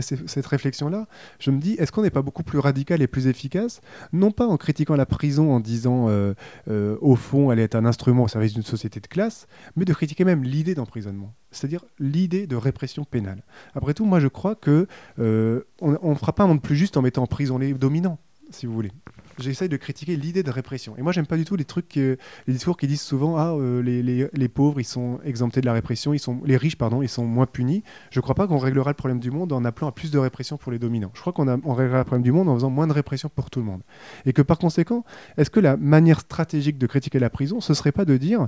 réflexion-là, 0.47 1.07
je 1.39 1.49
me 1.49 1.61
dis, 1.61 1.75
est-ce 1.80 1.93
qu'on 1.93 2.01
n'est 2.01 2.09
pas 2.09 2.23
beaucoup 2.23 2.43
plus 2.43 2.59
radical 2.59 3.01
et 3.01 3.07
plus 3.07 3.27
efficace 3.27 3.80
Non 4.11 4.32
pas 4.32 4.47
en 4.47 4.57
critiquant 4.57 4.97
la 4.97 5.05
prison 5.05 5.53
en 5.53 5.61
disant, 5.61 6.09
euh, 6.09 6.34
euh, 6.69 6.97
au 6.99 7.15
fond, 7.15 7.53
elle 7.53 7.59
est 7.59 7.73
un 7.73 7.86
instrument 7.86 8.23
au 8.23 8.27
service 8.27 8.53
d'une 8.53 8.63
société 8.63 8.99
de 8.99 9.07
classe, 9.07 9.47
mais 9.77 9.86
de 9.86 9.93
critiquer 9.93 10.25
même 10.25 10.43
l'idée 10.43 10.75
d'emprisonnement? 10.75 11.34
C'est-à-dire 11.51 11.85
l'idée 11.99 12.47
de 12.47 12.55
répression 12.55 13.03
pénale. 13.03 13.43
Après 13.75 13.93
tout, 13.93 14.05
moi 14.05 14.19
je 14.19 14.27
crois 14.27 14.55
que 14.55 14.87
euh, 15.19 15.61
on 15.81 16.09
ne 16.09 16.15
fera 16.15 16.33
pas 16.33 16.43
un 16.43 16.47
monde 16.47 16.61
plus 16.61 16.75
juste 16.75 16.97
en 16.97 17.01
mettant 17.01 17.23
en 17.23 17.27
prison 17.27 17.57
les 17.57 17.73
dominants, 17.73 18.19
si 18.49 18.65
vous 18.65 18.73
voulez. 18.73 18.91
J'essaye 19.39 19.69
de 19.69 19.77
critiquer 19.77 20.17
l'idée 20.17 20.43
de 20.43 20.51
répression. 20.51 20.97
Et 20.97 21.01
moi, 21.01 21.13
j'aime 21.13 21.25
pas 21.25 21.37
du 21.37 21.45
tout 21.45 21.55
les 21.55 21.63
trucs, 21.63 21.95
les 21.95 22.17
discours 22.47 22.75
qui 22.75 22.87
disent 22.87 23.01
souvent 23.01 23.37
ah 23.37 23.53
euh, 23.53 23.81
les, 23.81 24.47
pauvres 24.49 24.81
ils 24.81 24.85
sont 24.85 25.19
exemptés 25.23 25.61
de 25.61 25.65
la 25.65 25.73
répression, 25.73 26.13
ils 26.13 26.19
sont 26.19 26.41
les 26.43 26.57
riches 26.57 26.75
pardon 26.75 27.01
ils 27.01 27.09
sont 27.09 27.25
moins 27.25 27.45
punis. 27.45 27.83
Je 28.11 28.19
crois 28.19 28.35
pas 28.35 28.47
qu'on 28.47 28.57
réglera 28.57 28.89
le 28.89 28.95
problème 28.95 29.19
du 29.19 29.31
monde 29.31 29.53
en 29.53 29.63
appelant 29.63 29.87
à 29.87 29.91
plus 29.91 30.11
de 30.11 30.17
répression 30.17 30.57
pour 30.57 30.71
les 30.71 30.79
dominants. 30.79 31.11
Je 31.13 31.21
crois 31.21 31.31
qu'on 31.31 31.47
on 31.47 31.73
réglera 31.73 31.99
le 31.99 32.03
problème 32.03 32.23
du 32.23 32.31
monde 32.31 32.49
en 32.49 32.55
faisant 32.55 32.69
moins 32.69 32.87
de 32.87 32.93
répression 32.93 33.29
pour 33.33 33.49
tout 33.49 33.59
le 33.59 33.65
monde. 33.65 33.81
Et 34.25 34.33
que 34.33 34.41
par 34.41 34.57
conséquent, 34.57 35.05
est-ce 35.37 35.49
que 35.49 35.59
la 35.59 35.77
manière 35.77 36.19
stratégique 36.19 36.77
de 36.77 36.87
critiquer 36.87 37.19
la 37.19 37.29
prison, 37.29 37.61
ce 37.61 37.73
serait 37.73 37.93
pas 37.93 38.05
de 38.05 38.17
dire 38.17 38.47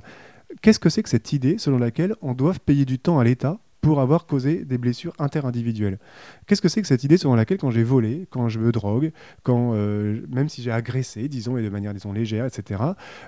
Qu'est-ce 0.61 0.79
que 0.79 0.89
c'est 0.89 1.03
que 1.03 1.09
cette 1.09 1.33
idée 1.33 1.57
selon 1.57 1.77
laquelle 1.77 2.15
on 2.21 2.33
doit 2.33 2.53
payer 2.65 2.85
du 2.85 2.99
temps 2.99 3.19
à 3.19 3.23
l'État 3.23 3.59
pour 3.79 3.99
avoir 3.99 4.27
causé 4.27 4.63
des 4.63 4.77
blessures 4.77 5.13
interindividuelles? 5.17 5.97
Qu'est-ce 6.45 6.61
que 6.61 6.69
c'est 6.69 6.81
que 6.81 6.87
cette 6.87 7.03
idée 7.03 7.17
selon 7.17 7.35
laquelle 7.35 7.57
quand 7.57 7.71
j'ai 7.71 7.83
volé, 7.83 8.27
quand 8.29 8.49
je 8.49 8.59
me 8.59 8.71
drogue, 8.71 9.11
quand 9.43 9.71
euh, 9.73 10.21
même 10.29 10.49
si 10.49 10.61
j'ai 10.61 10.71
agressé, 10.71 11.27
disons, 11.27 11.57
et 11.57 11.63
de 11.63 11.69
manière 11.69 11.93
disons 11.93 12.11
légère, 12.11 12.45
etc., 12.45 12.81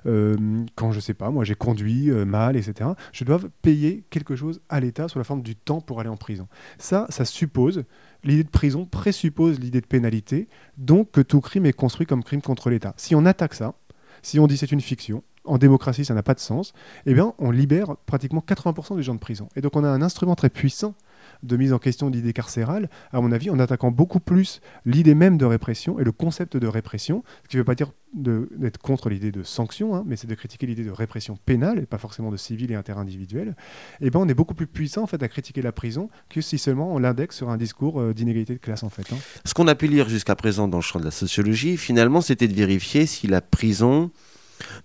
euh, 0.06 0.36
quand 0.76 0.92
je 0.92 1.00
sais 1.00 1.14
pas, 1.14 1.32
moi 1.32 1.44
j'ai 1.44 1.56
conduit 1.56 2.12
euh, 2.12 2.26
mal, 2.26 2.56
etc., 2.56 2.92
je 3.14 3.24
dois 3.24 3.40
payer 3.62 4.04
quelque 4.10 4.36
chose 4.36 4.62
à 4.70 4.80
l'État 4.80 5.08
sous 5.08 5.18
la 5.18 5.24
forme 5.24 5.42
du 5.42 5.56
temps 5.56 5.82
pour 5.82 6.00
aller 6.00 6.10
en 6.10 6.18
prison. 6.18 6.48
Ça, 6.78 7.08
ça 7.10 7.26
suppose 7.26 7.84
l'idée 8.24 8.44
de 8.44 8.50
prison 8.50 8.86
présuppose 8.86 9.60
l'idée 9.60 9.82
de 9.82 9.88
pénalité, 9.88 10.48
donc 10.78 11.12
que 11.12 11.22
tout 11.22 11.42
crime 11.42 11.66
est 11.66 11.74
construit 11.74 12.06
comme 12.06 12.24
crime 12.24 12.42
contre 12.42 12.70
l'État. 12.70 12.94
Si 12.98 13.16
on 13.16 13.26
attaque 13.26 13.54
ça, 13.54 13.74
si 14.22 14.40
on 14.40 14.48
dit 14.48 14.58
c'est 14.58 14.72
une 14.72 14.82
fiction, 14.82 15.24
en 15.46 15.58
démocratie, 15.58 16.06
ça 16.06 16.14
n'a 16.14 16.24
pas 16.24 16.34
de 16.34 16.40
sens, 16.40 16.74
eh 17.06 17.14
bien, 17.14 17.34
on 17.38 17.52
libère 17.52 17.96
pratiquement 18.06 18.44
80% 18.46 18.96
des 18.96 19.04
gens 19.04 19.16
de 19.16 19.20
prison. 19.20 19.50
Et 19.56 19.62
donc, 19.62 19.76
on 19.76 19.84
a 19.84 19.90
un 19.90 20.02
instrument 20.02 20.36
très 20.36 20.50
puissant 20.50 20.96
de 21.42 21.58
mise 21.58 21.74
en 21.74 21.80
question 21.80 22.10
de 22.10 22.16
l'idée 22.16 22.34
carcérale, 22.34 22.90
à 23.12 23.20
mon 23.22 23.32
avis, 23.32 23.50
en 23.50 23.60
attaquant 23.60 23.92
beaucoup 23.92 24.20
plus 24.20 24.62
l'idée 24.86 25.16
même 25.16 25.38
de 25.38 25.46
répression 25.46 26.00
et 26.00 26.04
le 26.04 26.12
concept 26.12 26.58
de 26.58 26.68
répression, 26.68 27.24
ce 27.44 27.50
qui 27.50 27.58
ne 27.58 27.62
veut 27.62 27.66
pas 27.66 27.76
dire 27.76 27.92
d'être 28.14 28.78
contre 28.78 29.10
l'idée 29.10 29.32
de 29.32 29.44
sanction, 29.44 29.96
hein, 29.96 30.04
mais 30.06 30.16
c'est 30.16 30.28
de 30.28 30.36
critiquer 30.36 30.68
l'idée 30.68 30.84
de 30.84 30.92
répression 30.92 31.38
pénale, 31.46 31.80
et 31.80 31.86
pas 31.86 31.98
forcément 31.98 32.32
de 32.32 32.38
civil 32.38 32.72
et 32.72 32.76
interindividuel, 32.76 33.56
et 34.00 34.08
eh 34.08 34.10
ben 34.12 34.20
on 34.20 34.28
est 34.28 34.36
beaucoup 34.36 34.54
plus 34.54 34.68
puissant 34.68 35.04
en 35.04 35.08
fait 35.08 35.24
à 35.24 35.28
critiquer 35.28 35.64
la 35.64 35.72
prison 35.72 36.10
que 36.30 36.40
si 36.40 36.60
seulement 36.60 36.94
on 36.94 37.00
l'indexe 37.00 37.38
sur 37.38 37.50
un 37.50 37.58
discours 37.58 38.00
euh, 38.00 38.14
d'inégalité 38.14 38.54
de 38.54 38.60
classe 38.60 38.84
en 38.84 38.90
fait. 38.90 39.12
Hein. 39.12 39.18
Ce 39.46 39.56
qu'on 39.56 39.68
a 39.68 39.74
pu 39.74 39.88
lire 39.88 40.10
jusqu'à 40.10 40.36
présent 40.36 40.68
dans 40.68 40.78
le 40.78 40.84
champ 40.84 41.00
de 41.00 41.06
la 41.06 41.12
sociologie, 41.12 41.76
finalement, 41.78 42.22
c'était 42.22 42.48
de 42.48 42.54
vérifier 42.54 43.08
si 43.08 43.26
la 43.26 43.42
prison 43.42 44.12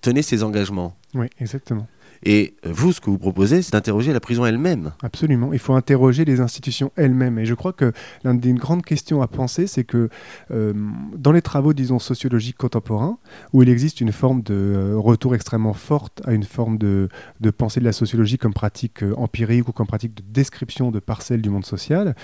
tenez 0.00 0.22
ses 0.22 0.42
engagements. 0.42 0.96
Oui, 1.14 1.26
exactement. 1.40 1.86
Et 2.24 2.54
vous, 2.64 2.92
ce 2.92 3.00
que 3.00 3.10
vous 3.10 3.18
proposez, 3.18 3.62
c'est 3.62 3.72
d'interroger 3.72 4.12
la 4.12 4.20
prison 4.20 4.44
elle-même. 4.44 4.92
Absolument. 5.02 5.52
Il 5.52 5.58
faut 5.58 5.74
interroger 5.74 6.24
les 6.24 6.40
institutions 6.40 6.90
elles-mêmes. 6.96 7.38
Et 7.38 7.46
je 7.46 7.54
crois 7.54 7.72
que 7.72 7.92
l'une 8.24 8.40
des 8.40 8.52
grandes 8.54 8.84
questions 8.84 9.22
à 9.22 9.28
penser, 9.28 9.66
c'est 9.66 9.84
que 9.84 10.08
euh, 10.50 10.72
dans 11.16 11.32
les 11.32 11.42
travaux, 11.42 11.72
disons, 11.72 11.98
sociologiques 11.98 12.56
contemporains, 12.56 13.18
où 13.52 13.62
il 13.62 13.68
existe 13.68 14.00
une 14.00 14.12
forme 14.12 14.42
de 14.42 14.54
euh, 14.54 14.96
retour 14.96 15.34
extrêmement 15.34 15.74
forte 15.74 16.22
à 16.24 16.32
une 16.32 16.44
forme 16.44 16.78
de, 16.78 17.08
de 17.40 17.50
pensée 17.50 17.80
de 17.80 17.84
la 17.84 17.92
sociologie 17.92 18.38
comme 18.38 18.54
pratique 18.54 19.02
euh, 19.02 19.14
empirique 19.16 19.68
ou 19.68 19.72
comme 19.72 19.86
pratique 19.86 20.14
de 20.14 20.22
description 20.22 20.90
de 20.90 20.98
parcelles 20.98 21.42
du 21.42 21.50
monde 21.50 21.64
social, 21.64 22.14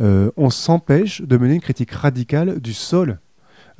on 0.00 0.50
s'empêche 0.50 1.22
de 1.22 1.36
mener 1.36 1.54
une 1.54 1.60
critique 1.60 1.90
radicale 1.90 2.60
du 2.60 2.72
sol 2.72 3.18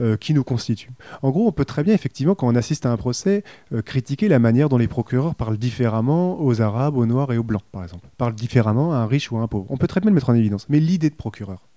euh, 0.01 0.17
qui 0.17 0.35
nous 0.35 0.45
constitue. 0.45 0.91
En 1.23 1.31
gros, 1.31 1.47
on 1.47 1.53
peut 1.53 1.65
très 1.65 1.83
bien, 1.83 1.95
effectivement, 1.95 2.35
quand 2.35 2.47
on 2.49 2.55
assiste 2.55 2.87
à 2.87 2.91
un 2.91 2.97
procès, 2.97 3.45
euh, 3.73 3.83
critiquer 3.83 4.29
la 4.29 4.39
manière 4.39 4.69
dont 4.69 4.79
les 4.79 4.89
procureurs 4.89 5.35
parlent 5.35 5.59
différemment 5.59 6.41
aux 6.43 6.61
Arabes, 6.61 6.97
aux 6.97 7.07
Noirs 7.07 7.33
et 7.33 7.39
aux 7.39 7.43
Blancs, 7.43 7.63
par 7.73 7.83
exemple. 7.83 8.09
Parlent 8.17 8.35
différemment 8.35 8.93
à 8.93 8.97
un 8.97 9.07
riche 9.07 9.31
ou 9.33 9.39
à 9.39 9.41
un 9.41 9.49
pauvre. 9.49 9.67
On 9.71 9.77
peut 9.77 9.87
très 9.87 10.01
bien 10.01 10.11
le 10.11 10.15
mettre 10.15 10.31
en 10.31 10.35
évidence. 10.35 10.67
Mais 10.69 10.81
l'idée 10.81 11.11
de 11.11 11.15
procureur, 11.15 11.69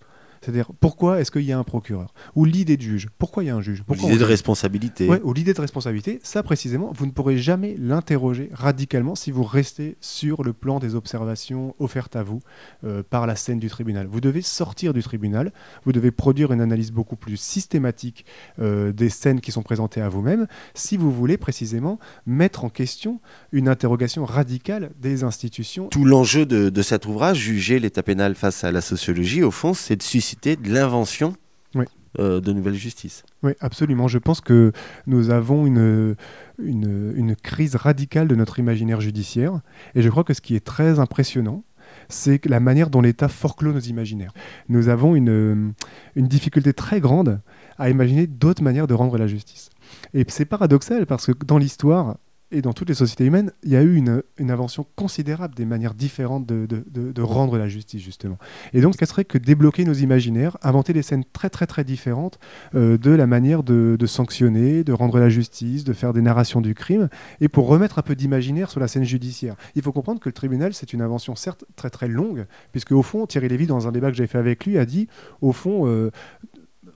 c'est-à-dire, 0.46 0.70
pourquoi 0.80 1.20
est-ce 1.20 1.32
qu'il 1.32 1.42
y 1.42 1.52
a 1.52 1.58
un 1.58 1.64
procureur 1.64 2.14
Ou 2.36 2.46
l'idée 2.46 2.78
de 2.78 2.82
juge? 2.84 3.08
Pourquoi 3.18 3.44
il 3.44 3.48
y 3.48 3.50
a 3.50 3.56
un 3.56 3.62
juge? 3.62 3.84
L'idée 3.90 4.20
de 4.20 4.24
responsabilité. 4.24 5.10
ou 5.24 5.34
l'idée 5.34 5.56
de 5.56 5.62
responsabilité, 5.62 6.20
ça 6.22 6.44
précisément, 6.44 6.94
vous 6.96 7.08
ne 7.08 7.12
pourrez 7.12 7.40
jamais 7.40 7.76
l'interroger 7.80 8.50
radicalement 8.54 9.16
si 9.16 9.32
vous 9.32 9.44
restez 9.44 9.98
sur 10.02 10.44
le 10.44 10.54
plan 10.54 10.78
des 10.78 10.94
observations 10.94 11.76
offertes 11.80 12.16
à 12.16 12.22
vous 12.22 12.42
euh, 12.84 13.02
par 13.10 13.26
la 13.26 13.36
scène 13.36 13.58
du 13.58 13.70
tribunal. 13.70 14.06
Vous 14.06 14.22
devez 14.22 14.44
sortir 14.44 14.94
du 14.94 15.02
tribunal, 15.02 15.52
vous 15.84 15.92
devez 15.92 16.12
produire 16.12 16.52
une 16.52 16.62
analyse 16.62 16.92
beaucoup 16.92 17.16
plus 17.16 17.38
systématique 17.38 18.24
euh, 18.60 18.92
des 18.92 19.10
scènes 19.10 19.42
qui 19.42 19.52
sont 19.52 19.64
présentées 19.64 20.02
à 20.02 20.10
vous-même, 20.10 20.46
si 20.76 20.96
vous 20.96 21.12
voulez 21.12 21.38
précisément 21.38 21.98
mettre 22.28 22.66
en 22.66 22.70
question 22.70 23.20
une 23.52 23.68
interrogation 23.68 24.26
radicale 24.26 24.92
des 25.02 25.24
institutions. 25.24 25.88
Tout 25.88 26.06
l'enjeu 26.06 26.46
de, 26.46 26.70
de 26.70 26.82
cet 26.84 27.08
ouvrage, 27.08 27.40
juger 27.40 27.80
l'état 27.80 28.04
pénal 28.04 28.36
face 28.36 28.64
à 28.64 28.72
la 28.72 28.82
sociologie, 28.82 29.42
au 29.42 29.52
fond, 29.52 29.74
c'est 29.74 29.96
de 29.96 30.04
susciter 30.04 30.35
de 30.44 30.74
l'invention 30.74 31.36
euh, 32.20 32.40
de 32.40 32.54
nouvelles 32.54 32.76
justices. 32.76 33.24
Oui, 33.44 33.52
absolument. 33.60 34.08
Je 34.08 34.20
pense 34.20 34.40
que 34.40 34.72
nous 35.06 35.32
avons 35.32 35.66
une, 35.66 36.16
une, 36.58 37.36
crise 37.36 37.76
radicale 37.76 38.30
de 38.30 38.36
notre 38.36 38.58
imaginaire 38.58 39.02
judiciaire. 39.02 39.60
Et 39.96 40.02
je 40.02 40.10
crois 40.10 40.24
que 40.24 40.34
ce 40.34 40.40
qui 40.40 40.56
est 40.56 40.64
très 40.64 41.00
impressionnant, 41.00 41.66
c'est 42.08 42.46
la 42.46 42.62
manière 42.62 42.90
dont 42.90 43.02
l'État 43.02 43.28
forclôt 43.28 43.74
nos 43.74 43.80
imaginaires. 43.80 44.32
Nous 44.70 44.88
avons 44.88 45.16
une, 45.16 45.74
une 46.16 46.28
difficulté 46.28 46.72
très 46.72 47.02
grande 47.02 47.42
à 47.78 47.90
imaginer 47.90 48.28
d'autres 48.28 48.64
manières 48.64 48.88
de 48.88 48.94
rendre 48.94 49.18
la 49.18 49.28
justice. 49.28 49.70
Et 50.14 50.24
c'est 50.30 50.46
paradoxal 50.46 51.06
parce 51.06 51.26
que 51.26 51.46
dans 51.46 51.58
l'histoire, 51.58 52.16
et 52.52 52.62
dans 52.62 52.74
toutes 52.74 52.90
les 52.90 52.96
sociétés 52.96 53.26
humaines, 53.26 53.52
il 53.64 53.72
y 53.72 53.76
a 53.76 53.82
eu 53.82 53.96
une, 53.96 54.22
invention 54.40 54.86
considérable 54.96 55.56
des 55.56 55.66
manières 55.66 55.96
différentes 55.96 56.46
de, 56.46 57.22
rendre 57.22 57.58
la 57.58 57.68
justice, 57.68 58.02
justement. 58.02 58.38
Et 58.74 58.82
donc, 58.82 58.96
ce 59.00 59.06
serait 59.06 59.26
que 59.26 59.38
débloquer 59.38 59.84
nos 59.84 59.94
imaginaires, 59.94 60.58
inventer 60.62 60.94
des 60.94 61.02
scènes 61.02 61.24
très, 61.34 61.50
très, 61.50 61.66
très 61.66 61.84
différentes 61.84 62.40
euh, 62.76 62.98
de 62.98 63.12
la 63.12 63.26
manière 63.26 63.64
de, 63.64 63.98
sanctionner, 64.06 64.84
de 64.84 64.94
rendre 64.94 65.20
la 65.20 65.30
justice, 65.30 65.84
de 65.84 65.94
faire 65.94 66.14
des 66.14 66.22
narrations 66.22 66.62
du 66.62 66.76
crime, 66.76 67.10
et 67.42 67.50
pour 67.50 67.68
remettre 67.68 67.98
un 67.98 68.04
peu 68.04 68.16
d'imaginaire 68.16 68.70
sur 68.70 68.80
la 68.80 68.88
scène 68.88 69.04
judiciaire. 69.04 69.56
Il 69.74 69.82
faut 69.82 69.92
comprendre 69.92 70.20
que 70.20 70.30
le 70.30 70.34
tribunal, 70.34 70.74
c'est 70.74 70.94
une 70.94 71.02
invention 71.02 71.36
certes 71.36 71.66
très, 71.76 71.90
très 71.90 72.08
longue, 72.08 72.46
puisque 72.72 72.92
au 72.92 73.02
fond, 73.02 73.26
Thierry 73.26 73.50
Lévy, 73.50 73.66
dans 73.66 73.88
un 73.88 73.92
débat 73.92 74.12
que 74.12 74.18
j'avais 74.18 74.28
fait 74.28 74.38
avec 74.38 74.66
lui, 74.66 74.78
a 74.78 74.86
dit, 74.86 75.08
au 75.42 75.52
fond, 75.52 75.88
euh, 75.88 76.12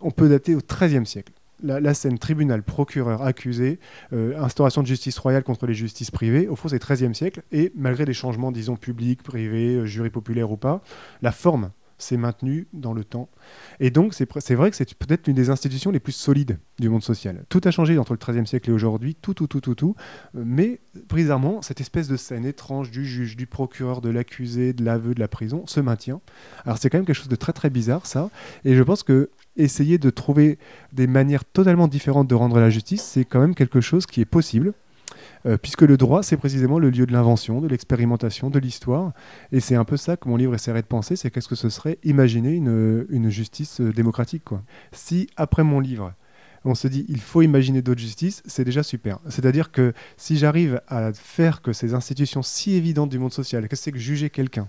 on 0.02 0.12
peut 0.12 0.30
dater 0.30 0.56
au 0.56 0.60
XIIIe 0.60 1.06
siècle 1.06 1.34
la, 1.64 1.94
scène 1.94 2.18
tribunal, 2.18 2.64
procureur, 2.64 3.22
accusé, 3.22 3.80
euh, 4.14 4.40
instauration 4.42 4.82
de 4.82 4.88
justice 4.88 5.18
royale 5.18 5.44
contre 5.44 5.68
les 5.68 5.74
justices 5.74 6.12
privées, 6.12 6.48
au 6.48 6.56
fond 6.56 6.68
c'est 6.68 6.82
13e 6.82 7.14
siècle, 7.14 7.42
et 7.52 7.72
malgré 7.76 8.06
des 8.06 8.14
changements, 8.14 8.52
disons, 8.52 8.76
publics, 8.76 9.24
privés, 9.24 9.76
euh, 9.76 9.86
jury 9.86 10.10
populaire 10.10 10.52
ou 10.52 10.58
pas, 10.58 10.82
la 11.22 11.32
forme 11.32 11.72
s'est 12.00 12.18
maintenue 12.18 12.68
dans 12.74 12.94
le 12.94 13.04
temps. 13.04 13.30
Et 13.80 13.92
donc 13.92 14.14
c'est 14.14 14.56
vrai 14.56 14.72
que 14.72 14.76
c'est 14.76 14.94
peut-être 14.96 15.28
l'une 15.28 15.36
des 15.36 15.50
institutions 15.50 15.92
les 15.92 16.00
plus 16.00 16.14
solides 16.14 16.58
du 16.80 16.90
monde 16.90 17.04
social. 17.04 17.44
Tout 17.50 17.62
a 17.66 17.72
changé 17.72 17.98
entre 17.98 18.14
le 18.14 18.18
XIIIe 18.18 18.48
siècle 18.48 18.70
et 18.70 18.74
aujourd'hui, 18.74 19.16
tout, 19.16 19.34
tout, 19.34 19.48
tout, 19.48 19.62
tout, 19.62 19.76
tout, 19.76 19.96
mais 20.34 20.80
bizarrement, 21.14 21.62
cette 21.62 21.82
espèce 21.82 22.08
de 22.08 22.18
scène 22.18 22.46
étrange 22.46 22.90
du 22.90 23.06
juge, 23.06 23.36
du 23.36 23.46
procureur, 23.46 24.02
de 24.02 24.10
l'accusé, 24.10 24.74
de 24.74 24.84
l'aveu, 24.84 25.14
de 25.14 25.20
la 25.20 25.28
prison, 25.28 25.66
se 25.68 25.80
maintient. 25.80 26.22
Alors 26.66 26.78
c'est 26.78 26.90
quand 26.90 26.98
même 26.98 27.06
quelque 27.06 27.18
chose 27.18 27.30
de 27.30 27.36
très 27.36 27.54
très 27.54 27.70
bizarre 27.70 28.06
ça, 28.06 28.30
et 28.66 28.76
je 28.76 28.84
pense 28.84 29.04
que 29.04 29.30
essayer 29.58 29.98
de 29.98 30.10
trouver 30.10 30.58
des 30.94 31.08
manières 31.08 31.46
totalement 31.46 31.88
différentes 31.88 32.28
de 32.28 32.36
rendre 32.36 32.60
la 32.60 32.70
justice, 32.70 33.04
c'est 33.04 33.26
quand 33.26 33.42
même 33.42 33.56
quelque 33.56 33.82
chose 33.82 34.06
qui 34.06 34.22
est 34.22 34.26
possible. 34.26 34.74
Euh, 35.46 35.58
puisque 35.58 35.82
le 35.82 35.98
droit, 35.98 36.24
c'est 36.24 36.38
précisément 36.38 36.80
le 36.80 36.90
lieu 36.90 37.06
de 37.06 37.14
l'invention, 37.14 37.62
de 37.62 37.68
l'expérimentation, 37.68 38.50
de 38.50 38.60
l'histoire. 38.60 39.14
Et 39.52 39.60
c'est 39.60 39.76
un 39.76 39.86
peu 39.86 39.98
ça 39.98 40.18
que 40.18 40.28
mon 40.28 40.36
livre 40.36 40.56
essaierait 40.56 40.82
de 40.82 40.88
penser, 40.88 41.16
c'est 41.16 41.32
qu'est-ce 41.32 41.48
que 41.48 41.56
ce 41.56 41.70
serait 41.70 41.98
imaginer 42.04 42.54
une, 42.54 43.06
une 43.10 43.30
justice 43.30 43.82
euh, 43.82 43.94
démocratique. 43.94 44.44
Quoi. 44.44 44.62
Si, 44.92 45.28
après 45.38 45.64
mon 45.64 45.80
livre, 45.80 46.14
on 46.66 46.76
se 46.76 46.88
dit 46.88 47.06
il 47.08 47.22
faut 47.22 47.42
imaginer 47.42 47.82
d'autres 47.82 48.02
justices, 48.02 48.44
c'est 48.46 48.66
déjà 48.66 48.84
super. 48.84 49.20
C'est-à-dire 49.30 49.72
que 49.72 49.94
si 50.18 50.38
j'arrive 50.38 50.82
à 50.88 51.14
faire 51.14 51.62
que 51.62 51.74
ces 51.74 51.94
institutions 51.94 52.42
si 52.42 52.74
évidentes 52.74 53.10
du 53.10 53.20
monde 53.20 53.34
social, 53.34 53.68
qu'est-ce 53.68 53.82
que 53.82 53.84
c'est 53.84 53.92
que 53.92 53.98
juger 53.98 54.30
quelqu'un 54.30 54.68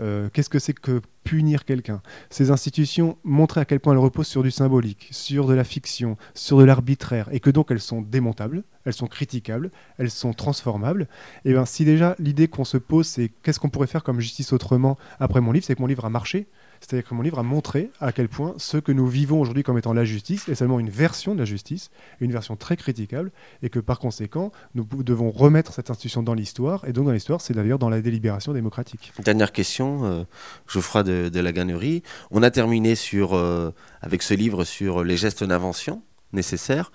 euh, 0.00 0.28
qu'est-ce 0.32 0.50
que 0.50 0.58
c'est 0.58 0.72
que 0.72 1.00
punir 1.24 1.64
quelqu'un? 1.64 2.02
Ces 2.30 2.50
institutions 2.50 3.16
montraient 3.24 3.62
à 3.62 3.64
quel 3.64 3.80
point 3.80 3.92
elles 3.92 3.98
reposent 3.98 4.28
sur 4.28 4.42
du 4.42 4.50
symbolique, 4.50 5.08
sur 5.10 5.46
de 5.46 5.54
la 5.54 5.64
fiction, 5.64 6.16
sur 6.34 6.58
de 6.58 6.64
l'arbitraire, 6.64 7.28
et 7.32 7.40
que 7.40 7.50
donc 7.50 7.70
elles 7.70 7.80
sont 7.80 8.02
démontables, 8.02 8.64
elles 8.84 8.92
sont 8.92 9.06
critiquables, 9.06 9.70
elles 9.98 10.10
sont 10.10 10.32
transformables. 10.32 11.08
Et 11.44 11.52
bien 11.52 11.64
si 11.64 11.84
déjà 11.84 12.14
l'idée 12.18 12.48
qu'on 12.48 12.64
se 12.64 12.76
pose, 12.76 13.06
c'est 13.06 13.30
qu'est-ce 13.42 13.58
qu'on 13.60 13.70
pourrait 13.70 13.86
faire 13.86 14.04
comme 14.04 14.20
justice 14.20 14.52
autrement 14.52 14.98
après 15.18 15.40
mon 15.40 15.52
livre, 15.52 15.64
c'est 15.64 15.74
que 15.74 15.80
mon 15.80 15.86
livre 15.86 16.04
a 16.04 16.10
marché, 16.10 16.46
c'est-à-dire 16.84 17.08
que 17.08 17.14
mon 17.14 17.22
livre 17.22 17.38
a 17.38 17.42
montré 17.42 17.90
à 17.98 18.12
quel 18.12 18.28
point 18.28 18.54
ce 18.58 18.76
que 18.76 18.92
nous 18.92 19.06
vivons 19.06 19.40
aujourd'hui 19.40 19.62
comme 19.62 19.78
étant 19.78 19.94
la 19.94 20.04
justice 20.04 20.48
est 20.50 20.54
seulement 20.54 20.78
une 20.78 20.90
version 20.90 21.34
de 21.34 21.38
la 21.38 21.46
justice, 21.46 21.90
une 22.20 22.30
version 22.30 22.56
très 22.56 22.76
critiquable, 22.76 23.32
et 23.62 23.70
que 23.70 23.78
par 23.78 23.98
conséquent, 23.98 24.52
nous 24.74 24.84
devons 25.02 25.30
remettre 25.30 25.72
cette 25.72 25.88
institution 25.88 26.22
dans 26.22 26.34
l'histoire, 26.34 26.86
et 26.86 26.92
donc 26.92 27.06
dans 27.06 27.12
l'histoire, 27.12 27.40
c'est 27.40 27.54
d'ailleurs 27.54 27.78
dans 27.78 27.88
la 27.88 28.02
délibération 28.02 28.52
démocratique. 28.52 29.12
Dernière 29.24 29.52
question, 29.52 30.04
euh, 30.04 30.24
Geoffroy 30.68 31.04
de, 31.04 31.30
de, 31.30 31.40
la 31.40 31.52
Gannerie. 31.52 32.02
On 32.30 32.42
a 32.42 32.50
terminé 32.50 32.96
sur, 32.96 33.32
euh, 33.32 33.70
avec 34.02 34.22
ce 34.22 34.34
livre 34.34 34.64
sur 34.64 35.04
les 35.04 35.16
gestes 35.16 35.42
d'invention 35.42 36.02
nécessaires. 36.32 36.92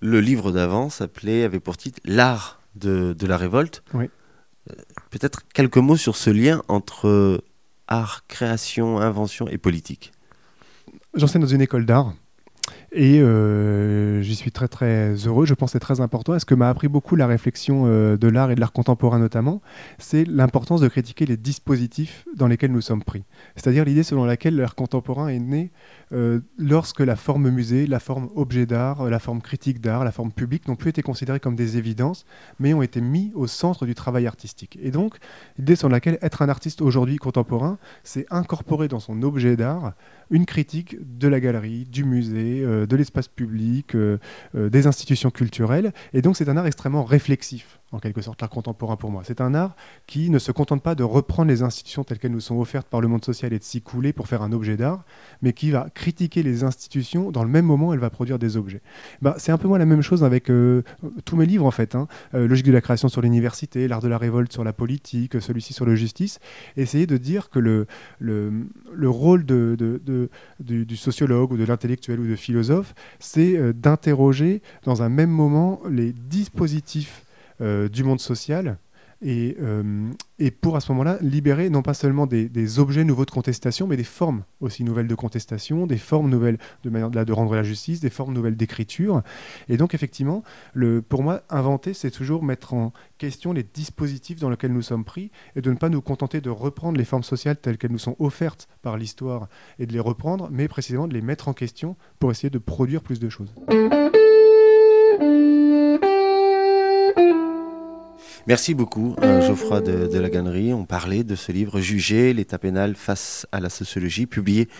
Le 0.00 0.20
livre 0.20 0.52
d'avant 0.52 0.90
s'appelait, 0.90 1.42
avait 1.42 1.58
pour 1.58 1.76
titre 1.76 1.98
L'art 2.04 2.60
de, 2.76 3.16
de, 3.18 3.26
la 3.26 3.36
révolte. 3.36 3.82
Oui. 3.94 4.08
Euh, 4.70 4.74
peut-être 5.10 5.42
quelques 5.52 5.78
mots 5.78 5.96
sur 5.96 6.16
ce 6.16 6.30
lien 6.30 6.62
entre 6.68 7.42
art, 7.88 8.26
création, 8.28 8.98
invention 8.98 9.48
et 9.48 9.58
politique 9.58 10.12
J'enseigne 11.14 11.42
dans 11.42 11.48
une 11.48 11.62
école 11.62 11.84
d'art. 11.86 12.14
Et 12.92 13.20
euh, 13.20 14.22
j'y 14.22 14.34
suis 14.34 14.50
très 14.50 14.66
très 14.66 15.12
heureux, 15.26 15.44
je 15.44 15.52
pense 15.52 15.70
que 15.70 15.72
c'est 15.72 15.78
très 15.78 16.00
important. 16.00 16.34
Et 16.34 16.38
ce 16.38 16.46
que 16.46 16.54
m'a 16.54 16.70
appris 16.70 16.88
beaucoup 16.88 17.16
la 17.16 17.26
réflexion 17.26 17.84
euh, 17.86 18.16
de 18.16 18.28
l'art 18.28 18.50
et 18.50 18.54
de 18.54 18.60
l'art 18.60 18.72
contemporain 18.72 19.18
notamment, 19.18 19.60
c'est 19.98 20.24
l'importance 20.24 20.80
de 20.80 20.88
critiquer 20.88 21.26
les 21.26 21.36
dispositifs 21.36 22.24
dans 22.34 22.46
lesquels 22.46 22.72
nous 22.72 22.80
sommes 22.80 23.02
pris. 23.02 23.24
C'est-à-dire 23.56 23.84
l'idée 23.84 24.02
selon 24.02 24.24
laquelle 24.24 24.56
l'art 24.56 24.74
contemporain 24.74 25.28
est 25.28 25.38
né 25.38 25.70
euh, 26.12 26.40
lorsque 26.56 27.00
la 27.00 27.14
forme 27.16 27.50
musée, 27.50 27.86
la 27.86 28.00
forme 28.00 28.30
objet 28.34 28.64
d'art, 28.64 29.04
la 29.10 29.18
forme 29.18 29.42
critique 29.42 29.82
d'art, 29.82 30.02
la 30.02 30.12
forme 30.12 30.32
publique 30.32 30.66
n'ont 30.66 30.76
plus 30.76 30.88
été 30.88 31.02
considérées 31.02 31.40
comme 31.40 31.56
des 31.56 31.76
évidences, 31.76 32.24
mais 32.58 32.72
ont 32.72 32.82
été 32.82 33.02
mis 33.02 33.32
au 33.34 33.46
centre 33.46 33.84
du 33.84 33.94
travail 33.94 34.26
artistique. 34.26 34.78
Et 34.82 34.90
donc, 34.90 35.16
l'idée 35.58 35.76
selon 35.76 35.92
laquelle 35.92 36.18
être 36.22 36.40
un 36.40 36.48
artiste 36.48 36.80
aujourd'hui 36.80 37.16
contemporain, 37.16 37.76
c'est 38.02 38.24
incorporer 38.30 38.88
dans 38.88 39.00
son 39.00 39.22
objet 39.22 39.56
d'art 39.56 39.92
une 40.30 40.46
critique 40.46 40.96
de 41.18 41.28
la 41.28 41.40
galerie, 41.40 41.84
du 41.84 42.04
musée, 42.04 42.64
de 42.86 42.96
l'espace 42.96 43.28
public, 43.28 43.94
euh, 43.94 44.18
euh, 44.54 44.68
des 44.68 44.86
institutions 44.86 45.30
culturelles. 45.30 45.92
Et 46.12 46.22
donc 46.22 46.36
c'est 46.36 46.48
un 46.48 46.56
art 46.56 46.66
extrêmement 46.66 47.04
réflexif 47.04 47.77
en 47.92 47.98
quelque 47.98 48.20
sorte, 48.20 48.40
l'art 48.40 48.50
contemporain 48.50 48.96
pour 48.96 49.10
moi. 49.10 49.22
C'est 49.24 49.40
un 49.40 49.54
art 49.54 49.74
qui 50.06 50.28
ne 50.30 50.38
se 50.38 50.52
contente 50.52 50.82
pas 50.82 50.94
de 50.94 51.02
reprendre 51.02 51.48
les 51.48 51.62
institutions 51.62 52.04
telles 52.04 52.18
qu'elles 52.18 52.32
nous 52.32 52.40
sont 52.40 52.58
offertes 52.58 52.86
par 52.86 53.00
le 53.00 53.08
monde 53.08 53.24
social 53.24 53.52
et 53.52 53.58
de 53.58 53.64
s'y 53.64 53.80
couler 53.80 54.12
pour 54.12 54.28
faire 54.28 54.42
un 54.42 54.52
objet 54.52 54.76
d'art, 54.76 55.04
mais 55.40 55.52
qui 55.52 55.70
va 55.70 55.88
critiquer 55.94 56.42
les 56.42 56.64
institutions 56.64 57.30
dans 57.30 57.44
le 57.44 57.48
même 57.48 57.64
moment 57.64 57.88
où 57.88 57.92
elle 57.94 57.98
va 57.98 58.10
produire 58.10 58.38
des 58.38 58.56
objets. 58.56 58.82
Bah, 59.22 59.34
c'est 59.38 59.52
un 59.52 59.58
peu 59.58 59.68
moi 59.68 59.78
la 59.78 59.86
même 59.86 60.02
chose 60.02 60.22
avec 60.22 60.50
euh, 60.50 60.82
tous 61.24 61.36
mes 61.36 61.46
livres 61.46 61.64
en 61.64 61.70
fait. 61.70 61.94
Hein. 61.94 62.08
Euh, 62.34 62.46
Logique 62.46 62.66
de 62.66 62.72
la 62.72 62.80
création 62.80 63.08
sur 63.08 63.22
l'université, 63.22 63.88
L'art 63.88 64.02
de 64.02 64.08
la 64.08 64.18
révolte 64.18 64.52
sur 64.52 64.64
la 64.64 64.72
politique, 64.72 65.40
celui-ci 65.40 65.72
sur 65.72 65.86
la 65.86 65.94
justice. 65.94 66.40
Essayer 66.76 67.06
de 67.06 67.16
dire 67.16 67.48
que 67.48 67.58
le, 67.58 67.86
le, 68.18 69.08
rôle 69.08 69.46
de, 69.46 69.76
de, 69.78 70.28
du, 70.60 70.96
sociologue 70.96 71.52
ou 71.52 71.56
de 71.56 71.64
l'intellectuel 71.64 72.20
ou 72.20 72.26
de 72.26 72.36
philosophe, 72.36 72.94
c'est 73.18 73.56
euh, 73.56 73.72
d'interroger 73.72 74.62
dans 74.84 75.02
un 75.02 75.08
même 75.08 75.30
moment 75.30 75.80
les 75.88 76.12
dispositifs 76.12 77.24
du 77.60 78.04
monde 78.04 78.20
social. 78.20 78.78
Et, 79.20 79.56
euh, 79.60 80.12
et, 80.38 80.52
pour 80.52 80.76
à 80.76 80.80
ce 80.80 80.92
moment-là 80.92 81.18
libérer 81.20 81.70
non 81.70 81.82
pas 81.82 81.94
seulement 81.94 82.26
des, 82.26 82.78
objets 82.78 83.02
nouveaux 83.02 83.24
de 83.24 83.30
contestation, 83.32 83.88
mais 83.88 83.96
des 83.96 84.04
formes 84.04 84.44
aussi 84.60 84.84
nouvelles 84.84 85.08
de 85.08 85.14
contestation, 85.16 85.88
des 85.88 85.96
formes 85.96 86.30
nouvelles 86.30 86.58
de 86.84 86.90
manière 86.90 87.10
rendre 87.34 87.54
la 87.54 87.64
justice, 87.64 87.98
des 87.98 88.10
formes 88.10 88.32
nouvelles 88.32 88.56
d'écriture. 88.56 89.22
Et 89.68 89.76
donc 89.76 89.94
effectivement, 89.94 90.44
le, 90.72 91.02
pour 91.02 91.24
moi, 91.24 91.42
inventer, 91.50 91.94
c'est 91.94 92.12
toujours 92.12 92.44
mettre 92.44 92.74
en 92.74 92.92
question 93.18 93.52
les 93.52 93.64
dispositifs 93.64 94.38
dans 94.38 94.50
lesquels 94.50 94.72
nous 94.72 94.82
sommes 94.82 95.04
pris 95.04 95.32
et 95.56 95.62
de 95.62 95.70
ne 95.70 95.76
pas 95.76 95.88
nous 95.88 96.00
contenter 96.00 96.40
de 96.40 96.50
reprendre 96.50 96.96
les 96.96 97.04
formes 97.04 97.24
sociales 97.24 97.56
telles 97.56 97.76
qu'elles 97.76 97.92
nous 97.92 97.98
sont 97.98 98.14
offertes 98.20 98.68
par 98.82 98.96
l'histoire 98.96 99.48
et 99.80 99.86
de 99.86 99.92
les 99.92 100.00
reprendre, 100.00 100.48
mais 100.52 100.68
précisément 100.68 101.08
de 101.08 101.14
les 101.14 101.22
mettre 101.22 101.48
en 101.48 101.54
question 101.54 101.96
pour 102.20 102.30
essayer 102.30 102.50
de 102.50 102.58
produire 102.58 103.02
plus 103.02 103.18
de 103.18 103.28
choses. 103.28 103.52
Merci 108.48 108.72
beaucoup, 108.72 109.14
euh, 109.22 109.42
Geoffroy 109.42 109.82
de, 109.82 110.18
la 110.18 110.30
Gannerie. 110.30 110.72
On 110.72 110.86
parlait 110.86 111.22
de 111.22 111.34
ce 111.34 111.52
livre 111.52 111.80
Juger 111.80 112.32
l'état 112.32 112.56
pénal 112.56 112.94
face 112.94 113.46
à 113.52 113.60
la 113.60 113.68
sociologie, 113.68 114.24
publié 114.24 114.70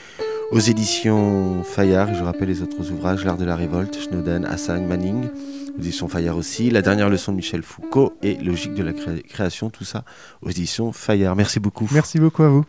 aux 0.52 0.58
éditions 0.58 1.62
Fayard. 1.64 2.14
Je 2.14 2.24
rappelle 2.24 2.48
les 2.48 2.62
autres 2.62 2.90
ouvrages 2.90 3.26
L'art 3.26 3.36
de 3.36 3.44
la 3.44 3.56
révolte, 3.56 3.94
Snowden, 3.94 4.46
Hassan, 4.46 4.86
Manning, 4.86 5.28
aux 5.76 5.82
éditions 5.82 6.08
Fayard 6.08 6.38
aussi. 6.38 6.70
La 6.70 6.80
dernière 6.80 7.10
leçon 7.10 7.32
de 7.32 7.36
Michel 7.36 7.62
Foucault 7.62 8.14
et 8.22 8.36
Logique 8.36 8.72
de 8.72 8.82
la 8.82 8.94
création, 8.94 9.68
tout 9.68 9.84
ça 9.84 10.02
aux 10.40 10.48
éditions 10.48 10.90
Fayard. 10.92 11.36
Merci 11.36 11.60
beaucoup. 11.60 11.90
Merci 11.92 12.18
beaucoup 12.18 12.44
à 12.44 12.48
vous. 12.48 12.64